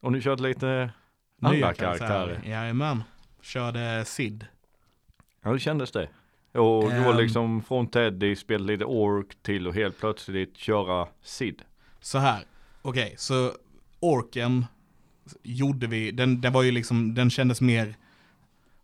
Och 0.00 0.12
nu 0.12 0.20
körde 0.20 0.42
lite 0.42 0.90
andra 1.40 1.74
karaktärer. 1.74 2.40
Jajamän. 2.44 3.02
Körde 3.42 4.04
Sid. 4.04 4.46
Ja, 5.42 5.50
hur 5.50 5.58
kändes 5.58 5.90
det? 5.92 6.08
Och 6.52 6.90
du 6.90 7.00
var 7.00 7.10
Ehm. 7.12 7.16
liksom 7.16 7.62
från 7.62 7.86
Teddy, 7.86 8.36
spelade 8.36 8.72
lite 8.72 8.84
Ork 8.84 9.42
till 9.42 9.68
och 9.68 9.74
helt 9.74 9.98
plötsligt 9.98 10.56
köra 10.56 11.08
Sid. 11.22 11.62
Så 12.00 12.18
här, 12.18 12.44
okej, 12.82 13.14
så 13.18 13.52
orken 14.00 14.66
gjorde 15.42 15.86
vi, 15.86 16.10
den, 16.10 16.40
den 16.40 16.52
var 16.52 16.62
ju 16.62 16.70
liksom, 16.70 17.14
den 17.14 17.30
kändes 17.30 17.60
mer 17.60 17.94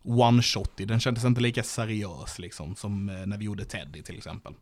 one-shotig, 0.06 0.86
den 0.86 1.00
kändes 1.00 1.24
inte 1.24 1.40
lika 1.40 1.62
seriös 1.62 2.38
liksom 2.38 2.76
som 2.76 3.08
eh, 3.08 3.26
när 3.26 3.38
vi 3.38 3.44
gjorde 3.44 3.64
Teddy 3.64 4.02
till 4.02 4.16
exempel. 4.16 4.52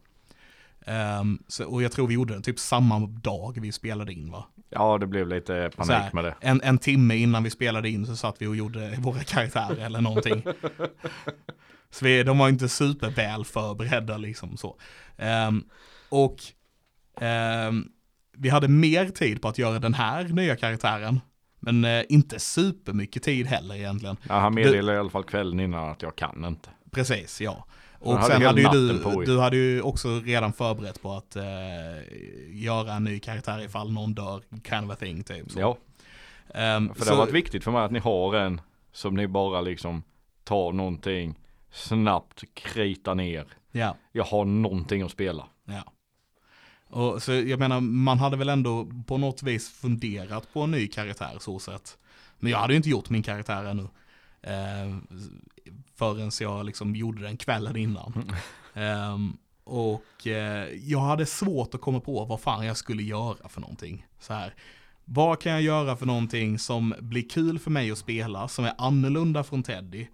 Ehm, 0.86 1.38
så, 1.49 1.64
och 1.64 1.82
jag 1.82 1.92
tror 1.92 2.07
vi 2.07 2.14
gjorde 2.14 2.32
den 2.34 2.42
typ 2.42 2.59
samma 2.59 2.99
dag 2.99 3.59
vi 3.61 3.72
spelade 3.72 4.12
in 4.12 4.30
va? 4.30 4.47
Ja, 4.70 4.99
det 4.99 5.07
blev 5.07 5.28
lite 5.28 5.47
Så 5.47 5.53
här, 5.53 6.01
panik 6.01 6.12
med 6.12 6.24
det. 6.24 6.34
En, 6.40 6.61
en 6.62 6.78
timme 6.78 7.16
innan 7.16 7.42
vi 7.42 7.51
spelade 7.51 7.90
in 7.90 8.07
så 8.07 8.16
satt 8.16 8.36
vi 8.38 8.47
och 8.47 8.57
gjorde 8.57 8.95
våra 8.99 9.24
karaktärer 9.24 9.86
eller 9.86 10.01
någonting. 10.01 10.42
Så 11.90 12.05
vi, 12.05 12.22
de 12.22 12.38
var 12.38 12.49
inte 12.49 12.68
superväl 12.68 13.45
förberedda 13.45 14.16
liksom 14.16 14.57
så. 14.57 14.76
Ehm, 15.16 15.64
och 16.09 16.36
ehm, 17.20 17.88
vi 18.36 18.49
hade 18.49 18.68
mer 18.68 19.09
tid 19.09 19.42
på 19.42 19.49
att 19.49 19.59
göra 19.59 19.78
den 19.78 19.95
här 19.95 20.24
nya 20.24 20.57
karaktären. 20.57 21.20
Men 21.64 21.84
eh, 21.84 22.04
inte 22.08 22.38
supermycket 22.38 23.22
tid 23.22 23.46
heller 23.46 23.74
egentligen. 23.74 24.16
Ja, 24.28 24.34
han 24.34 24.54
meddelade 24.54 24.96
i 24.96 25.00
alla 25.00 25.10
fall 25.10 25.24
kvällen 25.24 25.60
innan 25.60 25.90
att 25.90 26.02
jag 26.02 26.16
kan 26.16 26.44
inte. 26.44 26.68
Precis, 26.90 27.40
ja. 27.40 27.66
Och 27.98 28.18
hade 28.18 28.34
sen 28.34 28.42
hade 28.42 28.60
ju 28.60 28.68
du, 28.68 29.24
du 29.24 29.38
hade 29.40 29.56
ju 29.56 29.82
också 29.82 30.20
redan 30.24 30.52
förberett 30.52 31.02
på 31.02 31.12
att 31.12 31.36
eh, 31.36 31.42
göra 32.50 32.92
en 32.94 33.04
ny 33.04 33.18
karaktär 33.20 33.64
ifall 33.64 33.92
någon 33.92 34.14
dör, 34.14 34.42
kind 34.68 34.84
of 34.84 34.90
a 34.90 34.96
thing 35.00 35.24
typ. 35.24 35.50
Så. 35.50 35.60
Ja, 35.60 35.76
Ehm, 36.54 36.88
för 36.88 36.94
det 37.00 37.04
så- 37.04 37.10
har 37.12 37.18
varit 37.18 37.34
viktigt 37.34 37.64
för 37.64 37.70
mig 37.70 37.84
att 37.84 37.90
ni 37.90 37.98
har 37.98 38.34
en 38.34 38.60
som 38.92 39.14
ni 39.14 39.26
bara 39.28 39.60
liksom 39.60 40.02
tar 40.44 40.72
någonting 40.72 41.38
snabbt 41.72 42.44
kritar 42.54 43.14
ner. 43.14 43.44
Ja, 43.72 43.96
Jag 44.12 44.24
har 44.24 44.44
någonting 44.44 45.02
att 45.02 45.10
spela. 45.10 45.46
ja. 45.64 45.92
Och 46.95 47.22
så 47.22 47.32
jag 47.32 47.59
menar, 47.59 47.80
man 47.80 48.18
hade 48.18 48.36
väl 48.36 48.49
ändå 48.49 48.88
på 49.07 49.18
något 49.18 49.42
vis 49.42 49.68
funderat 49.68 50.53
på 50.53 50.61
en 50.61 50.70
ny 50.70 50.86
karaktär 50.86 51.36
så 51.40 51.59
sett. 51.59 51.99
Men 52.38 52.53
jag 52.53 52.59
hade 52.59 52.72
ju 52.72 52.76
inte 52.76 52.88
gjort 52.88 53.11
min 53.11 53.22
karaktär 53.22 53.64
ännu. 53.64 53.88
Eh, 54.42 54.97
förrän 55.95 56.30
jag 56.40 56.66
liksom 56.66 56.97
gjorde 56.97 57.22
den 57.22 57.36
kvällen 57.36 57.76
innan. 57.76 58.32
Ehm, 58.74 59.36
och 59.64 60.26
eh, 60.26 60.68
jag 60.74 61.01
hade 61.01 61.26
svårt 61.26 61.74
att 61.74 61.80
komma 61.80 62.01
på 62.01 62.24
vad 62.24 62.40
fan 62.40 62.66
jag 62.66 62.76
skulle 62.76 63.03
göra 63.03 63.49
för 63.49 63.61
någonting. 63.61 64.07
Så 64.20 64.32
här. 64.32 64.55
Vad 65.05 65.40
kan 65.40 65.53
jag 65.53 65.62
göra 65.62 65.97
för 65.97 66.07
någonting 66.07 66.59
som 66.59 66.95
blir 67.01 67.28
kul 67.28 67.59
för 67.59 67.70
mig 67.70 67.90
att 67.90 67.99
spela, 67.99 68.49
som 68.49 68.64
är 68.64 68.72
annorlunda 68.78 69.45
från 69.45 69.62
Teddy, 69.62 70.07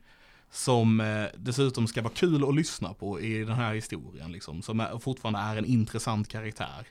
som 0.51 1.01
eh, 1.01 1.24
dessutom 1.34 1.86
ska 1.86 2.03
vara 2.03 2.12
kul 2.14 2.48
att 2.48 2.55
lyssna 2.55 2.94
på 2.94 3.20
i 3.20 3.44
den 3.44 3.57
här 3.57 3.74
historien, 3.74 4.32
liksom, 4.32 4.62
som 4.62 4.80
är, 4.80 4.98
fortfarande 4.98 5.40
är 5.40 5.57
en 5.57 5.64
intressant 5.64 6.28
karaktär. 6.28 6.86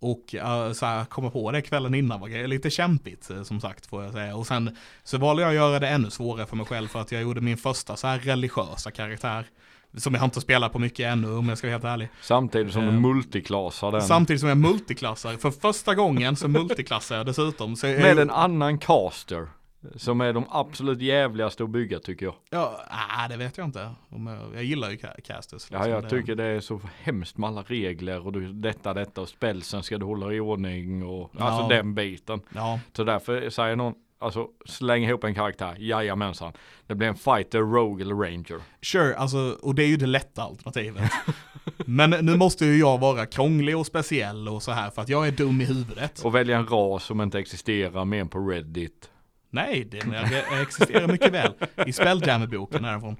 Och 0.00 0.34
eh, 0.34 0.72
så 0.72 0.86
här, 0.86 1.04
komma 1.04 1.30
på 1.30 1.50
det 1.50 1.62
kvällen 1.62 1.94
innan 1.94 2.20
var 2.20 2.46
lite 2.46 2.70
kämpigt, 2.70 3.30
eh, 3.30 3.42
som 3.42 3.60
sagt, 3.60 3.86
får 3.86 4.04
jag 4.04 4.12
säga. 4.12 4.36
Och 4.36 4.46
sen 4.46 4.76
så 5.02 5.18
valde 5.18 5.42
jag 5.42 5.48
att 5.48 5.54
göra 5.54 5.78
det 5.78 5.88
ännu 5.88 6.10
svårare 6.10 6.46
för 6.46 6.56
mig 6.56 6.66
själv, 6.66 6.88
för 6.88 7.00
att 7.00 7.12
jag 7.12 7.22
gjorde 7.22 7.40
min 7.40 7.56
första 7.56 7.96
så 7.96 8.06
här 8.06 8.18
religiösa 8.18 8.90
karaktär. 8.90 9.46
Som 9.96 10.14
jag 10.14 10.24
inte 10.24 10.40
spelat 10.40 10.72
på 10.72 10.78
mycket 10.78 11.06
ännu 11.06 11.32
om 11.32 11.48
jag 11.48 11.58
ska 11.58 11.66
vara 11.66 11.72
helt 11.72 11.84
ärlig. 11.84 12.08
Samtidigt 12.22 12.72
som 12.72 12.82
du 12.82 12.88
Eh, 12.88 13.00
multiklassar 13.00 13.92
den. 13.92 14.02
Samtidigt 14.02 14.40
som 14.40 14.48
jag 14.48 14.58
multiklassar. 14.58 15.36
För 15.36 15.50
första 15.50 15.94
gången 15.94 16.36
så 16.36 16.48
multiklassar 16.48 17.16
jag 17.16 17.26
dessutom. 17.26 17.76
Så 17.76 17.86
jag, 17.86 18.00
med 18.00 18.18
en 18.18 18.30
annan 18.30 18.78
caster. 18.78 19.48
Som 19.96 20.20
är 20.20 20.32
de 20.32 20.44
absolut 20.50 21.00
jävligaste 21.02 21.64
att 21.64 21.70
bygga 21.70 21.98
tycker 21.98 22.26
jag. 22.26 22.34
Ja, 22.50 22.80
ah, 22.90 23.28
det 23.28 23.36
vet 23.36 23.58
jag 23.58 23.64
inte. 23.66 23.90
Jag, 24.10 24.38
jag 24.54 24.64
gillar 24.64 24.90
ju 24.90 24.96
ca- 24.96 25.20
casters. 25.24 25.66
Ja, 25.70 25.76
liksom. 25.78 25.92
jag 25.92 26.02
Det- 26.02 26.08
tycker 26.10 26.34
det 26.34 26.44
är 26.44 26.60
så 26.60 26.80
hemskt 27.02 27.38
med 27.38 27.48
alla 27.48 27.62
regler 27.62 28.26
och 28.26 28.32
du, 28.32 28.52
detta, 28.52 28.94
detta 28.94 29.20
och 29.20 29.28
spelsen 29.28 29.82
ska 29.82 29.98
du 29.98 30.06
hålla 30.06 30.32
i 30.32 30.40
ordning 30.40 31.04
och 31.04 31.30
alltså 31.38 31.62
Ja. 31.62 31.68
den 31.68 31.94
biten. 31.94 32.40
Ja, 32.54 32.80
Så 32.92 33.04
därför 33.04 33.50
säger 33.50 33.76
någon, 33.76 33.94
alltså 34.18 34.48
släng 34.66 35.04
ihop 35.04 35.24
en 35.24 35.34
karaktär, 35.34 35.76
jajamensan. 35.78 36.52
Det 36.86 36.94
blir 36.94 37.08
en 37.08 37.16
fighter, 37.16 37.58
rogue 37.58 38.04
eller 38.04 38.14
ranger. 38.14 38.60
sure, 38.82 39.16
alltså, 39.16 39.56
och 39.62 39.74
det 39.74 39.82
är 39.82 39.88
ju 39.88 39.96
det 39.96 40.06
lätta 40.06 40.42
alternativet. 40.42 41.10
Men 41.86 42.10
nu 42.10 42.36
måste 42.36 42.66
ju 42.66 42.78
jag 42.78 42.98
vara 42.98 43.26
krånglig 43.26 43.76
och 43.78 43.86
speciell 43.86 44.48
och 44.48 44.62
så 44.62 44.72
här 44.72 44.90
för 44.90 45.02
att 45.02 45.08
jag 45.08 45.26
är 45.28 45.32
dum 45.32 45.60
i 45.60 45.64
huvudet. 45.64 46.20
Och 46.24 46.34
välja 46.34 46.56
en 46.58 46.66
ras 46.66 47.04
som 47.04 47.20
inte 47.20 47.38
existerar 47.38 48.04
mer 48.04 48.20
än 48.20 48.28
på 48.28 48.38
Reddit. 48.38 49.10
Nej, 49.50 49.84
den 49.84 50.14
existerar 50.62 51.06
mycket 51.06 51.32
väl. 51.32 51.52
I 51.86 51.92
Spelljammer-boken 51.92 52.84
är 52.84 52.92
den 52.92 53.00
från. 53.00 53.16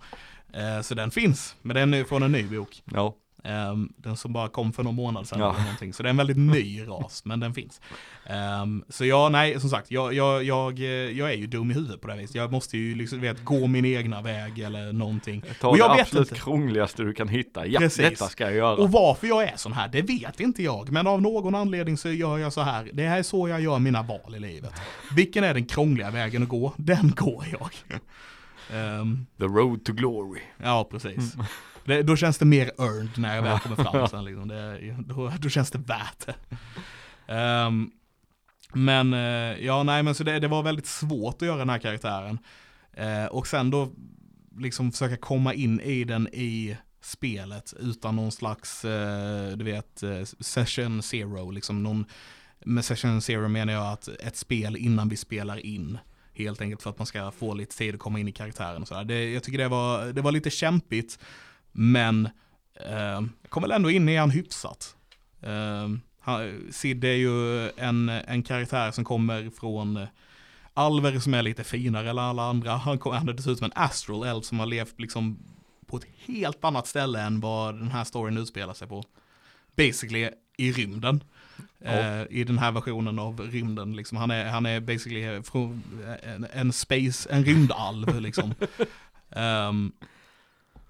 Så 0.83 0.95
den 0.95 1.11
finns, 1.11 1.57
men 1.63 1.77
den 1.77 1.95
är 1.95 2.05
från 2.05 2.23
en 2.23 2.33
ny 2.33 2.43
bok. 2.43 2.83
Ja. 2.85 3.15
Ehm, 3.45 3.93
den 3.97 4.17
som 4.17 4.33
bara 4.33 4.49
kom 4.49 4.73
för 4.73 4.83
någon 4.83 4.95
månad 4.95 5.29
sedan 5.29 5.39
Ja. 5.41 5.51
eller 5.55 5.63
någonting. 5.63 5.93
Så 5.93 6.03
det 6.03 6.09
är 6.09 6.11
en 6.11 6.17
väldigt 6.17 6.37
ny 6.57 6.83
ras, 6.89 7.25
men 7.25 7.41
den 7.41 7.55
finns. 7.55 7.81
Ehm, 8.27 8.85
så 8.89 9.05
ja, 9.05 9.29
nej, 9.29 9.61
som 9.61 9.71
sagt, 9.71 9.91
jag, 9.91 10.15
jag, 10.15 10.45
jag, 10.45 10.79
jag 11.13 11.31
är 11.33 11.37
ju 11.37 11.47
dum 11.47 11.71
i 11.71 11.75
huvudet 11.75 12.01
på 12.01 12.07
det 12.07 12.13
här 12.13 12.21
viset. 12.21 12.37
Jag 12.37 12.53
måste 12.53 12.79
ju 12.79 12.95
liksom, 12.95 13.21
vet, 13.21 13.45
gå 13.45 13.67
min 13.67 13.85
egna 13.85 14.23
väg 14.23 14.59
eller 14.59 14.93
någonting. 14.93 15.45
Ta 15.61 15.69
Och 15.69 15.79
jag 15.79 15.91
det 15.91 15.95
vet 15.97 16.07
absolut 16.07 16.29
inte. 16.31 16.41
krångligaste 16.41 17.03
du 17.03 17.13
kan 17.15 17.29
hitta. 17.29 17.67
Ja, 17.67 17.81
Precis. 17.81 18.11
detta 18.11 18.27
ska 18.29 18.45
jag 18.45 18.55
göra. 18.55 18.77
Och 18.77 18.93
varför 18.93 19.27
jag 19.27 19.43
är 19.45 19.57
sån 19.57 19.73
här, 19.73 19.89
det 19.89 20.03
vet 20.03 20.41
inte 20.41 20.63
jag. 20.63 20.91
Men 20.93 21.07
av 21.07 21.23
någon 21.23 21.55
anledning 21.55 21.97
så 21.97 22.09
gör 22.11 22.39
jag 22.39 22.53
så 22.53 22.61
här. 22.61 22.91
Det 22.93 23.09
här 23.09 23.19
är 23.19 23.23
så 23.23 23.49
jag 23.49 23.61
gör 23.61 23.79
mina 23.79 24.03
val 24.03 24.35
i 24.37 24.41
livet. 24.41 24.73
Vilken 25.17 25.45
är 25.45 25.55
den 25.55 25.65
krångliga 25.65 26.11
vägen 26.11 26.43
att 26.43 26.49
gå? 26.49 26.73
Den 26.77 27.11
går 27.17 27.45
jag. 27.53 27.71
Ehm, 28.73 29.27
The 29.39 29.45
road 29.45 29.85
to 29.85 29.93
glory. 29.93 30.41
Ja, 30.63 30.89
precis. 30.91 31.35
Det, 31.85 32.03
då 32.03 32.17
känns 32.17 32.39
det 32.39 32.45
mer 32.45 32.71
earned 32.79 33.19
när 33.19 33.37
jag 33.37 33.43
väl 33.43 33.59
kommer 33.59 33.77
fram 33.77 34.09
sen 34.09 34.25
liksom. 34.25 34.49
Det, 34.49 34.97
då, 35.07 35.33
då 35.39 35.49
känns 35.49 35.71
det 35.71 35.79
värt 35.79 36.27
det. 36.27 36.35
Ehm, 37.33 37.91
men, 38.73 39.15
eh, 39.15 39.65
ja 39.65 39.83
nej 39.83 40.03
men 40.03 40.15
så 40.15 40.25
det, 40.25 40.39
det 40.39 40.49
var 40.49 40.63
väldigt 40.63 40.87
svårt 40.87 41.35
att 41.35 41.49
göra 41.49 41.59
den 41.59 41.71
här 41.71 41.79
karaktären. 41.79 42.39
Eh, 42.93 43.25
och 43.25 43.47
sen 43.47 43.71
då 43.71 43.93
liksom 44.59 44.93
försöka 44.93 45.17
komma 45.17 45.55
in 45.55 45.81
i 45.81 46.05
den 46.05 46.29
i 46.33 46.77
spelet 47.03 47.75
utan 47.81 48.17
någon 48.17 48.33
slags, 48.33 48.85
eh, 48.85 49.57
du 49.57 49.65
vet, 49.65 50.03
session 50.41 51.03
zero, 51.03 51.51
liksom 51.51 51.83
någon, 51.83 52.05
med 52.65 52.85
session 52.85 53.23
zero 53.23 53.49
menar 53.49 53.73
jag 53.73 53.93
att 53.93 54.09
ett 54.09 54.37
spel 54.37 54.77
innan 54.77 55.09
vi 55.09 55.17
spelar 55.17 55.67
in. 55.67 55.99
Helt 56.35 56.61
enkelt 56.61 56.83
för 56.83 56.91
att 56.91 56.99
man 56.99 57.07
ska 57.07 57.31
få 57.31 57.55
lite 57.55 57.77
tid 57.77 57.95
att 57.95 58.01
komma 58.01 58.19
in 58.21 58.29
i 58.29 58.33
karaktären 58.33 58.83
och 58.83 58.89
sådär. 58.89 59.15
Jag 59.15 59.43
tycker 59.43 59.59
det 59.59 59.69
var, 59.69 60.07
det 60.07 60.21
var 60.21 60.33
lite 60.33 60.51
kämpigt, 60.51 61.19
men 61.73 62.29
eh, 62.75 63.21
jag 63.43 63.49
kom 63.49 63.63
väl 63.63 63.73
ändå 63.73 63.91
in 63.91 64.09
i 64.09 64.17
han 64.17 64.31
hyfsat. 64.31 64.97
Eh, 65.41 65.89
Sid 66.71 67.05
är 67.05 67.13
ju 67.13 67.69
en, 67.71 68.09
en 68.09 68.43
karaktär 68.43 68.91
som 68.91 69.05
kommer 69.05 69.51
från 69.51 70.07
Alver 70.75 71.19
som 71.19 71.35
är 71.35 71.43
lite 71.43 71.65
finare 71.65 72.11
än 72.11 72.19
alla 72.19 72.43
andra. 72.43 72.77
Han, 72.77 72.99
kom, 72.99 73.13
han 73.13 73.29
är 73.29 73.33
dessutom 73.33 73.65
en 73.65 73.73
astral 73.75 74.25
elf 74.25 74.45
som 74.45 74.59
har 74.59 74.67
levt 74.67 75.01
liksom 75.01 75.39
på 75.87 75.97
ett 75.97 76.07
helt 76.27 76.65
annat 76.65 76.87
ställe 76.87 77.23
än 77.23 77.41
vad 77.41 77.75
den 77.75 77.91
här 77.91 78.05
storyn 78.05 78.39
utspelar 78.39 78.75
sig 78.75 78.89
på. 78.89 79.05
Basically 79.77 80.31
i 80.57 80.73
rymden. 80.73 81.25
Ja. 81.79 81.91
Eh, 81.91 82.27
I 82.31 82.45
den 82.45 82.59
här 82.59 82.73
versionen 82.73 83.19
av 83.19 83.41
rymden. 83.41 83.97
Liksom. 83.97 84.19
Han, 84.19 84.31
är, 84.31 84.45
han 84.45 84.67
är 84.67 84.81
basically 84.81 85.23
en, 86.23 86.47
en 86.53 86.73
space, 86.73 87.29
en 87.31 87.45
rymdalv 87.45 88.21
liksom. 88.21 88.55
Ehm, 89.33 89.93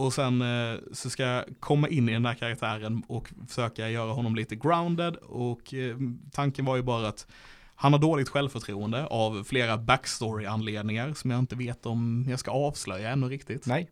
och 0.00 0.12
sen 0.12 0.42
eh, 0.42 0.78
så 0.92 1.10
ska 1.10 1.22
jag 1.22 1.44
komma 1.60 1.88
in 1.88 2.08
i 2.08 2.12
den 2.12 2.26
här 2.26 2.34
karaktären 2.34 3.02
och 3.08 3.32
försöka 3.48 3.90
göra 3.90 4.12
honom 4.12 4.34
lite 4.34 4.56
grounded. 4.56 5.16
Och 5.16 5.74
eh, 5.74 5.96
tanken 6.32 6.64
var 6.64 6.76
ju 6.76 6.82
bara 6.82 7.08
att 7.08 7.26
han 7.74 7.92
har 7.92 8.00
dåligt 8.00 8.28
självförtroende 8.28 9.06
av 9.06 9.44
flera 9.44 9.78
backstory-anledningar 9.78 11.14
som 11.14 11.30
jag 11.30 11.38
inte 11.38 11.56
vet 11.56 11.86
om 11.86 12.26
jag 12.28 12.38
ska 12.38 12.50
avslöja 12.50 13.10
ännu 13.10 13.28
riktigt. 13.28 13.66
Nej. 13.66 13.90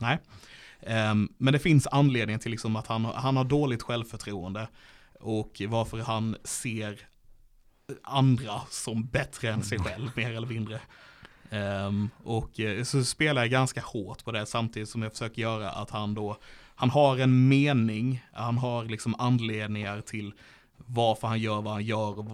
Nej. 0.00 0.18
Ehm, 0.80 1.28
men 1.38 1.52
det 1.52 1.58
finns 1.58 1.86
anledning 1.86 2.38
till 2.38 2.50
liksom 2.50 2.76
att 2.76 2.86
han, 2.86 3.04
han 3.04 3.36
har 3.36 3.44
dåligt 3.44 3.82
självförtroende 3.82 4.68
och 5.20 5.62
varför 5.68 5.98
han 5.98 6.36
ser 6.44 7.00
andra 8.02 8.60
som 8.70 9.06
bättre 9.06 9.50
än 9.50 9.62
sig 9.62 9.78
själv, 9.78 10.10
mer 10.16 10.32
eller 10.32 10.46
mindre. 10.46 10.80
Ehm, 11.50 12.10
och 12.24 12.60
eh, 12.60 12.82
så 12.82 13.04
spelar 13.04 13.42
jag 13.42 13.50
ganska 13.50 13.80
hårt 13.80 14.24
på 14.24 14.32
det 14.32 14.46
samtidigt 14.46 14.88
som 14.88 15.02
jag 15.02 15.12
försöker 15.12 15.42
göra 15.42 15.70
att 15.70 15.90
han 15.90 16.14
då, 16.14 16.36
han 16.74 16.90
har 16.90 17.18
en 17.18 17.48
mening, 17.48 18.24
han 18.32 18.58
har 18.58 18.84
liksom 18.84 19.14
anledningar 19.18 20.00
till 20.00 20.32
varför 20.76 21.28
han 21.28 21.38
gör 21.38 21.60
vad 21.60 21.72
han 21.72 21.84
gör 21.84 22.18
och 22.18 22.26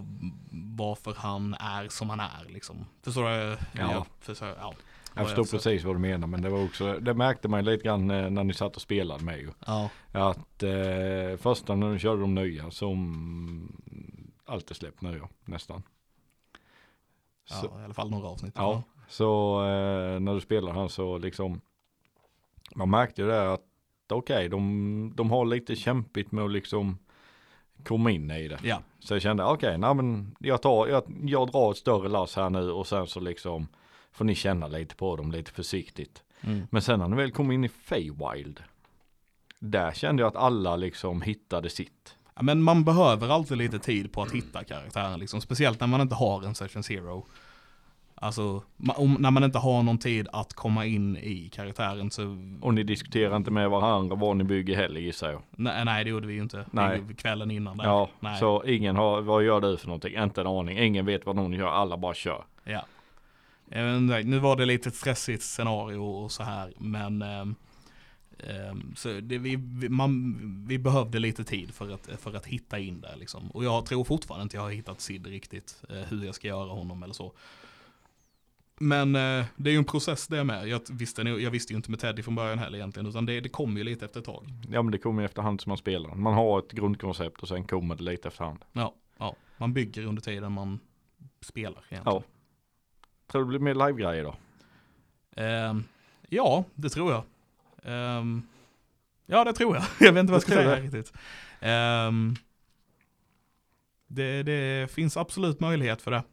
varför 0.77 1.13
han 1.17 1.53
är 1.53 1.89
som 1.89 2.09
han 2.09 2.19
är 2.19 2.45
liksom. 2.49 2.85
Förstår 3.03 3.23
du? 3.23 3.57
Ja. 3.71 4.05
förstår, 4.19 4.47
ja. 4.47 4.73
Jag 5.13 5.25
förstår 5.25 5.57
precis 5.57 5.83
vad 5.83 5.95
du 5.95 5.99
menar 5.99 6.27
men 6.27 6.41
det 6.41 6.49
var 6.49 6.63
också, 6.63 6.99
det 6.99 7.13
märkte 7.13 7.47
man 7.47 7.65
lite 7.65 7.83
grann 7.83 8.11
eh, 8.11 8.29
när 8.29 8.43
ni 8.43 8.53
satt 8.53 8.75
och 8.75 8.81
spelade 8.81 9.23
med 9.23 9.39
ju. 9.39 9.51
Ja, 9.65 9.89
Att 10.11 10.63
eh, 10.63 11.37
första 11.37 11.75
när 11.75 11.93
du 11.93 11.99
körde 11.99 12.21
de 12.21 12.35
nya 12.35 12.71
som 12.71 13.71
alltid 14.45 14.77
släppt 14.77 15.01
nya 15.01 15.27
nästan. 15.45 15.83
Så, 17.45 17.69
ja, 17.73 17.81
i 17.81 17.83
alla 17.83 17.93
fall 17.93 18.09
några 18.09 18.27
avsnitt. 18.27 18.53
ja, 18.55 18.83
så 19.07 19.59
eh, 19.61 20.19
när 20.19 20.33
du 20.33 20.41
spelar 20.41 20.71
han 20.71 20.89
så 20.89 21.17
liksom 21.17 21.61
man 22.75 22.89
märkte 22.89 23.21
ju 23.21 23.27
det 23.27 23.53
att 23.53 23.61
okej 24.09 24.49
de, 24.49 25.11
de 25.15 25.31
har 25.31 25.45
lite 25.45 25.75
kämpigt 25.75 26.31
med 26.31 26.43
att 26.43 26.51
liksom 26.51 26.97
komma 27.83 28.11
in 28.11 28.31
i 28.31 28.47
det. 28.47 28.59
Ja, 28.63 28.81
Så 28.99 29.15
jag 29.15 29.21
kände 29.21 29.43
okej, 29.43 29.77
nej 29.77 29.93
men 29.93 30.35
jag 30.39 30.61
tar, 30.61 30.87
jag, 30.87 31.03
jag 31.23 31.51
drar 31.51 31.71
ett 31.71 31.77
större 31.77 32.09
lass 32.09 32.35
här 32.35 32.49
nu 32.49 32.71
och 32.71 32.87
sen 32.87 33.07
så 33.07 33.19
liksom 33.19 33.67
får 34.11 34.25
ni 34.25 34.35
känna 34.35 34.67
lite 34.67 34.95
på 34.95 35.15
dem 35.15 35.31
lite 35.31 35.51
försiktigt. 35.51 36.23
mm. 36.41 36.67
Men 36.71 36.81
sen 36.81 36.99
när 36.99 37.07
ni 37.07 37.15
väl 37.15 37.31
kom 37.31 37.51
in 37.51 37.63
i 37.63 37.69
Feywild, 37.69 38.63
där 39.59 39.91
kände 39.91 40.21
jag 40.23 40.27
att 40.27 40.35
alla 40.35 40.75
liksom 40.75 41.21
hittade 41.21 41.69
sitt. 41.69 42.15
Ja, 42.35 42.41
men 42.41 42.61
man 42.63 42.83
behöver 42.83 43.29
alltid 43.29 43.57
lite 43.57 43.79
tid 43.79 44.11
på 44.13 44.21
att 44.21 44.31
hitta 44.31 44.63
karaktären, 44.63 45.19
liksom. 45.19 45.41
speciellt 45.41 45.79
när 45.79 45.87
man 45.87 46.01
inte 46.01 46.15
har 46.15 46.43
en 46.43 46.55
session 46.55 46.83
zero. 46.83 47.25
Alltså, 48.21 48.63
om, 48.95 49.17
när 49.19 49.31
man 49.31 49.43
inte 49.43 49.57
har 49.57 49.83
någon 49.83 49.97
tid 49.97 50.27
att 50.31 50.53
komma 50.53 50.85
in 50.85 51.17
i 51.17 51.49
karaktären 51.49 52.11
så, 52.11 52.37
Och 52.61 52.73
ni 52.73 52.83
diskuterar 52.83 53.35
inte 53.35 53.51
med 53.51 53.69
varandra 53.69 54.15
vad 54.15 54.37
ni 54.37 54.43
bygger 54.43 54.75
heller 54.75 54.99
gissar 54.99 55.31
jag. 55.31 55.41
nej, 55.51 55.85
nej 55.85 56.03
det 56.03 56.09
gjorde 56.09 56.27
vi 56.27 56.33
ju 56.33 56.41
inte. 56.41 56.65
Nej. 56.71 57.01
Kvällen 57.17 57.51
innan 57.51 57.77
där. 57.77 57.85
Ja, 57.85 58.09
nej. 58.19 58.39
så 58.39 58.63
ingen 58.63 58.95
har, 58.95 59.21
vad 59.21 59.43
gör 59.43 59.61
du 59.61 59.77
för 59.77 59.87
någonting? 59.87 60.15
Inte 60.17 60.41
en 60.41 60.47
aning. 60.47 60.79
Ingen 60.79 61.05
vet 61.05 61.25
vad 61.25 61.35
någon 61.35 61.53
gör, 61.53 61.67
alla 61.67 61.97
bara 61.97 62.13
kör. 62.13 62.45
Ja. 62.63 62.85
Inte, 63.65 64.23
Nu 64.23 64.39
var 64.39 64.55
det 64.55 64.65
lite 64.65 64.91
stressigt 64.91 65.43
scenario 65.43 65.97
och 65.97 66.31
så 66.31 66.43
här, 66.43 66.73
men 66.77 67.21
ehm, 67.21 67.55
så 68.95 69.09
det, 69.09 69.37
vi, 69.37 69.55
vi, 69.55 69.89
man, 69.89 70.35
vi 70.67 70.79
behövde 70.79 71.19
lite 71.19 71.43
tid 71.43 71.73
för 71.73 71.93
att, 71.93 72.09
för 72.21 72.33
att 72.33 72.45
hitta 72.45 72.79
in 72.79 73.01
där 73.01 73.15
liksom. 73.19 73.51
Och 73.51 73.63
jag 73.63 73.85
tror 73.85 74.03
fortfarande 74.03 74.43
inte 74.43 74.57
jag 74.57 74.63
har 74.63 74.71
hittat 74.71 75.01
Sid 75.01 75.27
riktigt, 75.27 75.83
eh, 75.89 75.95
hur 75.95 76.25
jag 76.25 76.35
ska 76.35 76.47
göra 76.47 76.69
honom 76.69 77.03
eller 77.03 77.13
så. 77.13 77.33
Men 78.79 79.15
eh, 79.15 79.45
det 79.55 79.69
är 79.69 79.71
ju 79.71 79.77
en 79.77 79.85
process 79.85 80.27
det 80.27 80.43
med. 80.43 80.67
Jag 80.67 80.81
visste, 80.89 81.21
jag 81.21 81.51
visste 81.51 81.73
ju 81.73 81.77
inte 81.77 81.91
med 81.91 81.99
Teddy 81.99 82.23
från 82.23 82.35
början 82.35 82.59
heller 82.59 82.77
egentligen, 82.77 83.07
utan 83.09 83.25
det, 83.25 83.39
det 83.39 83.49
kom 83.49 83.77
ju 83.77 83.83
lite 83.83 84.05
efter 84.05 84.19
ett 84.19 84.25
tag. 84.25 84.47
Ja 84.69 84.81
men 84.81 84.91
det 84.91 84.97
kommer 84.97 85.21
ju 85.21 85.25
efterhand 85.25 85.61
som 85.61 85.69
man 85.69 85.77
spelar. 85.77 86.15
Man 86.15 86.33
har 86.33 86.59
ett 86.59 86.71
grundkoncept 86.71 87.41
och 87.41 87.47
sen 87.47 87.63
kommer 87.63 87.95
det 87.95 88.03
lite 88.03 88.27
efterhand. 88.27 88.65
Ja, 88.73 88.93
ja. 89.17 89.35
Man 89.57 89.73
bygger 89.73 90.05
under 90.05 90.21
tiden 90.21 90.51
man 90.51 90.79
spelar 91.41 91.85
egentligen. 91.89 92.15
Ja. 92.15 92.23
Tror 93.27 93.45
du 93.45 93.45
det 93.45 93.59
blir 93.59 93.73
mer 93.73 93.87
live-grejer 93.87 94.23
då? 94.23 94.35
Ehm, 95.41 95.83
ja, 96.29 96.63
det 96.73 96.89
tror 96.89 97.11
jag. 97.11 97.23
Ehm, 97.83 98.41
ja, 99.25 99.43
det 99.43 99.53
tror 99.53 99.75
jag. 99.75 99.85
Jag 99.99 100.13
vet 100.13 100.21
inte 100.21 100.31
vad 100.31 100.41
jag 100.41 100.41
ska 100.41 100.51
säga 100.51 100.79
riktigt. 100.79 101.13
Ehm, 101.59 102.35
det, 104.07 104.43
det 104.43 104.91
finns 104.91 105.17
absolut 105.17 105.59
möjlighet 105.59 106.01
för 106.01 106.11
det. 106.11 106.23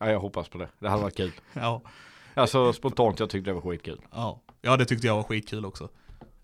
Ja, 0.00 0.10
jag 0.10 0.20
hoppas 0.20 0.48
på 0.48 0.58
det. 0.58 0.68
Det 0.78 0.88
hade 0.88 1.02
varit 1.02 1.16
kul. 1.16 1.32
Ja, 1.52 1.82
Alltså 2.34 2.72
spontant 2.72 3.20
jag 3.20 3.30
tyckte 3.30 3.50
det 3.50 3.54
var 3.54 3.60
skitkul. 3.60 4.00
ja. 4.12 4.40
ja 4.60 4.76
det 4.76 4.84
tyckte 4.84 5.06
jag 5.06 5.16
var 5.16 5.22
skitkul 5.22 5.66
också. 5.66 5.88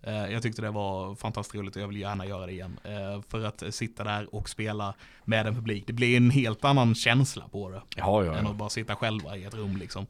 Eh, 0.03 0.33
jag 0.33 0.43
tyckte 0.43 0.63
det 0.63 0.71
var 0.71 1.15
fantastiskt 1.15 1.55
roligt 1.55 1.77
och 1.77 1.83
jag 1.83 1.89
vill 1.89 2.01
gärna 2.01 2.27
göra 2.27 2.47
det 2.47 2.53
igen. 2.53 2.81
Eh, 2.85 3.23
för 3.29 3.45
att 3.45 3.75
sitta 3.75 4.05
där 4.05 4.35
och 4.35 4.49
spela 4.49 4.95
med 5.25 5.47
en 5.47 5.55
publik, 5.55 5.85
det 5.87 5.93
blir 5.93 6.17
en 6.17 6.31
helt 6.31 6.65
annan 6.65 6.95
känsla 6.95 7.49
på 7.49 7.71
det. 7.71 7.83
Ja, 7.97 8.25
ja, 8.25 8.35
än 8.37 8.45
ja. 8.45 8.51
att 8.51 8.57
bara 8.57 8.69
sitta 8.69 8.97
själva 8.97 9.37
i 9.37 9.45
ett 9.45 9.55
rum 9.55 9.77
liksom. 9.77 10.07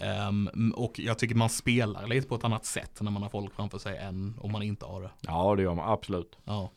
Ehm, 0.00 0.72
och 0.76 0.98
jag 0.98 1.18
tycker 1.18 1.34
man 1.34 1.50
spelar 1.50 2.06
lite 2.06 2.28
på 2.28 2.34
ett 2.34 2.44
annat 2.44 2.64
sätt 2.64 3.00
när 3.00 3.10
man 3.10 3.22
har 3.22 3.30
folk 3.30 3.54
framför 3.54 3.78
sig 3.78 3.98
än 3.98 4.34
om 4.40 4.52
man 4.52 4.62
inte 4.62 4.86
har 4.86 5.02
det. 5.02 5.10
Ja, 5.20 5.54
det 5.56 5.62
gör 5.62 5.74
man 5.74 5.92
absolut. 5.92 6.38
Ja. 6.44 6.70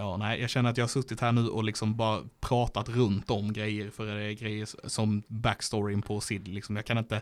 Ja, 0.00 0.16
nej, 0.16 0.40
jag 0.40 0.50
känner 0.50 0.70
att 0.70 0.76
jag 0.76 0.82
har 0.82 0.88
suttit 0.88 1.20
här 1.20 1.32
nu 1.32 1.48
och 1.48 1.64
liksom 1.64 1.96
bara 1.96 2.22
pratat 2.40 2.88
runt 2.88 3.30
om 3.30 3.52
grejer 3.52 3.90
för 3.90 4.06
det 4.06 4.22
är 4.24 4.32
grejer 4.32 4.88
som 4.88 5.22
backstoryn 5.28 6.02
på 6.02 6.20
Sid. 6.20 6.48
Liksom. 6.48 6.76
Jag 6.76 6.84
kan 6.86 6.98
inte 6.98 7.20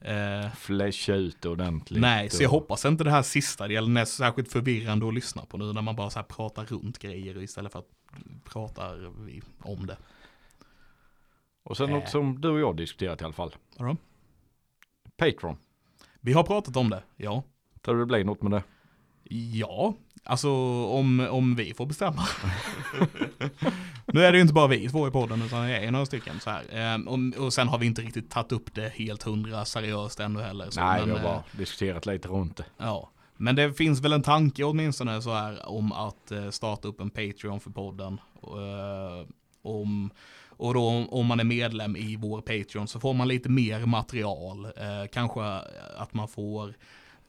eh, 0.00 0.50
Flasha 0.56 1.14
ut 1.14 1.44
ordentligt. 1.44 2.00
Nej, 2.00 2.30
så 2.30 2.42
jag 2.42 2.52
och- 2.54 2.60
hoppas 2.60 2.84
inte 2.84 3.04
det 3.04 3.10
här 3.10 3.22
sista 3.22 3.68
delen 3.68 3.96
är 3.96 4.04
särskilt 4.04 4.52
förvirrande 4.52 5.08
att 5.08 5.14
lyssna 5.14 5.44
på 5.44 5.56
nu 5.58 5.72
när 5.72 5.82
man 5.82 5.96
bara 5.96 6.10
så 6.10 6.18
här 6.18 6.26
pratar 6.26 6.64
runt 6.64 6.98
grejer 6.98 7.42
istället 7.42 7.72
för 7.72 7.78
att 7.78 7.88
prata 8.44 8.90
om 9.62 9.86
det. 9.86 9.96
Och 11.62 11.76
sen 11.76 11.90
något 11.90 12.04
Äh. 12.04 12.10
som 12.10 12.40
du 12.40 12.48
och 12.48 12.60
jag 12.60 12.76
diskuterat 12.76 13.20
i 13.20 13.24
alla 13.24 13.32
fall. 13.32 13.54
Vadå? 13.78 13.96
Patreon. 15.16 15.56
Vi 16.20 16.32
har 16.32 16.42
pratat 16.42 16.76
om 16.76 16.90
det, 16.90 17.02
ja. 17.16 17.42
Tror 17.82 17.94
du 17.94 18.00
det 18.00 18.06
blir 18.06 18.24
något 18.24 18.42
med 18.42 18.52
det? 18.52 18.62
Ja, 19.34 19.94
alltså 20.24 20.50
om, 20.84 21.28
om 21.30 21.54
vi 21.54 21.74
får 21.74 21.86
bestämma. 21.86 22.22
nu 24.06 24.24
är 24.24 24.32
det 24.32 24.38
ju 24.38 24.42
inte 24.42 24.54
bara 24.54 24.66
vi 24.66 24.88
två 24.88 25.08
i 25.08 25.10
podden 25.10 25.42
utan 25.42 25.66
det 25.66 25.76
är 25.76 25.90
några 25.90 26.06
stycken 26.06 26.40
så 26.40 26.50
här. 26.50 26.62
Ehm, 26.72 27.08
och, 27.08 27.44
och 27.44 27.52
sen 27.52 27.68
har 27.68 27.78
vi 27.78 27.86
inte 27.86 28.02
riktigt 28.02 28.30
tagit 28.30 28.52
upp 28.52 28.74
det 28.74 28.92
helt 28.94 29.22
hundra 29.22 29.64
seriöst 29.64 30.20
ännu 30.20 30.40
heller. 30.40 30.70
Så, 30.70 30.80
Nej, 30.80 31.00
men, 31.00 31.08
vi 31.08 31.12
har 31.12 31.18
eh, 31.18 31.24
bara 31.24 31.42
diskuterat 31.52 32.06
lite 32.06 32.28
runt 32.28 32.56
det. 32.56 32.64
Ja, 32.78 33.10
men 33.36 33.56
det 33.56 33.72
finns 33.72 34.00
väl 34.00 34.12
en 34.12 34.22
tanke 34.22 34.64
åtminstone 34.64 35.22
så 35.22 35.34
här 35.34 35.68
om 35.68 35.92
att 35.92 36.30
eh, 36.30 36.50
starta 36.50 36.88
upp 36.88 37.00
en 37.00 37.10
Patreon 37.10 37.60
för 37.60 37.70
podden. 37.70 38.20
Eh, 38.42 39.26
om, 39.62 40.10
och 40.48 40.74
då 40.74 41.06
om- 41.10 41.26
man 41.26 41.40
är 41.40 41.44
medlem 41.44 41.96
i 41.96 42.16
vår 42.16 42.40
Patreon 42.40 42.88
så 42.88 43.00
får 43.00 43.14
man 43.14 43.28
lite 43.28 43.48
mer 43.48 43.86
material. 43.86 44.66
Kanske 45.12 45.42
att 45.96 46.14
man 46.14 46.28
får 46.28 46.74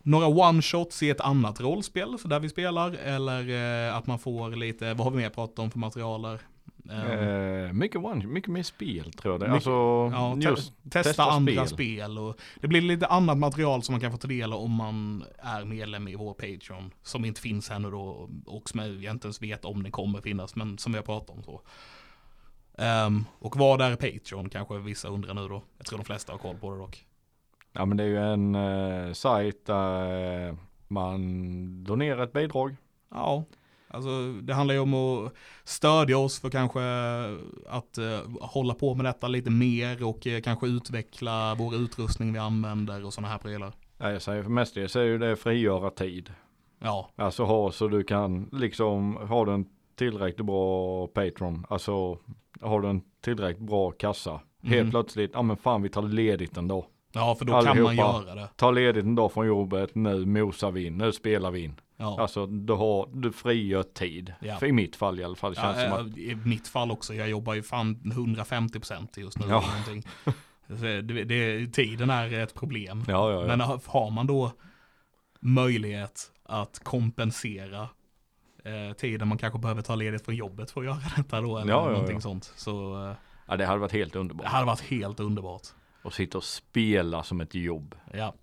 några 0.04 0.28
one-shots 0.28 1.04
i 1.04 1.10
ett 1.10 1.22
annat 1.22 1.62
rollspel 1.62 2.20
så 2.20 2.28
där 2.28 2.40
vi 2.40 2.50
spelar. 2.50 2.92
Eller 2.92 3.50
eh, 3.90 3.96
att 3.98 4.08
man 4.08 4.20
får 4.20 4.50
lite, 4.50 4.94
vad 4.94 5.00
har 5.06 5.12
vi 5.12 5.18
mer 5.18 5.30
pratat 5.30 5.60
om 5.60 5.72
för 5.72 5.80
materialer? 5.80 6.40
Eh, 6.90 7.74
mycket, 7.74 8.02
one, 8.04 8.26
mycket 8.28 8.52
mer 8.52 8.64
spel 8.64 9.14
tror 9.14 9.34
jag 9.34 9.40
det 9.42 9.52
Alltså, 9.52 9.70
Ja, 10.14 10.38
te- 10.42 10.56
testa, 10.56 10.74
testa 11.04 11.24
andra 11.24 11.54
spel. 11.54 11.68
spel. 11.68 12.18
och 12.20 12.38
det 12.62 12.68
blir 12.68 12.82
lite 12.82 13.08
annat 13.08 13.38
material 13.38 13.84
som 13.84 13.94
man 13.94 14.02
kan 14.02 14.12
få 14.12 14.18
ta 14.18 14.28
del 14.28 14.54
av 14.54 14.60
om 14.60 14.72
man 14.72 15.24
är 15.38 15.66
medlem 15.66 16.08
i 16.08 16.16
vår 16.16 16.34
Patreon. 16.34 16.92
Som 17.04 17.26
inte 17.26 17.42
finns 17.42 17.72
ännu 17.72 17.92
då 17.92 18.30
och 18.46 18.70
som 18.70 18.80
jag 18.80 19.14
inte 19.14 19.28
ens 19.28 19.42
vet 19.42 19.66
om 19.66 19.84
det 19.84 19.92
kommer 19.92 20.22
finnas 20.22 20.56
men 20.56 20.78
som 20.78 20.92
vi 20.92 20.98
har 20.98 21.06
pratat 21.06 21.30
om 21.30 21.44
så. 21.44 21.62
Ehm, 22.78 23.26
och 23.40 23.58
vad 23.58 23.82
är 23.82 23.96
Patreon 23.96 24.50
kanske 24.50 24.78
vissa 24.78 25.08
undrar 25.08 25.34
nu 25.34 25.48
då. 25.48 25.64
Jag 25.78 25.86
tror 25.86 25.98
de 26.00 26.06
flesta 26.06 26.32
har 26.34 26.38
koll 26.40 26.56
på 26.58 26.72
det 26.72 26.78
dock. 26.78 27.06
Ja 27.74 27.86
men 27.86 27.98
det 27.98 28.04
är 28.04 28.08
ju 28.08 28.18
en 28.18 28.56
eh, 28.56 29.14
sajt 29.14 29.66
där 29.66 30.48
eh, 30.48 30.56
man 30.88 31.84
donerar 31.84 32.24
ett 32.24 32.34
bidrag. 32.34 32.76
Ja, 33.12 33.44
alltså 33.88 34.10
det 34.42 34.54
handlar 34.54 34.74
ju 34.76 34.80
om 34.82 34.94
att 34.94 35.34
stödja 35.64 36.18
oss 36.18 36.40
för 36.40 36.50
kanske 36.50 36.82
att 37.70 37.98
eh, 37.98 38.20
hålla 38.42 38.74
på 38.74 38.96
med 38.96 39.06
detta 39.06 39.28
lite 39.28 39.50
mer 39.52 40.04
och 40.08 40.28
eh, 40.28 40.42
kanske 40.42 40.68
utveckla 40.68 41.56
vår 41.60 41.76
utrustning 41.76 42.34
vi 42.34 42.40
använder 42.40 43.06
och 43.06 43.14
sådana 43.14 43.28
här 43.28 43.38
prylar. 43.38 43.74
Ja, 43.98 44.12
jag 44.12 44.22
säger 44.22 44.44
för 44.44 44.50
mestadels 44.50 44.96
är 44.96 45.04
ju 45.04 45.18
det 45.18 45.36
frigöra 45.36 45.90
tid. 45.90 46.34
Ja, 46.80 47.10
Alltså 47.16 47.44
ha 47.44 47.72
så 47.72 47.88
du 47.88 48.04
kan 48.04 48.50
liksom 48.52 49.16
ha 49.16 49.46
den 49.46 49.66
tillräckligt 49.96 50.46
bra 50.46 51.08
Patreon. 51.08 51.66
Alltså 51.70 52.18
har 52.62 52.82
du 52.82 52.88
en 52.90 53.02
tillräckligt 53.22 53.68
bra 53.68 53.92
kassa. 53.92 54.40
Helt 54.64 54.82
Mhm. 54.84 54.92
plötsligt, 54.92 55.32
ja 55.34 55.42
men 55.42 55.58
fan 55.58 55.82
vi 55.82 55.90
tar 55.90 56.02
ledigt 56.02 56.58
en 56.58 56.68
dag. 56.68 56.86
Ja, 57.14 57.36
för 57.36 57.46
då 57.46 57.54
kan 57.54 57.64
man 57.64 57.70
Allihopa. 57.88 57.94
göra 58.26 58.36
det. 58.36 58.50
Ta 58.56 58.72
ledigt 58.72 59.06
en 59.06 59.16
dag 59.16 59.32
från 59.32 59.48
jobbet, 59.48 59.96
nu 59.96 60.26
mosar 60.26 60.72
vi 60.72 60.86
in, 60.86 60.98
nu 60.98 61.12
spelar 61.12 61.52
vi 61.52 61.60
in. 61.64 61.76
Ja. 61.98 62.22
Alltså 62.22 62.46
du 62.46 62.74
har, 62.74 63.10
du 63.14 63.32
frigör 63.32 63.84
tid. 63.84 64.34
Ja. 64.40 64.58
För 64.58 64.66
i 64.66 64.72
mitt 64.72 64.96
fall 64.96 65.20
i 65.20 65.24
alla 65.24 65.36
fall 65.36 65.56
känns 65.56 65.78
Ja, 65.78 65.90
som 65.98 66.08
att, 66.12 66.18
I 66.18 66.38
mitt 66.46 66.68
fall 66.68 66.92
också, 66.92 67.14
jag 67.14 67.30
jobbar 67.30 67.54
ju 67.54 67.64
fan 67.64 67.96
150% 67.96 69.08
just 69.20 69.40
nu. 69.40 69.46
Ja. 69.50 69.64
Det, 70.68 71.02
det, 71.02 71.68
tiden 71.68 72.10
är 72.10 72.34
ett 72.34 72.54
problem. 72.56 73.04
ja. 73.08 73.44
Men 73.48 73.60
har 73.62 74.12
man 74.12 74.28
då 74.28 74.52
möjlighet 75.40 76.32
att 76.44 76.80
kompensera 76.84 77.82
eh, 78.64 78.94
tiden 78.98 79.28
man 79.28 79.38
kanske 79.38 79.60
behöver 79.60 79.82
ta 79.82 79.96
ledigt 79.96 80.26
från 80.26 80.36
jobbet 80.36 80.72
för 80.72 80.82
att 80.82 80.86
göra 80.88 80.98
detta 81.18 81.42
då, 81.42 81.58
eller 81.58 81.74
Ja, 81.74 81.90
någonting 81.90 82.22
sånt. 82.22 82.54
Så 82.56 83.06
eh, 83.08 83.14
ja 83.48 83.58
det 83.58 83.66
hade 83.66 83.80
varit 83.80 83.92
helt 83.92 84.14
det 84.14 84.20
underbart. 84.20 84.48
hade 84.48 84.66
varit 84.66 84.82
helt 84.82 85.20
underbart. 85.20 85.62
Och 86.04 86.14
sitta 86.14 86.38
och 86.38 86.44
spela 86.44 87.24
som 87.24 87.42
ett 87.42 87.56
jobb. 87.56 87.96
Ja, 88.14 88.34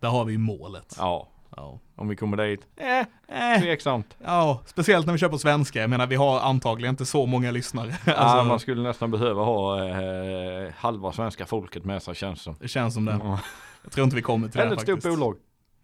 där 0.00 0.08
har 0.08 0.24
vi 0.24 0.38
målet. 0.38 0.94
Ja, 0.98 1.28
Ja. 1.56 1.78
om 1.96 2.08
vi 2.08 2.16
kommer 2.16 2.36
dit. 2.36 2.66
Eh, 2.76 3.52
eh. 3.54 3.60
Tveksamt. 3.60 4.16
Ja, 4.24 4.62
speciellt 4.66 5.06
när 5.06 5.12
vi 5.12 5.18
kör 5.18 5.28
på 5.28 5.38
svenska. 5.38 5.80
Jag 5.80 5.90
menar, 5.90 6.06
vi 6.06 6.16
har 6.16 6.40
antagligen 6.40 6.92
inte 6.92 7.06
så 7.06 7.26
många 7.26 7.50
lyssnare. 7.50 7.94
ja, 8.06 8.12
Alltså, 8.16 8.44
man 8.44 8.60
skulle 8.60 8.82
nästan 8.82 9.10
behöva 9.10 9.42
ha 9.44 9.84
eh, 9.88 10.72
halva 10.76 11.12
svenska 11.12 11.46
folket 11.46 11.84
med 11.84 12.02
sig 12.02 12.14
känns 12.14 12.42
som. 12.42 12.56
Det 12.60 12.68
känns 12.68 12.94
som 12.94 13.04
det. 13.04 13.20
Ja. 13.22 13.40
Jag 13.82 13.92
tror 13.92 14.04
inte 14.04 14.16
vi 14.16 14.22
kommer 14.22 14.48
till 14.48 14.58
det 14.58 14.64
Eller 14.64 14.74
ett 14.76 14.80
stort 14.82 15.02
bolag. 15.02 15.36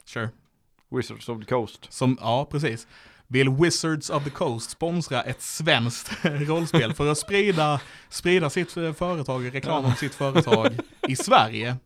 Sure. 0.04 0.28
Wizards 0.88 1.28
of 1.28 1.38
the 1.38 1.44
Coast. 1.44 1.92
Som, 1.92 2.18
ja 2.20 2.46
precis. 2.50 2.86
Vill 3.32 3.48
Wizards 3.48 4.10
of 4.10 4.24
the 4.24 4.30
Coast 4.30 4.70
sponsra 4.70 5.22
ett 5.22 5.42
svenskt 5.42 6.10
rollspel 6.22 6.94
för 6.94 7.10
att 7.10 7.18
sprida, 7.18 7.80
sprida 8.08 8.50
sitt 8.50 8.76
eh, 8.76 8.92
företag, 8.92 9.54
reklam 9.54 9.84
om 9.84 9.94
sitt 9.94 10.14
företag 10.14 10.78
i 11.08 11.16
Sverige? 11.16 11.76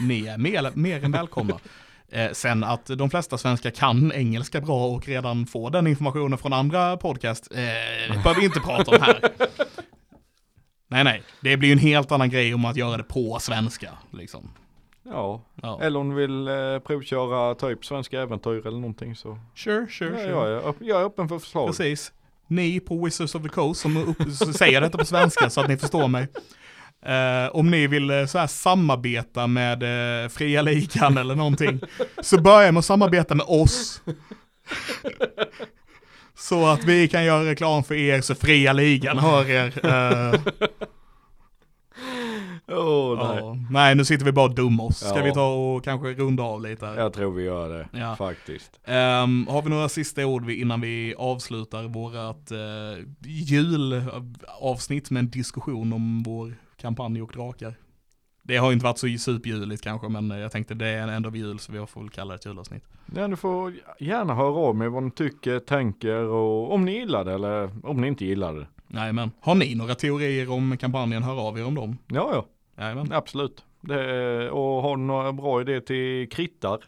Ni 0.00 0.26
är 0.26 0.38
mer, 0.38 0.70
mer 0.74 1.04
än 1.04 1.12
välkomna. 1.12 1.58
Eh, 2.08 2.32
sen 2.32 2.64
att 2.64 2.86
de 2.86 3.10
flesta 3.10 3.38
svenskar 3.38 3.70
kan 3.70 4.12
engelska 4.12 4.60
bra 4.60 4.86
och 4.86 5.08
redan 5.08 5.46
får 5.46 5.70
den 5.70 5.86
informationen 5.86 6.38
från 6.38 6.52
andra 6.52 6.96
podcast, 6.96 7.48
eh, 7.52 7.58
behöver 8.08 8.40
vi 8.40 8.46
inte 8.46 8.60
prata 8.60 8.90
om 8.90 9.02
här. 9.02 9.20
Nej, 10.88 11.04
nej, 11.04 11.22
det 11.40 11.56
blir 11.56 11.68
ju 11.68 11.72
en 11.72 11.78
helt 11.78 12.12
annan 12.12 12.30
grej 12.30 12.54
om 12.54 12.64
att 12.64 12.76
göra 12.76 12.96
det 12.96 13.02
på 13.02 13.38
svenska. 13.40 13.90
Liksom. 14.10 14.50
Ja, 15.10 15.42
Ja. 15.62 15.80
eller 15.82 15.98
om 16.00 16.08
du 16.10 16.14
vill 16.16 16.48
eh, 16.48 16.78
provköra 16.86 17.54
typ 17.54 17.84
svenska 17.84 18.20
äventyr 18.22 18.66
eller 18.66 18.78
någonting 18.78 19.16
så. 19.16 19.38
Sure, 19.56 19.86
sure, 19.90 20.10
Ja, 20.10 20.16
sure. 20.16 20.30
jag, 20.30 20.48
är, 20.52 20.74
jag 20.80 21.00
är 21.00 21.04
öppen 21.04 21.28
för 21.28 21.38
förslag. 21.38 21.66
Precis. 21.66 22.12
Ni 22.46 22.80
på 22.80 23.04
Wizards 23.04 23.34
of 23.34 23.42
the 23.42 23.48
Coast 23.48 23.80
som 23.80 23.96
upp, 23.96 24.16
säger 24.56 24.80
detta 24.80 24.98
på 24.98 25.04
svenska 25.04 25.50
så 25.50 25.60
att 25.60 25.68
ni 25.68 25.76
förstår 25.76 26.08
mig. 26.08 26.26
Eh, 27.02 27.56
om 27.56 27.70
ni 27.70 27.86
vill 27.86 28.10
eh, 28.10 28.26
så 28.26 28.38
här 28.38 28.46
samarbeta 28.46 29.46
med 29.46 29.82
eh, 30.24 30.28
Fria 30.28 30.62
Ligan 30.62 31.18
eller 31.18 31.34
någonting. 31.34 31.80
Så 32.22 32.40
börja 32.40 32.72
med 32.72 32.78
att 32.78 32.84
samarbeta 32.84 33.34
med 33.34 33.46
oss. 33.48 34.02
så 36.38 36.66
att 36.66 36.84
vi 36.84 37.08
kan 37.08 37.24
göra 37.24 37.44
reklam 37.50 37.84
för 37.84 37.94
er 37.94 38.20
så 38.20 38.34
Fria 38.34 38.72
Ligan 38.72 39.18
hör 39.18 39.50
er. 39.50 39.72
Åh 42.70 43.16
nej. 43.28 43.38
ja. 43.40 43.56
Nej, 43.70 43.94
nu 43.94 44.04
sitter 44.04 44.24
vi 44.24 44.32
bara 44.32 44.44
och 44.48 44.54
dummar 44.54 44.84
oss. 44.84 44.98
Ska 44.98 45.18
Ja. 45.18 45.24
vi 45.24 45.32
ta 45.32 45.54
och 45.54 45.84
kanske 45.84 46.08
runda 46.14 46.42
av 46.42 46.62
lite? 46.62 46.86
här? 46.86 46.96
Jag 46.96 47.12
tror 47.12 47.32
vi 47.32 47.42
gör 47.44 47.68
det 47.68 47.88
Ja. 47.98 48.16
faktiskt. 48.16 48.80
Ehm, 48.84 49.46
har 49.50 49.62
vi 49.62 49.70
några 49.70 49.88
sista 49.88 50.26
ord 50.26 50.50
innan 50.50 50.80
vi 50.80 51.14
avslutar 51.18 51.82
vårat 51.84 52.52
uh, 52.52 53.04
julavsnitt 53.26 55.10
med 55.10 55.20
en 55.20 55.30
diskussion 55.30 55.92
om 55.92 56.22
vår 56.22 56.54
kampanj 56.80 57.22
och 57.22 57.32
drakar? 57.34 57.74
Det 58.42 58.56
har 58.56 58.72
inte 58.72 58.84
varit 58.84 58.98
så 58.98 59.06
superjuligt 59.18 59.82
kanske, 59.84 60.08
men 60.08 60.30
jag 60.30 60.52
tänkte 60.52 60.74
det 60.74 60.86
är 60.88 61.08
ändå 61.08 61.30
jul 61.36 61.58
så 61.58 61.72
vi 61.72 61.86
får 61.86 62.00
väl 62.00 62.10
kalla 62.10 62.30
det 62.32 62.34
ett 62.38 62.46
julavsnitt. 62.46 62.84
Ja, 63.16 63.28
du 63.28 63.36
får 63.36 63.74
gärna 64.00 64.34
höra 64.34 64.54
av 64.54 64.76
mig 64.76 64.88
vad 64.88 65.02
ni 65.02 65.10
tycker, 65.10 65.58
tänker 65.58 66.14
och 66.24 66.72
om 66.74 66.84
ni 66.84 66.92
gillar 66.98 67.24
det 67.24 67.32
eller 67.34 67.70
om 67.86 68.00
ni 68.00 68.08
inte 68.08 68.24
gillar 68.24 68.54
det. 68.54 68.66
Nej 68.86 69.12
men, 69.12 69.30
har 69.40 69.54
ni 69.54 69.74
några 69.74 69.94
teorier 69.94 70.50
om 70.50 70.76
kampanjen, 70.76 71.22
hör 71.22 71.40
av 71.48 71.58
er 71.58 71.66
om 71.66 71.74
dem. 71.74 71.98
Ja, 72.06 72.30
ja, 72.34 72.46
Jajamän, 72.78 73.12
absolut. 73.12 73.64
Det, 73.80 74.50
och 74.50 74.82
har 74.82 74.96
du 74.96 75.02
några 75.02 75.32
bra 75.32 75.60
idéer 75.60 75.80
till 75.80 76.28
krittar, 76.28 76.84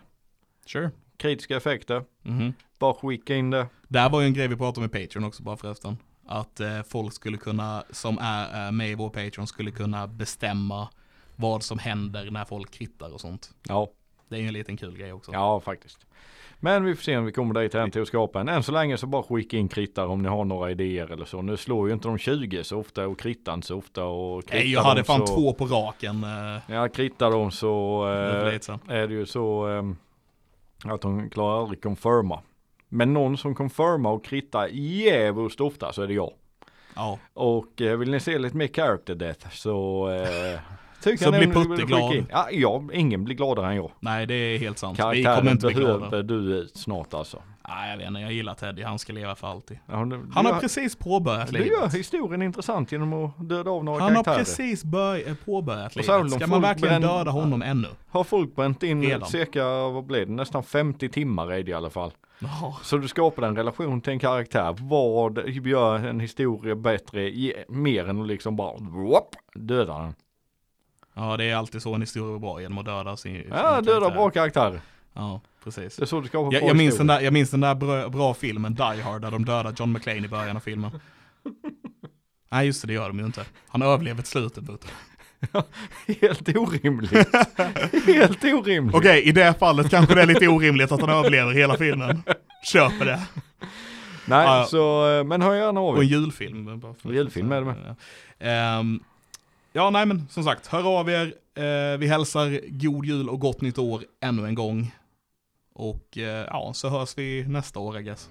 sure. 0.67 0.91
kritiska 1.17 1.57
effekter, 1.57 2.05
Mhm. 2.23 2.53
bara 2.79 2.95
skicka 2.95 3.35
in 3.35 3.51
det. 3.51 3.67
Det 3.89 3.99
här 3.99 4.11
var 4.11 4.21
ju 4.21 4.27
en 4.27 4.35
grej 4.35 4.49
vi 4.49 4.57
pratade 4.57 4.81
med 4.89 4.93
Patreon 5.03 5.25
också 5.25 5.43
bara 5.43 5.57
förresten. 5.57 5.97
Att 6.27 6.61
eh, 6.61 6.83
folk 6.83 7.13
skulle 7.13 7.37
kunna, 7.37 7.85
som 7.91 8.19
är 8.21 8.67
eh, 8.67 8.73
med 8.73 8.91
i 8.91 8.95
vår 8.95 9.09
Patreon, 9.09 9.47
skulle 9.47 9.71
kunna 9.71 10.07
bestämma 10.07 10.89
vad 11.37 11.63
som 11.63 11.79
händer 11.79 12.31
när 12.31 12.45
folk 12.45 12.71
krittar 12.71 13.13
och 13.15 13.21
sånt. 13.21 13.51
Ja, 13.69 13.91
Det 14.29 14.37
är 14.37 14.41
ju 14.41 14.47
en 14.47 14.53
liten 14.53 14.77
kul 14.77 14.97
grej 14.97 15.13
också. 15.13 15.33
ja 15.33 15.61
faktiskt. 15.61 16.07
Men 16.63 16.85
vi 16.85 16.95
får 16.95 17.03
se 17.03 17.17
om 17.17 17.25
vi 17.25 17.33
kommer 17.33 17.61
dit 17.63 17.75
än 17.75 17.91
till 17.91 18.03
att 18.03 18.09
skapa 18.09 18.41
en. 18.41 18.49
Än 18.49 18.63
så 18.63 18.73
länge 18.73 18.97
så 18.97 19.07
bara 19.07 19.23
skicka 19.23 19.57
in 19.57 19.69
krittar 19.69 20.07
om 20.07 20.23
ni 20.23 20.29
har 20.29 20.45
några 20.45 20.71
idéer 20.71 21.13
eller 21.13 21.25
så. 21.25 21.43
Nu 21.43 21.57
slår 21.57 21.89
ju 21.89 21.95
inte 21.95 22.09
de 22.09 22.19
20 22.19 22.65
så 22.65 22.79
ofta 22.79 23.07
och 23.07 23.19
krittar 23.21 23.61
så 23.61 23.77
ofta 23.77 24.05
och 24.05 24.43
Nej, 24.53 24.73
jag 24.73 24.83
hade 24.83 25.01
de 25.01 25.05
fan 25.05 25.27
så, 25.27 25.35
två 25.35 25.53
på 25.53 25.65
raken. 25.67 26.25
eh, 26.25 26.75
Ja, 26.75 26.89
krittar 26.89 27.31
de 27.31 27.51
så 27.51 28.05
eh, 28.09 28.55
är 28.89 29.07
det 29.09 29.15
ju 29.15 29.27
så 29.27 29.67
ehm, 29.67 29.97
att 30.85 31.01
de 31.01 31.31
klarar 31.31 31.61
aldrig 31.61 31.83
confirma. 31.83 32.41
Men 32.89 33.13
någon 33.13 33.37
som 33.39 33.55
confirmar 33.55 34.11
och 34.11 34.25
krittar 34.25 34.69
jävligt 34.73 35.61
ofta 35.61 35.93
så 35.93 36.03
är 36.03 36.07
det 36.07 36.15
jag. 36.15 36.33
Ja, 36.97 37.19
Och 37.35 37.81
eh, 37.81 37.97
vill 37.97 38.11
ni 38.11 38.21
se 38.21 38.39
lite 38.39 38.57
mer 38.57 38.69
character 38.69 39.15
death 39.15 39.49
så 39.51 40.09
eh, 40.11 40.61
Tycker 41.03 41.25
Så 41.25 41.31
blir 41.31 41.47
Putte 41.47 41.83
glad. 41.83 42.25
Ja, 42.31 42.49
jag, 42.51 42.91
ingen 42.95 43.25
blir 43.25 43.37
gladare 43.37 43.67
än 43.67 43.77
jag. 43.77 43.91
Nej, 44.01 44.27
det 44.27 44.35
är 44.35 44.59
helt 44.59 44.79
sant. 44.79 44.99
Vi 44.99 45.03
Karaktären 45.03 45.37
kommer 45.39 45.51
inte 45.51 45.67
bli 45.67 45.75
glada. 45.75 46.23
du 46.23 46.35
ut 46.35 46.77
snart 46.77 47.15
alltså. 47.15 47.43
Nej, 47.69 47.91
jag 47.91 47.99
vet 47.99 48.07
inte. 48.09 48.21
Jag 48.21 48.33
gillar 48.33 48.55
Teddy. 48.55 48.83
Han 48.83 48.99
ska 48.99 49.13
leva 49.13 49.35
för 49.35 49.49
alltid. 49.49 49.79
Ja, 49.87 50.05
du, 50.05 50.21
Han 50.35 50.47
har 50.47 50.53
gör- 50.53 50.61
precis 50.61 50.97
påbörjat 50.97 51.49
Du 51.53 51.59
gör 51.59 51.65
livet. 51.77 51.95
historien 51.95 52.43
intressant 52.43 52.93
genom 52.93 53.13
att 53.13 53.49
döda 53.49 53.71
av 53.71 53.85
några 53.85 54.03
Han 54.03 54.17
har 54.17 54.25
karaktärer. 54.25 54.45
precis 54.45 54.85
börj- 54.85 55.37
påbörjat 55.45 55.97
Och 55.97 56.05
så 56.05 56.13
har 56.13 56.19
livet. 56.19 56.31
Ska 56.33 56.39
folk 56.41 56.51
man 56.51 56.63
verkligen 56.63 57.03
bränd- 57.03 57.19
döda 57.19 57.31
honom 57.31 57.63
ännu? 57.63 57.89
Har 58.09 58.25
folk 58.25 58.57
bränt 58.57 58.83
in 58.83 59.03
Redan. 59.03 59.29
cirka, 59.29 59.65
vad 59.65 60.05
blev 60.05 60.27
det, 60.27 60.33
nästan 60.33 60.63
50 60.63 61.09
timmar 61.09 61.55
i 61.55 61.63
det 61.63 61.71
i 61.71 61.75
alla 61.75 61.91
fall. 61.91 62.11
Ja. 62.39 62.79
Så 62.83 62.97
du 62.97 63.09
skapar 63.09 63.43
en 63.43 63.57
relation 63.57 64.01
till 64.01 64.13
en 64.13 64.19
karaktär. 64.19 64.77
Vad 64.81 65.49
gör 65.49 65.99
en 66.07 66.21
historia 66.21 66.75
bättre, 66.77 67.33
mer 67.69 68.09
än 68.09 68.21
att 68.21 68.27
liksom 68.27 68.57
bara 68.57 68.77
whoop, 68.79 69.29
döda 69.55 69.99
den? 69.99 70.15
Ja, 71.15 71.37
det 71.37 71.45
är 71.45 71.57
alltid 71.57 71.83
så 71.83 71.95
en 71.95 72.01
historia 72.01 72.35
är 72.35 72.39
bra 72.39 72.61
genom 72.61 72.79
att 72.79 72.85
döda 72.85 73.17
sin 73.17 73.43
sin 73.43 73.53
Ja, 73.53 73.81
döda 73.81 73.85
karaktär. 74.01 74.11
bra 74.17 74.31
karaktärer. 74.31 74.81
Ja, 75.15 75.41
precis. 75.65 75.97
Det 75.97 76.03
är 76.03 76.07
så 76.07 76.21
du 76.21 76.29
skapar 76.29 76.53
Jag, 76.55 76.63
jag, 76.63 76.77
minns 76.77 76.97
den 76.99 77.07
där, 77.07 77.21
jag 77.21 77.33
minns 77.33 77.51
den 77.51 77.61
där 77.61 77.75
bra, 77.75 78.09
bra 78.09 78.35
filmen 78.35 78.75
Die 78.75 78.83
Hard 79.03 79.23
där 79.23 79.31
de 79.31 79.45
dödar 79.45 79.75
John 79.79 79.93
McClane 79.93 80.25
i 80.27 80.29
början 80.29 80.57
av 80.57 80.61
filmen. 80.61 80.91
Nej 82.53 82.67
just 82.67 82.81
det, 82.83 82.87
det 82.87 82.93
gör 82.95 83.09
de 83.09 83.19
ju 83.19 83.25
inte. 83.27 83.45
Han 83.69 83.83
överlever 83.83 84.23
till 84.23 84.31
slutet. 84.31 84.65
Butte. 84.65 84.87
Helt 86.21 86.49
orimligt. 86.57 87.13
Helt 88.07 88.45
orimligt. 88.45 88.97
Okej, 88.97 89.23
i 89.23 89.33
det 89.33 89.55
fallet 89.59 89.91
kanske 89.91 90.15
det 90.15 90.23
är 90.23 90.27
lite 90.27 90.49
orimligt 90.49 90.93
att 90.93 91.01
han 91.01 91.11
överlever 91.11 91.53
hela 91.53 91.77
filmen. 91.77 92.23
Köper 92.73 93.05
det. 93.05 93.21
Nej, 94.27 94.47
ja. 94.47 94.67
så, 94.71 95.11
eh, 95.19 95.25
men 95.25 95.43
hör 95.43 95.55
gärna 95.55 95.81
av 95.81 95.87
Och 95.95 95.97
en 95.99 96.03
er. 96.05 96.09
julfilm. 96.13 96.81
bara 96.81 96.95
för- 96.95 97.09
En 97.09 97.15
julfilm 97.15 97.53
är 97.53 97.61
det 97.61 97.67
med. 97.67 97.97
Ehm, 98.39 99.01
ja, 99.73 99.91
nej 99.91 100.07
men 100.07 100.29
som 100.29 100.45
sagt, 100.45 100.67
hör 100.67 100.99
av 101.01 101.11
er. 101.11 101.35
Eh, 101.55 101.99
vi 101.99 102.07
hälsar 102.07 102.61
god 102.69 103.05
jul 103.05 103.29
och 103.29 103.41
gott 103.41 103.61
nytt 103.61 103.79
år 103.79 104.03
ännu 104.21 104.47
en 104.47 104.55
gång. 104.55 104.95
Och 105.75 106.19
eh, 106.19 106.47
ja, 106.47 106.73
så 106.75 106.89
hörs 106.89 107.19
vi 107.19 107.45
nästa 107.49 107.81
år 107.81 107.99
I 107.99 108.03
guess. 108.03 108.29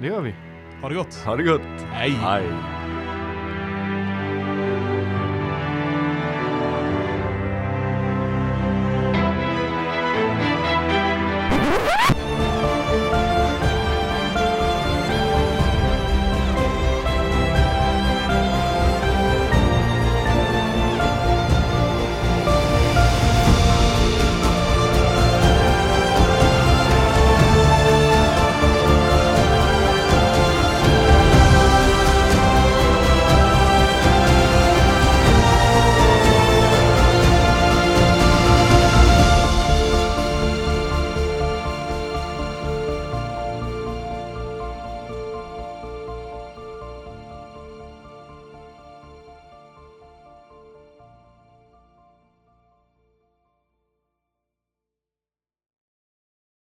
Det 0.00 0.06
gör 0.06 0.20
vi. 0.20 0.34
Ha 0.82 0.88
det 0.88 0.94
gott. 0.94 1.14
Ha 1.14 1.36
det 1.36 1.42
gott. 1.42 1.82
Hej. 1.92 2.10
Hej. 2.10 2.99